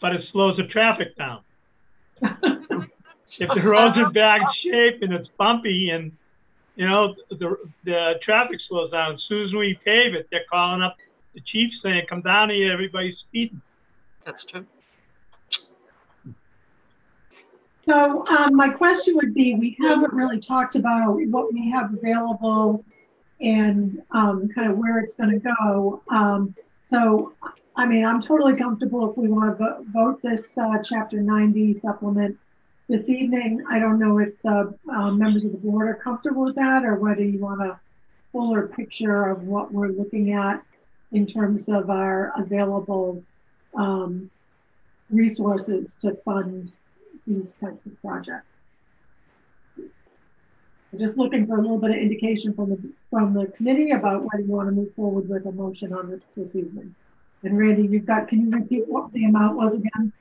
but 0.00 0.12
it 0.12 0.22
slows 0.32 0.56
the 0.56 0.64
traffic 0.64 1.16
down. 1.16 1.40
if 2.22 3.48
the 3.54 3.62
road's 3.62 3.96
in 3.96 4.12
bad 4.12 4.40
shape 4.62 5.02
and 5.02 5.12
it's 5.12 5.28
bumpy 5.38 5.90
and 5.90 6.12
you 6.76 6.88
know 6.88 7.14
the 7.30 7.56
the 7.84 8.14
traffic 8.22 8.58
slows 8.68 8.90
down, 8.90 9.14
as 9.14 9.22
soon 9.28 9.46
as 9.46 9.52
we 9.52 9.78
pave 9.84 10.14
it, 10.14 10.28
they're 10.30 10.44
calling 10.50 10.82
up 10.82 10.96
the 11.34 11.40
chief 11.40 11.70
saying, 11.82 12.06
"Come 12.08 12.22
down 12.22 12.50
here, 12.50 12.72
everybody's 12.72 13.16
speeding." 13.18 13.60
That's 14.24 14.44
true. 14.44 14.66
So 17.86 18.26
um, 18.28 18.56
my 18.56 18.70
question 18.70 19.14
would 19.16 19.34
be, 19.34 19.54
we 19.54 19.76
haven't 19.82 20.14
really 20.14 20.40
talked 20.40 20.74
about 20.74 21.16
what 21.28 21.52
we 21.52 21.70
have 21.70 21.92
available 21.92 22.82
and 23.40 24.02
um, 24.12 24.48
kind 24.54 24.70
of 24.70 24.78
where 24.78 24.98
it's 25.00 25.14
going 25.14 25.38
to 25.38 25.54
go. 25.60 26.02
Um, 26.08 26.54
so, 26.82 27.34
I 27.76 27.84
mean, 27.86 28.06
I'm 28.06 28.22
totally 28.22 28.56
comfortable 28.56 29.10
if 29.10 29.18
we 29.18 29.28
want 29.28 29.50
to 29.50 29.64
vote, 29.64 29.84
vote 29.92 30.22
this 30.22 30.56
uh, 30.56 30.78
Chapter 30.82 31.20
90 31.20 31.80
supplement 31.80 32.38
this 32.88 33.08
evening. 33.08 33.64
I 33.68 33.78
don't 33.78 33.98
know 33.98 34.18
if 34.18 34.40
the 34.42 34.74
um, 34.90 35.18
members 35.18 35.44
of 35.44 35.52
the 35.52 35.58
board 35.58 35.88
are 35.88 35.94
comfortable 35.94 36.44
with 36.44 36.56
that 36.56 36.84
or 36.84 36.96
whether 36.96 37.22
you 37.22 37.38
want 37.38 37.62
a 37.62 37.78
fuller 38.32 38.66
picture 38.68 39.30
of 39.30 39.44
what 39.44 39.72
we're 39.72 39.88
looking 39.88 40.32
at 40.32 40.62
in 41.12 41.26
terms 41.26 41.68
of 41.68 41.88
our 41.90 42.32
available 42.36 43.22
um, 43.74 44.30
resources 45.10 45.96
to 45.96 46.14
fund 46.24 46.72
these 47.26 47.54
types 47.54 47.86
of 47.86 48.00
projects. 48.00 48.58
Just 50.98 51.16
looking 51.16 51.46
for 51.46 51.58
a 51.58 51.60
little 51.60 51.78
bit 51.78 51.90
of 51.90 51.96
indication 51.96 52.54
from 52.54 52.70
the 52.70 52.78
from 53.10 53.34
the 53.34 53.46
committee 53.46 53.90
about 53.90 54.22
whether 54.22 54.44
you 54.44 54.50
want 54.50 54.68
to 54.68 54.72
move 54.72 54.92
forward 54.94 55.28
with 55.28 55.44
a 55.44 55.50
motion 55.50 55.92
on 55.92 56.08
this 56.08 56.26
this 56.36 56.54
evening. 56.54 56.94
And 57.42 57.58
Randy, 57.58 57.86
you've 57.86 58.06
got, 58.06 58.28
can 58.28 58.40
you 58.40 58.50
repeat 58.50 58.88
what 58.88 59.12
the 59.12 59.24
amount 59.24 59.56
was 59.56 59.76
again? 59.76 60.12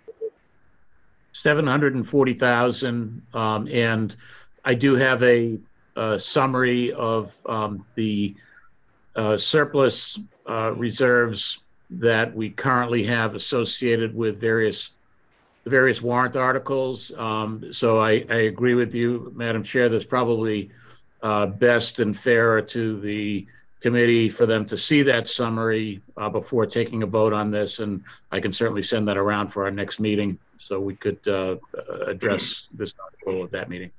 Seven 1.34 1.66
hundred 1.66 1.96
and 1.96 2.08
forty 2.08 2.36
thousand, 2.36 3.22
um, 3.34 3.68
and 3.68 4.16
I 4.64 4.76
do 4.76 4.96
have 4.96 5.22
a, 5.24 5.58
a 5.96 6.20
summary 6.20 6.94
of, 6.94 7.36
um, 7.48 7.86
the, 7.96 8.36
uh, 9.16 9.38
surplus, 9.38 10.20
uh, 10.48 10.74
reserves 10.78 11.60
that 11.90 12.34
we 12.36 12.52
currently 12.52 13.04
have 13.04 13.36
associated 13.36 14.16
with 14.16 14.40
various, 14.40 14.92
various 15.66 16.02
warrant 16.02 16.36
articles. 16.36 17.12
Um, 17.18 17.74
so 17.74 18.00
I, 18.00 18.26
I 18.30 18.42
agree 18.54 18.76
with 18.76 18.94
you, 18.94 19.34
Madam 19.36 19.64
Chair, 19.64 19.90
that's 19.90 20.06
probably, 20.06 20.70
uh, 21.24 21.48
best 21.48 22.00
and 22.00 22.18
fairer 22.18 22.62
to 22.62 23.02
the 23.02 23.46
committee 23.82 24.30
for 24.30 24.46
them 24.46 24.66
to 24.68 24.78
see 24.78 25.02
that 25.04 25.28
summary, 25.28 26.00
uh, 26.16 26.30
before 26.30 26.66
taking 26.68 27.04
a 27.04 27.08
vote 27.08 27.34
on 27.34 27.52
this. 27.52 27.80
And 27.80 28.04
I 28.32 28.40
can 28.40 28.52
certainly 28.52 28.84
send 28.84 29.08
that 29.08 29.18
around 29.18 29.50
for 29.50 29.66
our 29.66 29.72
next 29.72 30.00
meeting 30.00 30.38
so 30.64 30.80
we 30.80 30.96
could 30.96 31.20
uh, 31.28 31.58
uh, 31.78 32.06
address 32.08 32.70
this 32.74 32.94
article 33.04 33.44
at 33.44 33.52
that 33.52 33.70
meeting. 33.70 33.92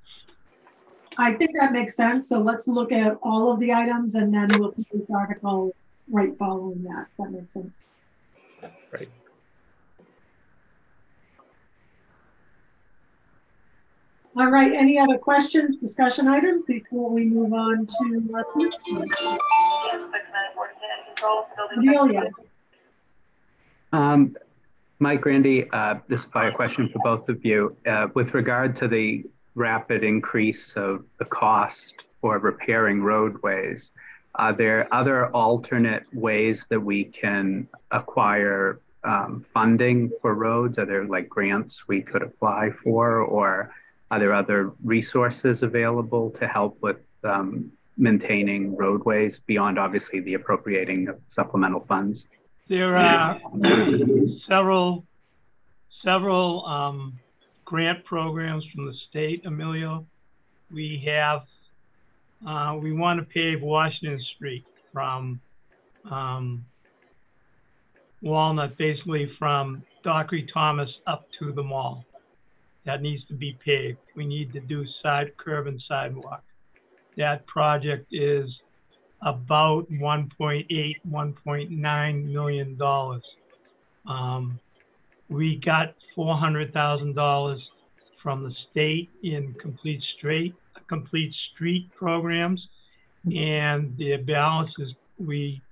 I 1.16 1.32
think 1.35 1.53
that 1.59 1.73
makes 1.73 1.95
sense. 1.95 2.28
So 2.28 2.41
let's 2.41 2.66
look 2.66 2.91
at 2.91 3.19
all 3.23 3.53
of 3.53 3.61
the 3.61 3.73
items 3.73 4.15
and 4.15 4.32
then 4.35 4.49
we'll 4.59 4.73
put 4.73 4.86
this 4.93 5.11
article 5.11 5.74
right 6.11 6.36
following 6.36 6.82
that. 6.85 7.07
That 7.19 7.31
makes 7.31 7.53
sense. 7.53 7.95
Right. 8.93 9.09
All 14.36 14.51
right, 14.51 14.73
any 14.73 14.99
other 14.99 15.16
questions, 15.16 15.77
discussion 15.77 16.27
items 16.27 16.65
before 16.65 17.09
we 17.09 17.24
move 17.24 17.53
on 17.53 17.86
to 17.86 18.20
next 18.28 19.23
one? 19.23 19.39
Emilio, 21.77 22.31
Um, 23.93 24.36
Mike, 25.05 25.26
Randy, 25.26 25.68
uh, 25.70 25.97
this 26.09 26.22
is 26.22 26.26
probably 26.26 26.48
a 26.48 26.55
question 26.55 26.89
for 26.89 26.98
both 27.05 27.28
of 27.28 27.44
you. 27.44 27.76
Uh, 27.85 28.09
with 28.14 28.32
regard 28.32 28.74
to 28.76 28.89
the 28.89 29.22
rapid 29.55 30.02
increase 30.02 30.72
of 30.78 31.05
the 31.18 31.26
cost 31.26 32.06
for 32.22 32.39
repairing 32.39 33.02
roadways, 33.02 33.90
are 34.35 34.55
there 34.55 34.89
other 34.90 35.26
alternate 35.26 36.05
ways 36.14 36.64
that 36.70 36.81
we 36.81 37.05
can 37.05 37.68
acquire 37.90 38.81
um, 39.05 39.43
funding 39.43 40.10
for 40.22 40.32
roads? 40.32 40.78
Are 40.78 40.86
there 40.86 41.05
like 41.05 41.28
grants 41.28 41.86
we 41.86 42.01
could 42.01 42.22
apply 42.22 42.70
for, 42.70 43.18
or 43.18 43.74
are 44.10 44.18
there 44.18 44.32
other 44.32 44.72
resources 44.82 45.62
available 45.62 46.31
to 46.31 46.48
help 46.48 46.81
with 46.81 46.97
um, 47.24 47.70
maintaining 47.98 48.74
roadways 48.74 49.39
beyond 49.39 49.78
obviously 49.78 50.20
the 50.20 50.32
appropriating 50.32 51.09
of 51.09 51.20
supplemental 51.28 51.81
funds? 51.81 52.26
There 52.69 52.97
are 52.97 53.39
several, 54.49 55.05
several 56.03 56.65
um, 56.65 57.19
grant 57.66 58.05
programs 58.07 58.65
from 58.74 58.86
the 58.86 58.95
state, 59.11 59.45
Emilio. 59.45 60.07
We 60.73 61.05
have, 61.07 61.43
uh, 62.47 62.78
we 62.78 62.93
want 62.93 63.20
to 63.20 63.27
pave 63.27 63.61
Washington 63.61 64.19
Street 64.35 64.65
from 64.95 65.41
um, 66.11 66.65
Walnut, 68.23 68.78
basically 68.78 69.31
from 69.39 69.82
Dockery 70.03 70.49
Thomas 70.53 70.89
up 71.07 71.27
to 71.41 71.53
the 71.53 71.62
mall. 71.62 72.07
That 72.86 73.03
needs 73.03 73.27
to 73.27 73.35
be 73.35 73.59
paved. 73.62 73.99
We 74.16 74.27
need 74.27 74.55
to 74.55 74.61
do 74.61 74.86
side 75.03 75.36
curb 75.36 75.66
and 75.66 75.82
sidewalk. 75.86 76.43
That 77.19 77.47
project 77.47 78.07
is 78.11 78.49
about 79.25 79.91
1.8, 79.91 80.95
1.9 81.11 82.25
million 82.33 82.77
dollars. 82.77 83.23
Um, 84.07 84.61
we 85.31 85.61
got 85.65 85.95
four 86.15 86.37
hundred 86.37 86.73
thousand 86.73 87.15
dollars 87.15 87.61
from 88.23 88.45
the 88.45 88.55
state 88.71 89.11
in 89.23 89.55
complete 89.61 90.03
complete 90.89 91.35
street 91.53 91.91
programs. 91.97 92.61
And 93.25 93.97
the 93.97 94.17
balance 94.19 94.71
is, 94.79 94.91
we 95.19 95.63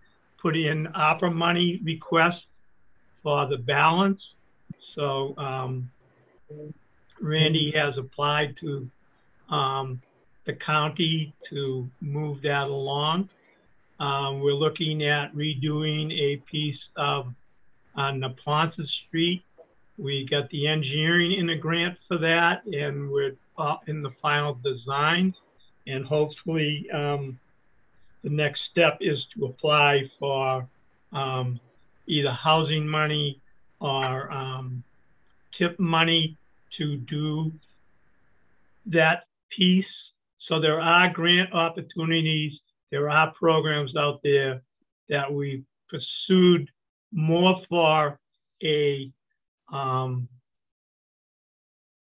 put 0.41 0.57
in 0.57 0.87
ARPA 0.97 1.33
money 1.35 1.81
request 1.85 2.39
for 3.23 3.47
the 3.47 3.59
balance. 3.59 4.21
So, 4.95 5.35
um, 5.37 5.91
Randy 7.21 7.73
has 7.77 7.95
applied 7.99 8.55
to, 8.61 8.89
um, 9.55 10.01
the 10.47 10.55
county 10.55 11.35
to 11.51 11.89
move 12.01 12.43
that 12.43 12.65
along. 12.65 13.29
Um, 14.03 14.41
we're 14.41 14.53
looking 14.55 15.05
at 15.05 15.33
redoing 15.33 16.11
a 16.13 16.43
piece 16.51 16.79
of 16.97 17.27
on 17.95 18.21
Neponset 18.21 18.89
Street. 19.07 19.45
We 19.97 20.27
got 20.29 20.51
the 20.51 20.67
engineering 20.67 21.39
in 21.39 21.51
a 21.51 21.57
grant 21.57 21.97
for 22.09 22.19
that, 22.19 22.65
and 22.67 23.13
we're 23.13 23.37
uh, 23.57 23.77
in 23.87 24.03
the 24.03 24.11
final 24.21 24.59
design. 24.65 25.33
And 25.87 26.05
hopefully, 26.05 26.85
um, 26.93 27.39
the 28.25 28.31
next 28.31 28.63
step 28.73 28.99
is 29.01 29.19
to 29.37 29.47
apply 29.47 30.11
for 30.19 30.67
um, 31.13 31.61
either 32.09 32.33
housing 32.33 32.89
money 32.89 33.41
or 33.81 34.33
um, 34.33 34.83
tip 35.57 35.79
money 35.79 36.37
to 36.79 36.97
do 36.97 37.53
that 38.87 39.27
piece. 39.57 39.85
So 40.49 40.61
there 40.61 40.81
are 40.81 41.13
grant 41.13 41.53
opportunities. 41.53 42.53
There 42.93 43.09
are 43.09 43.33
programs 43.33 43.97
out 43.97 44.21
there 44.23 44.63
that 45.09 45.33
we 45.33 45.65
pursued 45.89 46.69
more 47.11 47.61
for 47.69 48.21
a 48.63 49.11
um, 49.73 50.29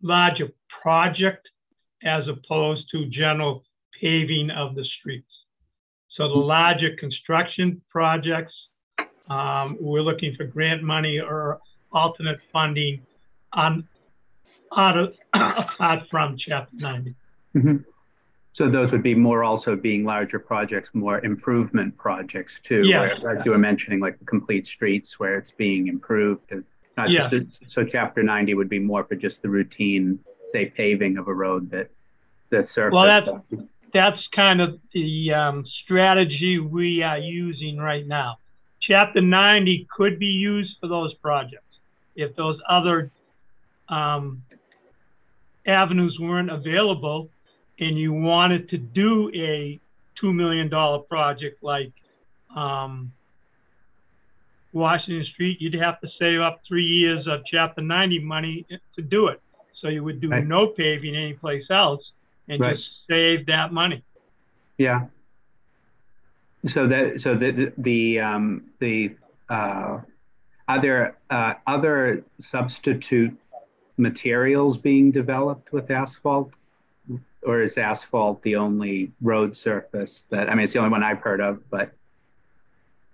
larger 0.01 0.47
project 0.81 1.47
as 2.03 2.23
opposed 2.29 2.85
to 2.91 3.05
general 3.07 3.65
paving 3.99 4.51
of 4.51 4.73
the 4.75 4.85
streets. 4.99 5.29
So 6.15 6.29
the 6.29 6.35
larger 6.35 6.95
construction 6.97 7.81
projects, 7.89 8.53
um, 9.29 9.77
we're 9.81 10.01
looking 10.01 10.33
for 10.35 10.45
grant 10.45 10.81
money 10.81 11.19
or 11.19 11.59
alternate 11.91 12.39
funding 12.53 13.05
on 13.51 13.85
out 14.77 14.97
of, 14.97 15.13
apart 15.33 16.03
from 16.09 16.37
chapter 16.37 16.75
90. 16.77 17.15
Mhm. 17.53 17.83
So 18.59 18.69
those 18.69 18.91
would 18.91 19.03
be 19.03 19.15
more 19.15 19.45
also 19.45 19.77
being 19.77 20.03
larger 20.03 20.37
projects, 20.37 20.89
more 20.93 21.23
improvement 21.23 21.95
projects 21.95 22.59
too. 22.59 22.83
Yes. 22.85 23.21
where, 23.21 23.35
Like 23.35 23.45
you 23.45 23.51
were 23.51 23.57
mentioning, 23.57 24.01
like 24.01 24.19
the 24.19 24.25
complete 24.25 24.67
streets 24.67 25.17
where 25.17 25.37
it's 25.37 25.49
being 25.49 25.87
improved. 25.87 26.51
Not 26.97 27.09
just, 27.09 27.29
the- 27.29 27.47
so 27.67 27.85
chapter 27.85 28.21
ninety 28.21 28.55
would 28.55 28.67
be 28.67 28.77
more 28.77 29.05
for 29.05 29.15
just 29.15 29.41
the 29.41 29.47
routine, 29.47 30.19
say 30.51 30.65
paving 30.65 31.17
of 31.17 31.29
a 31.29 31.33
road 31.33 31.71
that 31.71 31.89
the 32.49 32.61
surface. 32.61 32.95
Well, 32.95 33.07
that's, 33.07 33.29
that's 33.93 34.27
kind 34.35 34.59
of 34.59 34.77
the 34.93 35.31
um, 35.31 35.65
strategy 35.85 36.59
we 36.59 37.01
are 37.01 37.17
using 37.17 37.77
right 37.77 38.05
now. 38.05 38.39
Chapter 38.81 39.21
90 39.21 39.87
could 39.95 40.19
be 40.19 40.25
used 40.25 40.75
for 40.81 40.87
those 40.87 41.13
projects. 41.13 41.63
If 42.17 42.35
those 42.35 42.59
other 42.67 43.09
um, 43.87 44.43
avenues 45.65 46.17
weren't 46.19 46.51
available 46.51 47.29
and 47.79 47.97
you 47.97 48.13
wanted 48.13 48.69
to 48.69 48.77
do 48.77 49.31
a 49.33 49.79
$2 50.21 50.33
million 50.33 50.69
project 51.09 51.63
like 51.63 51.93
um, 52.55 53.11
Washington 54.73 55.25
Street, 55.33 55.61
you'd 55.61 55.75
have 55.75 55.99
to 56.01 56.07
save 56.19 56.41
up 56.41 56.61
three 56.67 56.85
years 56.85 57.25
of 57.27 57.41
Chapter 57.49 57.81
90 57.81 58.19
money 58.19 58.65
to 58.95 59.01
do 59.01 59.27
it. 59.27 59.41
So 59.81 59.87
you 59.87 60.03
would 60.03 60.19
do 60.19 60.29
Right. 60.29 60.45
no 60.45 60.67
paving 60.67 61.15
anyplace 61.15 61.69
else 61.69 62.01
and 62.47 62.59
Right. 62.59 62.75
just 62.75 62.89
save 63.09 63.45
that 63.45 63.71
money. 63.71 64.03
Yeah. 64.77 65.07
So 66.67 66.87
that, 66.87 67.21
so 67.21 67.35
the, 67.35 67.51
the, 67.51 67.73
the, 67.77 68.19
um, 68.19 68.65
the, 68.79 69.15
uh, 69.49 69.99
are 70.67 70.81
there, 70.81 71.17
uh, 71.29 71.53
other 71.65 72.25
substitute 72.39 73.35
materials 73.97 74.77
being 74.77 75.11
developed 75.11 75.71
with 75.71 75.89
asphalt? 75.89 76.53
Or 77.43 77.61
is 77.61 77.77
asphalt 77.77 78.41
the 78.43 78.57
only 78.57 79.11
road 79.21 79.55
surface 79.55 80.23
that, 80.29 80.49
I 80.49 80.55
mean, 80.55 80.65
it's 80.65 80.73
the 80.73 80.79
only 80.79 80.91
one 80.91 81.03
I've 81.03 81.19
heard 81.19 81.39
of, 81.39 81.69
but, 81.69 81.91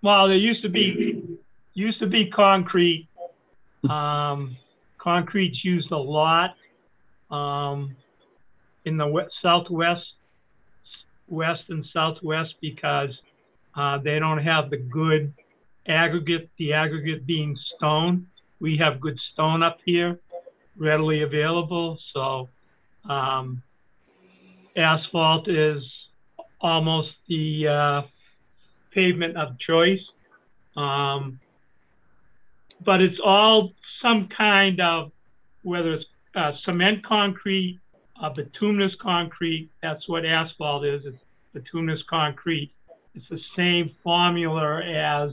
Well, 0.02 0.28
there 0.28 0.38
used 0.38 0.62
to 0.64 0.70
be, 0.70 1.24
used 1.74 2.00
to 2.00 2.08
be 2.08 2.30
concrete. 2.30 3.08
Um, 3.90 4.58
concrete's 4.98 5.64
used 5.64 5.92
a 5.92 5.98
lot, 5.98 6.56
um, 7.30 7.96
in 8.86 8.98
the 8.98 9.08
we- 9.08 9.30
southwest, 9.42 10.14
west 11.28 11.64
and 11.70 11.86
southwest 11.94 12.56
because, 12.62 13.12
uh, 13.76 13.98
they 14.00 14.18
don't 14.20 14.40
have 14.40 14.70
the 14.70 14.78
good 14.78 15.34
aggregate, 15.88 16.50
the 16.58 16.74
aggregate 16.74 17.26
being 17.28 17.56
stone. 17.76 18.28
We 18.60 18.78
have 18.78 19.00
good 19.00 19.20
stone 19.34 19.62
up 19.62 19.80
here 19.86 20.20
readily 20.78 21.22
available, 21.22 22.00
so, 22.14 22.50
um, 23.08 23.62
asphalt 24.78 25.48
is 25.48 25.84
almost 26.62 27.10
the, 27.28 27.68
uh, 27.68 28.02
pavement 28.96 29.38
of 29.38 29.60
choice. 29.60 30.02
Um, 30.76 31.40
but 32.84 33.02
it's 33.02 33.20
all 33.24 33.74
some 34.02 34.30
kind 34.36 34.80
of, 34.80 35.12
whether 35.64 35.94
it's 35.94 36.06
uh, 36.36 36.54
cement 36.64 37.06
concrete, 37.06 37.80
uh, 38.22 38.30
bituminous 38.30 38.94
concrete, 39.02 39.70
that's 39.84 40.08
what 40.08 40.26
asphalt 40.26 40.86
is, 40.86 41.06
it's 41.06 41.18
bituminous 41.54 42.02
concrete. 42.10 42.72
It's 43.14 43.28
the 43.30 43.40
same 43.56 43.92
formula 44.04 44.82
as 44.82 45.32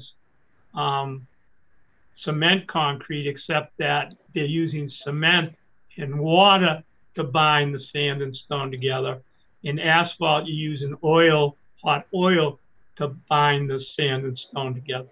um, 0.74 1.26
cement 2.24 2.68
concrete, 2.68 3.26
except 3.26 3.76
that 3.78 4.14
they're 4.34 4.44
using 4.44 4.90
cement 5.04 5.54
and 5.96 6.18
water 6.18 6.82
to 7.16 7.24
bind 7.24 7.74
the 7.74 7.80
sand 7.92 8.22
and 8.22 8.34
stone 8.44 8.70
together. 8.70 9.20
In 9.64 9.78
asphalt, 9.78 10.46
you 10.46 10.54
use 10.54 10.82
an 10.82 10.96
oil, 11.04 11.56
hot 11.82 12.06
oil, 12.14 12.58
to 12.98 13.08
bind 13.28 13.70
the 13.70 13.80
sand 13.96 14.24
and 14.24 14.38
stone 14.50 14.74
together. 14.74 15.08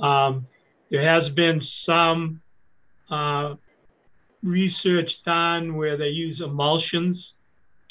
Um, 0.00 0.46
there 0.90 1.02
has 1.02 1.32
been 1.34 1.60
some 1.86 2.40
uh, 3.10 3.54
research 4.42 5.10
done 5.24 5.76
where 5.76 5.96
they 5.96 6.08
use 6.08 6.40
emulsions 6.44 7.16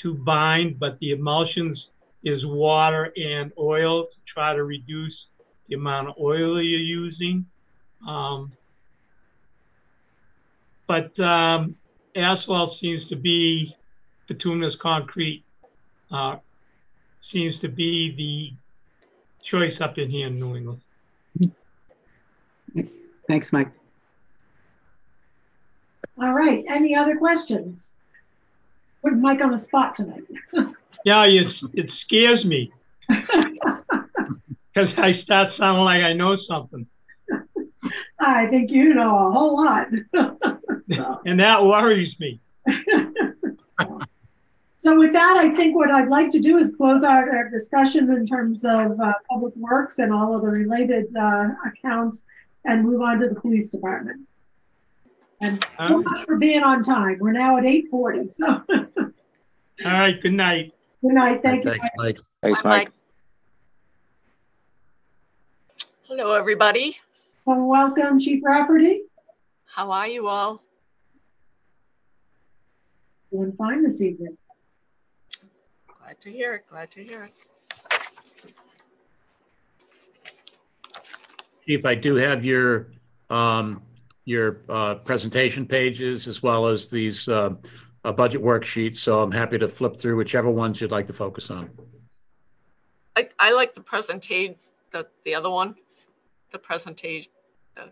to 0.03 0.13
bind, 0.13 0.79
but 0.79 0.99
the 0.99 1.11
emulsions 1.11 1.81
is 2.23 2.45
water 2.45 3.11
and 3.15 3.51
oil 3.57 4.05
to 4.05 4.33
try 4.33 4.55
to 4.55 4.63
reduce 4.63 5.15
the 5.67 5.75
amount 5.75 6.09
of 6.09 6.15
oil 6.19 6.61
you're 6.61 6.79
using. 6.79 7.45
Um, 8.07 8.51
but 10.87 11.17
um, 11.21 11.75
asphalt 12.15 12.77
seems 12.79 13.07
to 13.09 13.15
be 13.15 13.75
bituminous 14.27 14.75
concrete 14.81 15.43
uh, 16.13 16.37
seems 17.31 17.59
to 17.59 17.67
be 17.67 18.13
the 18.15 18.53
choice 19.49 19.73
up 19.81 19.97
in 19.97 20.09
here 20.09 20.27
in 20.27 20.39
New 20.39 20.55
England. 20.55 20.81
thanks, 23.27 23.51
Mike. 23.51 23.71
All 26.21 26.33
right, 26.33 26.63
any 26.69 26.95
other 26.95 27.17
questions? 27.17 27.95
Put 29.01 29.17
Mike 29.17 29.41
on 29.41 29.51
the 29.51 29.57
spot 29.57 29.95
tonight. 29.95 30.23
Yeah, 31.05 31.25
it, 31.25 31.47
it 31.73 31.89
scares 32.05 32.45
me 32.45 32.71
because 33.09 33.27
I 34.97 35.19
start 35.21 35.49
sounding 35.57 35.83
like 35.83 36.01
I 36.01 36.13
know 36.13 36.37
something, 36.47 36.87
I 38.21 38.47
think 38.47 38.71
you 38.71 38.93
know 38.93 39.27
a 39.27 39.31
whole 39.31 39.61
lot. 39.61 39.87
and 41.25 41.39
that 41.41 41.61
worries 41.61 42.15
me. 42.21 42.39
So 44.83 44.97
with 44.99 45.13
that, 45.13 45.37
I 45.37 45.49
think 45.49 45.77
what 45.77 45.89
I'd 45.91 46.09
like 46.09 46.29
to 46.31 46.41
do 46.41 46.57
is 46.57 46.75
close 46.75 47.03
out 47.05 47.29
our 47.29 47.49
discussion 47.49 48.11
in 48.11 48.27
terms 48.27 48.65
of 48.65 48.99
uh, 48.99 49.13
public 49.31 49.55
works 49.55 49.97
and 49.97 50.11
all 50.11 50.35
of 50.35 50.41
the 50.41 50.47
related 50.47 51.05
uh, 51.15 51.51
accounts 51.65 52.25
and 52.65 52.83
move 52.83 52.99
on 52.99 53.21
to 53.21 53.29
the 53.29 53.35
police 53.39 53.69
department. 53.69 54.27
And 55.39 55.63
so 55.63 55.69
Um, 55.85 56.03
much 56.03 56.25
for 56.25 56.35
being 56.35 56.63
on 56.63 56.81
time. 56.81 57.17
We're 57.21 57.31
now 57.31 57.55
at 57.55 57.63
8:40, 57.63 58.29
so 58.29 58.45
All 59.85 59.91
right, 60.01 60.21
good 60.21 60.33
night. 60.33 60.73
good 61.01 61.13
night, 61.13 61.41
thank 61.41 61.63
you. 61.63 61.71
Thanks, 61.71 61.87
Mike. 61.97 62.17
Thanks, 62.41 62.63
Mike. 62.65 62.91
Hello, 66.09 66.33
everybody. 66.33 66.97
So 67.39 67.55
welcome, 67.63 68.19
Chief 68.19 68.41
Rafferty. 68.43 69.03
How 69.63 69.91
are 69.91 70.09
you 70.09 70.27
all? 70.27 70.61
Doing 73.31 73.53
fine 73.53 73.81
this 73.81 74.01
evening. 74.01 74.37
Glad 76.13 76.21
to 76.21 76.31
hear 76.31 76.53
it. 76.53 76.67
Glad 76.67 76.91
to 76.91 77.03
hear 77.03 77.23
it. 77.23 77.31
Chief, 81.65 81.83
I 81.85 81.95
do 81.95 82.13
have 82.15 82.45
your 82.45 82.91
um, 83.31 83.81
your 84.25 84.61
uh, 84.69 84.95
presentation 84.95 85.65
pages 85.65 86.27
as 86.27 86.43
well 86.43 86.67
as 86.67 86.87
these 86.87 87.27
uh, 87.27 87.55
uh, 88.05 88.11
budget 88.11 88.43
worksheets. 88.43 88.97
So 88.97 89.21
I'm 89.21 89.31
happy 89.31 89.57
to 89.57 89.67
flip 89.67 89.97
through 89.97 90.15
whichever 90.17 90.51
ones 90.51 90.79
you'd 90.79 90.91
like 90.91 91.07
to 91.07 91.13
focus 91.13 91.49
on. 91.49 91.71
I, 93.15 93.27
I 93.39 93.51
like 93.51 93.73
the 93.73 93.81
presentation, 93.81 94.55
the, 94.91 95.07
the 95.25 95.33
other 95.33 95.49
one, 95.49 95.73
the 96.51 96.59
presentation. 96.59 97.31
The, 97.75 97.89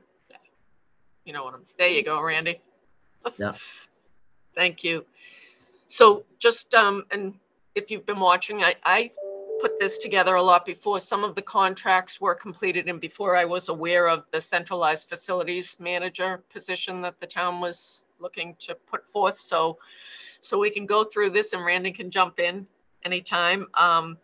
you 1.25 1.33
know 1.33 1.43
what 1.43 1.55
I'm, 1.55 1.65
there 1.79 1.89
you 1.89 2.03
go, 2.03 2.21
Randy. 2.21 2.61
Yeah. 3.39 3.53
Thank 4.55 4.83
you. 4.83 5.05
So 5.87 6.23
just, 6.39 6.75
um, 6.75 7.05
and 7.11 7.33
if 7.75 7.91
you've 7.91 8.05
been 8.05 8.19
watching, 8.19 8.63
I, 8.63 8.75
I 8.83 9.09
put 9.61 9.79
this 9.79 9.97
together 9.97 10.35
a 10.35 10.41
lot 10.41 10.65
before 10.65 10.99
some 10.99 11.23
of 11.23 11.35
the 11.35 11.41
contracts 11.41 12.19
were 12.19 12.35
completed 12.35 12.87
and 12.87 12.99
before 12.99 13.35
I 13.35 13.45
was 13.45 13.69
aware 13.69 14.09
of 14.09 14.25
the 14.31 14.41
centralized 14.41 15.07
facilities 15.07 15.77
manager 15.79 16.43
position 16.51 17.01
that 17.03 17.19
the 17.19 17.27
town 17.27 17.61
was 17.61 18.03
looking 18.19 18.55
to 18.59 18.75
put 18.75 19.07
forth. 19.07 19.35
So, 19.35 19.77
so 20.41 20.57
we 20.57 20.71
can 20.71 20.85
go 20.85 21.03
through 21.03 21.29
this 21.29 21.53
and 21.53 21.63
Randy 21.63 21.91
can 21.91 22.09
jump 22.09 22.39
in 22.39 22.65
anytime. 23.05 23.67
Um, 23.75 24.17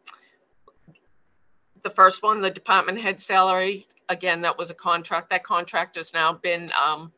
the 1.83 1.89
first 1.89 2.23
one, 2.23 2.41
the 2.41 2.49
department 2.49 2.99
head 2.99 3.21
salary, 3.21 3.87
again, 4.09 4.41
that 4.41 4.57
was 4.57 4.71
a 4.71 4.73
contract. 4.73 5.29
That 5.29 5.43
contract 5.43 5.95
has 5.95 6.13
now 6.13 6.33
been 6.33 6.69
um, 6.83 7.11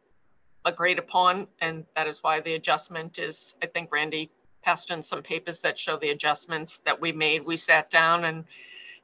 agreed 0.66 1.00
upon, 1.00 1.48
and 1.62 1.86
that 1.96 2.08
is 2.08 2.22
why 2.22 2.42
the 2.42 2.56
adjustment 2.56 3.18
is, 3.18 3.56
I 3.64 3.68
think 3.68 3.92
Randy 3.92 4.30
passed 4.62 4.92
in 4.92 5.02
some 5.02 5.22
papers 5.22 5.62
that 5.62 5.78
show 5.78 5.98
the 5.98 6.10
adjustments 6.10 6.82
that 6.86 7.00
we 7.00 7.12
made. 7.12 7.46
We 7.46 7.58
sat 7.58 7.90
down 7.90 8.26
and 8.26 8.46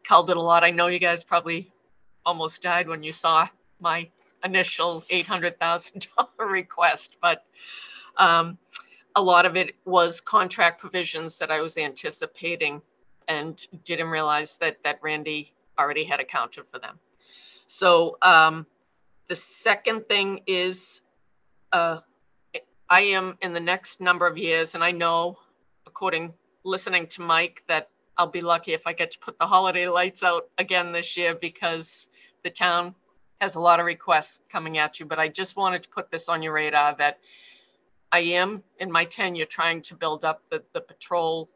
culled 0.04 0.30
it 0.30 0.38
a 0.38 0.42
lot. 0.42 0.64
I 0.64 0.72
know 0.72 0.88
you 0.88 1.00
guys 1.00 1.24
probably 1.24 1.72
almost 2.26 2.62
died 2.62 2.88
when 2.88 3.04
you 3.04 3.12
saw 3.12 3.48
my 3.80 4.10
initial 4.44 5.04
$800,000 5.10 6.08
request, 6.40 7.16
but 7.22 7.46
um, 8.18 8.58
a 9.16 9.22
lot 9.22 9.46
of 9.46 9.56
it 9.56 9.76
was 9.86 10.22
contract 10.22 10.80
provisions 10.80 11.38
that 11.40 11.52
I 11.52 11.62
was 11.62 11.78
anticipating 11.78 12.82
and 13.28 13.66
didn't 13.86 14.10
realize 14.10 14.58
that 14.58 14.78
that 14.84 15.00
Randy 15.02 15.54
already 15.80 16.04
had 16.04 16.20
accounted 16.20 16.66
for 16.68 16.80
them. 16.80 17.00
So 17.68 18.18
um, 18.22 18.66
the 19.28 19.36
second 19.36 20.08
thing 20.08 20.42
is 20.48 21.02
uh, 21.72 22.00
I 22.90 23.02
am 23.02 23.38
in 23.42 23.54
the 23.54 23.60
next 23.60 24.00
number 24.00 24.28
of 24.28 24.38
years, 24.38 24.76
and 24.76 24.84
I 24.84 24.92
know, 24.92 25.38
according 25.96 26.34
listening 26.66 27.08
to 27.08 27.22
Mike, 27.22 27.64
that 27.70 27.90
I'll 28.18 28.28
be 28.28 28.42
lucky 28.42 28.74
if 28.74 28.86
I 28.86 28.92
get 28.92 29.12
to 29.12 29.20
put 29.20 29.40
the 29.40 29.46
holiday 29.46 29.88
lights 29.88 30.26
out 30.26 30.50
again 30.58 30.92
this 30.92 31.16
year 31.16 31.36
because 31.36 32.10
the 32.44 32.50
town 32.50 32.94
has 33.40 33.56
a 33.56 33.62
lot 33.62 33.80
of 33.80 33.86
requests 33.86 34.42
coming 34.50 34.78
at 34.78 35.00
you. 35.00 35.06
But 35.06 35.20
I 35.20 35.30
just 35.30 35.56
wanted 35.56 35.84
to 35.84 35.90
put 35.90 36.12
this 36.12 36.28
on 36.28 36.44
your 36.44 36.52
radar 36.52 36.98
that 36.98 37.20
I 38.12 38.20
am 38.20 38.62
in 38.78 38.92
my 38.92 39.06
tenure 39.06 39.46
trying 39.46 39.82
to 39.84 39.96
build 39.96 40.26
up 40.26 40.42
the, 40.50 40.62
the 40.74 40.82
patrol 40.82 41.50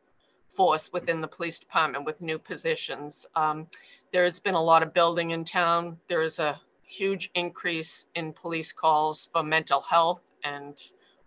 force 0.56 0.90
within 0.94 1.20
the 1.20 1.28
police 1.28 1.60
department 1.60 2.06
with 2.06 2.22
new 2.22 2.40
positions. 2.40 3.26
Um, 3.36 3.68
there's 4.14 4.40
been 4.40 4.56
a 4.56 4.64
lot 4.64 4.84
of 4.84 4.94
building 4.94 5.32
in 5.32 5.44
town. 5.44 5.98
There's 6.08 6.40
a 6.40 6.62
huge 6.84 7.30
increase 7.36 8.06
in 8.16 8.32
police 8.32 8.72
calls 8.72 9.30
for 9.34 9.44
mental 9.44 9.82
health 9.82 10.22
and 10.46 10.82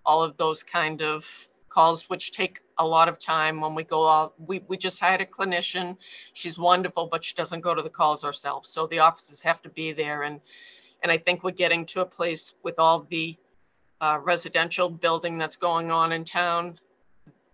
all 0.07 0.23
of 0.23 0.39
those 0.39 0.63
kind 0.63 1.03
of 1.03 1.27
calls, 1.73 2.09
which 2.11 2.33
take 2.33 2.61
a 2.79 2.87
lot 2.87 3.09
of 3.09 3.19
time 3.19 3.61
when 3.61 3.75
we 3.75 3.85
go 3.85 4.09
out. 4.09 4.35
We, 4.39 4.63
we 4.69 4.77
just 4.77 5.01
hired 5.01 5.21
a 5.21 5.27
clinician. 5.27 5.97
She's 6.35 6.59
wonderful, 6.59 7.09
but 7.11 7.25
she 7.25 7.35
doesn't 7.35 7.61
go 7.61 7.75
to 7.75 7.83
the 7.83 7.91
calls 7.91 8.23
herself. 8.23 8.67
So 8.67 8.87
the 8.87 8.99
offices 8.99 9.43
have 9.43 9.63
to 9.63 9.69
be 9.69 9.93
there. 9.93 10.23
And, 10.23 10.41
and 11.03 11.11
I 11.11 11.19
think 11.19 11.43
we're 11.43 11.53
getting 11.53 11.87
to 11.87 12.01
a 12.01 12.07
place 12.07 12.55
with 12.63 12.79
all 12.79 13.07
the 13.11 13.37
uh, 14.01 14.19
residential 14.23 14.91
building 14.91 15.39
that's 15.39 15.57
going 15.57 15.91
on 15.91 16.13
in 16.13 16.25
town 16.25 16.79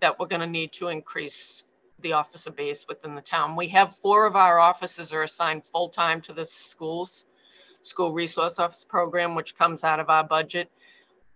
that 0.01 0.19
we're 0.19 0.27
going 0.27 0.41
to 0.41 0.47
need 0.47 0.73
to 0.73 0.89
increase 0.89 1.65
the 2.01 2.13
officer 2.13 2.51
base 2.51 2.87
within 2.89 3.15
the 3.15 3.21
town. 3.21 3.57
We 3.57 3.69
have 3.69 3.97
four 3.97 4.27
of 4.27 4.37
our 4.37 4.59
offices 4.59 5.13
are 5.13 5.25
assigned 5.25 5.65
full-time 5.65 6.21
to 6.23 6.33
the 6.33 6.45
schools, 6.45 7.27
school 7.83 8.15
resource 8.15 8.59
office 8.59 8.85
program, 8.85 9.35
which 9.35 9.57
comes 9.57 9.85
out 9.85 10.01
of 10.01 10.09
our 10.09 10.25
budget. 10.25 10.71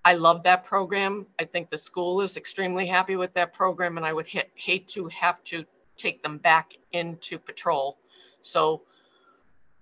I 0.05 0.15
love 0.15 0.43
that 0.43 0.65
program. 0.65 1.27
I 1.39 1.45
think 1.45 1.71
the 1.71 1.79
school 1.79 2.21
is 2.23 2.37
extremely 2.37 2.87
happy 2.87 3.17
with 3.17 3.33
that 3.35 3.53
program 3.53 3.97
and 3.97 4.07
I 4.07 4.13
would 4.13 4.29
ha- 4.29 4.51
hate 4.55 4.89
to 4.89 5.07
have 5.09 5.43
to 5.45 5.65
take 5.97 6.23
them 6.23 6.39
back 6.39 6.75
into 6.93 7.39
patrol. 7.39 7.99
So 8.41 8.83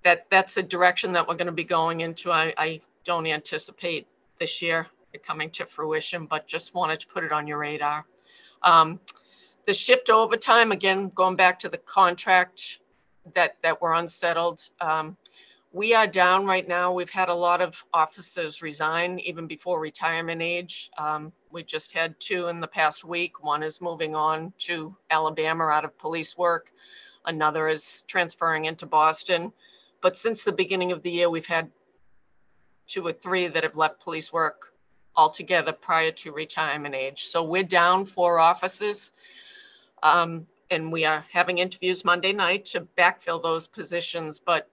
that 0.04 0.26
that's 0.30 0.56
a 0.56 0.62
direction 0.62 1.12
that 1.12 1.26
we're 1.26 1.36
going 1.36 1.46
to 1.46 1.52
be 1.52 1.64
going 1.64 2.00
into. 2.00 2.30
I, 2.30 2.52
I 2.56 2.80
don't 3.04 3.26
anticipate 3.26 4.06
this 4.38 4.60
year 4.60 4.86
it 5.12 5.24
coming 5.24 5.50
to 5.50 5.66
fruition, 5.66 6.26
but 6.26 6.46
just 6.46 6.74
wanted 6.74 7.00
to 7.00 7.06
put 7.08 7.24
it 7.24 7.32
on 7.32 7.46
your 7.46 7.58
radar. 7.58 8.04
Um, 8.62 9.00
the 9.66 9.74
shift 9.74 10.10
overtime, 10.10 10.72
again, 10.72 11.10
going 11.14 11.36
back 11.36 11.58
to 11.60 11.68
the 11.68 11.78
contract 11.78 12.78
that, 13.34 13.56
that 13.62 13.80
were 13.80 13.94
unsettled. 13.94 14.68
Um, 14.80 15.16
we 15.72 15.94
are 15.94 16.06
down 16.06 16.46
right 16.46 16.66
now. 16.66 16.92
We've 16.92 17.10
had 17.10 17.28
a 17.28 17.34
lot 17.34 17.60
of 17.60 17.84
officers 17.94 18.60
resign 18.60 19.20
even 19.20 19.46
before 19.46 19.78
retirement 19.78 20.42
age. 20.42 20.90
Um, 20.98 21.32
we 21.52 21.62
just 21.62 21.92
had 21.92 22.18
two 22.18 22.48
in 22.48 22.60
the 22.60 22.66
past 22.66 23.04
week. 23.04 23.44
One 23.44 23.62
is 23.62 23.80
moving 23.80 24.16
on 24.16 24.52
to 24.58 24.96
Alabama 25.10 25.66
out 25.66 25.84
of 25.84 25.96
police 25.96 26.36
work. 26.36 26.72
Another 27.24 27.68
is 27.68 28.02
transferring 28.08 28.64
into 28.64 28.84
Boston. 28.84 29.52
But 30.00 30.16
since 30.16 30.42
the 30.42 30.52
beginning 30.52 30.90
of 30.90 31.02
the 31.02 31.10
year, 31.10 31.30
we've 31.30 31.46
had 31.46 31.70
two 32.88 33.06
or 33.06 33.12
three 33.12 33.46
that 33.46 33.62
have 33.62 33.76
left 33.76 34.00
police 34.00 34.32
work 34.32 34.72
altogether 35.14 35.72
prior 35.72 36.10
to 36.10 36.32
retirement 36.32 36.96
age. 36.96 37.26
So 37.26 37.44
we're 37.44 37.62
down 37.62 38.06
four 38.06 38.40
offices. 38.40 39.12
Um, 40.02 40.48
and 40.70 40.90
we 40.90 41.04
are 41.04 41.24
having 41.30 41.58
interviews 41.58 42.04
Monday 42.04 42.32
night 42.32 42.64
to 42.66 42.86
backfill 42.96 43.42
those 43.42 43.66
positions. 43.66 44.40
But 44.40 44.68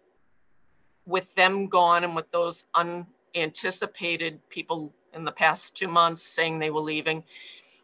with 1.08 1.34
them 1.36 1.68
gone 1.68 2.04
and 2.04 2.16
with 2.16 2.30
those 2.32 2.66
unanticipated 2.76 4.40
people 4.50 4.94
in 5.14 5.24
the 5.24 5.32
past 5.32 5.74
two 5.74 5.88
months 5.88 6.22
saying 6.22 6.60
they 6.60 6.70
were 6.70 6.82
leaving, 6.82 7.24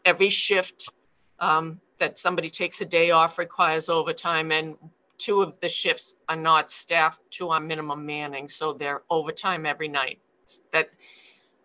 every 0.06 0.30
shift 0.30 0.90
um, 1.40 1.80
that 2.00 2.20
somebody 2.20 2.50
takes 2.50 2.82
a 2.82 2.86
day 2.86 3.12
off 3.12 3.38
requires 3.40 3.90
overtime. 3.90 4.52
And 4.52 4.76
two 5.18 5.42
of 5.42 5.60
the 5.62 5.70
shifts 5.70 6.16
are 6.28 6.36
not 6.36 6.70
staffed 6.70 7.22
to 7.32 7.50
our 7.50 7.60
minimum 7.60 8.06
manning. 8.06 8.50
So 8.50 8.74
they're 8.74 9.02
overtime 9.10 9.66
every 9.66 9.88
night. 9.88 10.20
That 10.72 10.90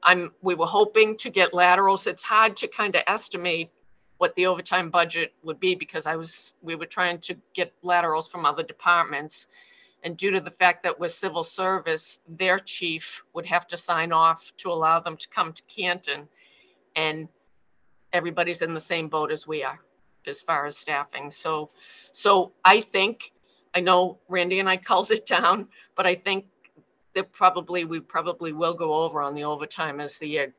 I'm, 0.03 0.33
we 0.41 0.55
were 0.55 0.67
hoping 0.67 1.17
to 1.19 1.29
get 1.29 1.53
laterals. 1.53 2.07
It's 2.07 2.23
hard 2.23 2.57
to 2.59 2.69
kind 2.69 2.95
of 2.95 3.03
estimate 3.09 3.71
what 4.19 4.35
the 4.37 4.47
overtime 4.47 4.91
budget 4.91 5.33
would 5.43 5.61
be 5.61 5.75
because 5.75 6.07
I 6.07 6.17
was, 6.17 6.53
we 6.63 6.77
were 6.77 6.87
trying 6.87 7.19
to 7.21 7.37
get 7.55 7.73
laterals 7.83 8.29
from 8.29 8.45
other 8.45 8.63
departments. 8.63 9.47
And 10.05 10.17
due 10.17 10.31
to 10.31 10.41
the 10.41 10.51
fact 10.51 10.85
that 10.85 11.01
we're 11.01 11.09
civil 11.09 11.45
service, 11.45 12.21
their 12.29 12.59
chief 12.59 13.23
would 13.35 13.47
have 13.47 13.67
to 13.69 13.77
sign 13.77 14.13
off 14.13 14.53
to 14.59 14.71
allow 14.71 15.01
them 15.01 15.17
to 15.17 15.29
come 15.29 15.53
to 15.53 15.63
Canton. 15.65 16.29
And 16.95 17.29
everybody's 18.13 18.63
in 18.63 18.75
the 18.75 18.81
same 18.81 19.09
boat 19.09 19.33
as 19.33 19.47
we 19.47 19.65
are 19.65 19.81
as 20.27 20.41
far 20.41 20.67
as 20.67 20.77
staffing. 20.77 21.31
So, 21.31 21.71
so 22.13 22.53
I 22.65 22.81
think, 22.81 23.33
I 23.75 23.81
know 23.81 24.19
Randy 24.29 24.61
and 24.61 24.69
I 24.69 24.77
called 24.89 25.11
it 25.11 25.27
down, 25.27 25.69
but 25.97 26.07
I 26.07 26.15
think 26.15 26.47
that 27.15 27.33
probably, 27.33 27.85
we 27.85 28.01
probably 28.01 28.53
will 28.53 28.75
go 28.75 28.93
over 28.93 29.23
on 29.23 29.35
the 29.35 29.45
overtime 29.45 30.01
as 30.01 30.19
the 30.19 30.29
year 30.29 30.55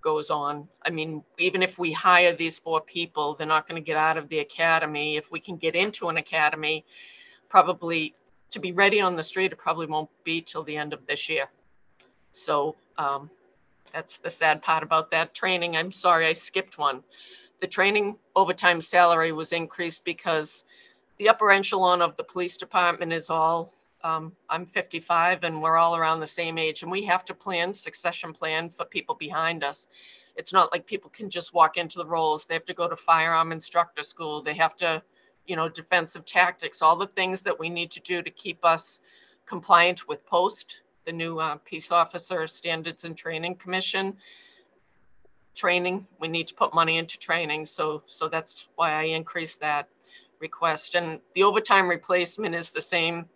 goes 0.00 0.30
on. 0.30 0.68
I 0.84 0.90
mean, 0.90 1.24
even 1.38 1.62
if 1.62 1.78
we 1.78 1.92
hire 1.92 2.36
these 2.36 2.58
four 2.58 2.80
people, 2.80 3.34
they're 3.34 3.46
not 3.46 3.66
going 3.66 3.82
to 3.82 3.86
get 3.86 3.96
out 3.96 4.16
of 4.16 4.28
the 4.28 4.38
academy. 4.38 5.16
If 5.16 5.32
we 5.32 5.40
can 5.40 5.56
get 5.56 5.74
into 5.74 6.08
an 6.08 6.18
academy, 6.18 6.84
probably 7.48 8.14
to 8.54 8.60
be 8.60 8.72
ready 8.72 9.00
on 9.00 9.16
the 9.16 9.22
street, 9.22 9.52
it 9.52 9.58
probably 9.58 9.86
won't 9.86 10.10
be 10.24 10.40
till 10.40 10.64
the 10.64 10.76
end 10.76 10.92
of 10.92 11.06
this 11.06 11.28
year. 11.28 11.46
So 12.32 12.74
um, 12.98 13.30
that's 13.92 14.18
the 14.18 14.30
sad 14.30 14.62
part 14.62 14.82
about 14.82 15.10
that 15.12 15.34
training. 15.34 15.76
I'm 15.76 15.92
sorry, 15.92 16.26
I 16.26 16.32
skipped 16.32 16.78
one. 16.78 17.02
The 17.60 17.68
training 17.68 18.16
overtime 18.34 18.80
salary 18.80 19.32
was 19.32 19.52
increased 19.52 20.04
because 20.04 20.64
the 21.18 21.28
upper 21.28 21.50
echelon 21.50 22.02
of 22.02 22.16
the 22.16 22.24
police 22.24 22.56
department 22.56 23.12
is 23.12 23.30
all 23.30 23.72
um, 24.04 24.32
I'm 24.50 24.66
55 24.66 25.44
and 25.44 25.62
we're 25.62 25.78
all 25.78 25.96
around 25.96 26.20
the 26.20 26.26
same 26.26 26.58
age 26.58 26.82
and 26.82 26.92
we 26.92 27.04
have 27.04 27.24
to 27.24 27.34
plan 27.34 27.72
succession 27.72 28.34
plan 28.34 28.68
for 28.68 28.84
people 28.84 29.14
behind 29.14 29.64
us. 29.64 29.88
It's 30.36 30.52
not 30.52 30.70
like 30.72 30.84
people 30.84 31.10
can 31.10 31.30
just 31.30 31.54
walk 31.54 31.78
into 31.78 31.98
the 31.98 32.06
roles. 32.06 32.46
They 32.46 32.54
have 32.54 32.66
to 32.66 32.74
go 32.74 32.86
to 32.86 32.96
firearm 32.96 33.50
instructor 33.50 34.02
school. 34.02 34.42
They 34.42 34.54
have 34.54 34.76
to, 34.76 35.02
you 35.46 35.56
know, 35.56 35.68
defensive 35.68 36.24
tactics, 36.24 36.82
all 36.82 36.96
the 36.96 37.06
things 37.06 37.42
that 37.42 37.58
we 37.58 37.68
need 37.68 37.90
to 37.92 38.00
do 38.00 38.22
to 38.22 38.30
keep 38.30 38.64
us 38.64 39.00
compliant 39.46 40.08
with 40.08 40.24
POST, 40.26 40.82
the 41.04 41.12
new 41.12 41.38
uh, 41.38 41.56
Peace 41.64 41.92
Officer 41.92 42.46
Standards 42.46 43.04
and 43.04 43.16
Training 43.16 43.56
Commission. 43.56 44.16
Training, 45.54 46.06
we 46.20 46.28
need 46.28 46.48
to 46.48 46.54
put 46.54 46.74
money 46.74 46.98
into 46.98 47.18
training. 47.18 47.66
So, 47.66 48.02
so 48.06 48.28
that's 48.28 48.68
why 48.76 48.92
I 48.92 49.02
increased 49.04 49.60
that 49.60 49.88
request. 50.40 50.94
And 50.94 51.20
the 51.34 51.44
overtime 51.44 51.88
replacement 51.88 52.54
is 52.54 52.72
the 52.72 52.82
same 52.82 53.26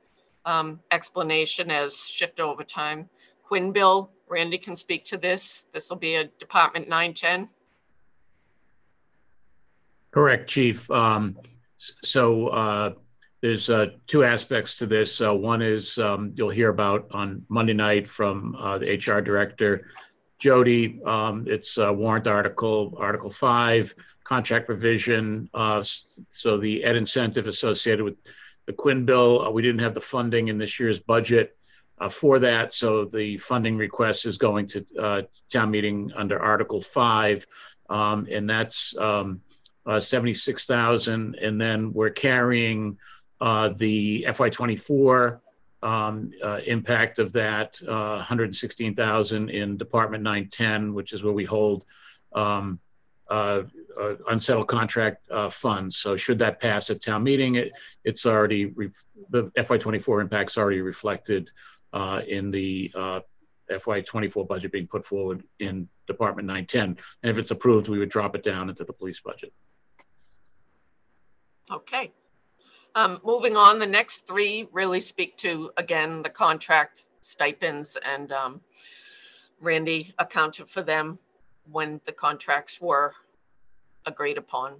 um, 0.44 0.80
explanation 0.90 1.70
as 1.70 1.96
shift 1.96 2.40
overtime. 2.40 3.08
Quinn 3.44 3.72
bill. 3.72 4.10
Randy 4.28 4.58
can 4.58 4.76
speak 4.76 5.04
to 5.06 5.16
this. 5.16 5.66
This 5.72 5.88
will 5.88 5.96
be 5.96 6.16
a 6.16 6.24
Department 6.24 6.88
910. 6.88 7.48
Correct, 10.10 10.50
Chief. 10.50 10.90
Um, 10.90 11.36
So 11.78 12.48
uh, 12.48 12.92
there's 13.40 13.70
uh, 13.70 13.86
two 14.06 14.24
aspects 14.24 14.76
to 14.76 14.86
this. 14.86 15.20
Uh, 15.20 15.34
One 15.34 15.62
is 15.62 15.98
um, 15.98 16.32
you'll 16.34 16.50
hear 16.50 16.70
about 16.70 17.08
on 17.12 17.44
Monday 17.48 17.74
night 17.74 18.08
from 18.08 18.56
uh, 18.56 18.78
the 18.78 18.94
HR 18.96 19.20
Director, 19.20 19.88
Jody. 20.38 21.00
Um, 21.06 21.46
It's 21.46 21.78
a 21.78 21.92
warrant 21.92 22.26
article, 22.26 22.94
Article 22.98 23.30
5, 23.30 23.94
contract 24.24 24.68
revision. 24.68 25.48
Uh, 25.54 25.84
So 26.30 26.58
the 26.58 26.82
ed 26.84 26.96
incentive 26.96 27.46
associated 27.46 28.04
with 28.04 28.16
the 28.66 28.72
Quinn 28.72 29.04
bill, 29.04 29.46
uh, 29.46 29.50
we 29.50 29.62
didn't 29.62 29.80
have 29.80 29.94
the 29.94 30.00
funding 30.00 30.48
in 30.48 30.58
this 30.58 30.78
year's 30.78 31.00
budget 31.00 31.54
for 32.10 32.38
that. 32.38 32.72
So 32.72 33.06
the 33.06 33.38
funding 33.38 33.76
request 33.76 34.24
is 34.24 34.38
going 34.38 34.68
to 34.68 35.26
town 35.50 35.70
meeting 35.70 36.12
under 36.14 36.38
Article 36.38 36.80
5. 36.80 37.46
Um, 37.90 38.26
And 38.30 38.48
that's 38.48 38.96
um, 38.98 39.40
uh, 39.88 39.98
76,000. 39.98 41.34
And 41.36 41.60
then 41.60 41.92
we're 41.92 42.10
carrying 42.10 42.98
uh, 43.40 43.70
the 43.76 44.26
FY24 44.28 45.40
um, 45.82 46.30
uh, 46.44 46.58
impact 46.66 47.18
of 47.18 47.32
that, 47.32 47.80
uh, 47.88 48.16
116,000 48.16 49.48
in 49.48 49.76
Department 49.76 50.22
910, 50.22 50.92
which 50.94 51.12
is 51.12 51.22
where 51.22 51.32
we 51.32 51.44
hold 51.44 51.84
um, 52.34 52.80
uh, 53.30 53.62
uh, 54.00 54.14
unsettled 54.30 54.68
contract 54.68 55.28
funds. 55.50 55.96
So 55.96 56.16
should 56.16 56.38
that 56.40 56.60
pass 56.60 56.90
at 56.90 57.02
town 57.02 57.22
meeting, 57.22 57.56
it, 57.56 57.72
it's 58.04 58.26
already, 58.26 58.72
the 59.30 59.44
FY24 59.56 60.20
impact's 60.20 60.58
already 60.58 60.80
reflected 60.80 61.50
in 62.26 62.50
the 62.50 62.92
uh, 62.94 63.20
FY24 63.70 64.48
budget 64.48 64.72
being 64.72 64.86
put 64.86 65.04
forward 65.04 65.44
in 65.60 65.88
Department 66.06 66.46
910. 66.46 66.96
And 67.22 67.30
if 67.30 67.38
it's 67.38 67.50
approved, 67.50 67.88
we 67.88 67.98
would 67.98 68.08
drop 68.08 68.34
it 68.34 68.42
down 68.42 68.68
into 68.68 68.84
the 68.84 68.92
police 68.92 69.20
budget. 69.20 69.52
Okay. 71.70 72.12
Um, 72.94 73.20
moving 73.24 73.56
on, 73.56 73.78
the 73.78 73.86
next 73.86 74.26
three 74.26 74.68
really 74.72 75.00
speak 75.00 75.36
to, 75.38 75.70
again, 75.76 76.22
the 76.22 76.30
contract 76.30 77.02
stipends 77.20 77.96
and, 77.96 78.32
um, 78.32 78.60
Randy 79.60 80.14
accounted 80.18 80.68
for 80.70 80.82
them 80.82 81.18
when 81.70 82.00
the 82.04 82.12
contracts 82.12 82.80
were 82.80 83.12
agreed 84.06 84.38
upon. 84.38 84.76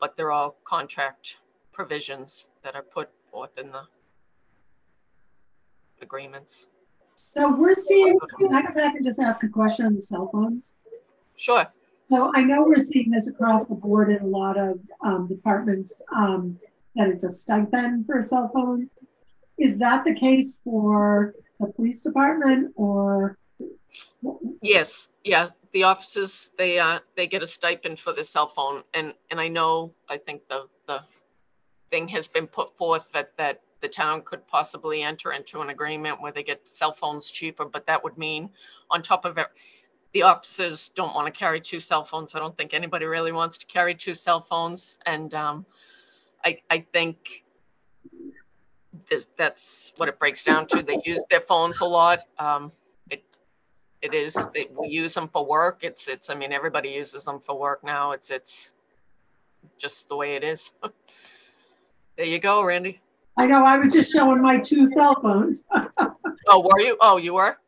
But 0.00 0.16
they're 0.16 0.32
all 0.32 0.56
contract 0.64 1.36
provisions 1.72 2.50
that 2.62 2.74
are 2.74 2.82
put 2.82 3.08
forth 3.30 3.58
in 3.58 3.70
the 3.70 3.82
agreements. 6.02 6.68
So 7.14 7.54
we're 7.54 7.74
seeing, 7.74 8.18
can 8.38 8.54
I 8.54 8.62
go 8.62 8.74
back 8.74 8.94
and 8.94 9.04
just 9.04 9.20
ask 9.20 9.42
a 9.42 9.48
question 9.48 9.86
on 9.86 9.94
the 9.94 10.00
cell 10.00 10.28
phones? 10.30 10.76
Sure. 11.36 11.66
So 12.08 12.30
I 12.34 12.42
know 12.42 12.62
we're 12.62 12.78
seeing 12.78 13.10
this 13.10 13.28
across 13.28 13.66
the 13.66 13.74
board 13.74 14.10
in 14.10 14.22
a 14.22 14.26
lot 14.26 14.56
of 14.56 14.78
um, 15.04 15.26
departments, 15.26 16.02
um, 16.14 16.58
that 16.94 17.08
it's 17.08 17.24
a 17.24 17.30
stipend 17.30 18.06
for 18.06 18.18
a 18.18 18.22
cell 18.22 18.50
phone. 18.54 18.88
Is 19.58 19.78
that 19.78 20.04
the 20.04 20.14
case 20.14 20.60
for 20.62 21.34
the 21.58 21.66
police 21.66 22.02
department 22.02 22.72
or? 22.76 23.38
Yes, 24.62 25.08
yeah, 25.24 25.48
the 25.72 25.82
officers, 25.82 26.50
they, 26.56 26.78
uh, 26.78 27.00
they 27.16 27.26
get 27.26 27.42
a 27.42 27.46
stipend 27.46 27.98
for 27.98 28.12
the 28.12 28.22
cell 28.22 28.46
phone 28.46 28.84
and, 28.94 29.12
and 29.30 29.40
I 29.40 29.48
know, 29.48 29.92
I 30.08 30.18
think 30.18 30.48
the, 30.48 30.66
the 30.86 31.00
thing 31.90 32.06
has 32.08 32.28
been 32.28 32.46
put 32.46 32.76
forth 32.76 33.10
that, 33.12 33.36
that 33.36 33.62
the 33.80 33.88
town 33.88 34.22
could 34.24 34.46
possibly 34.46 35.02
enter 35.02 35.32
into 35.32 35.60
an 35.60 35.70
agreement 35.70 36.20
where 36.20 36.32
they 36.32 36.42
get 36.42 36.66
cell 36.68 36.92
phones 36.92 37.30
cheaper, 37.30 37.64
but 37.64 37.86
that 37.86 38.02
would 38.04 38.16
mean 38.16 38.50
on 38.90 39.02
top 39.02 39.24
of 39.24 39.38
it, 39.38 39.48
the 40.16 40.22
officers 40.22 40.88
don't 40.94 41.14
want 41.14 41.26
to 41.26 41.38
carry 41.38 41.60
two 41.60 41.78
cell 41.78 42.02
phones. 42.02 42.34
I 42.34 42.38
don't 42.38 42.56
think 42.56 42.72
anybody 42.72 43.04
really 43.04 43.32
wants 43.32 43.58
to 43.58 43.66
carry 43.66 43.94
two 43.94 44.14
cell 44.14 44.40
phones. 44.40 44.96
And, 45.04 45.34
um, 45.34 45.66
I, 46.42 46.58
I 46.70 46.86
think 46.90 47.44
this, 49.10 49.28
that's 49.36 49.92
what 49.98 50.08
it 50.08 50.18
breaks 50.18 50.42
down 50.42 50.68
to. 50.68 50.82
They 50.82 51.02
use 51.04 51.22
their 51.28 51.42
phones 51.42 51.80
a 51.80 51.84
lot. 51.84 52.20
Um, 52.38 52.72
it, 53.10 53.24
it 54.00 54.14
is, 54.14 54.34
they, 54.54 54.68
we 54.80 54.88
use 54.88 55.12
them 55.12 55.28
for 55.28 55.44
work. 55.44 55.80
It's, 55.82 56.08
it's, 56.08 56.30
I 56.30 56.34
mean, 56.34 56.50
everybody 56.50 56.88
uses 56.88 57.26
them 57.26 57.38
for 57.38 57.58
work 57.58 57.84
now. 57.84 58.12
It's, 58.12 58.30
it's 58.30 58.72
just 59.76 60.08
the 60.08 60.16
way 60.16 60.34
it 60.34 60.42
is. 60.42 60.72
There 62.16 62.24
you 62.24 62.40
go, 62.40 62.64
Randy. 62.64 62.98
I 63.38 63.44
know, 63.44 63.62
I 63.62 63.76
was 63.76 63.92
just 63.92 64.10
showing 64.10 64.40
my 64.40 64.56
two 64.56 64.86
cell 64.86 65.20
phones. 65.20 65.66
Oh, 66.48 66.60
were 66.60 66.80
you? 66.80 66.96
Oh, 67.00 67.16
you 67.16 67.34
were? 67.34 67.58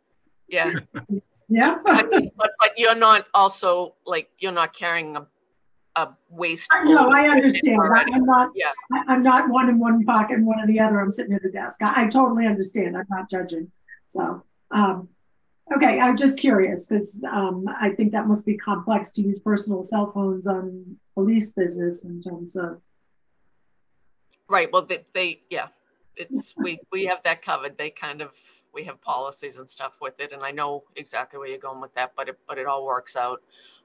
Yeah. 0.46 0.72
Yeah. 1.48 1.78
Mean, 2.10 2.30
But, 2.36 2.50
but 2.60 2.70
you're 2.76 2.94
not 2.94 3.26
also, 3.34 3.94
like, 4.06 4.28
you're 4.38 4.52
not 4.52 4.72
carrying 4.74 5.16
a, 5.16 5.26
a 5.96 6.16
waste. 6.30 6.68
I 6.70 6.84
know, 6.84 7.10
I 7.10 7.28
understand. 7.28 7.80
I- 7.82 8.04
I'm 8.12 8.24
not, 8.24 8.50
Yeah. 8.54 8.72
I- 8.92 9.04
I'm 9.14 9.22
not 9.22 9.48
one 9.48 9.68
in 9.68 9.78
one 9.78 10.04
pocket 10.04 10.36
and 10.36 10.46
one 10.46 10.60
in 10.60 10.66
the 10.66 10.80
other. 10.80 11.00
I'm 11.00 11.12
sitting 11.12 11.32
at 11.34 11.42
the 11.42 11.50
desk. 11.50 11.82
I, 11.82 12.04
I 12.04 12.08
totally 12.08 12.46
understand. 12.46 12.96
I'm 12.96 13.06
not 13.08 13.30
judging. 13.30 13.70
So, 14.10 14.42
um, 14.70 15.08
okay, 15.74 15.98
I'm 16.00 16.16
just 16.16 16.38
curious 16.38 16.86
because, 16.86 17.24
um, 17.30 17.66
I 17.80 17.90
think 17.90 18.12
that 18.12 18.26
must 18.26 18.44
be 18.46 18.56
complex 18.56 19.10
to 19.12 19.22
use 19.22 19.38
personal 19.40 19.82
cell 19.82 20.10
phones 20.10 20.46
on 20.46 20.96
police 21.14 21.52
business 21.52 22.04
in 22.04 22.22
terms 22.22 22.56
of, 22.56 22.80
Right, 24.50 24.70
well, 24.72 24.86
they, 24.86 25.04
they, 25.12 25.42
yeah, 25.50 25.68
it's, 26.16 26.54
we, 26.56 26.80
we 26.90 27.04
have 27.04 27.22
that 27.24 27.42
covered. 27.42 27.76
They 27.76 27.90
kind 27.90 28.22
of, 28.22 28.30
we 28.78 28.84
have 28.84 29.00
policies 29.02 29.58
and 29.58 29.68
stuff 29.68 29.94
with 30.00 30.20
it, 30.20 30.30
and 30.30 30.44
I 30.44 30.52
know 30.52 30.84
exactly 30.94 31.36
where 31.36 31.48
you're 31.48 31.58
going 31.58 31.80
with 31.80 31.92
that, 31.94 32.12
but 32.16 32.28
it, 32.28 32.38
but 32.46 32.58
it 32.58 32.66
all 32.66 32.86
works 32.86 33.16
out. 33.16 33.42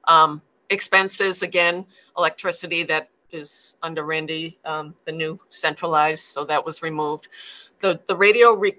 Um, 0.07 0.39
expenses, 0.69 1.41
again, 1.41 1.83
electricity, 2.15 2.83
that 2.83 3.09
is 3.31 3.73
under 3.81 4.05
Randy, 4.05 4.59
um, 4.65 4.93
the 5.05 5.11
new 5.11 5.39
centralized, 5.49 6.25
so 6.25 6.45
that 6.45 6.63
was 6.63 6.83
removed. 6.83 7.27
The, 7.79 7.99
the 8.07 8.15
radio 8.15 8.53
re- 8.53 8.77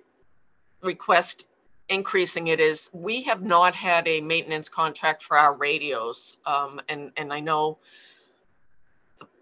request 0.82 1.49
increasing 1.89 2.47
it 2.47 2.61
is, 2.61 2.91
we 2.93 3.20
have 3.23 3.43
not 3.43 3.74
had 3.74 4.07
a 4.07 4.20
maintenance 4.20 4.69
contract 4.69 5.24
for 5.24 5.36
our 5.36 5.57
radios. 5.57 6.39
Um, 6.47 6.81
and, 6.89 7.11
and 7.16 7.32
I 7.32 7.41
know 7.41 7.78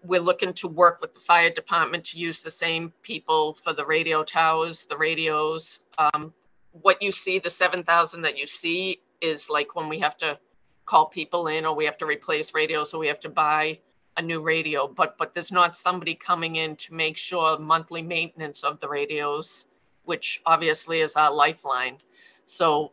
we're 0.03 0.19
looking 0.19 0.53
to 0.55 0.67
work 0.67 1.01
with 1.01 1.13
the 1.13 1.19
fire 1.19 1.51
department 1.51 2.03
to 2.05 2.17
use 2.17 2.41
the 2.41 2.51
same 2.51 2.91
people 3.03 3.53
for 3.63 3.73
the 3.73 3.85
radio 3.85 4.23
towers, 4.23 4.85
the 4.85 4.97
radios. 4.97 5.81
Um, 5.99 6.33
what 6.81 7.01
you 7.01 7.11
see, 7.11 7.39
the 7.39 7.49
seven 7.49 7.83
thousand 7.83 8.23
that 8.23 8.37
you 8.37 8.47
see 8.47 9.01
is 9.21 9.49
like 9.49 9.75
when 9.75 9.87
we 9.87 9.99
have 9.99 10.17
to 10.17 10.37
call 10.85 11.05
people 11.05 11.47
in 11.47 11.65
or 11.65 11.75
we 11.75 11.85
have 11.85 11.97
to 11.99 12.05
replace 12.05 12.53
radios, 12.53 12.93
or 12.93 12.99
we 12.99 13.07
have 13.07 13.21
to 13.21 13.29
buy 13.29 13.79
a 14.17 14.21
new 14.21 14.43
radio, 14.43 14.87
but, 14.87 15.17
but 15.17 15.33
there's 15.33 15.51
not 15.51 15.75
somebody 15.75 16.13
coming 16.13 16.57
in 16.57 16.75
to 16.75 16.93
make 16.93 17.17
sure 17.17 17.57
monthly 17.57 18.01
maintenance 18.01 18.63
of 18.63 18.79
the 18.79 18.87
radios, 18.87 19.65
which 20.03 20.41
obviously 20.45 20.99
is 20.99 21.15
our 21.15 21.33
lifeline. 21.33 21.97
So 22.45 22.91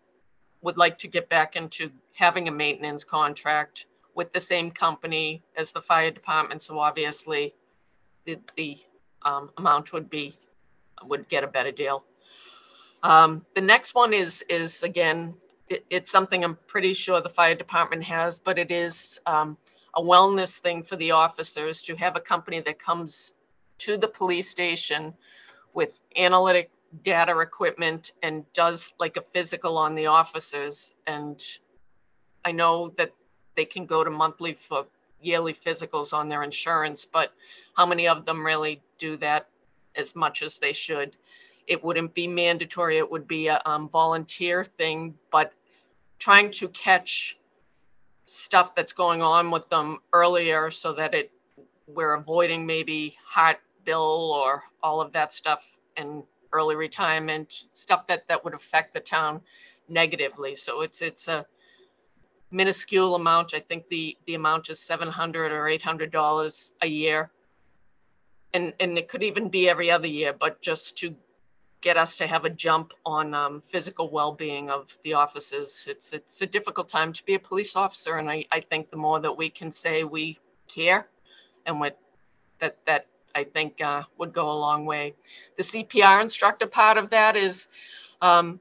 would 0.63 0.79
like 0.79 0.97
to 0.99 1.09
get 1.09 1.29
back 1.29 1.57
into 1.57 1.91
having 2.15 2.49
a 2.49 2.53
maintenance 2.53 3.05
contract 3.05 3.87
with 4.15 4.33
the 4.33 4.41
same 4.41 4.71
company 4.71 5.43
as 5.57 5.73
the 5.73 5.83
fire 5.83 6.11
department, 6.11 6.63
so 6.63 6.79
obviously 6.79 7.55
the, 8.25 8.39
the 8.57 8.79
um, 9.23 9.51
amount 9.59 9.93
would 9.93 10.09
be, 10.09 10.37
would 11.05 11.29
get 11.29 11.45
a 11.45 11.49
better 11.49 11.73
deal. 11.73 12.05
Um, 13.03 13.45
the 13.55 13.61
next 13.61 13.95
one 13.95 14.13
is, 14.13 14.43
is 14.49 14.83
again, 14.83 15.35
it, 15.69 15.85
it's 15.91 16.11
something 16.11 16.45
I'm 16.45 16.59
pretty 16.67 16.95
sure 16.95 17.21
the 17.21 17.29
fire 17.29 17.55
department 17.55 18.03
has, 18.05 18.39
but 18.39 18.59
it 18.59 18.71
is 18.71 19.21
um, 19.27 19.57
a 19.95 20.03
wellness 20.03 20.59
thing 20.59 20.83
for 20.83 20.97
the 20.97 21.13
officers 21.13 21.83
to 21.83 21.97
have 21.97 22.17
a 22.17 22.21
company 22.21 22.61
that 22.61 22.79
comes 22.79 23.33
to 23.79 23.97
the 23.97 24.09
police 24.09 24.49
station 24.49 25.15
with 25.73 25.99
analytic 26.17 26.71
data 27.03 27.39
equipment 27.39 28.13
and 28.23 28.45
does 28.53 28.93
like 28.99 29.17
a 29.17 29.25
physical 29.33 29.79
on 29.79 29.95
the 29.95 30.07
officers. 30.07 30.95
And 31.07 31.43
I 32.45 32.53
know 32.53 32.91
that 32.97 33.13
they 33.57 33.65
can 33.65 33.87
go 33.87 34.05
to 34.05 34.11
monthly 34.11 34.55
for 34.55 34.87
yearly 35.23 35.55
physicals 35.55 36.13
on 36.13 36.29
their 36.29 36.43
insurance, 36.43 37.05
but 37.05 37.33
how 37.77 37.87
many 37.87 38.09
of 38.09 38.25
them 38.25 38.45
really 38.45 38.83
do 38.99 39.17
that 39.19 39.49
as 39.97 40.15
much 40.15 40.43
as 40.43 40.59
they 40.59 40.73
should? 40.73 41.17
It 41.71 41.79
wouldn't 41.85 42.13
be 42.15 42.27
mandatory, 42.27 42.99
it 42.99 43.11
would 43.13 43.27
be 43.27 43.49
a 43.49 43.59
um, 43.65 43.89
volunteer 43.89 44.65
thing, 44.65 45.15
but 45.31 45.49
trying 46.19 46.51
to 46.61 46.69
catch 46.69 47.39
stuff 48.27 48.75
that's 48.75 48.95
going 49.05 49.23
on 49.23 49.51
with 49.51 49.67
them 49.71 49.99
earlier 50.13 50.71
so 50.71 50.93
that 50.95 51.15
it, 51.15 51.31
we're 51.87 52.15
avoiding 52.15 52.67
maybe 52.67 53.17
heart 53.25 53.59
bill 53.85 54.21
or 54.45 54.63
all 54.83 55.01
of 55.01 55.13
that 55.13 55.33
stuff 55.33 55.63
and 55.97 56.25
early 56.53 56.77
retirement, 56.77 57.49
stuff 57.73 58.07
that, 58.09 58.27
that 58.29 58.45
would 58.45 58.55
affect 58.55 58.93
the 58.93 59.01
town 59.01 59.41
negatively. 59.89 60.55
So 60.55 60.83
it's, 60.83 61.01
it's 61.03 61.29
a, 61.29 61.47
minuscule 62.53 63.15
amount. 63.15 63.55
I 63.55 63.61
think 63.61 63.89
the, 63.89 64.17
the 64.27 64.35
amount 64.35 64.71
is 64.71 64.81
seven 64.81 65.09
hundred 65.09 65.53
or 65.53 65.69
eight 65.69 65.83
hundred 65.83 66.11
dollars 66.11 66.73
a 66.83 66.87
year. 66.87 67.31
And, 68.53 68.75
and 68.81 68.99
it 68.99 69.09
could 69.09 69.23
even 69.23 69.49
be 69.49 69.69
every 69.69 69.91
other 69.91 70.09
year, 70.09 70.33
but 70.33 70.61
just 70.61 70.99
to 70.99 71.15
get 71.81 71.97
us 71.97 72.17
to 72.17 72.27
have 72.27 72.45
a 72.45 72.51
jump 72.51 72.93
on 73.07 73.35
um, 73.35 73.61
physical 73.61 74.11
well-being 74.11 74.71
of 74.71 74.97
the 75.03 75.15
officers. 75.15 75.87
It's 75.89 76.13
it's 76.13 76.43
a 76.43 76.47
difficult 76.47 76.89
time 76.89 77.13
to 77.13 77.25
be 77.25 77.35
a 77.35 77.39
police 77.39 77.77
officer, 77.77 78.17
and 78.17 78.31
I, 78.31 78.45
I 78.53 78.61
think 78.61 78.91
the 78.91 78.97
more 78.97 79.21
that 79.21 79.33
we 79.33 79.51
can 79.51 79.71
say 79.71 80.05
we 80.05 80.39
care, 80.69 81.09
and 81.67 81.81
what 81.81 81.99
that 82.59 82.77
that 82.87 83.07
I 83.35 83.45
think 83.45 83.81
uh, 83.81 84.03
would 84.19 84.33
go 84.33 84.51
a 84.51 84.53
long 84.53 84.85
way. 84.87 85.15
The 85.57 85.63
CPR 85.63 86.21
instructor 86.21 86.67
part 86.67 86.99
of 86.99 87.11
that 87.11 87.37
is 87.37 87.69
um, 88.21 88.61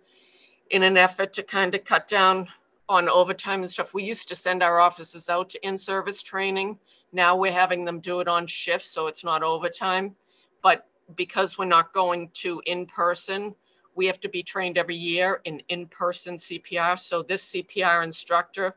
in 0.70 0.84
an 0.84 0.98
effort 0.98 1.34
to 1.34 1.44
kind 1.44 1.74
of 1.76 1.84
cut 1.84 2.08
down 2.08 2.48
on 2.88 3.10
overtime 3.10 3.62
and 3.62 3.70
stuff. 3.70 3.94
We 3.94 4.04
used 4.04 4.30
to 4.30 4.36
send 4.36 4.64
our 4.64 4.80
officers 4.80 5.30
out 5.30 5.50
to 5.50 5.68
in-service 5.68 6.24
training. 6.24 6.80
Now 7.12 7.36
we're 7.36 7.52
having 7.52 7.86
them 7.86 8.00
do 8.00 8.20
it 8.20 8.28
on 8.28 8.48
shift, 8.48 8.86
so 8.86 9.08
it's 9.08 9.24
not 9.24 9.44
overtime. 9.44 10.16
But 10.64 10.89
because 11.16 11.58
we're 11.58 11.66
not 11.66 11.94
going 11.94 12.30
to 12.36 12.62
in-person, 12.66 13.56
we 13.96 14.06
have 14.06 14.20
to 14.22 14.30
be 14.30 14.44
trained 14.44 14.78
every 14.78 14.96
year 14.96 15.42
in 15.46 15.62
in-person 15.70 16.36
CPR. 16.36 16.98
So 16.98 17.24
this 17.24 17.52
CPR 17.52 18.04
instructor 18.04 18.76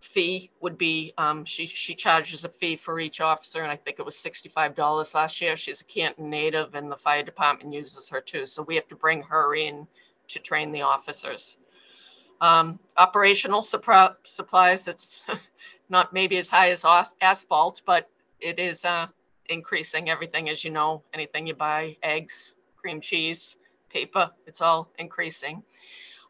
fee 0.00 0.50
would 0.60 0.78
be, 0.78 1.12
um, 1.18 1.44
she, 1.44 1.66
she 1.66 1.94
charges 1.94 2.44
a 2.44 2.48
fee 2.48 2.76
for 2.76 3.00
each 3.00 3.20
officer, 3.20 3.62
and 3.62 3.70
I 3.70 3.76
think 3.76 3.98
it 3.98 4.04
was 4.04 4.16
sixty-five 4.16 4.74
dollars 4.74 5.14
last 5.14 5.40
year. 5.40 5.56
She's 5.56 5.80
a 5.80 5.84
Canton 5.84 6.30
native, 6.30 6.74
and 6.74 6.90
the 6.90 6.96
fire 6.96 7.22
department 7.22 7.74
uses 7.74 8.08
her 8.08 8.20
too. 8.20 8.46
So 8.46 8.62
we 8.62 8.76
have 8.76 8.88
to 8.88 8.96
bring 8.96 9.22
her 9.22 9.54
in 9.54 9.86
to 10.28 10.38
train 10.38 10.72
the 10.72 10.82
officers. 10.82 11.56
Um, 12.40 12.78
operational 12.96 13.62
supplies, 13.62 14.86
it's 14.86 15.24
not 15.88 16.12
maybe 16.12 16.36
as 16.38 16.48
high 16.48 16.70
as 16.70 16.84
as- 16.84 17.14
asphalt, 17.20 17.82
but 17.84 18.08
it 18.40 18.60
is, 18.60 18.84
uh, 18.84 19.08
increasing 19.48 20.10
everything, 20.10 20.48
as 20.48 20.64
you 20.64 20.70
know, 20.70 21.02
anything 21.14 21.46
you 21.46 21.54
buy, 21.54 21.96
eggs, 22.02 22.54
cream 22.76 23.00
cheese, 23.00 23.56
paper, 23.88 24.30
it's 24.46 24.60
all 24.60 24.90
increasing. 24.98 25.62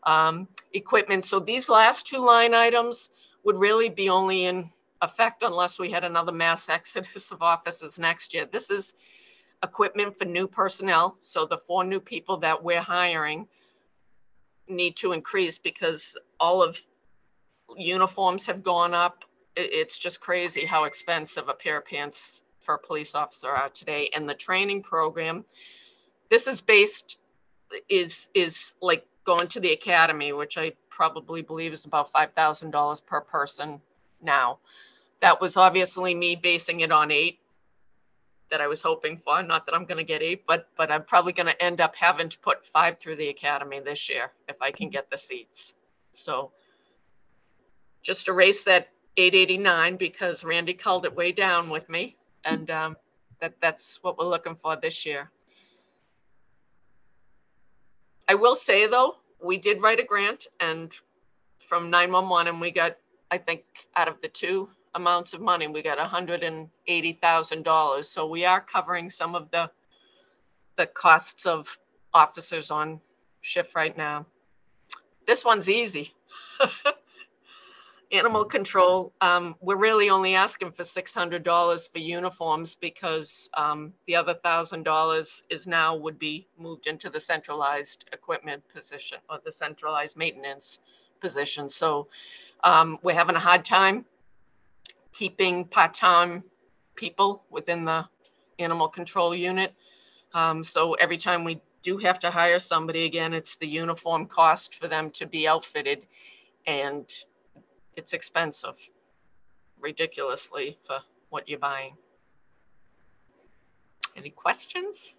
Um, 0.04 0.48
equipment, 0.72 1.24
so 1.24 1.40
these 1.40 1.68
last 1.68 2.06
two 2.06 2.18
line 2.18 2.54
items 2.54 3.10
would 3.44 3.56
really 3.56 3.88
be 3.88 4.08
only 4.08 4.44
in 4.44 4.70
effect 5.02 5.42
unless 5.42 5.78
we 5.78 5.90
had 5.90 6.04
another 6.04 6.32
mass 6.32 6.68
exodus 6.78 7.30
of 7.30 7.42
offices 7.42 7.98
next 7.98 8.34
year. 8.34 8.46
This 8.50 8.70
is 8.70 8.94
equipment 9.62 10.16
for 10.18 10.24
new 10.24 10.46
personnel, 10.46 11.16
so 11.20 11.46
the 11.46 11.58
four 11.66 11.84
new 11.84 12.00
people 12.00 12.36
that 12.38 12.62
we're 12.62 12.80
hiring 12.80 13.48
need 14.68 14.96
to 14.96 15.12
increase 15.12 15.58
because 15.58 16.16
all 16.38 16.62
of 16.62 16.80
uniforms 17.76 18.46
have 18.46 18.62
gone 18.62 18.94
up. 18.94 19.24
It's 19.56 19.98
just 19.98 20.20
crazy 20.20 20.64
how 20.64 20.84
expensive 20.84 21.48
a 21.48 21.54
pair 21.54 21.78
of 21.78 21.86
pants 21.86 22.42
for 22.68 22.76
police 22.76 23.14
officer 23.14 23.48
are 23.48 23.70
today. 23.70 24.10
And 24.14 24.28
the 24.28 24.34
training 24.34 24.82
program, 24.82 25.42
this 26.30 26.46
is 26.46 26.60
based, 26.60 27.16
is 27.88 28.28
is 28.34 28.74
like 28.82 29.06
going 29.24 29.48
to 29.48 29.60
the 29.60 29.72
academy, 29.72 30.34
which 30.34 30.58
I 30.58 30.72
probably 30.90 31.40
believe 31.40 31.72
is 31.72 31.86
about 31.86 32.12
five 32.12 32.34
thousand 32.34 32.72
dollars 32.72 33.00
per 33.00 33.22
person 33.22 33.80
now. 34.20 34.58
That 35.20 35.40
was 35.40 35.56
obviously 35.56 36.14
me 36.14 36.36
basing 36.36 36.80
it 36.80 36.92
on 36.92 37.10
eight 37.10 37.38
that 38.50 38.60
I 38.60 38.66
was 38.66 38.82
hoping 38.82 39.16
for. 39.16 39.42
Not 39.42 39.64
that 39.64 39.74
I'm 39.74 39.86
going 39.86 39.96
to 39.96 40.04
get 40.04 40.20
eight, 40.20 40.44
but 40.46 40.68
but 40.76 40.90
I'm 40.90 41.04
probably 41.04 41.32
going 41.32 41.46
to 41.46 41.64
end 41.64 41.80
up 41.80 41.96
having 41.96 42.28
to 42.28 42.38
put 42.40 42.66
five 42.66 42.98
through 42.98 43.16
the 43.16 43.30
academy 43.30 43.80
this 43.80 44.10
year 44.10 44.30
if 44.46 44.60
I 44.60 44.72
can 44.72 44.90
get 44.90 45.10
the 45.10 45.16
seats. 45.16 45.72
So 46.12 46.52
just 48.02 48.28
erase 48.28 48.64
that 48.64 48.88
889 49.16 49.96
because 49.96 50.44
Randy 50.44 50.74
called 50.74 51.06
it 51.06 51.16
way 51.16 51.32
down 51.32 51.70
with 51.70 51.88
me, 51.88 52.17
and 52.44 52.70
um, 52.70 52.96
that 53.40 53.54
that's 53.60 53.98
what 54.02 54.18
we're 54.18 54.26
looking 54.26 54.56
for 54.56 54.76
this 54.76 55.06
year. 55.06 55.30
I 58.28 58.34
will 58.34 58.54
say 58.54 58.86
though, 58.86 59.16
we 59.42 59.56
did 59.56 59.82
write 59.82 59.98
a 60.00 60.04
grant 60.04 60.48
and 60.60 60.92
from 61.66 61.88
911 61.90 62.48
and 62.48 62.60
we 62.60 62.70
got, 62.70 62.98
I 63.30 63.38
think 63.38 63.64
out 63.96 64.08
of 64.08 64.20
the 64.20 64.28
two 64.28 64.68
amounts 64.94 65.32
of 65.34 65.40
money, 65.40 65.66
we 65.66 65.82
got 65.82 65.98
$180,000. 65.98 68.04
So 68.04 68.26
we 68.26 68.44
are 68.44 68.60
covering 68.60 69.10
some 69.10 69.34
of 69.34 69.50
the, 69.50 69.68
the 70.76 70.86
costs 70.86 71.46
of 71.46 71.78
officers 72.12 72.70
on 72.70 73.00
shift 73.40 73.74
right 73.74 73.96
now. 73.96 74.26
This 75.26 75.42
one's 75.44 75.70
easy. 75.70 76.12
Animal 78.10 78.46
control, 78.46 79.12
um, 79.20 79.54
we're 79.60 79.76
really 79.76 80.08
only 80.08 80.34
asking 80.34 80.72
for 80.72 80.82
$600 80.82 81.92
for 81.92 81.98
uniforms 81.98 82.74
because 82.74 83.50
um, 83.54 83.92
the 84.06 84.16
other 84.16 84.32
thousand 84.32 84.84
dollars 84.84 85.44
is 85.50 85.66
now 85.66 85.94
would 85.94 86.18
be 86.18 86.46
moved 86.58 86.86
into 86.86 87.10
the 87.10 87.20
centralized 87.20 88.08
equipment 88.12 88.62
position 88.74 89.18
or 89.28 89.40
the 89.44 89.52
centralized 89.52 90.16
maintenance 90.16 90.78
position. 91.20 91.68
So 91.68 92.08
um, 92.64 92.98
we're 93.02 93.14
having 93.14 93.36
a 93.36 93.40
hard 93.40 93.66
time 93.66 94.06
keeping 95.12 95.64
part-time 95.64 96.44
people 96.94 97.42
within 97.50 97.84
the 97.84 98.06
animal 98.58 98.88
control 98.88 99.34
unit. 99.34 99.74
Um, 100.32 100.64
so 100.64 100.94
every 100.94 101.18
time 101.18 101.44
we 101.44 101.60
do 101.82 101.98
have 101.98 102.18
to 102.20 102.30
hire 102.30 102.58
somebody 102.58 103.04
again, 103.04 103.34
it's 103.34 103.56
the 103.56 103.66
uniform 103.66 104.26
cost 104.26 104.76
for 104.76 104.88
them 104.88 105.10
to 105.10 105.26
be 105.26 105.48
outfitted. 105.48 106.06
And 106.66 107.12
it's 107.98 108.12
expensive 108.12 108.76
ridiculously 109.80 110.78
for 110.86 111.00
what 111.30 111.48
you're 111.48 111.58
buying. 111.58 111.94
Any 114.16 114.30
questions? 114.30 115.14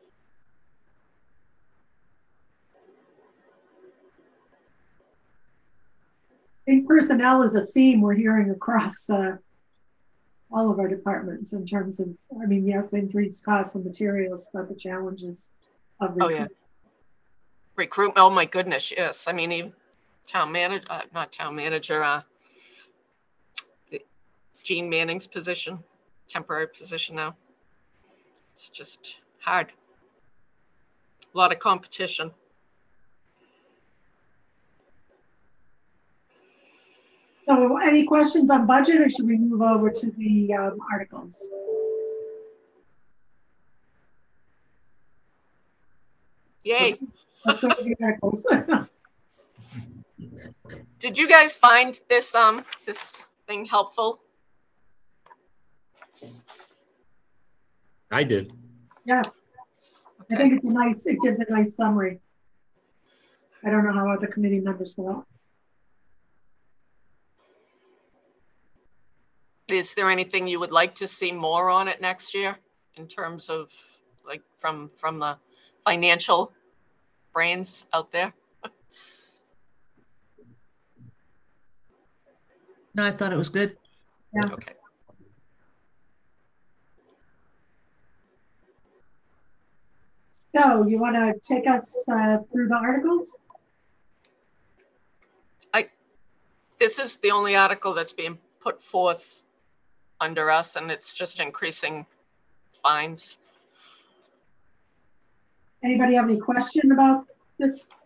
I 6.68 6.72
think 6.72 6.88
personnel 6.88 7.44
is 7.44 7.56
a 7.56 7.66
theme 7.66 8.02
we're 8.02 8.14
hearing 8.14 8.50
across 8.50 9.10
uh, 9.10 9.38
all 10.52 10.72
of 10.72 10.80
our 10.80 10.88
departments 10.88 11.54
in 11.54 11.66
terms 11.66 12.00
of, 12.00 12.10
I 12.42 12.46
mean, 12.46 12.66
yes, 12.66 12.94
increased 12.94 13.44
cost 13.44 13.74
for 13.74 13.80
materials, 13.80 14.50
but 14.54 14.70
the 14.70 14.76
challenges 14.76 15.52
of. 16.00 16.16
recruitment. 16.16 16.32
Oh, 16.32 16.44
yeah. 16.44 16.48
Recruitment, 17.76 18.18
oh 18.20 18.30
my 18.30 18.46
goodness, 18.46 18.92
yes. 18.92 19.28
I 19.28 19.34
mean, 19.34 19.52
even 19.52 19.74
town 20.28 20.52
manager, 20.52 20.86
uh, 20.90 21.02
not 21.14 21.32
town 21.32 21.56
manager, 21.56 22.04
uh, 22.04 22.22
Gene 24.70 24.88
Manning's 24.88 25.26
position, 25.26 25.80
temporary 26.28 26.68
position 26.68 27.16
now. 27.16 27.36
It's 28.54 28.70
just 28.70 29.16
hard. 29.40 29.72
A 31.34 31.36
lot 31.36 31.52
of 31.52 31.58
competition. 31.58 32.30
So 37.40 37.78
any 37.78 38.06
questions 38.06 38.52
on 38.52 38.68
budget 38.68 39.02
or 39.02 39.10
should 39.10 39.26
we 39.26 39.40
move 39.40 39.64
over 39.64 39.90
to 39.90 40.12
the 40.12 40.54
um, 40.54 40.78
articles? 40.94 41.50
Yay. 46.64 46.96
Let's 47.44 47.60
go 47.60 47.70
to 47.70 47.84
the 47.84 47.96
articles. 48.04 48.48
Did 51.00 51.18
you 51.18 51.28
guys 51.28 51.56
find 51.56 52.00
this, 52.08 52.36
um, 52.36 52.64
this 52.86 53.24
thing 53.48 53.66
helpful? 53.66 54.20
I 58.12 58.24
did. 58.24 58.52
Yeah. 59.06 59.22
I 60.32 60.36
think 60.36 60.54
it's 60.54 60.66
a 60.68 60.72
nice, 60.72 61.06
it 61.08 61.18
gives 61.22 61.40
a 61.40 61.46
nice 61.50 61.76
summary. 61.76 62.20
I 63.66 63.70
don't 63.70 63.84
know 63.86 63.94
how 63.94 64.10
other 64.10 64.28
committee 64.28 64.60
members 64.60 64.96
feel. 64.96 65.26
Is 69.70 69.94
there 69.94 70.10
anything 70.10 70.48
you 70.48 70.60
would 70.60 70.72
like 70.72 70.96
to 70.96 71.08
see 71.08 71.32
more 71.32 71.70
on 71.70 71.88
it 71.88 72.02
next 72.02 72.34
year 72.34 72.58
in 72.96 73.08
terms 73.08 73.50
of 73.50 73.70
like 74.26 74.42
from, 74.58 74.90
from 74.98 75.20
the 75.20 75.38
financial 75.86 76.52
brains 77.34 77.86
out 77.94 78.12
there? 78.12 78.34
No, 82.96 83.06
I 83.06 83.12
thought 83.12 83.32
it 83.32 83.38
was 83.38 83.50
good. 83.50 83.78
Yeah. 84.34 84.52
Okay. 84.52 84.74
So 90.56 90.86
you 90.88 91.00
want 91.00 91.16
to 91.16 91.34
take 91.42 91.68
us 91.70 92.06
uh, 92.12 92.38
through 92.52 92.70
the 92.70 92.76
articles? 92.76 93.40
I, 95.74 95.88
This 96.80 96.98
is 96.98 97.18
the 97.18 97.32
only 97.32 97.56
article 97.56 97.94
that's 97.94 98.14
being 98.14 98.38
put 98.60 98.82
forth 98.84 99.44
under 100.20 100.50
us 100.50 100.76
and 100.76 100.90
it's 100.90 101.14
just 101.14 101.40
increasing 101.40 102.06
fines. 102.84 103.38
Anybody 105.84 106.16
have 106.16 106.26
any 106.26 106.38
question 106.38 106.92
about 106.92 107.26
this? 107.58 107.99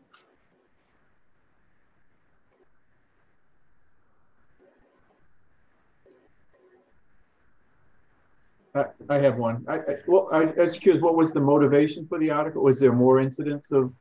I, 8.76 8.86
I 9.10 9.20
have 9.20 9.38
one. 9.38 9.66
I, 9.68 9.76
I, 9.76 9.82
well, 10.08 10.30
I, 10.32 10.44
I 10.44 10.62
was 10.62 10.78
curious, 10.78 11.02
what 11.02 11.16
was 11.16 11.32
the 11.32 11.40
motivation 11.40 12.08
for 12.08 12.20
the 12.20 12.32
article? 12.32 12.64
Was 12.64 12.80
there 12.80 12.92
more 12.92 13.20
incidents 13.20 13.72
of 13.72 13.94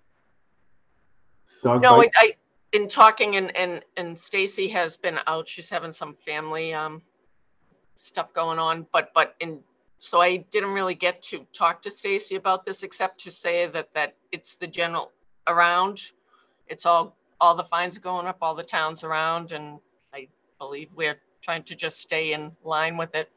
dog 1.63 1.83
No, 1.83 1.97
I, 1.97 2.07
bites? 2.07 2.17
I, 2.17 2.33
in 2.73 2.89
talking 2.89 3.37
and, 3.37 3.55
and, 3.55 3.85
and 3.97 4.19
Stacy 4.19 4.69
has 4.69 4.97
been 4.97 5.19
out, 5.27 5.47
she's 5.47 5.69
having 5.69 5.93
some 5.93 6.17
family, 6.25 6.73
um, 6.73 7.03
stuff 7.97 8.33
going 8.33 8.59
on, 8.59 8.87
but, 8.93 9.13
but 9.15 9.35
in, 9.41 9.61
so 9.99 10.21
I 10.21 10.39
didn't 10.39 10.71
really 10.71 10.95
get 10.95 11.23
to 11.25 11.47
talk 11.53 11.83
to 11.83 11.91
Stacy 11.91 12.37
about 12.37 12.65
this, 12.65 12.83
except 12.83 13.21
to 13.21 13.31
say 13.31 13.67
that, 13.67 13.93
that 13.95 14.17
it's 14.33 14.57
the 14.57 14.67
general 14.67 15.13
around. 15.47 16.03
It's 16.67 16.87
all, 16.87 17.15
all 17.41 17.55
the 17.55 17.65
fines 17.65 17.99
are 17.99 18.01
going 18.01 18.27
up, 18.27 18.39
all 18.41 18.55
the 18.55 18.65
towns 18.65 19.05
around, 19.05 19.53
and 19.53 19.79
I 20.15 20.29
believe 20.59 20.89
we're 20.97 21.19
trying 21.43 21.65
to 21.65 21.77
just 21.77 21.99
stay 21.99 22.33
in 22.33 22.53
line 22.65 22.97
with 22.97 23.15
it. 23.15 23.31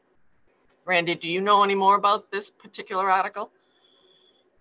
Randy, 0.86 1.16
do 1.16 1.28
you 1.28 1.40
know 1.40 1.64
any 1.64 1.74
more 1.74 1.96
about 1.96 2.30
this 2.30 2.48
particular 2.48 3.10
article? 3.10 3.50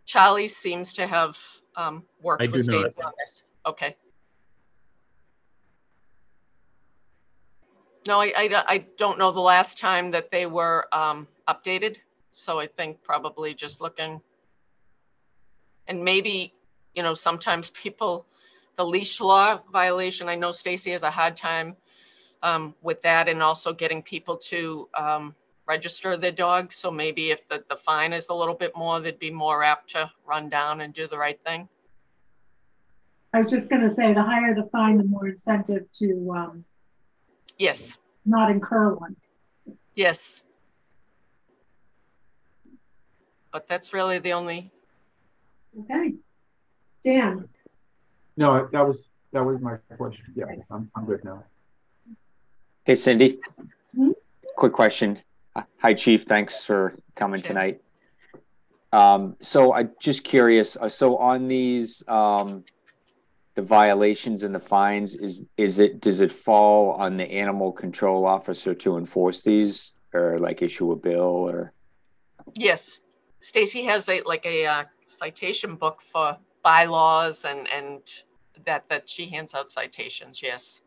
Charlie 0.06 0.48
seems 0.48 0.94
to 0.94 1.06
have, 1.06 1.38
um, 1.76 2.04
worked 2.22 2.42
I 2.44 2.48
with. 2.48 2.64
Stacy 2.64 3.02
on 3.02 3.12
this. 3.20 3.44
Okay. 3.66 3.96
No, 8.08 8.20
I, 8.20 8.34
I, 8.36 8.48
don't- 8.48 8.68
I 8.68 8.78
don't 8.98 9.20
know 9.20 9.32
the 9.32 9.40
last 9.40 9.78
time 9.78 10.12
that 10.12 10.32
they 10.32 10.48
were 10.48 10.88
um, 10.92 11.28
updated, 11.48 11.98
so 12.32 12.60
I 12.60 12.68
think 12.68 13.04
probably 13.04 13.54
just 13.54 13.80
looking. 13.80 14.20
And 15.88 16.04
maybe, 16.04 16.54
you 16.96 17.04
know, 17.04 17.14
sometimes 17.14 17.70
people, 17.70 18.26
the 18.78 18.86
leash 18.86 19.22
law 19.22 19.62
violation, 19.72 20.28
I 20.28 20.36
know 20.36 20.52
Stacy 20.52 20.92
has 20.92 21.04
a 21.04 21.12
hard 21.12 21.36
time 21.36 21.76
um, 22.42 22.74
with 22.82 23.02
that 23.02 23.28
and 23.28 23.44
also 23.44 23.74
getting 23.74 24.02
people 24.02 24.38
to 24.38 24.90
um, 24.98 25.36
register 25.68 26.18
their 26.18 26.32
dog. 26.32 26.72
So 26.72 26.92
maybe 26.92 27.32
if 27.32 27.48
the, 27.50 27.64
the 27.70 27.76
fine 27.76 28.14
is 28.14 28.30
a 28.30 28.34
little 28.34 28.54
bit 28.54 28.76
more, 28.76 29.00
they'd 29.00 29.20
be 29.20 29.32
more 29.32 29.64
apt 29.64 29.90
to 29.92 30.10
run 30.26 30.50
down 30.50 30.82
and 30.82 30.94
do 30.94 31.08
the 31.08 31.18
right 31.18 31.40
thing. 31.46 31.68
I 33.34 33.42
was 33.42 33.52
just 33.52 33.70
gonna 33.70 33.90
say, 33.90 34.14
the 34.14 34.24
higher 34.24 34.56
the 34.56 34.64
fine, 34.72 34.98
the 34.98 35.04
more 35.04 35.28
incentive 35.28 35.92
to, 36.00 36.34
um, 36.36 36.66
Yes, 37.58 37.98
not 38.26 38.52
incur 38.52 38.94
one. 38.96 39.16
yes. 39.96 40.44
But 43.52 43.68
that's 43.70 43.94
really 43.94 44.20
the 44.20 44.34
only 44.34 44.72
Okay. 45.80 46.14
Dan, 47.04 47.48
No, 48.38 48.68
that 48.72 48.88
was, 48.88 49.10
that 49.34 49.44
was 49.46 49.60
my 49.62 49.76
question. 49.98 50.24
Yeah, 50.36 50.46
I'm, 50.72 50.90
I'm 50.96 51.06
good 51.06 51.24
now. 51.24 51.44
Hey, 52.86 52.96
Cindy. 52.96 53.40
Hmm? 53.96 54.12
Quick 54.56 54.72
question. 54.74 55.20
Hi, 55.56 55.94
Chief. 55.94 56.23
Thanks 56.23 56.64
for 56.64 56.95
coming 57.15 57.41
tonight. 57.41 57.82
Um, 58.91 59.36
so 59.41 59.73
I'm 59.73 59.91
just 59.99 60.23
curious, 60.23 60.77
uh, 60.77 60.90
so 60.90 61.18
on 61.18 61.48
these, 61.48 62.07
um, 62.07 62.64
the 63.56 63.61
violations 63.61 64.44
and 64.44 64.53
the 64.53 64.60
fines, 64.60 65.15
is, 65.15 65.48
is 65.57 65.80
it, 65.80 66.02
does 66.02 66.22
it 66.22 66.32
fall 66.32 66.91
on 66.94 67.18
the 67.18 67.30
animal 67.30 67.72
control 67.72 68.26
officer 68.26 68.73
to 68.73 68.98
enforce 68.98 69.44
these? 69.44 69.95
Or 70.14 70.40
like 70.40 70.61
issue 70.61 70.91
a 70.91 70.95
bill 70.95 71.22
or, 71.22 71.73
Yes, 72.56 73.02
Stacy 73.41 73.84
has 73.84 74.07
a, 74.07 74.22
like 74.26 74.45
a 74.45 74.65
uh, 74.65 74.84
citation 75.07 75.76
book 75.76 76.02
for 76.02 76.38
bylaws 76.64 77.44
and, 77.44 77.68
and 77.69 78.02
that, 78.65 78.88
that 78.90 79.10
she 79.10 79.27
hands 79.27 79.53
out 79.53 79.69
citations, 79.69 80.41
yes. 80.41 80.82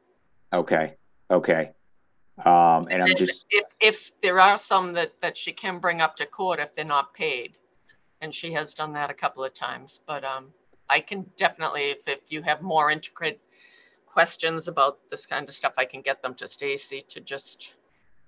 okay, 0.52 0.94
okay. 1.30 1.72
Um, 2.44 2.84
and 2.90 3.02
I'm 3.02 3.16
just, 3.16 3.44
If, 3.50 3.64
if 3.80 4.12
there 4.22 4.38
are 4.38 4.58
some 4.58 4.92
that, 4.94 5.12
that 5.22 5.36
she 5.36 5.52
can 5.52 5.78
bring 5.78 6.00
up 6.00 6.16
to 6.16 6.26
court 6.26 6.60
if 6.60 6.74
they're 6.74 6.84
not 6.84 7.12
paid. 7.14 7.56
And 8.20 8.34
she 8.34 8.52
has 8.52 8.74
done 8.74 8.92
that 8.94 9.10
a 9.10 9.14
couple 9.14 9.44
of 9.44 9.54
times, 9.54 10.00
but, 10.06 10.24
um, 10.24 10.46
I 10.90 11.00
can 11.00 11.26
definitely, 11.36 11.90
if, 11.90 12.08
if 12.08 12.20
you 12.28 12.42
have 12.42 12.62
more 12.62 12.90
intricate 12.90 13.40
questions 14.06 14.66
about 14.66 14.98
this 15.10 15.26
kind 15.26 15.48
of 15.48 15.54
stuff, 15.54 15.74
I 15.76 15.84
can 15.84 16.00
get 16.02 16.22
them 16.22 16.34
to 16.36 16.48
Stacy 16.48 17.04
to 17.10 17.20
just, 17.20 17.74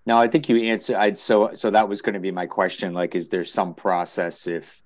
no, 0.07 0.19
I 0.19 0.29
think 0.29 0.49
you 0.49 0.57
answered, 0.65 0.97
I'd, 0.97 1.17
so, 1.17 1.55
so 1.55 1.71
that 1.71 1.89
was 1.89 2.03
gonna 2.03 2.21
be 2.21 2.31
my 2.31 2.47
question, 2.47 2.95
like, 2.95 3.15
is 3.15 3.31
there 3.31 3.45
some 3.45 3.75
process 3.75 4.47
if, 4.47 4.83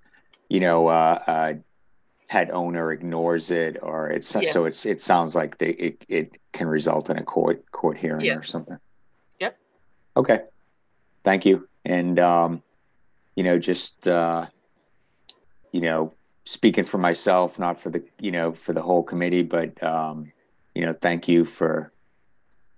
you 0.48 0.60
know, 0.60 0.86
uh, 0.86 1.22
uh, 1.26 1.52
pet 2.28 2.50
owner 2.50 2.92
ignores 2.92 3.50
it 3.50 3.76
or 3.82 4.08
it's, 4.08 4.28
so 4.28 4.40
Yes. 4.40 4.56
it's, 4.56 4.86
it 4.86 5.00
sounds 5.00 5.34
like 5.34 5.58
they, 5.58 5.70
it, 5.70 6.04
it 6.08 6.36
can 6.52 6.68
result 6.68 7.10
in 7.10 7.18
a 7.18 7.22
court, 7.22 7.70
court 7.72 7.98
hearing 7.98 8.30
or 8.30 8.42
something. 8.42 8.78
Okay. 10.16 10.40
Thank 11.24 11.46
you. 11.46 11.68
And, 11.84 12.18
um, 12.18 12.62
you 13.34 13.44
know, 13.44 13.58
just, 13.58 14.06
uh, 14.06 14.46
you 15.72 15.80
know, 15.80 16.14
speaking 16.44 16.84
for 16.84 16.98
myself, 16.98 17.58
not 17.58 17.80
for 17.80 17.90
the, 17.90 18.04
you 18.20 18.30
know, 18.30 18.52
for 18.52 18.72
the 18.72 18.82
whole 18.82 19.02
committee, 19.02 19.42
but, 19.42 19.82
um, 19.82 20.32
you 20.74 20.82
know, 20.82 20.92
thank 20.92 21.26
you 21.28 21.44
for, 21.44 21.92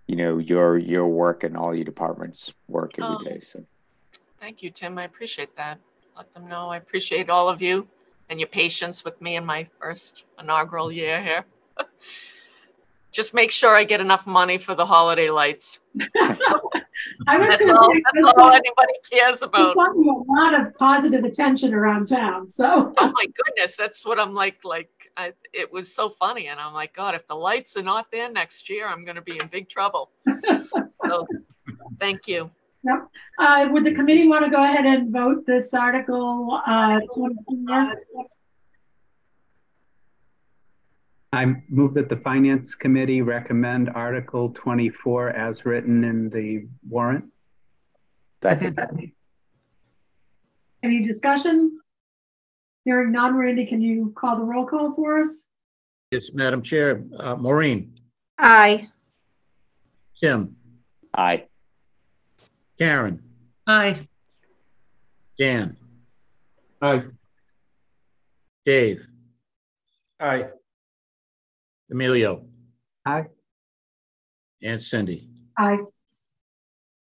you 0.06 0.16
know, 0.16 0.38
your, 0.38 0.78
your 0.78 1.06
work 1.08 1.44
and 1.44 1.56
all 1.56 1.74
your 1.74 1.84
departments 1.84 2.54
work 2.68 2.94
Oh. 2.98 3.14
every 3.14 3.24
day. 3.24 3.40
So, 3.40 3.64
thank 4.40 4.62
you, 4.62 4.70
Tim, 4.70 4.96
I 4.98 5.04
appreciate 5.04 5.54
that. 5.56 5.78
Let 6.16 6.32
them 6.32 6.48
know, 6.48 6.68
I 6.68 6.78
appreciate 6.78 7.28
all 7.28 7.48
of 7.48 7.60
you 7.60 7.86
and 8.30 8.40
your 8.40 8.48
patience 8.48 9.04
with 9.04 9.20
me 9.20 9.36
in 9.36 9.44
my 9.44 9.68
first 9.80 10.24
inaugural 10.38 10.90
year 10.90 11.22
here. 11.22 11.44
Just 13.16 13.32
make 13.32 13.50
sure 13.50 13.74
I 13.74 13.84
get 13.84 14.02
enough 14.02 14.26
money 14.26 14.58
for 14.58 14.74
the 14.74 14.84
holiday 14.84 15.30
lights. 15.30 15.80
I 16.18 17.38
was 17.38 17.48
That's 17.48 17.70
all, 17.70 17.90
say, 17.90 18.02
that's 18.12 18.28
all 18.36 18.52
anybody 18.52 18.92
cares 19.10 19.40
about. 19.40 19.74
gotten 19.74 20.06
a 20.06 20.32
lot 20.34 20.60
of 20.60 20.74
positive 20.74 21.24
attention 21.24 21.72
around 21.72 22.08
town, 22.08 22.46
so. 22.46 22.92
Oh 22.98 23.12
my 23.14 23.24
goodness, 23.24 23.74
that's 23.74 24.04
what 24.04 24.20
I'm 24.20 24.34
like, 24.34 24.58
like, 24.64 24.90
I, 25.16 25.32
it 25.54 25.72
was 25.72 25.94
so 25.94 26.10
funny 26.10 26.48
and 26.48 26.60
I'm 26.60 26.74
like, 26.74 26.92
God, 26.92 27.14
if 27.14 27.26
the 27.26 27.36
lights 27.36 27.74
are 27.78 27.82
not 27.82 28.10
there 28.12 28.30
next 28.30 28.68
year, 28.68 28.86
I'm 28.86 29.02
gonna 29.06 29.22
be 29.22 29.38
in 29.40 29.46
big 29.46 29.70
trouble. 29.70 30.10
So, 31.08 31.26
thank 31.98 32.28
you. 32.28 32.50
Uh, 33.38 33.66
would 33.70 33.84
the 33.84 33.94
committee 33.94 34.28
want 34.28 34.44
to 34.44 34.50
go 34.50 34.62
ahead 34.62 34.84
and 34.84 35.10
vote 35.10 35.46
this 35.46 35.72
article, 35.72 36.60
uh, 36.66 37.00
24? 37.14 37.94
I 41.36 41.54
move 41.68 41.92
that 41.94 42.08
the 42.08 42.16
Finance 42.16 42.74
Committee 42.74 43.20
recommend 43.20 43.90
Article 43.90 44.48
24 44.54 45.30
as 45.30 45.66
written 45.66 46.02
in 46.02 46.30
the 46.30 46.66
warrant. 46.88 47.26
second, 48.42 49.12
Any 50.82 51.04
discussion? 51.04 51.78
Hearing 52.86 53.12
none, 53.12 53.36
Randy, 53.36 53.66
can 53.66 53.82
you 53.82 54.14
call 54.16 54.38
the 54.38 54.44
roll 54.44 54.64
call 54.66 54.90
for 54.94 55.18
us? 55.18 55.48
Yes, 56.10 56.32
Madam 56.32 56.62
Chair, 56.62 57.02
uh, 57.18 57.34
Maureen, 57.36 57.92
Aye. 58.38 58.86
Tim, 60.18 60.56
aye. 61.12 61.44
Karen, 62.78 63.22
Aye. 63.66 64.08
Dan, 65.38 65.76
Aye. 66.80 67.02
Dave, 68.64 69.06
Aye. 70.18 70.46
Emilio, 71.90 72.44
Aye. 73.04 73.26
and 74.62 74.82
Cindy. 74.82 75.28
Aye. 75.58 75.78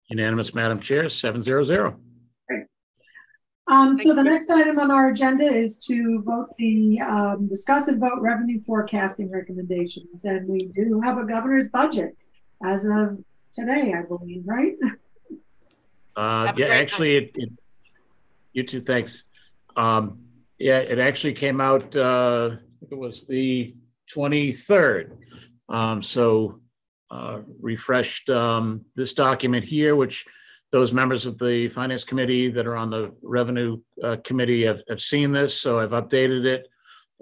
Unanimous, 0.08 0.54
Madam 0.54 0.80
Chair, 0.80 1.08
seven 1.08 1.42
zero 1.42 1.64
zero. 1.64 1.98
Um, 3.68 3.96
so 3.96 4.12
the 4.12 4.24
next 4.24 4.50
item 4.50 4.78
on 4.80 4.90
our 4.90 5.10
agenda 5.10 5.44
is 5.44 5.78
to 5.86 6.20
vote 6.26 6.48
the, 6.58 7.00
um, 7.00 7.48
discuss 7.48 7.86
and 7.88 8.00
vote 8.00 8.20
revenue 8.20 8.60
forecasting 8.60 9.30
recommendations. 9.30 10.24
And 10.24 10.48
we 10.48 10.66
do 10.74 11.00
have 11.00 11.16
a 11.16 11.24
governor's 11.24 11.68
budget 11.68 12.16
as 12.64 12.84
of 12.84 13.24
today, 13.52 13.94
I 13.96 14.02
believe, 14.02 14.42
right? 14.44 14.74
Uh, 16.16 16.52
yeah, 16.56 16.66
actually, 16.66 17.16
it, 17.16 17.30
it, 17.34 17.50
you 18.52 18.66
too, 18.66 18.82
thanks. 18.82 19.24
Um, 19.76 20.18
yeah, 20.58 20.78
it 20.78 20.98
actually 20.98 21.32
came 21.32 21.60
out, 21.60 21.96
uh, 21.96 22.56
it 22.90 22.98
was 22.98 23.24
the 23.26 23.74
twenty-third. 24.12 25.18
Um, 25.68 26.02
so, 26.02 26.60
uh, 27.10 27.38
refreshed, 27.60 28.28
um, 28.30 28.84
this 28.94 29.12
document 29.14 29.64
here, 29.64 29.96
which 29.96 30.26
those 30.70 30.92
members 30.92 31.26
of 31.26 31.38
the 31.38 31.68
Finance 31.68 32.04
Committee 32.04 32.50
that 32.50 32.66
are 32.66 32.76
on 32.76 32.90
the 32.90 33.12
Revenue, 33.22 33.78
uh, 34.02 34.16
Committee 34.24 34.64
have, 34.64 34.80
have 34.88 35.00
seen 35.00 35.32
this, 35.32 35.52
so 35.54 35.78
I've 35.78 35.90
updated 35.90 36.44
it. 36.46 36.68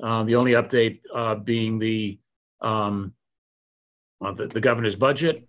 Uh, 0.02 0.22
the 0.24 0.36
only 0.36 0.52
update, 0.52 1.00
uh, 1.14 1.34
being 1.34 1.78
the, 1.78 2.18
um, 2.60 3.12
uh, 4.24 4.32
the, 4.32 4.46
the 4.46 4.60
governor's 4.60 4.96
budget. 4.96 5.46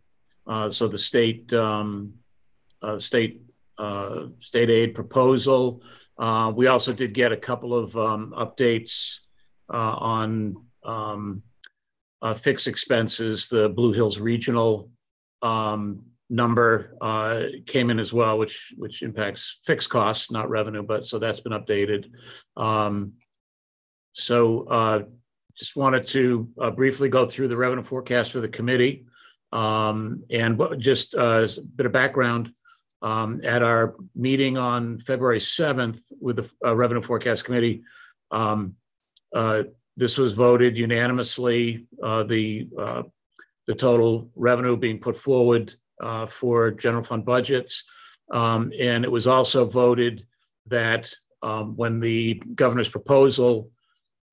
Uh, 0.48 0.70
so 0.70 0.88
the 0.88 0.98
state, 0.98 1.54
um, 1.54 2.14
state, 2.98 3.42
state 4.40 4.70
aid 4.70 4.94
proposal. 4.96 5.82
We 6.56 6.68
also 6.68 6.94
did 6.94 7.14
get 7.14 7.32
a 7.32 7.38
couple 7.38 7.74
of, 7.74 7.96
um, 7.96 8.34
updates, 8.38 9.20
on, 9.70 10.58
um, 10.84 11.44
uh, 12.22 12.34
fixed 12.34 12.68
expenses, 12.68 13.48
the 13.48 13.70
Blue 13.70 13.94
Hills 13.94 14.20
Regional, 14.20 14.90
um, 15.42 16.04
number 16.30 16.96
uh, 17.02 17.42
came 17.66 17.90
in 17.90 18.00
as 18.00 18.14
well, 18.14 18.38
which 18.38 18.74
which 18.78 19.02
impacts 19.02 19.60
fixed 19.64 19.90
costs, 19.90 20.32
not 20.32 20.50
revenue. 20.50 20.84
But 20.84 21.06
so 21.06 21.20
that's 21.20 21.40
been 21.40 21.52
updated. 21.52 22.12
Um, 22.56 23.14
so 24.14 24.68
uh, 24.68 25.04
just 25.56 25.76
wanted 25.76 26.08
to 26.08 26.50
uh, 26.62 26.72
briefly 26.72 27.10
go 27.10 27.28
through 27.28 27.48
the 27.48 27.58
revenue 27.58 27.84
forecast 27.84 28.32
for 28.32 28.40
the 28.40 28.48
committee. 28.48 29.06
Um, 29.52 30.24
and 30.30 30.62
just 30.78 31.14
uh, 31.14 31.46
a 31.58 31.62
bit 31.76 31.86
of 31.86 31.92
background, 31.92 32.54
um, 33.02 33.42
at 33.44 33.64
our 33.64 33.96
meeting 34.16 34.58
on 34.58 35.00
February 35.00 35.40
7th 35.40 36.00
with 36.20 36.38
the 36.38 36.50
uh, 36.66 36.76
Revenue 36.76 37.02
Forecast 37.02 37.46
Committee, 37.46 37.84
um, 38.30 38.76
uh, 39.36 39.64
this 39.98 40.18
was 40.18 40.34
voted 40.34 40.78
unanimously, 40.78 41.86
uh, 42.02 42.24
the, 42.24 42.68
uh, 42.80 43.04
the 43.68 43.76
total 43.76 44.30
revenue 44.36 44.78
being 44.78 45.00
put 45.00 45.18
forward 45.18 45.74
uh, 46.02 46.26
for 46.26 46.72
general 46.72 47.04
fund 47.04 47.26
budgets. 47.26 47.84
Um, 48.32 48.72
and 48.80 49.04
it 49.04 49.12
was 49.12 49.28
also 49.28 49.66
voted 49.66 50.26
that 50.68 51.14
um, 51.44 51.76
when 51.76 52.00
the 52.00 52.42
governor's 52.56 52.90
proposal 52.90 53.70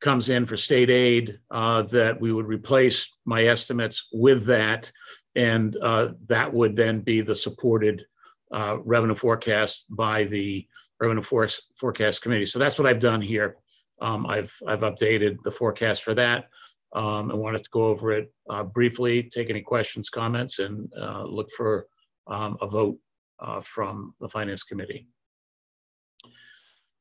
comes 0.01 0.28
in 0.28 0.47
for 0.47 0.56
state 0.56 0.90
aid, 0.90 1.39
uh, 1.51 1.82
that 1.82 2.20
we 2.20 2.32
would 2.32 2.47
replace 2.47 3.10
my 3.24 3.47
estimates 3.47 4.06
with 4.12 4.44
that. 4.47 4.90
And 5.35 5.76
uh, 5.82 6.09
that 6.28 6.52
would 6.52 6.76
then 6.76 7.01
be 7.01 7.20
the 7.20 7.35
supported 7.35 8.06
uh, 8.55 8.78
revenue 8.85 9.14
forecast 9.14 9.85
by 9.90 10.24
the 10.24 10.66
Revenue 11.01 11.22
For- 11.22 11.48
Forecast 11.76 12.22
Committee. 12.22 12.47
So 12.47 12.59
that's 12.59 12.78
what 12.78 12.89
I've 12.89 13.01
done 13.01 13.20
here. 13.20 13.56
Um, 14.00 14.26
I've, 14.26 14.54
I've 14.66 14.80
updated 14.80 15.38
the 15.44 15.50
forecast 15.50 16.02
for 16.02 16.14
that. 16.14 16.48
Um, 16.94 17.30
I 17.30 17.34
wanted 17.34 17.64
to 17.64 17.70
go 17.70 17.86
over 17.86 18.12
it 18.12 18.32
uh, 18.48 18.62
briefly, 18.64 19.24
take 19.24 19.50
any 19.50 19.60
questions, 19.60 20.08
comments, 20.08 20.58
and 20.58 20.90
uh, 20.98 21.24
look 21.24 21.50
for 21.50 21.86
um, 22.26 22.56
a 22.62 22.66
vote 22.66 22.98
uh, 23.40 23.60
from 23.60 24.14
the 24.20 24.28
Finance 24.28 24.62
Committee. 24.62 25.06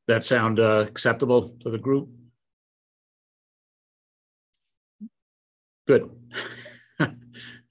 That 0.07 0.23
sound 0.23 0.59
uh, 0.59 0.85
acceptable 0.87 1.55
to 1.61 1.69
the 1.69 1.77
group? 1.77 2.09
Good. 5.87 6.09
um, 6.99 7.13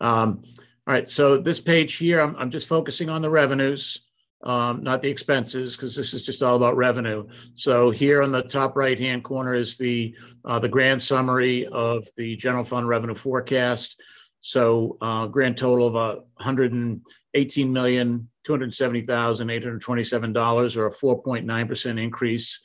all 0.01 0.95
right, 0.95 1.11
so 1.11 1.37
this 1.37 1.61
page 1.61 1.97
here, 1.97 2.21
I'm, 2.21 2.37
I'm 2.37 2.51
just 2.51 2.69
focusing 2.69 3.11
on 3.11 3.21
the 3.21 3.31
revenues, 3.31 3.99
um, 4.47 4.83
not 4.85 5.03
the 5.03 5.09
expenses, 5.09 5.77
because 5.77 5.97
this 5.97 6.15
is 6.15 6.23
just 6.23 6.43
all 6.43 6.55
about 6.55 6.77
revenue. 6.77 7.27
So 7.55 7.91
here 7.91 8.23
on 8.23 8.31
the 8.31 8.43
top 8.43 8.77
right-hand 8.77 9.25
corner 9.25 9.55
is 9.55 9.77
the 9.77 10.15
uh, 10.45 10.61
the 10.61 10.69
grand 10.69 11.03
summary 11.03 11.67
of 11.67 12.07
the 12.17 12.37
general 12.37 12.65
fund 12.65 12.89
revenue 12.89 13.17
forecast. 13.17 14.01
So 14.41 14.97
uh, 15.01 15.27
grand 15.27 15.57
total 15.57 15.89
of 15.89 16.23
and 16.39 17.01
eighteen 17.35 17.73
million 17.73 18.29
two 18.45 18.53
hundred 18.53 18.73
seventy 18.73 19.03
thousand 19.03 19.51
eight 19.51 19.65
hundred 19.65 19.81
twenty-seven 19.83 20.33
dollars, 20.33 20.77
or 20.77 20.87
a 20.87 20.93
four 20.93 21.21
point 21.21 21.45
nine 21.45 21.67
percent 21.67 21.99
increase 21.99 22.61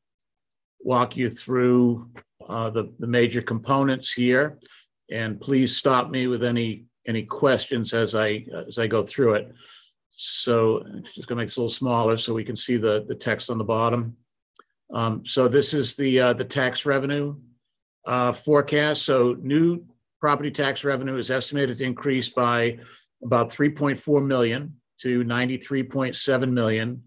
walk 0.81 1.17
you 1.17 1.31
through 1.31 2.11
uh, 2.49 2.71
the, 2.71 2.93
the 2.99 3.07
major 3.07 3.43
components 3.43 4.13
here, 4.13 4.59
and 5.11 5.41
please 5.41 5.77
stop 5.77 6.11
me 6.11 6.27
with 6.27 6.43
any 6.43 6.87
any 7.07 7.23
questions 7.23 7.93
as 7.93 8.15
I 8.15 8.47
as 8.67 8.79
I 8.79 8.87
go 8.87 9.05
through 9.05 9.35
it. 9.35 9.55
So 10.17 10.85
just 11.03 11.27
gonna 11.27 11.41
make 11.41 11.49
this 11.49 11.57
a 11.57 11.61
little 11.61 11.69
smaller 11.69 12.17
so 12.17 12.33
we 12.33 12.45
can 12.45 12.57
see 12.57 12.77
the 12.77 13.05
the 13.09 13.15
text 13.15 13.51
on 13.51 13.59
the 13.59 13.65
bottom. 13.65 14.17
Um, 14.93 15.25
so 15.25 15.49
this 15.49 15.75
is 15.75 15.97
the 15.97 16.21
uh, 16.21 16.33
the 16.35 16.45
tax 16.45 16.87
revenue 16.87 17.37
uh, 18.07 18.33
forecast. 18.33 19.05
So 19.05 19.37
new 19.41 19.85
property 20.21 20.51
tax 20.51 20.85
revenue 20.85 21.17
is 21.17 21.31
estimated 21.31 21.79
to 21.79 21.85
increase 21.85 22.29
by 22.29 22.79
about 23.23 23.51
3.4 23.51 24.25
million 24.25 24.75
to 25.01 25.25
93.7 25.25 26.53
million. 26.53 27.03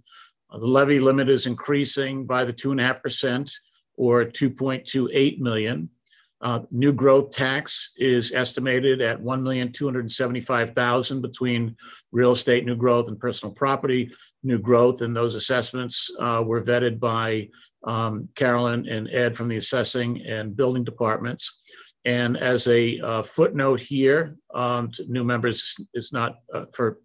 Uh, 0.52 0.60
the 0.60 0.68
levy 0.68 1.00
limit 1.00 1.30
is 1.30 1.46
increasing 1.46 2.26
by 2.26 2.44
the 2.44 2.54
two 2.54 2.72
and 2.72 2.82
a 2.82 2.84
half 2.84 3.02
percent 3.02 3.52
or 3.96 4.26
2.28 4.26 5.40
million. 5.40 5.90
Uh, 6.42 6.60
new 6.70 6.94
growth 6.94 7.32
tax 7.32 7.94
is 7.98 8.32
estimated 8.32 9.02
at 9.02 9.20
1,275,000 9.20 11.22
between 11.22 11.76
real 12.12 12.32
estate 12.32 12.64
new 12.64 12.76
growth 12.76 13.08
and 13.08 13.20
personal 13.20 13.52
property 13.54 14.12
new 14.44 14.60
growth. 14.60 15.02
And 15.02 15.16
those 15.16 15.36
assessments 15.36 16.12
uh, 16.20 16.44
were 16.46 16.62
vetted 16.62 17.00
by 17.00 17.50
um, 17.84 18.30
Carolyn 18.36 18.88
and 18.88 19.10
Ed 19.10 19.36
from 19.36 19.48
the 19.48 19.58
assessing 19.58 20.22
and 20.28 20.56
building 20.56 20.84
departments. 20.84 21.52
And 22.06 22.38
as 22.38 22.68
a 22.68 23.00
uh, 23.00 23.24
footnote 23.24 23.80
here, 23.80 24.36
um, 24.54 24.92
new 25.08 25.24
members 25.24 25.76
is 25.94 26.14
not 26.14 26.36
uh, 26.54 26.66
for 26.74 27.00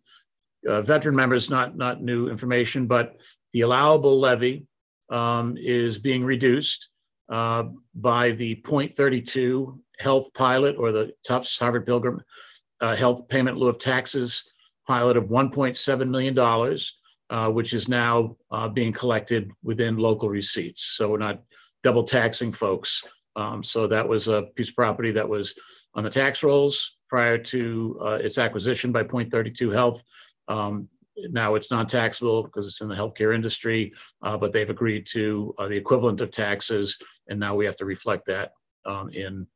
uh, 0.68 0.82
veteran 0.82 1.16
members, 1.16 1.48
not 1.50 1.76
not 1.76 2.02
new 2.02 2.28
information, 2.28 2.86
but 2.86 3.16
the 3.52 3.62
allowable 3.62 4.20
levy 4.20 4.66
um, 5.10 5.56
is 5.59 5.98
being 5.98 6.24
reduced 6.24 6.88
uh, 7.28 7.65
by 7.94 8.32
the 8.32 8.57
0.32 8.57 9.78
health 9.99 10.32
pilot 10.35 10.77
or 10.78 10.93
the 10.93 11.12
Tufts 11.27 11.59
Harvard 11.59 11.86
Pilgrim 11.86 12.23
uh, 12.81 12.97
health 12.97 13.28
payment 13.28 13.57
lieu 13.57 13.69
of 13.69 13.78
taxes 13.78 14.43
pilot 14.86 15.16
of 15.16 15.24
$1.7 15.24 16.09
million, 16.09 16.39
uh, 17.31 17.51
which 17.51 17.73
is 17.73 17.89
now 17.89 18.36
uh, 18.51 18.69
being 18.69 18.93
collected 18.93 19.51
within 19.62 19.97
local 19.97 20.28
receipts. 20.28 20.94
So 20.97 21.09
we're 21.09 21.19
not 21.19 21.43
double 21.82 22.05
taxing 22.05 22.53
folks. 22.53 23.03
Um, 23.36 23.62
so 23.62 23.86
that 23.86 24.07
was 24.07 24.28
a 24.28 24.43
piece 24.57 24.69
of 24.69 24.77
property 24.77 25.12
that 25.12 25.28
was 25.28 25.55
on 25.94 26.05
the 26.05 26.11
tax 26.11 26.43
rolls 26.43 26.97
prior 27.09 27.39
to 27.39 27.99
uh, 28.03 28.19
its 28.20 28.39
acquisition 28.39 28.93
by 28.93 29.03
Point32Health. 29.03 30.03
Um, 30.49 30.89
now 31.30 31.55
it's 31.55 31.70
non-taxable 31.70 32.44
because 32.44 32.66
it's 32.66 32.80
in 32.80 32.89
the 32.89 32.94
healthcare 32.94 33.34
industry, 33.34 33.93
uh, 34.22 34.36
but 34.36 34.52
they've 34.52 34.70
agreed 34.70 35.06
to 35.06 35.55
uh, 35.59 35.68
the 35.68 35.76
equivalent 35.76 36.20
of 36.20 36.30
taxes, 36.30 36.98
and 37.28 37.39
now 37.39 37.55
we 37.55 37.64
have 37.64 37.76
to 37.76 37.84
reflect 37.84 38.26
that 38.26 38.52
um, 38.86 39.09
in 39.10 39.47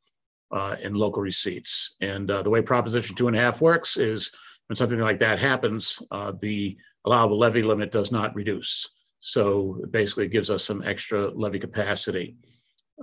uh, 0.52 0.76
in 0.82 0.94
local 0.94 1.22
receipts. 1.22 1.96
And 2.00 2.30
uh, 2.30 2.42
the 2.42 2.50
way 2.50 2.62
Proposition 2.62 3.16
Two 3.16 3.28
and 3.28 3.36
a 3.36 3.40
Half 3.40 3.60
works 3.60 3.96
is 3.96 4.30
when 4.68 4.76
something 4.76 5.00
like 5.00 5.18
that 5.20 5.38
happens, 5.38 6.00
uh, 6.10 6.32
the 6.40 6.76
allowable 7.04 7.38
levy 7.38 7.62
limit 7.62 7.92
does 7.92 8.12
not 8.12 8.34
reduce. 8.34 8.88
So 9.20 9.80
it 9.82 9.90
basically 9.90 10.28
gives 10.28 10.50
us 10.50 10.64
some 10.64 10.82
extra 10.82 11.30
levy 11.30 11.58
capacity. 11.58 12.36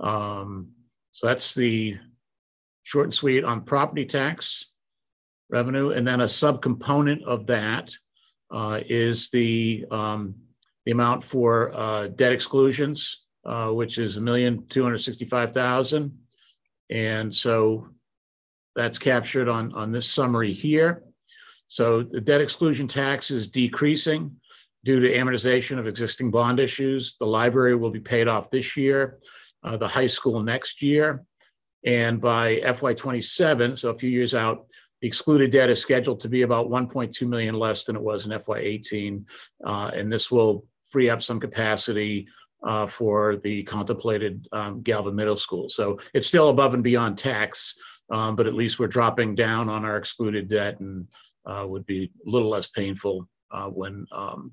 Um, 0.00 0.70
so 1.12 1.26
that's 1.26 1.54
the 1.54 1.96
short 2.82 3.06
and 3.06 3.14
sweet 3.14 3.44
on 3.44 3.62
property 3.62 4.04
tax 4.04 4.66
revenue, 5.50 5.90
and 5.90 6.06
then 6.06 6.20
a 6.20 6.26
subcomponent 6.26 7.22
of 7.24 7.46
that 7.46 7.94
is 8.52 9.30
the 9.30 9.84
um, 9.90 10.34
the 10.84 10.92
amount 10.92 11.24
for 11.24 11.74
uh, 11.74 12.08
debt 12.08 12.32
exclusions, 12.32 13.24
uh, 13.44 13.68
which 13.68 13.98
is 13.98 14.16
a 14.16 14.20
million 14.20 14.66
two 14.68 14.82
hundred 14.82 14.98
sixty-five 14.98 15.52
thousand, 15.52 16.16
and 16.90 17.34
so 17.34 17.88
that's 18.76 18.98
captured 18.98 19.48
on 19.48 19.72
on 19.74 19.92
this 19.92 20.08
summary 20.10 20.52
here. 20.52 21.02
So 21.68 22.02
the 22.02 22.20
debt 22.20 22.40
exclusion 22.40 22.86
tax 22.86 23.30
is 23.30 23.48
decreasing 23.48 24.36
due 24.84 25.00
to 25.00 25.08
amortization 25.08 25.78
of 25.78 25.86
existing 25.86 26.30
bond 26.30 26.60
issues. 26.60 27.16
The 27.18 27.26
library 27.26 27.74
will 27.74 27.90
be 27.90 28.00
paid 28.00 28.28
off 28.28 28.50
this 28.50 28.76
year, 28.76 29.18
uh, 29.62 29.76
the 29.78 29.88
high 29.88 30.06
school 30.06 30.42
next 30.42 30.82
year, 30.82 31.24
and 31.84 32.20
by 32.20 32.56
FY27, 32.56 33.78
so 33.78 33.88
a 33.90 33.98
few 33.98 34.10
years 34.10 34.34
out, 34.34 34.66
excluded 35.06 35.50
debt 35.50 35.70
is 35.70 35.80
scheduled 35.80 36.20
to 36.20 36.28
be 36.28 36.42
about 36.42 36.70
1.2 36.70 37.28
million 37.28 37.54
less 37.54 37.84
than 37.84 37.96
it 37.96 38.02
was 38.02 38.26
in 38.26 38.32
FY18, 38.32 39.24
uh, 39.66 39.90
and 39.94 40.12
this 40.12 40.30
will 40.30 40.66
free 40.84 41.10
up 41.10 41.22
some 41.22 41.40
capacity 41.40 42.26
uh, 42.66 42.86
for 42.86 43.36
the 43.36 43.62
contemplated 43.64 44.48
um, 44.52 44.82
Galvin 44.82 45.14
Middle 45.14 45.36
School. 45.36 45.68
So 45.68 45.98
it's 46.14 46.26
still 46.26 46.48
above 46.48 46.74
and 46.74 46.82
beyond 46.82 47.18
tax, 47.18 47.74
um, 48.10 48.36
but 48.36 48.46
at 48.46 48.54
least 48.54 48.78
we're 48.78 48.86
dropping 48.86 49.34
down 49.34 49.68
on 49.68 49.84
our 49.84 49.96
excluded 49.96 50.48
debt 50.48 50.80
and 50.80 51.06
uh, 51.46 51.66
would 51.66 51.84
be 51.86 52.10
a 52.26 52.30
little 52.30 52.48
less 52.48 52.68
painful 52.68 53.28
uh, 53.50 53.66
when 53.66 54.06
um, 54.12 54.52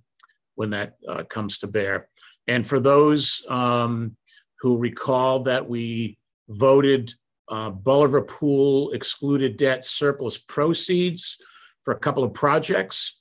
when 0.56 0.70
that 0.72 0.98
uh, 1.08 1.24
comes 1.30 1.58
to 1.60 1.68
bear. 1.68 2.10
And 2.48 2.68
for 2.68 2.80
those 2.80 3.44
um, 3.50 4.18
who 4.60 4.78
recall 4.78 5.44
that 5.44 5.68
we 5.68 6.18
voted 6.50 7.14
uh, 7.52 7.70
Bolivar 7.70 8.22
Pool 8.22 8.92
excluded 8.94 9.58
debt 9.58 9.86
surplus 9.86 10.38
proceeds 10.38 11.38
for 11.84 11.94
a 11.94 12.00
couple 12.00 12.24
of 12.24 12.34
projects. 12.34 13.20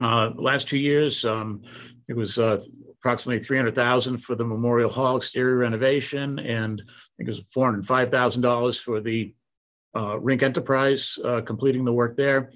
Uh, 0.00 0.30
last 0.36 0.68
two 0.68 0.78
years, 0.78 1.24
um, 1.24 1.62
it 2.08 2.16
was 2.16 2.38
uh, 2.38 2.60
approximately 2.92 3.42
300,000 3.42 4.18
for 4.18 4.34
the 4.34 4.44
Memorial 4.44 4.88
Hall 4.88 5.16
exterior 5.16 5.56
renovation, 5.56 6.38
and 6.38 6.80
I 6.86 6.92
think 7.16 7.28
it 7.28 7.36
was 7.36 7.40
$405,000 7.54 8.80
for 8.80 9.00
the 9.00 9.34
uh, 9.96 10.18
Rink 10.20 10.42
Enterprise 10.42 11.18
uh, 11.24 11.40
completing 11.40 11.84
the 11.84 11.92
work 11.92 12.16
there. 12.16 12.52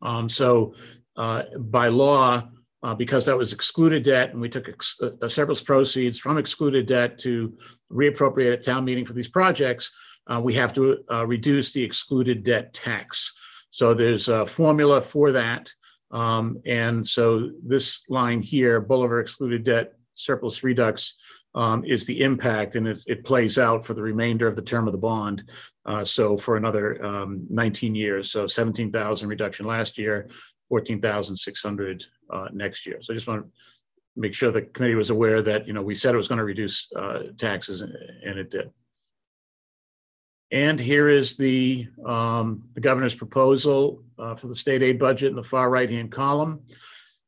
Um, 0.00 0.28
so 0.28 0.74
uh, 1.16 1.42
by 1.58 1.88
law, 1.88 2.48
uh, 2.82 2.94
because 2.94 3.26
that 3.26 3.36
was 3.36 3.52
excluded 3.52 4.04
debt, 4.04 4.30
and 4.30 4.40
we 4.40 4.48
took 4.48 4.68
ex- 4.68 4.96
uh, 5.00 5.28
surplus 5.28 5.62
proceeds 5.62 6.18
from 6.18 6.38
excluded 6.38 6.86
debt 6.86 7.18
to 7.18 7.52
reappropriate 7.92 8.52
at 8.52 8.64
town 8.64 8.84
meeting 8.84 9.04
for 9.04 9.14
these 9.14 9.28
projects, 9.28 9.90
uh, 10.30 10.40
we 10.40 10.54
have 10.54 10.72
to 10.74 10.98
uh, 11.10 11.26
reduce 11.26 11.72
the 11.72 11.82
excluded 11.82 12.44
debt 12.44 12.72
tax. 12.74 13.32
So 13.70 13.94
there's 13.94 14.28
a 14.28 14.46
formula 14.46 15.00
for 15.00 15.32
that. 15.32 15.72
Um, 16.10 16.60
and 16.66 17.06
so 17.06 17.50
this 17.64 18.04
line 18.08 18.40
here, 18.40 18.80
Bolivar 18.80 19.20
excluded 19.20 19.64
debt 19.64 19.92
surplus 20.14 20.62
redux, 20.62 21.14
um, 21.54 21.84
is 21.84 22.04
the 22.04 22.20
impact, 22.20 22.76
and 22.76 22.86
it 22.86 23.24
plays 23.24 23.58
out 23.58 23.84
for 23.84 23.94
the 23.94 24.02
remainder 24.02 24.46
of 24.46 24.54
the 24.54 24.62
term 24.62 24.86
of 24.86 24.92
the 24.92 24.98
bond. 24.98 25.42
Uh, 25.86 26.04
so 26.04 26.36
for 26.36 26.56
another 26.56 27.04
um, 27.04 27.46
19 27.50 27.94
years, 27.94 28.30
so 28.30 28.46
17,000 28.46 29.28
reduction 29.28 29.66
last 29.66 29.98
year, 29.98 30.28
14,600 30.68 32.04
uh, 32.30 32.48
next 32.52 32.86
year. 32.86 32.98
So 33.00 33.12
I 33.12 33.16
just 33.16 33.26
want 33.26 33.44
to 33.44 33.50
make 34.16 34.34
sure 34.34 34.50
the 34.50 34.62
committee 34.62 34.94
was 34.94 35.10
aware 35.10 35.42
that 35.42 35.66
you 35.66 35.72
know 35.72 35.82
we 35.82 35.94
said 35.94 36.14
it 36.14 36.18
was 36.18 36.28
going 36.28 36.38
to 36.38 36.44
reduce 36.44 36.88
uh, 36.96 37.24
taxes, 37.38 37.80
and 37.82 38.38
it 38.38 38.50
did. 38.50 38.70
And 40.50 40.80
here 40.80 41.08
is 41.08 41.36
the, 41.36 41.86
um, 42.06 42.62
the 42.74 42.80
governor's 42.80 43.14
proposal 43.14 44.02
uh, 44.18 44.34
for 44.34 44.48
the 44.48 44.54
state 44.54 44.82
aid 44.82 44.98
budget 44.98 45.30
in 45.30 45.36
the 45.36 45.42
far 45.42 45.68
right-hand 45.68 46.10
column. 46.10 46.60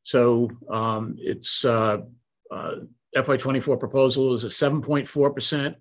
So 0.03 0.49
um, 0.71 1.15
it's 1.19 1.63
uh, 1.63 1.99
uh, 2.49 2.71
FY24 3.15 3.79
proposal 3.79 4.33
is 4.33 4.43
a 4.43 4.47
7.4% 4.47 5.75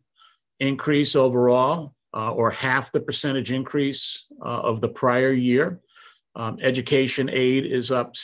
increase 0.60 1.16
overall, 1.16 1.94
uh, 2.12 2.32
or 2.32 2.51
half 2.51 2.92
the 2.92 3.01
percentage 3.01 3.52
increase 3.52 4.26
of 4.42 4.82
the 4.82 4.88
prior 4.88 5.32
year. 5.32 5.80
Um, 6.36 6.59
education 6.60 7.30
aid 7.30 7.64
is 7.64 7.90
up 7.90 8.14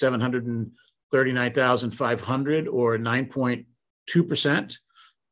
739,500 1.11 2.69
or 2.69 2.99
9.2%. 2.99 4.77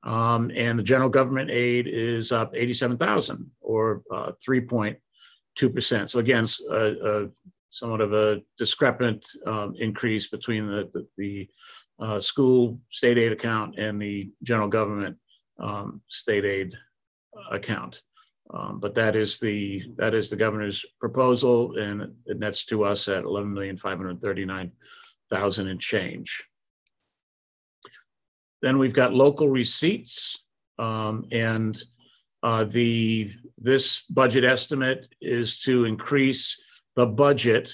Um, 0.04 0.50
and 0.54 0.78
the 0.78 0.82
general 0.82 1.08
government 1.08 1.50
aid 1.50 1.86
is 1.88 2.30
up 2.30 2.54
87,000 2.54 3.50
or 3.60 4.02
uh, 4.12 4.32
3.2%. 4.46 6.08
So 6.08 6.18
again, 6.18 6.46
a, 6.70 6.76
a, 6.76 7.28
somewhat 7.70 8.00
of 8.00 8.12
a 8.12 8.40
discrepant 8.58 9.26
um, 9.46 9.74
increase 9.78 10.28
between 10.28 10.66
the, 10.66 10.90
the, 10.92 11.06
the 11.16 11.48
uh, 11.98 12.20
school 12.20 12.78
state 12.90 13.18
aid 13.18 13.32
account 13.32 13.78
and 13.78 14.00
the 14.00 14.30
general 14.42 14.68
government 14.68 15.16
um, 15.58 16.00
state 16.08 16.44
aid 16.44 16.74
account. 17.50 18.02
Um, 18.52 18.78
but 18.78 18.94
that 18.94 19.16
is 19.16 19.38
the 19.38 19.82
that 19.96 20.14
is 20.14 20.28
the 20.28 20.36
governor's 20.36 20.84
proposal, 21.00 21.78
and 21.78 22.02
it 22.26 22.38
nets 22.38 22.66
to 22.66 22.84
us 22.84 23.08
at 23.08 23.24
11,539,000 23.24 24.70
and 25.34 25.80
change. 25.80 26.44
Then 28.62 28.78
we've 28.78 28.94
got 28.94 29.12
local 29.12 29.48
receipts, 29.48 30.38
um, 30.78 31.26
and 31.30 31.80
uh, 32.42 32.64
the 32.64 33.30
this 33.58 34.02
budget 34.10 34.44
estimate 34.44 35.08
is 35.20 35.60
to 35.60 35.84
increase 35.84 36.58
the 36.96 37.06
budget, 37.06 37.72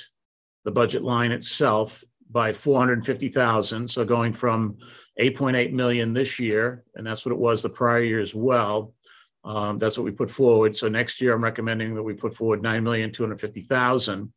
the 0.65 0.71
budget 0.71 1.03
line 1.03 1.33
itself, 1.33 2.03
by 2.31 2.53
450,000. 2.53 3.89
So 3.89 4.05
going 4.05 4.33
from 4.33 4.79
8.8 5.21 5.73
million 5.73 6.13
this 6.13 6.39
year, 6.39 6.85
and 6.95 7.07
that's 7.07 7.25
what 7.25 7.33
it 7.33 7.39
was 7.39 7.63
the 7.63 7.69
prior 7.69 8.03
year 8.03 8.21
as 8.21 8.35
well. 8.35 8.95
Um, 9.45 9.79
that's 9.79 9.97
what 9.97 10.05
we 10.05 10.11
put 10.11 10.31
forward. 10.31 10.77
So 10.77 10.89
next 10.89 11.21
year, 11.21 11.35
I'm 11.35 11.43
recommending 11.43 11.95
that 11.95 12.03
we 12.03 12.15
put 12.15 12.37
forward 12.37 12.63
9,250,000. 12.63 14.31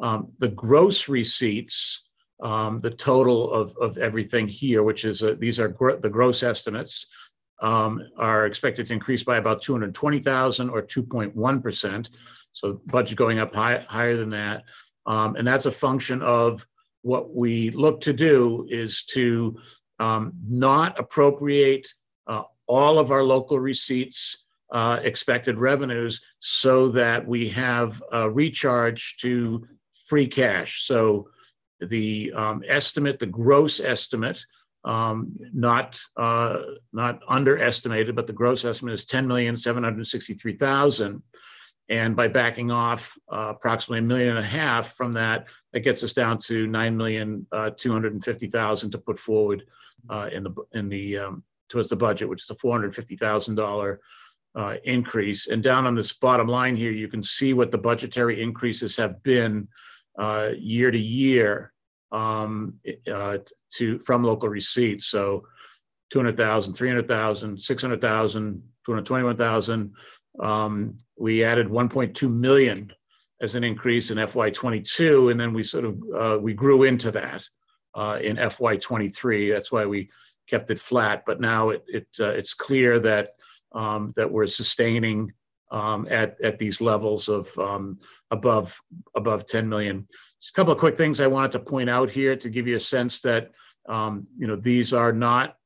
Um, 0.00 0.32
the 0.38 0.48
gross 0.48 1.08
receipts 1.08 2.02
um, 2.42 2.80
the 2.80 2.90
total 2.90 3.52
of, 3.52 3.76
of 3.80 3.98
everything 3.98 4.48
here, 4.48 4.82
which 4.82 5.04
is 5.04 5.22
a, 5.22 5.34
these 5.34 5.60
are 5.60 5.68
gr- 5.68 5.96
the 5.96 6.08
gross 6.08 6.42
estimates, 6.42 7.06
um, 7.62 8.00
are 8.18 8.46
expected 8.46 8.86
to 8.86 8.92
increase 8.92 9.22
by 9.22 9.36
about 9.36 9.62
220,000 9.62 10.68
or 10.70 10.82
2.1%. 10.82 12.08
So 12.52 12.80
budget 12.86 13.16
going 13.16 13.38
up 13.38 13.54
high, 13.54 13.84
higher 13.88 14.16
than 14.16 14.30
that. 14.30 14.64
Um, 15.06 15.36
and 15.36 15.46
that's 15.46 15.66
a 15.66 15.72
function 15.72 16.22
of 16.22 16.66
what 17.02 17.34
we 17.34 17.70
look 17.70 18.00
to 18.02 18.12
do 18.12 18.66
is 18.70 19.04
to 19.04 19.56
um, 20.00 20.32
not 20.46 20.98
appropriate 20.98 21.86
uh, 22.26 22.42
all 22.66 22.98
of 22.98 23.10
our 23.10 23.22
local 23.22 23.60
receipts 23.60 24.38
uh, 24.72 24.98
expected 25.02 25.58
revenues 25.58 26.20
so 26.40 26.88
that 26.88 27.26
we 27.26 27.48
have 27.48 28.02
a 28.12 28.28
recharge 28.28 29.16
to 29.18 29.66
free 30.06 30.26
cash. 30.26 30.84
So 30.86 31.28
the 31.86 32.32
um, 32.34 32.62
estimate, 32.68 33.18
the 33.18 33.26
gross 33.26 33.80
estimate, 33.80 34.44
um, 34.84 35.32
not 35.52 35.98
uh, 36.16 36.58
not 36.92 37.20
underestimated, 37.28 38.14
but 38.14 38.26
the 38.26 38.32
gross 38.32 38.64
estimate 38.64 38.94
is 38.94 39.04
ten 39.04 39.26
million 39.26 39.56
seven 39.56 39.82
hundred 39.82 40.06
sixty-three 40.06 40.56
thousand. 40.56 41.22
And 41.90 42.16
by 42.16 42.28
backing 42.28 42.70
off 42.70 43.14
uh, 43.30 43.52
approximately 43.54 43.98
a 43.98 44.02
million 44.02 44.30
and 44.30 44.38
a 44.38 44.42
half 44.48 44.96
from 44.96 45.12
that, 45.12 45.46
that 45.72 45.80
gets 45.80 46.02
us 46.02 46.14
down 46.14 46.38
to 46.38 46.66
nine 46.66 46.96
million 46.96 47.46
uh, 47.52 47.70
two 47.76 47.92
hundred 47.92 48.24
fifty 48.24 48.46
thousand 48.46 48.90
to 48.92 48.98
put 48.98 49.18
forward 49.18 49.64
uh, 50.08 50.30
in 50.32 50.44
the 50.44 50.54
in 50.72 50.88
the 50.88 51.18
um, 51.18 51.44
towards 51.68 51.90
the 51.90 51.96
budget, 51.96 52.28
which 52.28 52.42
is 52.42 52.50
a 52.50 52.54
four 52.54 52.72
hundred 52.72 52.94
fifty 52.94 53.16
thousand 53.16 53.56
dollar 53.56 54.00
uh, 54.54 54.76
increase. 54.84 55.46
And 55.46 55.62
down 55.62 55.86
on 55.86 55.94
this 55.94 56.12
bottom 56.12 56.48
line 56.48 56.74
here, 56.74 56.92
you 56.92 57.08
can 57.08 57.22
see 57.22 57.52
what 57.52 57.70
the 57.70 57.78
budgetary 57.78 58.42
increases 58.42 58.96
have 58.96 59.22
been 59.22 59.68
uh, 60.18 60.50
year 60.56 60.90
to 60.90 60.98
year 60.98 61.73
um, 62.14 62.74
uh, 63.12 63.38
to 63.74 63.98
from 63.98 64.22
local 64.22 64.48
receipts. 64.48 65.06
So 65.06 65.44
200,000, 66.10 66.74
300,000, 66.74 67.60
600,000, 67.60 68.62
221,000. 68.86 69.92
Um, 70.40 70.96
we 71.18 71.44
added 71.44 71.68
1.2 71.68 72.32
million 72.32 72.92
as 73.40 73.56
an 73.56 73.64
increase 73.64 74.10
in 74.10 74.18
FY22, 74.18 75.32
and 75.32 75.40
then 75.40 75.52
we 75.52 75.64
sort 75.64 75.84
of 75.84 76.02
uh, 76.14 76.38
we 76.40 76.54
grew 76.54 76.84
into 76.84 77.10
that 77.10 77.44
uh, 77.94 78.18
in 78.22 78.36
FY23. 78.36 79.52
That's 79.52 79.72
why 79.72 79.84
we 79.86 80.08
kept 80.48 80.70
it 80.70 80.78
flat. 80.78 81.24
But 81.26 81.40
now 81.40 81.70
it, 81.70 81.84
it 81.88 82.06
uh, 82.20 82.30
it's 82.30 82.54
clear 82.54 83.00
that 83.00 83.30
um, 83.74 84.12
that 84.16 84.30
we're 84.30 84.46
sustaining 84.46 85.32
um, 85.72 86.06
at 86.10 86.40
at 86.42 86.58
these 86.58 86.80
levels 86.80 87.28
of 87.28 87.56
um, 87.58 87.98
above 88.30 88.80
above 89.16 89.46
10 89.46 89.68
million. 89.68 90.06
Just 90.44 90.54
a 90.54 90.56
couple 90.56 90.74
of 90.74 90.78
quick 90.78 90.94
things 90.94 91.22
I 91.22 91.26
wanted 91.26 91.52
to 91.52 91.58
point 91.58 91.88
out 91.88 92.10
here 92.10 92.36
to 92.36 92.50
give 92.50 92.66
you 92.66 92.76
a 92.76 92.80
sense 92.80 93.20
that 93.20 93.52
um, 93.88 94.26
you 94.36 94.46
know 94.46 94.56
these 94.56 94.92
are 94.92 95.10
not 95.10 95.56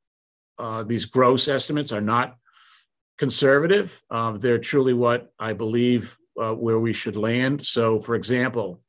uh, 0.57 0.85
these 0.85 1.05
gross 1.05 1.49
estimates 1.49 1.91
are 1.91 2.01
not 2.01 2.37
conservative. 3.19 4.01
Um, 4.09 4.39
they're 4.39 4.61
truly 4.61 4.95
what 4.95 5.33
I 5.37 5.53
believe 5.53 6.17
uh, 6.41 6.53
where 6.53 6.79
we 6.79 6.93
should 6.93 7.17
land. 7.17 7.67
So, 7.67 7.99
for 7.99 8.15
example, 8.15 8.81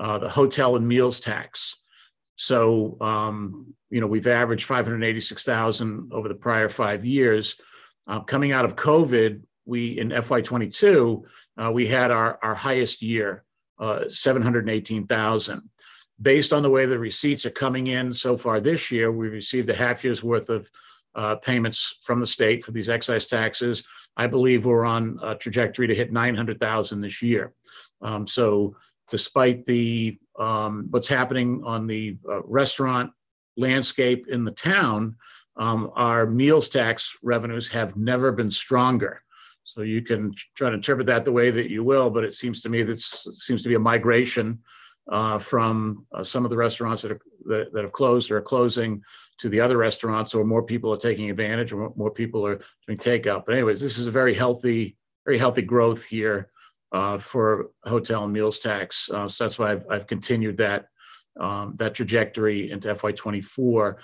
uh, 0.00 0.18
the 0.18 0.28
hotel 0.28 0.76
and 0.76 0.86
meals 0.86 1.18
tax. 1.18 1.76
So, 2.36 2.96
um, 3.00 3.74
you 3.90 4.00
know, 4.00 4.06
we've 4.06 4.28
averaged 4.28 4.66
586,000 4.66 6.12
over 6.12 6.28
the 6.28 6.36
prior 6.36 6.68
five 6.68 7.04
years. 7.04 7.56
Uh, 8.06 8.20
coming 8.20 8.52
out 8.52 8.64
of 8.64 8.76
COVID, 8.76 9.42
we 9.64 9.98
in 9.98 10.10
FY22 10.10 11.24
uh, 11.60 11.72
we 11.72 11.88
had 11.88 12.12
our 12.12 12.38
our 12.44 12.54
highest 12.54 13.02
year 13.02 13.42
uh, 13.82 14.08
718,000. 14.08 15.68
Based 16.20 16.52
on 16.52 16.62
the 16.62 16.70
way 16.70 16.86
the 16.86 16.98
receipts 16.98 17.44
are 17.44 17.50
coming 17.50 17.88
in 17.88 18.14
so 18.14 18.36
far 18.36 18.60
this 18.60 18.92
year, 18.92 19.10
we've 19.10 19.32
received 19.32 19.68
a 19.70 19.74
half 19.74 20.04
year's 20.04 20.22
worth 20.22 20.48
of 20.50 20.70
uh, 21.16 21.34
payments 21.36 21.96
from 22.00 22.20
the 22.20 22.26
state 22.26 22.64
for 22.64 22.70
these 22.70 22.88
excise 22.88 23.26
taxes. 23.26 23.82
I 24.16 24.28
believe 24.28 24.64
we're 24.64 24.84
on 24.84 25.18
a 25.20 25.34
trajectory 25.34 25.88
to 25.88 25.94
hit 25.96 26.12
900,000 26.12 27.00
this 27.00 27.22
year. 27.22 27.54
Um, 28.02 28.28
so, 28.28 28.76
despite 29.10 29.66
the 29.66 30.16
um, 30.38 30.86
what's 30.90 31.08
happening 31.08 31.62
on 31.64 31.88
the 31.88 32.16
uh, 32.28 32.42
restaurant 32.44 33.10
landscape 33.56 34.28
in 34.28 34.44
the 34.44 34.52
town, 34.52 35.16
um, 35.56 35.90
our 35.96 36.24
meals 36.24 36.68
tax 36.68 37.12
revenues 37.22 37.68
have 37.68 37.96
never 37.96 38.30
been 38.30 38.50
stronger. 38.50 39.22
So 39.74 39.82
you 39.82 40.02
can 40.02 40.34
try 40.54 40.68
to 40.68 40.76
interpret 40.76 41.06
that 41.06 41.24
the 41.24 41.32
way 41.32 41.50
that 41.50 41.70
you 41.70 41.82
will, 41.82 42.10
but 42.10 42.24
it 42.24 42.34
seems 42.34 42.60
to 42.62 42.68
me 42.68 42.82
that 42.82 43.00
seems 43.00 43.62
to 43.62 43.68
be 43.68 43.74
a 43.74 43.78
migration 43.78 44.58
uh, 45.10 45.38
from 45.38 46.06
uh, 46.12 46.22
some 46.22 46.44
of 46.44 46.50
the 46.50 46.56
restaurants 46.56 47.02
that, 47.02 47.12
are, 47.12 47.20
that, 47.46 47.72
that, 47.72 47.82
have 47.82 47.92
closed 47.92 48.30
or 48.30 48.36
are 48.36 48.42
closing 48.42 49.02
to 49.38 49.48
the 49.48 49.60
other 49.60 49.76
restaurants, 49.76 50.34
or 50.34 50.44
more 50.44 50.62
people 50.62 50.92
are 50.92 50.98
taking 50.98 51.30
advantage, 51.30 51.72
or 51.72 51.92
more 51.96 52.10
people 52.10 52.46
are 52.46 52.60
doing 52.86 52.98
takeout. 52.98 53.44
But 53.44 53.54
anyways, 53.54 53.80
this 53.80 53.98
is 53.98 54.06
a 54.06 54.10
very 54.10 54.34
healthy, 54.34 54.96
very 55.24 55.38
healthy 55.38 55.62
growth 55.62 56.04
here 56.04 56.50
uh, 56.92 57.18
for 57.18 57.70
hotel 57.84 58.24
and 58.24 58.32
meals 58.32 58.58
tax. 58.58 59.08
Uh, 59.10 59.26
so 59.26 59.44
that's 59.44 59.58
why 59.58 59.72
I've, 59.72 59.84
I've 59.90 60.06
continued 60.06 60.58
that 60.58 60.86
um, 61.40 61.74
that 61.76 61.94
trajectory 61.94 62.70
into 62.70 62.92
FY24. 62.94 63.96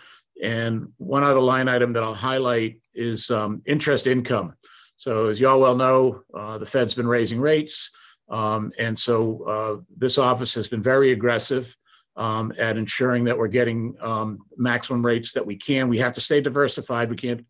And 0.42 0.92
one 0.96 1.24
other 1.24 1.40
line 1.40 1.68
item 1.68 1.92
that 1.92 2.02
I'll 2.02 2.14
highlight 2.14 2.80
is 2.94 3.30
um, 3.30 3.62
interest 3.66 4.06
income. 4.06 4.54
So 4.98 5.28
as 5.28 5.40
you 5.40 5.48
all 5.48 5.60
well 5.60 5.76
know, 5.76 6.22
uh, 6.36 6.58
the 6.58 6.66
Fed's 6.66 6.92
been 6.92 7.06
raising 7.06 7.40
rates. 7.40 7.90
Um, 8.28 8.72
and 8.78 8.98
so 8.98 9.42
uh, 9.44 9.82
this 9.96 10.18
office 10.18 10.52
has 10.54 10.68
been 10.68 10.82
very 10.82 11.12
aggressive 11.12 11.74
um, 12.16 12.52
at 12.58 12.76
ensuring 12.76 13.24
that 13.24 13.38
we're 13.38 13.46
getting 13.46 13.94
um, 14.02 14.40
maximum 14.56 15.06
rates 15.06 15.32
that 15.32 15.46
we 15.46 15.56
can. 15.56 15.88
We 15.88 15.98
have 15.98 16.12
to 16.14 16.20
stay 16.20 16.40
diversified. 16.40 17.08
We 17.08 17.16
can't 17.16 17.46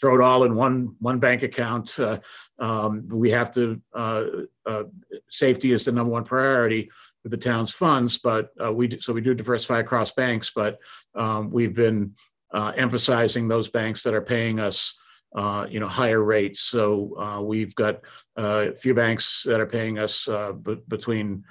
throw 0.00 0.14
it 0.14 0.20
all 0.20 0.44
in 0.44 0.54
one 0.54 0.94
one 1.00 1.18
bank 1.18 1.42
account. 1.42 1.98
Uh, 1.98 2.18
um, 2.64 3.08
we 3.08 3.30
have 3.30 3.52
to. 3.52 3.80
Uh, 3.92 4.24
uh, 4.64 4.84
safety 5.28 5.72
is 5.72 5.84
the 5.84 5.90
number 5.90 6.12
one 6.12 6.22
priority 6.22 6.88
with 7.24 7.32
the 7.32 7.36
town's 7.36 7.72
funds, 7.72 8.18
but 8.18 8.50
uh, 8.64 8.72
we 8.72 8.86
do, 8.86 9.00
so 9.00 9.12
we 9.12 9.20
do 9.20 9.34
diversify 9.34 9.80
across 9.80 10.12
banks. 10.12 10.52
But 10.54 10.78
um, 11.16 11.50
we've 11.50 11.74
been 11.74 12.14
uh, 12.54 12.72
emphasizing 12.76 13.48
those 13.48 13.68
banks 13.68 14.04
that 14.04 14.14
are 14.14 14.22
paying 14.22 14.60
us. 14.60 14.94
Uh, 15.34 15.66
you 15.70 15.80
know, 15.80 15.88
higher 15.88 16.22
rates. 16.22 16.60
So 16.60 17.40
we've 17.42 17.74
got 17.74 18.00
a 18.36 18.74
few 18.74 18.92
banks 18.92 19.42
that 19.46 19.60
are 19.60 19.66
paying 19.66 19.98
us 19.98 20.28
b- 20.62 20.82
between 20.88 21.44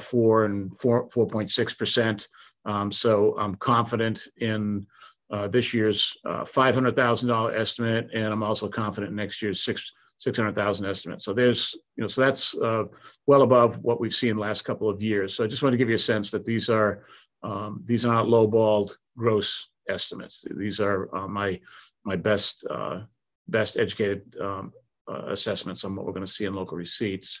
four 0.00 0.44
and 0.44 0.76
four 0.76 1.08
four 1.08 1.26
point 1.28 1.48
six 1.48 1.72
percent. 1.72 2.28
Um, 2.64 2.90
so 2.92 3.36
I'm 3.38 3.54
confident 3.56 4.22
in 4.38 4.86
uh, 5.32 5.48
this 5.48 5.72
year's 5.72 6.16
uh, 6.26 6.44
$500,000 6.44 7.58
estimate, 7.58 8.10
and 8.12 8.26
I'm 8.26 8.42
also 8.42 8.68
confident 8.68 9.12
next 9.14 9.40
year's 9.40 9.62
six 9.62 9.92
600,000 10.18 10.86
estimate. 10.86 11.20
So 11.20 11.32
there's, 11.32 11.74
you 11.96 12.02
know, 12.02 12.06
so 12.06 12.20
that's 12.20 12.54
uh, 12.54 12.84
well 13.26 13.42
above 13.42 13.78
what 13.78 13.98
we've 13.98 14.14
seen 14.14 14.36
last 14.36 14.62
couple 14.62 14.88
of 14.88 15.02
years. 15.02 15.34
So 15.34 15.42
I 15.42 15.48
just 15.48 15.64
want 15.64 15.72
to 15.72 15.76
give 15.76 15.88
you 15.88 15.96
a 15.96 15.98
sense 15.98 16.30
that 16.30 16.44
these 16.44 16.68
are 16.68 17.04
um, 17.42 17.82
these 17.84 18.04
are 18.06 18.14
not 18.14 18.26
lowballed 18.26 18.96
gross 19.16 19.66
estimates. 19.88 20.44
These 20.56 20.78
are 20.78 21.12
uh, 21.12 21.26
my 21.26 21.58
my 22.04 22.16
best 22.16 22.66
uh, 22.68 23.00
best 23.48 23.76
educated 23.76 24.36
um, 24.40 24.72
uh, 25.10 25.26
assessments 25.28 25.84
on 25.84 25.94
what 25.94 26.06
we're 26.06 26.12
going 26.12 26.26
to 26.26 26.32
see 26.32 26.44
in 26.44 26.54
local 26.54 26.76
receipts. 26.76 27.40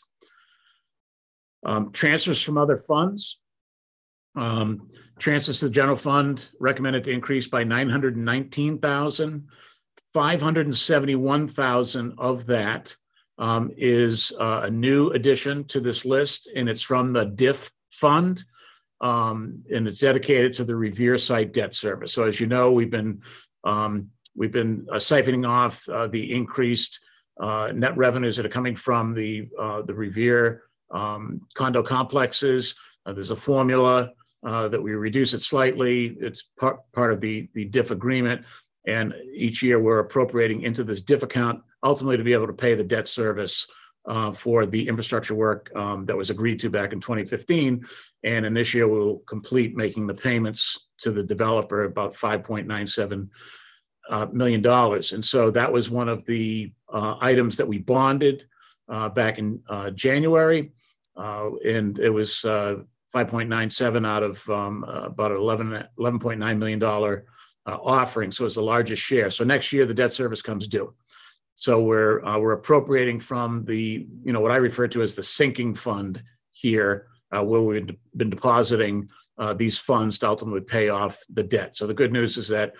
Um, 1.64 1.92
transfers 1.92 2.42
from 2.42 2.58
other 2.58 2.76
funds. 2.76 3.38
Um, 4.34 4.88
transfers 5.18 5.60
to 5.60 5.66
the 5.66 5.70
general 5.70 5.96
fund 5.96 6.48
recommended 6.58 7.04
to 7.04 7.12
increase 7.12 7.46
by 7.46 7.64
919,000. 7.64 9.46
571,000 10.12 12.14
of 12.18 12.46
that 12.46 12.94
um, 13.38 13.70
is 13.76 14.32
uh, 14.38 14.62
a 14.64 14.70
new 14.70 15.10
addition 15.10 15.64
to 15.64 15.80
this 15.80 16.04
list, 16.04 16.50
and 16.54 16.68
it's 16.68 16.82
from 16.82 17.12
the 17.12 17.24
DIF 17.24 17.70
fund, 17.90 18.44
um, 19.00 19.62
and 19.72 19.88
it's 19.88 20.00
dedicated 20.00 20.52
to 20.54 20.64
the 20.64 20.76
Revere 20.76 21.18
site 21.18 21.52
debt 21.52 21.74
service. 21.74 22.12
So 22.12 22.24
as 22.24 22.40
you 22.40 22.46
know, 22.46 22.72
we've 22.72 22.90
been 22.90 23.22
um, 23.64 24.10
we've 24.34 24.52
been 24.52 24.86
uh, 24.90 24.96
siphoning 24.96 25.48
off 25.48 25.88
uh, 25.88 26.06
the 26.06 26.32
increased 26.32 27.00
uh, 27.40 27.70
net 27.74 27.96
revenues 27.96 28.36
that 28.36 28.46
are 28.46 28.50
coming 28.50 28.76
from 28.76 29.14
the 29.14 29.48
the 29.86 29.94
Revere 29.94 30.62
um, 30.90 31.40
condo 31.54 31.82
complexes. 31.82 32.74
There's 33.06 33.30
a 33.30 33.36
formula 33.36 34.10
that 34.42 34.82
we 34.82 34.92
reduce 34.92 35.34
it 35.34 35.42
slightly. 35.42 36.16
It's 36.20 36.48
part, 36.58 37.12
of 37.12 37.20
the, 37.20 37.48
DIF 37.70 37.90
agreement. 37.90 38.42
And 38.86 39.14
each 39.34 39.62
year 39.62 39.80
we're 39.80 40.00
appropriating 40.00 40.62
into 40.62 40.84
this 40.84 41.02
DIF 41.02 41.22
account, 41.22 41.62
ultimately 41.82 42.16
to 42.16 42.24
be 42.24 42.32
able 42.32 42.48
to 42.48 42.52
pay 42.52 42.74
the 42.74 42.84
debt 42.84 43.08
service 43.08 43.66
for 44.34 44.66
the 44.66 44.86
infrastructure 44.86 45.34
work 45.34 45.70
um, 45.74 46.04
that 46.06 46.16
was 46.16 46.30
agreed 46.30 46.60
to 46.60 46.70
back 46.70 46.92
in 46.92 47.00
2015. 47.00 47.84
And 48.24 48.46
in 48.46 48.54
this 48.54 48.74
year, 48.74 48.86
we'll 48.86 49.18
complete 49.26 49.74
making 49.74 50.06
the 50.06 50.14
payments 50.14 50.78
to 50.98 51.10
the 51.10 51.22
developer 51.22 51.84
about 51.84 52.14
5.97 52.14 53.22
uh, 53.22 53.26
million 54.32 54.62
dollars. 54.62 55.12
And 55.12 55.24
so 55.24 55.50
that 55.50 55.72
was 55.72 55.90
one 55.90 56.08
of 56.08 56.24
the 56.26 56.72
uh, 56.92 57.16
items 57.20 57.56
that 57.56 57.66
we 57.66 57.78
bonded 57.78 58.44
uh, 58.88 59.08
back 59.08 59.38
in 59.38 59.60
uh, 59.68 59.90
January. 59.90 60.72
Uh, 61.16 61.50
and 61.64 61.98
it 61.98 62.10
was 62.10 62.30
5.97 62.42 64.06
out 64.06 64.22
of 64.22 64.48
um, 64.48 64.84
about 64.84 65.32
11, 65.32 65.84
$11.9 65.98 66.58
million 66.58 66.82
uh, 66.82 67.16
offering. 67.66 68.30
So 68.30 68.44
it's 68.44 68.54
the 68.54 68.62
largest 68.62 69.02
share. 69.02 69.30
So 69.30 69.44
next 69.44 69.72
year, 69.72 69.86
the 69.86 69.94
debt 69.94 70.12
service 70.12 70.42
comes 70.42 70.66
due. 70.66 70.94
So 71.54 71.80
we're 71.82 72.24
uh, 72.24 72.38
we're 72.38 72.52
appropriating 72.52 73.20
from 73.20 73.64
the 73.66 74.06
you 74.24 74.32
know 74.32 74.40
what 74.40 74.52
I 74.52 74.56
refer 74.56 74.88
to 74.88 75.02
as 75.02 75.14
the 75.14 75.22
sinking 75.22 75.74
fund 75.74 76.22
here, 76.50 77.08
uh, 77.30 77.42
where 77.44 77.60
we've 77.60 77.90
been 78.16 78.30
depositing 78.30 79.08
uh, 79.38 79.52
these 79.52 79.78
funds 79.78 80.18
to 80.18 80.28
ultimately 80.28 80.62
pay 80.62 80.88
off 80.88 81.22
the 81.32 81.42
debt. 81.42 81.76
So 81.76 81.86
the 81.86 81.94
good 81.94 82.12
news 82.12 82.38
is 82.38 82.48
that 82.48 82.72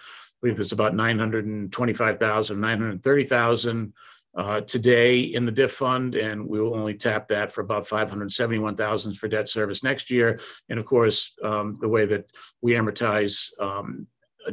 believe 0.43 0.57
there's 0.57 0.73
about 0.73 0.95
925,000, 0.95 2.61
930,000 2.61 3.93
uh, 4.37 4.61
today 4.63 5.21
in 5.21 5.47
the 5.47 5.53
DIF 5.53 5.73
fund, 5.73 6.15
and 6.15 6.47
we 6.47 6.61
will 6.61 6.75
only 6.75 6.95
tap 6.95 7.29
that 7.29 7.53
for 7.53 7.61
about 7.61 7.87
571,000 7.87 9.15
for 9.15 9.29
debt 9.29 9.49
service 9.49 9.83
next 9.83 10.11
year. 10.11 10.41
And 10.69 10.79
of 10.79 10.87
course, 10.87 11.33
um, 11.45 11.79
the 11.81 11.89
way 11.89 12.07
that 12.07 12.31
we 12.61 12.73
amortize 12.73 13.49
um, 13.61 14.07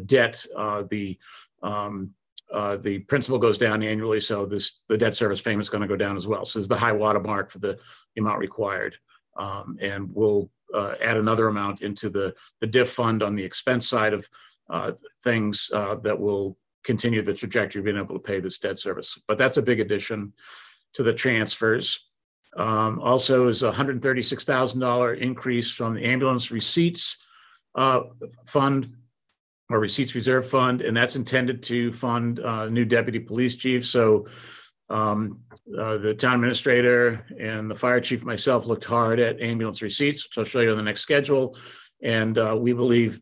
debt, 0.06 0.46
uh, 0.56 0.84
the 0.90 1.18
um, 1.64 2.12
uh, 2.54 2.78
the 2.78 3.00
principal 3.00 3.38
goes 3.38 3.60
down 3.60 3.84
annually, 3.84 4.20
so 4.20 4.46
this 4.46 4.82
the 4.90 4.98
debt 4.98 5.16
service 5.16 5.40
payment 5.40 5.62
is 5.62 5.70
going 5.70 5.82
to 5.82 5.88
go 5.88 5.96
down 5.96 6.18
as 6.18 6.26
well. 6.26 6.46
So 6.46 6.58
this 6.58 6.64
is 6.64 6.68
the 6.68 6.78
high 6.78 6.92
water 6.92 7.20
mark 7.20 7.52
for 7.52 7.60
the, 7.60 7.78
amount 8.18 8.40
required, 8.40 8.98
um, 9.38 9.78
and 9.80 10.10
we'll 10.14 10.50
uh, 10.74 10.96
add 11.02 11.16
another 11.16 11.48
amount 11.48 11.82
into 11.82 12.10
the 12.10 12.34
the 12.60 12.68
DIF 12.68 12.90
fund 12.90 13.24
on 13.24 13.36
the 13.36 13.44
expense 13.44 13.88
side 13.88 14.14
of 14.14 14.28
things 15.24 15.70
uh, 15.74 15.96
that 15.96 16.20
will 16.20 16.58
continue 16.84 17.22
the 17.22 17.34
trajectory 17.34 17.80
of 17.80 17.86
being 17.86 17.98
able 17.98 18.16
to 18.16 18.20
pay 18.20 18.40
this 18.40 18.60
debt 18.60 18.80
service. 18.80 19.18
But 19.28 19.38
that's 19.38 19.58
a 19.58 19.62
big 19.62 19.80
addition 19.80 20.34
to 20.94 21.04
the 21.04 21.14
transfers. 21.14 22.00
Um, 22.58 23.00
also, 23.00 23.48
is 23.48 23.64
a 23.64 23.72
$136,000 23.72 25.20
increase 25.20 25.70
from 25.72 25.94
the 25.94 26.04
ambulance 26.06 26.50
receipts 26.52 27.18
uh, 27.76 28.02
fund 28.48 28.96
or 29.70 29.80
receipts 29.80 30.16
reserve 30.16 30.50
fund, 30.50 30.82
and 30.82 30.98
that's 30.98 31.16
intended 31.16 31.62
to 31.64 31.94
fund 31.94 32.40
uh, 32.40 32.68
new 32.70 32.86
deputy 32.86 33.20
police 33.20 33.56
chief. 33.56 33.86
So 33.86 34.26
um, 34.90 35.42
uh, 35.80 35.98
the 35.98 36.16
town 36.16 36.36
administrator 36.36 37.24
and 37.40 37.70
the 37.70 37.76
fire 37.76 38.02
chief 38.02 38.24
myself 38.24 38.66
looked 38.66 38.86
hard 38.86 39.20
at 39.20 39.40
ambulance 39.40 39.84
receipts, 39.84 40.24
which 40.24 40.38
I'll 40.38 40.44
show 40.44 40.62
you 40.62 40.72
on 40.72 40.78
the 40.78 40.84
next 40.84 41.02
schedule. 41.02 41.56
And 42.02 42.38
uh, 42.38 42.58
we 42.58 42.74
believe 42.74 43.22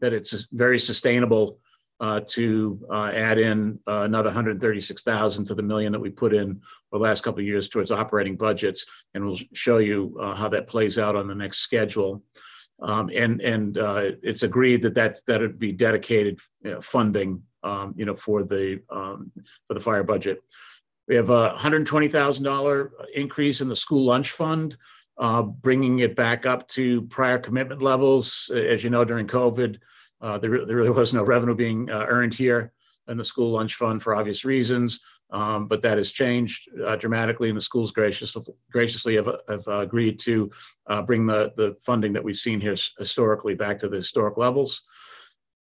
that 0.00 0.12
it's 0.12 0.46
very 0.52 0.78
sustainable 0.78 1.58
uh, 2.00 2.20
to 2.26 2.78
uh, 2.90 3.10
add 3.14 3.38
in 3.38 3.78
uh, 3.86 4.02
another 4.02 4.28
136,000 4.28 5.44
to 5.44 5.54
the 5.54 5.62
million 5.62 5.92
that 5.92 6.00
we 6.00 6.10
put 6.10 6.34
in 6.34 6.60
the 6.92 6.98
last 6.98 7.22
couple 7.22 7.40
of 7.40 7.46
years 7.46 7.68
towards 7.68 7.90
operating 7.90 8.36
budgets. 8.36 8.84
And 9.14 9.24
we'll 9.24 9.38
show 9.52 9.78
you 9.78 10.16
uh, 10.20 10.34
how 10.34 10.48
that 10.50 10.66
plays 10.66 10.98
out 10.98 11.16
on 11.16 11.28
the 11.28 11.34
next 11.34 11.58
schedule. 11.58 12.22
Um, 12.82 13.10
and 13.14 13.40
and 13.40 13.78
uh, 13.78 14.10
it's 14.22 14.42
agreed 14.42 14.82
that 14.82 14.94
that 14.96 15.20
that 15.26 15.40
would 15.40 15.58
be 15.58 15.72
dedicated 15.72 16.40
you 16.64 16.72
know, 16.72 16.80
funding, 16.80 17.42
um, 17.62 17.94
you 17.96 18.04
know, 18.04 18.16
for 18.16 18.42
the 18.42 18.82
um, 18.90 19.30
for 19.68 19.74
the 19.74 19.80
fire 19.80 20.02
budget. 20.02 20.42
We 21.06 21.14
have 21.14 21.30
a 21.30 21.50
hundred 21.50 21.86
twenty 21.86 22.08
thousand 22.08 22.44
dollar 22.44 22.90
increase 23.14 23.60
in 23.60 23.68
the 23.68 23.76
school 23.76 24.04
lunch 24.04 24.32
fund, 24.32 24.76
uh, 25.18 25.42
bringing 25.42 26.00
it 26.00 26.16
back 26.16 26.46
up 26.46 26.66
to 26.68 27.02
prior 27.02 27.38
commitment 27.38 27.82
levels. 27.82 28.50
As 28.54 28.82
you 28.82 28.90
know, 28.90 29.04
during 29.04 29.26
COVID, 29.26 29.78
uh, 30.20 30.38
there, 30.38 30.64
there 30.64 30.76
really 30.76 30.90
was 30.90 31.14
no 31.14 31.22
revenue 31.22 31.54
being 31.54 31.90
uh, 31.90 32.06
earned 32.08 32.34
here 32.34 32.72
in 33.08 33.16
the 33.16 33.24
school 33.24 33.50
lunch 33.50 33.74
fund 33.74 34.02
for 34.02 34.14
obvious 34.14 34.44
reasons. 34.44 35.00
Um, 35.30 35.66
but 35.68 35.82
that 35.82 35.98
has 35.98 36.10
changed 36.10 36.68
uh, 36.86 36.96
dramatically, 36.96 37.48
and 37.48 37.56
the 37.56 37.62
schools 37.62 37.90
gracious, 37.90 38.36
graciously 38.70 39.16
have, 39.16 39.28
have 39.48 39.66
uh, 39.66 39.78
agreed 39.78 40.20
to 40.20 40.50
uh, 40.86 41.02
bring 41.02 41.26
the, 41.26 41.52
the 41.56 41.76
funding 41.80 42.12
that 42.12 42.22
we've 42.22 42.36
seen 42.36 42.60
here 42.60 42.76
historically 42.98 43.54
back 43.54 43.78
to 43.80 43.88
the 43.88 43.96
historic 43.96 44.36
levels. 44.36 44.82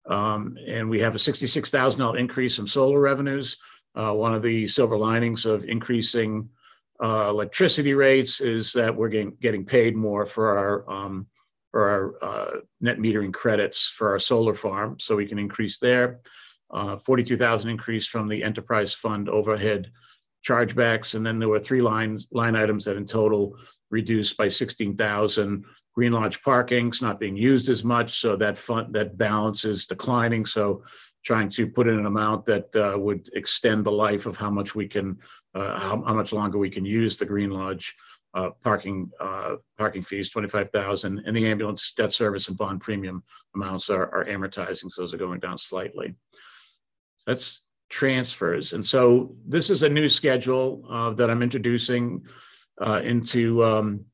Um, 0.08 0.56
and 0.66 0.88
we 0.88 1.00
have 1.00 1.14
a 1.14 1.18
$66,000 1.18 2.18
increase 2.18 2.58
in 2.58 2.66
solar 2.66 3.00
revenues. 3.00 3.56
One 3.94 4.32
of 4.32 4.42
the 4.42 4.66
silver 4.68 4.96
linings 4.96 5.44
of 5.44 5.64
increasing 5.64 6.48
uh, 7.02 7.28
electricity 7.28 7.94
rates 7.94 8.40
is 8.40 8.72
that 8.72 8.94
we're 8.94 9.08
getting, 9.08 9.36
getting 9.40 9.64
paid 9.64 9.96
more 9.96 10.26
for 10.26 10.58
our 10.58 10.90
um, 10.90 11.26
for 11.70 11.88
our 12.22 12.24
uh, 12.24 12.60
net 12.80 12.98
metering 12.98 13.32
credits 13.32 13.92
for 13.94 14.10
our 14.10 14.18
solar 14.18 14.54
farm, 14.54 14.98
so 14.98 15.14
we 15.14 15.26
can 15.26 15.38
increase 15.38 15.78
there 15.78 16.20
uh, 16.70 16.98
42,000 16.98 17.70
increase 17.70 18.06
from 18.06 18.28
the 18.28 18.42
enterprise 18.42 18.92
fund 18.92 19.28
overhead 19.28 19.90
chargebacks. 20.46 21.14
And 21.14 21.24
then 21.24 21.38
there 21.38 21.48
were 21.48 21.60
three 21.60 21.82
lines, 21.82 22.28
line 22.30 22.56
items 22.56 22.84
that 22.84 22.96
in 22.96 23.06
total 23.06 23.56
reduced 23.90 24.36
by 24.36 24.48
16,000. 24.48 25.64
Green 25.94 26.12
Lodge 26.12 26.42
parking's 26.42 27.02
not 27.02 27.18
being 27.18 27.36
used 27.36 27.70
as 27.70 27.82
much, 27.82 28.20
so 28.20 28.36
that 28.36 28.56
fund, 28.56 28.94
that 28.94 29.18
balance 29.18 29.64
is 29.64 29.86
declining. 29.86 30.46
So 30.46 30.84
trying 31.24 31.50
to 31.50 31.66
put 31.66 31.88
in 31.88 31.98
an 31.98 32.06
amount 32.06 32.46
that 32.46 32.76
uh, 32.76 32.96
would 32.98 33.28
extend 33.34 33.84
the 33.84 33.90
life 33.90 34.26
of 34.26 34.36
how 34.36 34.50
much 34.50 34.74
we 34.74 34.86
can, 34.86 35.18
how, 35.54 36.02
how, 36.06 36.14
much 36.14 36.32
longer 36.32 36.58
we 36.58 36.70
can 36.70 36.84
use 36.84 37.16
the 37.16 37.26
Green 37.26 37.50
Lodge 37.50 37.94
uh, 38.34 38.50
parking 38.62 39.10
uh, 39.20 39.56
parking 39.76 40.02
fees, 40.02 40.30
25,000, 40.30 41.22
and 41.26 41.36
the 41.36 41.46
ambulance 41.46 41.92
debt 41.96 42.12
service 42.12 42.48
and 42.48 42.56
bond 42.56 42.80
premium 42.80 43.22
amounts 43.54 43.90
are, 43.90 44.14
are 44.14 44.24
amortizing, 44.26 44.90
so 44.90 45.02
those 45.02 45.14
are 45.14 45.18
going 45.18 45.40
down 45.40 45.58
slightly. 45.58 46.14
That's 47.26 47.62
transfers. 47.88 48.74
And 48.74 48.84
so 48.84 49.34
this 49.46 49.70
is 49.70 49.82
a 49.82 49.88
new 49.88 50.08
schedule 50.08 50.84
uh, 50.90 51.10
that 51.14 51.30
I'm 51.30 51.42
introducing 51.42 52.22
uh, 52.80 53.00
into 53.02 53.64
um, 53.64 54.04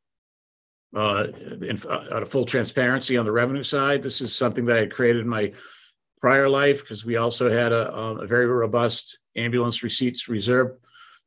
uh, 0.97 1.27
in, 1.61 1.79
uh, 1.89 2.25
full 2.25 2.45
transparency 2.45 3.17
on 3.17 3.25
the 3.25 3.33
revenue 3.33 3.65
side. 3.65 4.03
This 4.03 4.21
is 4.21 4.35
something 4.35 4.65
that 4.67 4.79
I 4.79 4.87
created 4.87 5.23
in 5.23 5.29
my 5.29 5.53
prior 6.21 6.49
life 6.49 6.81
because 6.81 7.05
we 7.05 7.17
also 7.17 7.51
had 7.51 7.73
a, 7.73 7.93
a, 7.93 8.27
very 8.27 8.47
robust 8.47 9.19
ambulance 9.37 9.83
receipts 9.83 10.29
reserve 10.29 10.77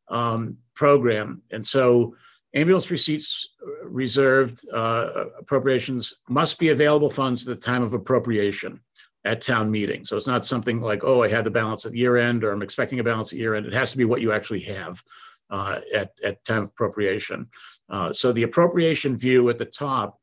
um, 0.09 0.57
program. 0.73 1.41
And 1.51 1.65
so 1.65 2.15
ambulance 2.53 2.89
receipts 2.89 3.49
reserved 3.83 4.65
uh, 4.73 5.25
appropriations 5.39 6.13
must 6.29 6.59
be 6.59 6.69
available 6.69 7.09
funds 7.09 7.47
at 7.47 7.59
the 7.59 7.65
time 7.65 7.83
of 7.83 7.93
appropriation 7.93 8.79
at 9.25 9.41
town 9.41 9.69
meeting. 9.69 10.05
So 10.05 10.15
it's 10.15 10.27
not 10.27 10.45
something 10.45 10.79
like, 10.79 11.03
oh, 11.03 11.23
I 11.23 11.27
had 11.27 11.43
the 11.43 11.51
balance 11.51 11.85
at 11.85 11.93
year 11.93 12.17
end 12.17 12.43
or 12.43 12.51
I'm 12.51 12.61
expecting 12.61 12.99
a 12.99 13.03
balance 13.03 13.33
at 13.33 13.39
year 13.39 13.55
end. 13.55 13.65
It 13.65 13.73
has 13.73 13.91
to 13.91 13.97
be 13.97 14.05
what 14.05 14.21
you 14.21 14.31
actually 14.31 14.61
have 14.61 15.03
uh, 15.49 15.79
at, 15.93 16.11
at 16.23 16.43
time 16.45 16.63
of 16.63 16.69
appropriation. 16.69 17.47
Uh, 17.89 18.13
so 18.13 18.31
the 18.31 18.43
appropriation 18.43 19.17
view 19.17 19.49
at 19.49 19.57
the 19.57 19.65
top 19.65 20.19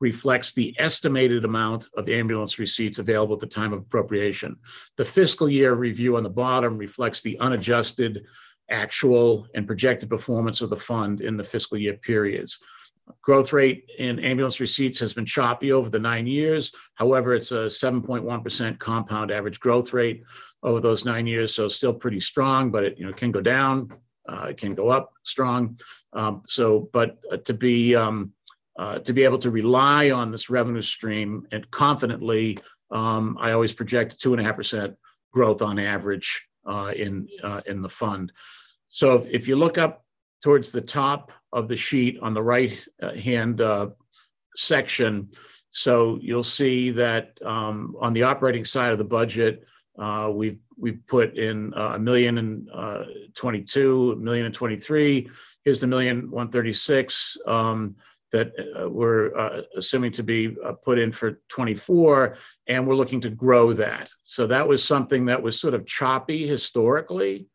reflects 0.00 0.52
the 0.52 0.74
estimated 0.78 1.44
amount 1.44 1.88
of 1.96 2.08
ambulance 2.08 2.58
receipts 2.58 2.98
available 2.98 3.34
at 3.34 3.40
the 3.40 3.46
time 3.46 3.72
of 3.72 3.80
appropriation. 3.80 4.56
The 4.96 5.04
fiscal 5.04 5.48
year 5.48 5.74
review 5.74 6.16
on 6.16 6.22
the 6.22 6.28
bottom 6.28 6.76
reflects 6.76 7.22
the 7.22 7.38
unadjusted 7.38 8.24
actual 8.70 9.46
and 9.54 9.66
projected 9.66 10.08
performance 10.08 10.60
of 10.60 10.70
the 10.70 10.76
fund 10.76 11.20
in 11.20 11.36
the 11.36 11.44
fiscal 11.44 11.78
year 11.78 11.94
periods. 11.94 12.58
Growth 13.22 13.52
rate 13.52 13.88
in 13.98 14.18
ambulance 14.18 14.58
receipts 14.58 14.98
has 14.98 15.12
been 15.12 15.26
choppy 15.26 15.70
over 15.70 15.88
the 15.88 15.98
nine 15.98 16.26
years. 16.26 16.72
However, 16.94 17.34
it's 17.34 17.52
a 17.52 17.66
7.1% 17.66 18.78
compound 18.80 19.30
average 19.30 19.60
growth 19.60 19.92
rate 19.92 20.24
over 20.62 20.80
those 20.80 21.04
nine 21.04 21.26
years, 21.26 21.54
so 21.54 21.68
still 21.68 21.92
pretty 21.92 22.18
strong, 22.18 22.70
but 22.72 22.82
it 22.82 22.98
you 22.98 23.06
know 23.06 23.12
can 23.12 23.30
go 23.30 23.40
down, 23.40 23.92
uh, 24.28 24.46
it 24.50 24.58
can 24.58 24.74
go 24.74 24.88
up 24.88 25.12
strong. 25.22 25.78
Um, 26.12 26.42
so, 26.48 26.90
but 26.92 27.18
uh, 27.30 27.36
to 27.38 27.54
be 27.54 27.94
um, 27.94 28.32
uh, 28.76 28.98
to 29.00 29.12
be 29.12 29.22
able 29.22 29.38
to 29.38 29.50
rely 29.50 30.10
on 30.10 30.32
this 30.32 30.50
revenue 30.50 30.82
stream 30.82 31.46
and 31.52 31.70
confidently, 31.70 32.58
um, 32.90 33.38
I 33.40 33.52
always 33.52 33.72
project 33.72 34.20
two 34.20 34.32
and 34.32 34.40
a 34.40 34.44
half 34.44 34.56
percent 34.56 34.96
growth 35.32 35.62
on 35.62 35.78
average 35.78 36.48
in 36.96 37.28
uh, 37.42 37.60
in 37.66 37.82
the 37.82 37.88
fund. 37.88 38.32
So 38.88 39.14
if, 39.14 39.26
if, 39.26 39.48
you 39.48 39.56
look 39.56 39.78
up 39.78 40.04
towards 40.42 40.70
the 40.70 40.80
top 40.80 41.32
of 41.52 41.68
the 41.68 41.76
sheet 41.76 42.18
on 42.22 42.34
the 42.34 42.42
right 42.42 42.86
uh, 43.02 43.12
hand 43.14 43.60
uh, 43.60 43.88
section, 44.56 45.28
so 45.70 46.18
you'll 46.22 46.42
see 46.42 46.90
that 46.92 47.38
um, 47.44 47.94
on 48.00 48.12
the 48.12 48.22
operating 48.22 48.64
side 48.64 48.92
of 48.92 48.98
the 48.98 49.04
budget, 49.04 49.64
uh, 49.98 50.30
we've 50.32 50.58
we've 50.78 51.00
put 51.06 51.36
in 51.36 51.72
uh, 51.74 51.94
a 51.94 51.98
million 51.98 52.38
and 52.38 52.68
uh, 52.72 53.04
22, 53.34 54.12
a 54.12 54.16
million 54.16 54.46
and 54.46 54.54
23. 54.54 55.28
Here's 55.64 55.80
the 55.80 55.86
million 55.86 56.30
136 56.30 57.36
um, 57.46 57.96
that 58.32 58.52
uh, 58.78 58.88
we're 58.88 59.36
uh, 59.36 59.62
assuming 59.76 60.12
to 60.12 60.22
be 60.22 60.56
uh, 60.64 60.72
put 60.72 60.98
in 60.98 61.12
for 61.12 61.40
24, 61.48 62.36
and 62.66 62.86
we're 62.86 62.94
looking 62.94 63.20
to 63.20 63.30
grow 63.30 63.72
that. 63.72 64.10
So 64.24 64.46
that 64.46 64.66
was 64.66 64.82
something 64.82 65.26
that 65.26 65.42
was 65.42 65.60
sort 65.60 65.74
of 65.74 65.86
choppy 65.86 66.46
historically. 66.46 67.46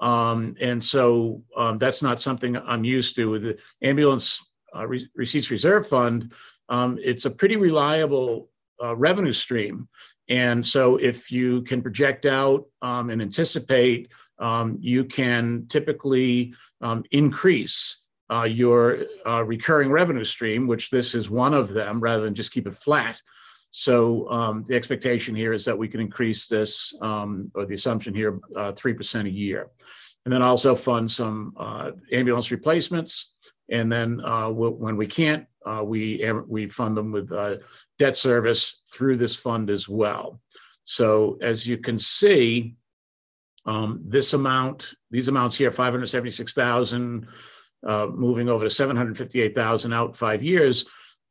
Um, 0.00 0.56
and 0.60 0.82
so 0.82 1.42
um, 1.56 1.78
that's 1.78 2.02
not 2.02 2.20
something 2.20 2.56
I'm 2.56 2.84
used 2.84 3.16
to. 3.16 3.38
The 3.38 3.58
ambulance 3.82 4.42
Re 4.74 5.08
receipts 5.14 5.50
reserve 5.50 5.88
fund, 5.88 6.32
um, 6.68 6.98
it's 7.02 7.24
a 7.24 7.30
pretty 7.30 7.56
reliable 7.56 8.50
revenue 8.94 9.32
stream. 9.32 9.88
And 10.28 10.66
so 10.66 10.96
if 10.96 11.30
you 11.30 11.62
can 11.62 11.82
project 11.82 12.26
out 12.26 12.66
um, 12.82 13.10
and 13.10 13.22
anticipate, 13.22 14.08
um, 14.38 14.76
you 14.80 15.04
can 15.04 15.66
typically 15.68 16.54
um, 16.80 17.04
increase 17.10 17.96
uh, 18.30 18.44
your 18.44 18.98
uh, 19.26 19.42
recurring 19.44 19.90
revenue 19.90 20.24
stream, 20.24 20.66
which 20.66 20.90
this 20.90 21.14
is 21.14 21.30
one 21.30 21.54
of 21.54 21.72
them, 21.72 22.00
rather 22.00 22.24
than 22.24 22.34
just 22.34 22.52
keep 22.52 22.66
it 22.66 22.74
flat. 22.74 23.20
So 23.70 24.28
um, 24.30 24.64
the 24.66 24.74
expectation 24.74 25.34
here 25.34 25.52
is 25.52 25.64
that 25.66 25.76
we 25.76 25.88
can 25.88 26.00
increase 26.00 26.46
this, 26.46 26.94
um, 27.02 27.50
or 27.54 27.66
the 27.66 27.74
assumption 27.74 28.14
here, 28.14 28.40
uh, 28.56 28.72
3% 28.72 29.26
a 29.26 29.30
year. 29.30 29.68
And 30.24 30.32
then 30.32 30.42
also 30.42 30.74
fund 30.74 31.10
some 31.10 31.52
uh, 31.58 31.90
ambulance 32.12 32.50
replacements. 32.50 33.32
And 33.70 33.90
then 33.90 34.20
uh, 34.24 34.48
when 34.48 34.96
we 34.96 35.06
can't, 35.06 35.46
uh, 35.64 35.82
we, 35.84 36.24
we 36.48 36.68
fund 36.68 36.96
them 36.96 37.12
with 37.12 37.30
debt 37.98 38.16
service 38.16 38.80
through 38.92 39.18
this 39.18 39.36
fund 39.36 39.70
as 39.70 39.88
well. 39.88 40.40
So 40.84 41.36
as 41.42 41.66
you 41.66 41.78
can 41.78 41.98
see, 41.98 42.76
um, 43.66 43.98
this 44.02 44.32
amount, 44.32 44.94
these 45.10 45.28
amounts 45.28 45.56
here, 45.56 45.70
576,000, 45.70 47.26
uh, 47.86 48.06
moving 48.06 48.48
over 48.48 48.64
to 48.64 48.70
758,000 48.70 49.92
out 49.92 50.16
five 50.16 50.42
years, 50.42 50.84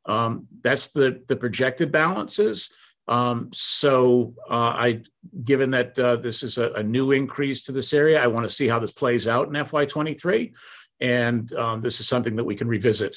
um, 0.06 0.46
that's 0.62 0.90
the, 0.90 1.22
the 1.28 1.36
projected 1.36 1.90
balances. 1.90 2.70
Um, 3.08 3.50
so 3.52 4.34
uh, 4.50 4.74
I, 4.74 5.02
given 5.44 5.70
that 5.70 5.98
uh, 5.98 6.16
this 6.16 6.42
is 6.42 6.58
a, 6.58 6.72
a, 6.72 6.82
new 6.82 7.12
increase 7.12 7.62
to 7.62 7.72
this 7.72 7.92
area, 7.92 8.20
I 8.20 8.26
want 8.26 8.48
to 8.48 8.52
see 8.52 8.66
how 8.66 8.80
this 8.80 8.90
plays 8.90 9.28
out 9.28 9.46
in 9.46 9.54
FY23. 9.54 10.52
And 11.00 11.52
um, 11.52 11.80
this 11.80 12.00
is 12.00 12.08
something 12.08 12.34
that 12.34 12.44
we 12.44 12.56
can 12.56 12.66
revisit 12.66 13.16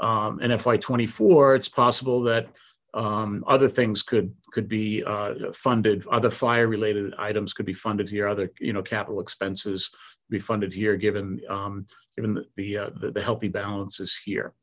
um, 0.00 0.40
in 0.40 0.50
FY24. 0.50 1.56
It's 1.56 1.68
possible 1.68 2.22
that 2.22 2.48
um, 2.94 3.44
other 3.46 3.68
things 3.68 4.02
could 4.02 4.34
could 4.52 4.68
be 4.68 5.04
uh, 5.04 5.34
funded. 5.52 6.06
Other 6.10 6.30
fire-related 6.30 7.14
items 7.18 7.52
could 7.52 7.66
be 7.66 7.74
funded 7.74 8.08
here. 8.08 8.26
Other 8.26 8.50
you 8.60 8.72
know 8.72 8.82
capital 8.82 9.20
expenses 9.20 9.90
be 10.30 10.38
funded 10.38 10.72
here, 10.72 10.96
given 10.96 11.40
um, 11.48 11.86
given 12.16 12.34
the 12.34 12.44
the, 12.56 12.78
uh, 12.78 12.90
the, 13.00 13.10
the 13.10 13.22
healthy 13.22 13.48
balances 13.48 14.18
here. 14.24 14.54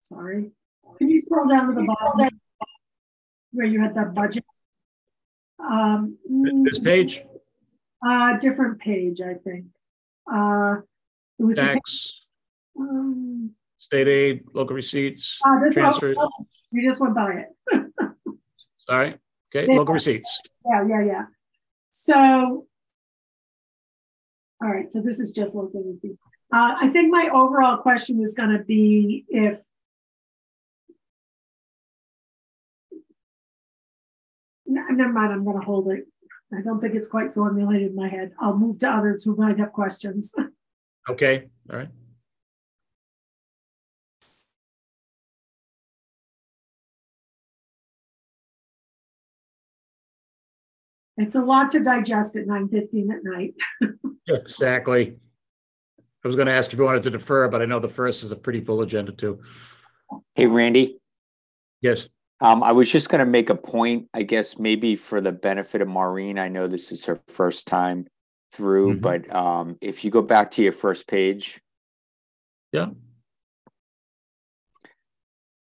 Sorry. 0.09 0.51
Can 0.97 1.09
you 1.09 1.19
scroll 1.19 1.47
down 1.47 1.67
to 1.67 1.73
the 1.73 1.83
bottom 1.83 2.39
where 3.51 3.65
you 3.65 3.81
had 3.81 3.95
that 3.95 4.13
budget? 4.13 4.45
Um, 5.59 6.17
this 6.63 6.79
page? 6.79 7.23
Uh, 8.05 8.37
different 8.37 8.79
page, 8.79 9.21
I 9.21 9.33
think. 9.33 9.65
Uh, 10.31 10.77
it 11.39 11.43
was 11.43 11.55
Tax, 11.55 12.21
um, 12.79 13.51
state 13.77 14.07
aid, 14.07 14.43
local 14.53 14.75
receipts, 14.75 15.39
uh, 15.45 15.71
transfers. 15.71 16.17
All, 16.17 16.29
we 16.71 16.85
just 16.85 17.01
went 17.01 17.15
by 17.15 17.43
it. 17.43 17.91
Sorry. 18.77 19.15
Okay, 19.55 19.67
yeah. 19.69 19.77
local 19.77 19.93
receipts. 19.93 20.41
Yeah, 20.65 20.85
yeah, 20.87 21.05
yeah. 21.05 21.25
So, 21.91 22.65
all 24.61 24.69
right, 24.69 24.91
so 24.91 25.01
this 25.01 25.19
is 25.19 25.31
just 25.31 25.55
local 25.55 25.83
receipts. 25.83 26.19
Uh, 26.53 26.75
I 26.79 26.87
think 26.89 27.11
my 27.11 27.29
overall 27.33 27.77
question 27.77 28.21
is 28.21 28.33
going 28.33 28.49
to 28.57 28.63
be 28.63 29.25
if 29.29 29.59
never 34.67 35.11
mind, 35.11 35.33
I'm 35.33 35.43
going 35.43 35.59
to 35.59 35.65
hold 35.65 35.89
it. 35.89 36.05
I 36.53 36.61
don't 36.61 36.79
think 36.79 36.95
it's 36.95 37.07
quite 37.07 37.33
formulated 37.33 37.89
in 37.89 37.95
my 37.95 38.07
head. 38.07 38.31
I'll 38.39 38.57
move 38.57 38.79
to 38.79 38.89
others 38.89 39.25
who 39.25 39.35
might 39.35 39.59
have 39.59 39.71
questions. 39.71 40.33
Okay, 41.09 41.47
all 41.71 41.77
right. 41.77 41.87
It's 51.15 51.35
a 51.35 51.41
lot 51.41 51.71
to 51.71 51.81
digest 51.81 52.35
at 52.35 52.45
9.15 52.45 53.15
at 53.15 53.23
night. 53.23 53.53
exactly. 54.27 55.17
I 55.97 56.27
was 56.27 56.35
going 56.35 56.47
to 56.47 56.53
ask 56.53 56.73
if 56.73 56.77
you 56.77 56.83
wanted 56.83 57.03
to 57.03 57.09
defer, 57.09 57.47
but 57.47 57.61
I 57.61 57.65
know 57.65 57.79
the 57.79 57.87
first 57.87 58.23
is 58.23 58.33
a 58.33 58.35
pretty 58.35 58.59
full 58.59 58.81
agenda 58.81 59.13
too. 59.13 59.39
Hey, 60.35 60.45
Randy. 60.45 60.99
Yes. 61.81 62.09
Um, 62.39 62.61
I 62.61 62.71
was 62.71 62.91
just 62.91 63.09
going 63.09 63.19
to 63.19 63.29
make 63.29 63.49
a 63.49 63.55
point, 63.55 64.09
I 64.13 64.21
guess, 64.21 64.59
maybe 64.59 64.95
for 64.95 65.21
the 65.21 65.31
benefit 65.31 65.81
of 65.81 65.87
Maureen. 65.87 66.37
I 66.37 66.49
know 66.49 66.67
this 66.67 66.91
is 66.91 67.05
her 67.05 67.19
first 67.27 67.67
time 67.67 68.05
through, 68.51 68.93
mm-hmm. 68.93 69.01
but 69.01 69.35
um, 69.35 69.77
if 69.81 70.05
you 70.05 70.11
go 70.11 70.21
back 70.21 70.51
to 70.51 70.63
your 70.63 70.71
first 70.71 71.07
page. 71.07 71.59
Yeah. 72.71 72.87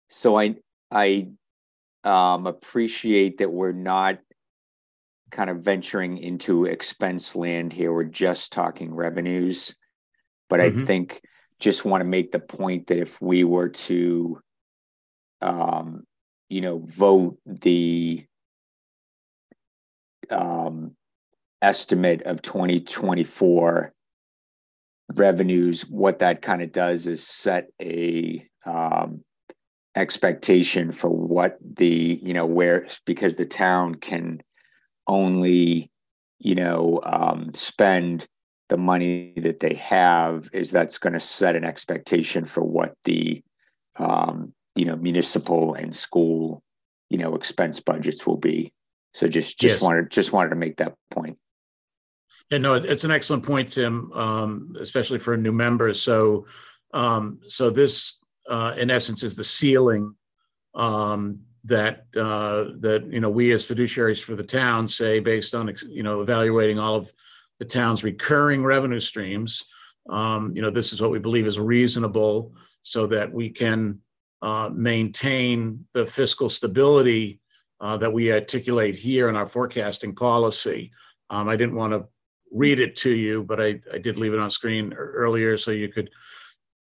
So 0.10 0.40
I 0.40 0.56
I 0.90 1.28
um, 2.04 2.48
appreciate 2.48 3.40
that 3.40 3.52
we're 3.52 3.74
not 3.74 4.20
kind 5.30 5.50
of 5.50 5.60
venturing 5.60 6.18
into 6.18 6.66
expense 6.66 7.36
land 7.36 7.74
here. 7.74 7.92
We're 7.92 8.06
just 8.06 8.54
talking 8.54 8.96
revenues. 8.96 9.76
But 10.50 10.62
I 10.62 10.70
Mhm. 10.70 10.88
think 10.88 11.22
just 11.60 11.84
want 11.84 12.02
to 12.02 12.08
make 12.08 12.32
the 12.32 12.40
point 12.40 12.88
that 12.88 12.98
if 12.98 13.22
we 13.22 13.44
were 13.44 13.68
to, 13.68 14.40
um, 15.42 16.07
you 16.50 16.62
know, 16.62 16.80
vote 16.80 17.38
the 17.46 18.26
um, 20.30 20.96
estimate 21.62 22.22
of 22.24 22.42
2024 22.42 23.94
revenues, 25.14 25.88
what 25.90 26.20
that 26.20 26.42
kind 26.42 26.62
of 26.62 26.72
does 26.72 27.08
is 27.08 27.26
set 27.26 27.70
a 27.82 28.46
um, 28.66 29.24
expectation 29.96 30.92
for 30.92 31.10
what 31.10 31.58
the, 31.62 32.20
you 32.22 32.34
know, 32.34 32.46
where, 32.46 32.88
because 33.06 33.36
the 33.36 33.46
town 33.46 33.96
can 33.96 34.42
only, 35.08 35.90
you 36.40 36.56
know, 36.56 37.00
um, 37.04 37.54
spend 37.54 38.28
the 38.70 38.78
money 38.78 39.34
that 39.38 39.62
they 39.62 39.76
have, 39.76 40.50
is 40.52 40.72
that's 40.72 40.98
going 40.98 41.14
to 41.14 41.20
set 41.20 41.56
an 41.56 41.64
expectation 41.64 42.46
for 42.46 42.64
what 42.64 42.94
the, 43.06 43.42
um, 43.98 44.54
you 44.78 44.86
know, 44.86 44.96
municipal 44.96 45.74
and 45.74 45.96
school, 45.96 46.64
you 47.10 47.18
know, 47.18 47.36
expense 47.36 47.80
budgets 47.80 48.26
will 48.28 48.38
be. 48.38 48.72
So 49.14 49.28
just, 49.28 49.60
just 49.60 49.76
Yes. 49.76 49.82
wanted, 49.82 50.12
just 50.12 50.32
wanted 50.32 50.50
to 50.50 50.56
make 50.56 50.78
that 50.78 50.94
point. 51.10 51.38
Yeah, 52.52 52.60
no, 52.60 52.76
it's 52.76 53.04
an 53.04 53.12
excellent 53.12 53.44
point, 53.44 53.74
Tim, 53.74 54.12
um, 54.14 54.76
especially 54.80 55.20
for 55.20 55.36
new 55.36 55.52
members. 55.52 56.02
So, 56.02 56.46
um, 56.94 57.40
so 57.50 57.70
this, 57.70 58.14
uh, 58.50 58.74
in 58.78 58.90
essence, 58.90 59.24
is 59.24 59.36
the 59.36 59.44
ceiling 59.44 60.16
um, 60.76 61.40
that 61.66 62.06
uh, 62.16 62.72
that 62.80 63.06
you 63.12 63.20
know 63.20 63.30
we 63.30 63.52
as 63.52 63.66
fiduciaries 63.66 64.24
for 64.24 64.36
the 64.36 64.44
town 64.44 64.88
say 64.88 65.20
based 65.20 65.54
on 65.54 65.76
you 65.90 66.04
know 66.04 66.22
evaluating 66.22 66.80
all 66.80 66.96
of 66.96 67.12
the 67.60 67.66
town's 67.66 68.04
recurring 68.04 68.64
revenue 68.64 69.02
streams. 69.02 69.66
Um, 70.10 70.56
you 70.56 70.62
know, 70.62 70.70
this 70.70 70.94
is 70.94 71.02
what 71.02 71.12
we 71.12 71.20
believe 71.20 71.48
is 71.48 71.60
reasonable, 71.60 72.54
so 72.84 73.08
that 73.08 73.34
we 73.34 73.50
can 73.50 74.00
uh, 74.42 74.70
maintain 74.74 75.86
the 75.94 76.06
fiscal 76.06 76.50
stability 76.50 77.40
uh, 77.80 77.98
that 77.98 78.12
we 78.12 78.32
articulate 78.32 78.96
here 78.96 79.30
in 79.30 79.36
our 79.36 79.46
forecasting 79.46 80.16
policy. 80.16 80.92
Um, 81.30 81.48
I 81.50 81.56
didn't 81.56 81.76
want 81.76 81.94
to 81.94 82.06
read 82.52 82.80
it 82.80 82.96
to 82.98 83.12
you, 83.12 83.44
but 83.44 83.60
I, 83.60 83.80
I 83.94 83.98
did 83.98 84.18
leave 84.18 84.34
it 84.34 84.40
on 84.40 84.50
screen 84.50 84.94
earlier 84.94 85.58
so 85.58 85.72
you 85.72 85.90
could 85.90 86.10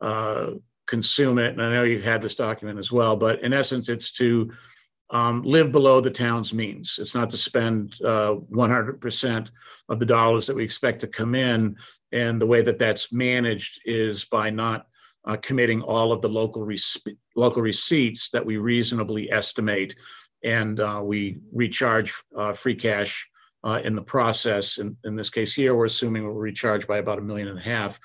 uh, 0.00 0.50
consume 0.86 1.38
it. 1.38 1.52
And 1.52 1.62
I 1.62 1.72
know 1.72 1.82
you 1.82 2.00
had 2.00 2.22
this 2.22 2.34
document 2.34 2.78
as 2.78 2.92
well, 2.92 3.16
but 3.16 3.42
in 3.42 3.52
essence, 3.52 3.88
it's 3.88 4.12
to 4.12 4.50
um, 5.10 5.42
live 5.42 5.72
below 5.72 6.00
the 6.00 6.10
town's 6.10 6.52
means. 6.52 6.98
It's 7.00 7.14
not 7.14 7.30
to 7.30 7.36
spend 7.36 7.96
uh, 8.04 8.34
100% 8.52 9.48
of 9.88 9.98
the 9.98 10.06
dollars 10.06 10.46
that 10.46 10.56
we 10.56 10.64
expect 10.64 11.00
to 11.00 11.06
come 11.06 11.34
in. 11.34 11.76
And 12.12 12.40
the 12.40 12.46
way 12.46 12.62
that 12.62 12.78
that's 12.78 13.12
managed 13.12 13.80
is 13.84 14.24
by 14.24 14.50
not 14.50 14.86
uh, 15.26 15.36
committing 15.42 15.82
all 15.82 16.12
of 16.12 16.20
the 16.22 16.28
local 16.28 16.68
local 17.34 17.62
receipts 17.62 18.30
that 18.30 18.44
we 18.44 18.56
reasonably 18.56 19.30
estimate, 19.30 19.96
and 20.44 20.80
uh, 20.80 21.00
we 21.02 21.38
recharge 21.52 22.14
uh, 22.36 22.52
free 22.52 22.74
cash 22.74 23.28
uh, 23.64 23.80
in 23.84 23.94
the 23.96 24.02
process. 24.02 24.78
In, 24.78 24.96
in 25.04 25.16
this 25.16 25.30
case 25.30 25.52
here, 25.52 25.74
we're 25.74 25.86
assuming 25.86 26.24
we'll 26.24 26.34
recharge 26.34 26.86
by 26.86 26.98
about 26.98 27.18
a 27.18 27.22
million 27.22 27.48
and 27.48 27.58
a 27.58 27.62
half. 27.62 27.98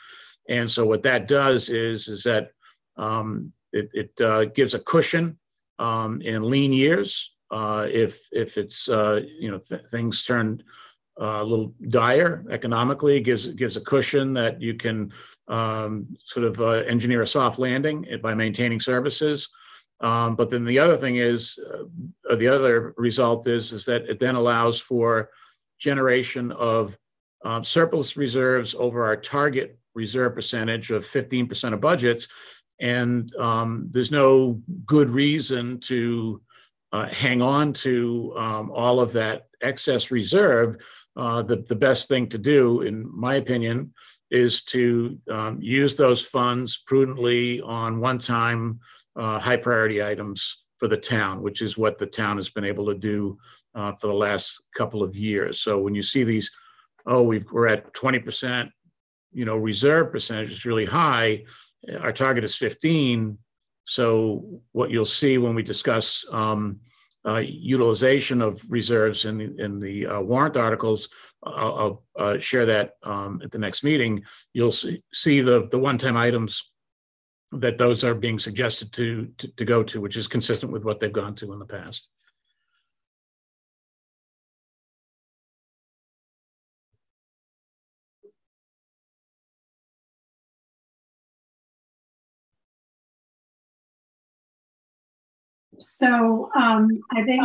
And 0.50 0.69
so 0.69 0.85
what 0.85 1.03
that 1.03 1.27
does 1.27 1.69
is, 1.69 2.08
is 2.08 2.24
that 2.24 2.51
um, 2.98 3.53
it, 3.72 3.90
it 3.93 4.22
uh, 4.22 4.45
gives 4.45 4.74
a 4.74 4.80
cushion 4.80 5.38
um, 5.77 6.22
in 6.22 6.50
lean 6.50 6.74
years. 6.74 7.32
Uh, 7.51 7.85
if, 7.90 8.27
if 8.32 8.58
it's, 8.58 8.88
you 8.88 9.51
know, 9.51 9.59
th- 9.59 9.85
things 9.88 10.24
turn 10.24 10.64
a 11.17 11.43
little 11.43 11.75
dire 11.90 12.43
economically, 12.50 13.19
gives, 13.19 13.48
gives 13.48 13.77
a 13.77 13.82
cushion 13.82 14.33
that 14.33 14.61
you 14.61 14.74
can 14.74 15.11
um, 15.52 16.08
sort 16.24 16.46
of 16.46 16.60
uh, 16.60 16.84
engineer 16.88 17.22
a 17.22 17.28
soft 17.28 17.60
landing 17.60 18.06
by 18.24 18.34
maintaining 18.34 18.80
services. 18.80 19.50
Um, 20.00 20.36
but 20.36 20.50
then 20.50 20.66
the 20.66 20.80
other 20.80 20.98
thing 20.98 21.18
is, 21.18 21.60
uh, 22.30 22.36
the 22.36 22.48
other 22.48 22.94
result 22.98 23.48
is, 23.48 23.72
is 23.72 23.86
that 23.86 24.10
it 24.10 24.20
then 24.20 24.36
allows 24.36 24.80
for 24.80 25.30
generation 25.78 26.52
of 26.54 26.98
um, 27.44 27.64
surplus 27.64 28.18
reserves 28.18 28.74
over 28.78 29.06
our 29.06 29.18
target 29.18 29.78
reserve 29.94 30.34
percentage 30.34 30.90
of 30.90 31.06
15% 31.06 31.74
of 31.74 31.82
budgets. 31.82 32.28
And 32.80 33.36
um, 33.36 33.90
there's 33.92 34.12
no 34.12 34.62
good 34.86 35.10
reason 35.10 35.80
to 35.82 36.42
uh, 36.92 37.08
hang 37.08 37.42
on 37.42 37.74
to 37.74 38.34
um, 38.38 38.72
all 38.72 39.00
of 39.00 39.14
that 39.14 39.48
excess 39.62 40.12
reserve. 40.12 40.78
Uh, 41.16 41.42
the, 41.42 41.58
the 41.68 41.76
best 41.76 42.08
thing 42.08 42.28
to 42.30 42.38
do, 42.38 42.82
in 42.82 43.08
my 43.14 43.36
opinion, 43.36 43.94
is 44.32 44.64
to 44.64 45.19
um, 45.30 45.61
use 45.61 45.95
those 45.95 46.24
funds 46.24 46.84
prudently 46.88 47.61
on 47.61 48.00
one 48.00 48.18
time 48.18 48.80
uh, 49.18 49.38
high 49.38 49.58
priority 49.58 50.01
items 50.03 50.64
for 50.77 50.88
the 50.88 50.98
town, 50.98 51.42
which 51.42 51.61
is 51.61 51.77
what 51.77 52.00
the 52.00 52.06
town 52.06 52.38
has 52.38 52.50
been 52.50 52.64
able 52.64 52.85
to 52.88 52.95
do 52.95 53.38
uh, 53.76 53.92
for 53.93 54.08
the 54.08 54.14
last 54.14 54.64
couple 54.76 55.03
of 55.03 55.16
years. 55.16 55.60
So 55.60 55.77
when 55.77 55.93
you 55.93 56.01
see 56.01 56.24
these, 56.24 56.50
oh, 57.06 57.22
we've, 57.22 57.45
we're 57.51 57.68
at 57.68 57.93
20%, 57.93 58.72
you 59.34 59.45
know, 59.45 59.58
reserve 59.58 60.11
percentage 60.11 60.50
is 60.50 60.66
really 60.66 60.85
high. 60.85 61.43
Our 62.00 62.14
target 62.14 62.43
is 62.43 62.56
15. 62.56 63.38
So 63.84 64.61
what 64.72 64.92
you'll 64.92 65.06
see 65.06 65.38
when 65.38 65.56
we 65.56 65.64
discuss 65.64 66.26
um, 66.32 66.80
uh, 67.25 67.38
utilization 67.38 68.41
of 68.41 68.61
reserves 68.69 69.25
in 69.25 69.38
the, 69.38 69.64
in 69.64 69.80
the 69.80 70.08
uh, 70.08 70.19
warrant 70.22 70.58
articles, 70.58 71.09
I'll, 71.43 72.03
I'll 72.17 72.25
uh, 72.35 72.40
share 72.40 72.66
that 72.67 72.93
um, 73.03 73.41
at 73.43 73.51
the 73.51 73.59
next 73.59 73.83
meeting. 73.83 74.24
You'll 74.53 74.72
see, 74.72 75.03
see 75.14 75.41
the, 75.41 75.67
the 75.72 75.80
one-time 75.80 76.17
items 76.17 76.64
that 77.51 77.77
those 77.77 78.03
are 78.03 78.16
being 78.16 78.40
suggested 78.40 78.93
to, 78.93 79.27
to, 79.38 79.48
to 79.50 79.66
go 79.66 79.83
to, 79.83 80.00
which 80.01 80.17
is 80.17 80.27
consistent 80.27 80.72
with 80.72 80.83
what 80.83 81.00
they've 81.00 81.11
gone 81.11 81.35
to 81.35 81.53
in 81.53 81.59
the 81.59 81.66
past. 81.66 82.08
So 95.82 96.50
um, 96.56 97.01
I 97.11 97.24
think 97.24 97.42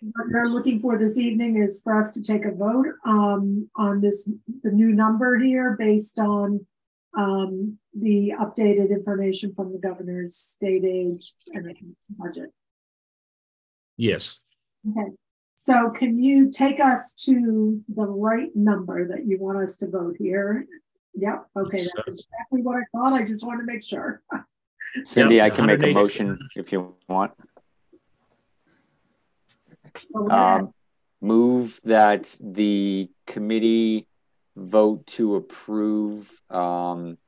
what 0.00 0.28
we're 0.28 0.48
looking 0.48 0.78
for 0.78 0.98
this 0.98 1.18
evening 1.18 1.62
is 1.62 1.80
for 1.82 1.98
us 1.98 2.10
to 2.12 2.22
take 2.22 2.44
a 2.44 2.52
vote 2.52 2.86
um, 3.04 3.70
on 3.76 4.00
this, 4.00 4.28
the 4.62 4.70
new 4.70 4.92
number 4.92 5.38
here 5.38 5.76
based 5.78 6.18
on 6.18 6.66
um, 7.16 7.78
the 7.98 8.32
updated 8.38 8.90
information 8.90 9.54
from 9.54 9.72
the 9.72 9.78
governor's 9.78 10.36
state 10.36 10.84
aid 10.84 11.22
and 11.54 11.74
budget. 12.10 12.50
Yes. 13.96 14.36
Okay, 14.90 15.12
so 15.54 15.90
can 15.90 16.22
you 16.22 16.50
take 16.50 16.78
us 16.78 17.14
to 17.24 17.82
the 17.88 18.06
right 18.06 18.54
number 18.54 19.08
that 19.08 19.26
you 19.26 19.38
want 19.40 19.58
us 19.58 19.76
to 19.78 19.88
vote 19.88 20.16
here? 20.18 20.66
Yep, 21.14 21.46
okay, 21.56 21.86
that's 21.96 22.20
exactly 22.20 22.60
what 22.60 22.76
I 22.76 22.82
thought. 22.92 23.14
I 23.14 23.24
just 23.24 23.44
want 23.46 23.60
to 23.60 23.66
make 23.66 23.82
sure. 23.82 24.22
Cindy, 25.04 25.40
I 25.40 25.50
can 25.50 25.66
make 25.66 25.82
a 25.82 25.92
motion 25.92 26.38
if 26.56 26.72
you 26.72 26.94
want. 27.08 27.32
Um, 30.30 30.74
move 31.20 31.80
that 31.84 32.36
the 32.40 33.10
committee 33.26 34.06
vote 34.54 35.06
to 35.06 35.36
approve 35.36 36.30
um, 36.50 37.18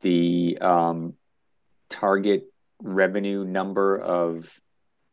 the 0.00 0.58
um, 0.60 1.14
target 1.88 2.52
revenue 2.82 3.44
number 3.44 3.98
of 3.98 4.60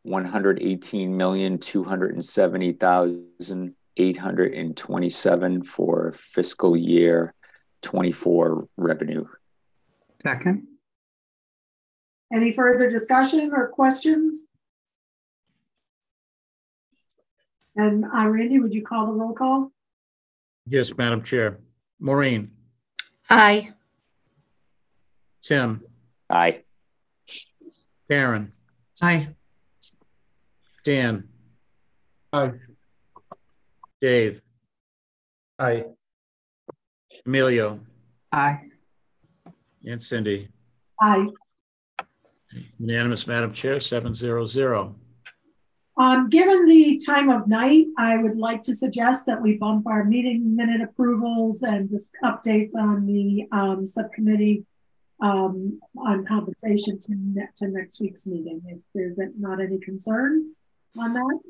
one 0.02 0.24
hundred 0.24 0.62
eighteen 0.62 1.16
million 1.16 1.58
two 1.58 1.84
hundred 1.84 2.14
and 2.14 2.24
seventy 2.24 2.72
thousand 2.72 3.74
eight 3.96 4.16
hundred 4.16 4.54
and 4.54 4.76
twenty-seven 4.76 5.62
for 5.62 6.14
fiscal 6.16 6.76
year 6.76 7.34
twenty-four 7.82 8.68
revenue. 8.76 9.26
Second, 10.22 10.66
Any 12.32 12.52
further 12.52 12.90
discussion 12.90 13.52
or 13.54 13.68
questions? 13.68 14.46
And 17.76 18.04
uh, 18.04 18.26
Randy, 18.28 18.58
would 18.58 18.74
you 18.74 18.84
call 18.84 19.06
the 19.06 19.12
roll 19.12 19.32
call? 19.34 19.72
Yes, 20.66 20.92
Madam 20.96 21.22
Chair. 21.22 21.58
Maureen, 22.00 22.50
Aye. 23.30 23.70
Tim, 25.42 25.82
Aye. 26.30 26.62
Karen, 28.08 28.52
Aye. 29.02 29.28
Dan, 30.84 31.28
Aye. 32.32 32.52
Dave, 34.00 34.42
Aye. 35.58 35.86
Emilio, 37.26 37.80
aye. 38.30 38.60
and 39.84 40.02
Cindy. 40.02 40.48
Aye. 41.00 41.26
Unanimous, 42.78 43.26
Madam 43.26 43.52
Chair, 43.52 43.80
seven 43.80 44.14
zero 44.14 44.46
zero. 44.46 44.94
Um, 45.96 46.30
given 46.30 46.64
the 46.66 47.00
time 47.04 47.28
of 47.28 47.48
night, 47.48 47.86
I 47.98 48.18
would 48.18 48.38
like 48.38 48.62
to 48.64 48.74
suggest 48.74 49.26
that 49.26 49.42
we 49.42 49.56
bump 49.56 49.86
our 49.88 50.04
meeting 50.04 50.54
minute 50.54 50.80
approvals 50.80 51.62
and 51.62 51.90
just 51.90 52.12
updates 52.24 52.76
on 52.76 53.04
the, 53.04 53.48
um, 53.50 53.84
subcommittee 53.84 54.64
um, 55.20 55.80
on 55.96 56.24
compensation 56.24 57.00
to, 57.00 57.14
ne- 57.16 57.48
to 57.56 57.66
next 57.68 58.00
week's 58.00 58.26
meeting, 58.28 58.62
if 58.68 58.82
there's 58.94 59.18
not 59.38 59.60
any 59.60 59.80
concern 59.80 60.52
on 60.96 61.14
that. 61.14 61.40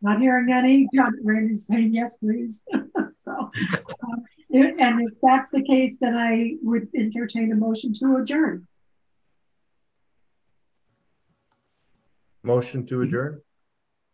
Not 0.00 0.20
hearing 0.20 0.52
any, 0.52 0.86
John, 0.94 1.14
Randy's 1.24 1.66
saying 1.66 1.94
yes, 1.94 2.16
please. 2.16 2.64
So, 3.16 3.30
um, 3.32 4.24
and 4.62 5.00
if 5.08 5.18
that's 5.22 5.50
the 5.50 5.62
case, 5.62 5.96
then 6.00 6.16
I 6.16 6.54
would 6.62 6.88
entertain 6.96 7.50
a 7.52 7.56
motion 7.56 7.92
to 7.94 8.16
adjourn. 8.16 8.66
Motion 12.42 12.86
to 12.86 13.02
adjourn? 13.02 13.40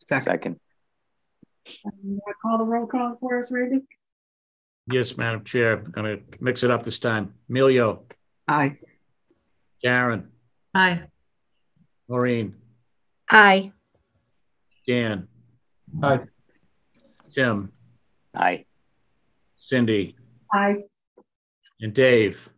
Second. 0.08 0.58
Um, 1.84 2.18
Call 2.42 2.58
the 2.58 2.64
roll 2.64 2.86
call 2.86 3.14
for 3.20 3.38
us, 3.38 3.50
Randy? 3.52 3.80
Yes, 4.90 5.16
Madam 5.16 5.44
Chair, 5.44 5.78
I'm 5.84 5.90
gonna 5.92 6.16
mix 6.40 6.62
it 6.62 6.70
up 6.70 6.82
this 6.82 6.98
time. 6.98 7.34
Emilio, 7.48 8.04
Aye. 8.48 8.78
Karen, 9.84 10.28
Aye. 10.74 11.02
Maureen, 12.08 12.54
Aye. 13.30 13.72
Dan, 14.86 15.28
Aye. 16.02 16.20
Tim, 17.34 17.70
Aye. 18.34 18.64
Cindy, 19.56 20.16
Aye. 20.52 20.76
and 21.80 21.94
Dave. 21.94 22.48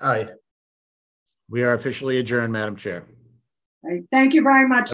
Aye. 0.00 0.28
We 1.48 1.62
are 1.62 1.74
officially 1.74 2.18
adjourned, 2.18 2.52
Madam 2.52 2.76
Chair. 2.76 3.04
Right, 3.82 4.02
Thank 4.10 4.34
you 4.34 4.42
very 4.42 4.68
much. 4.68 4.92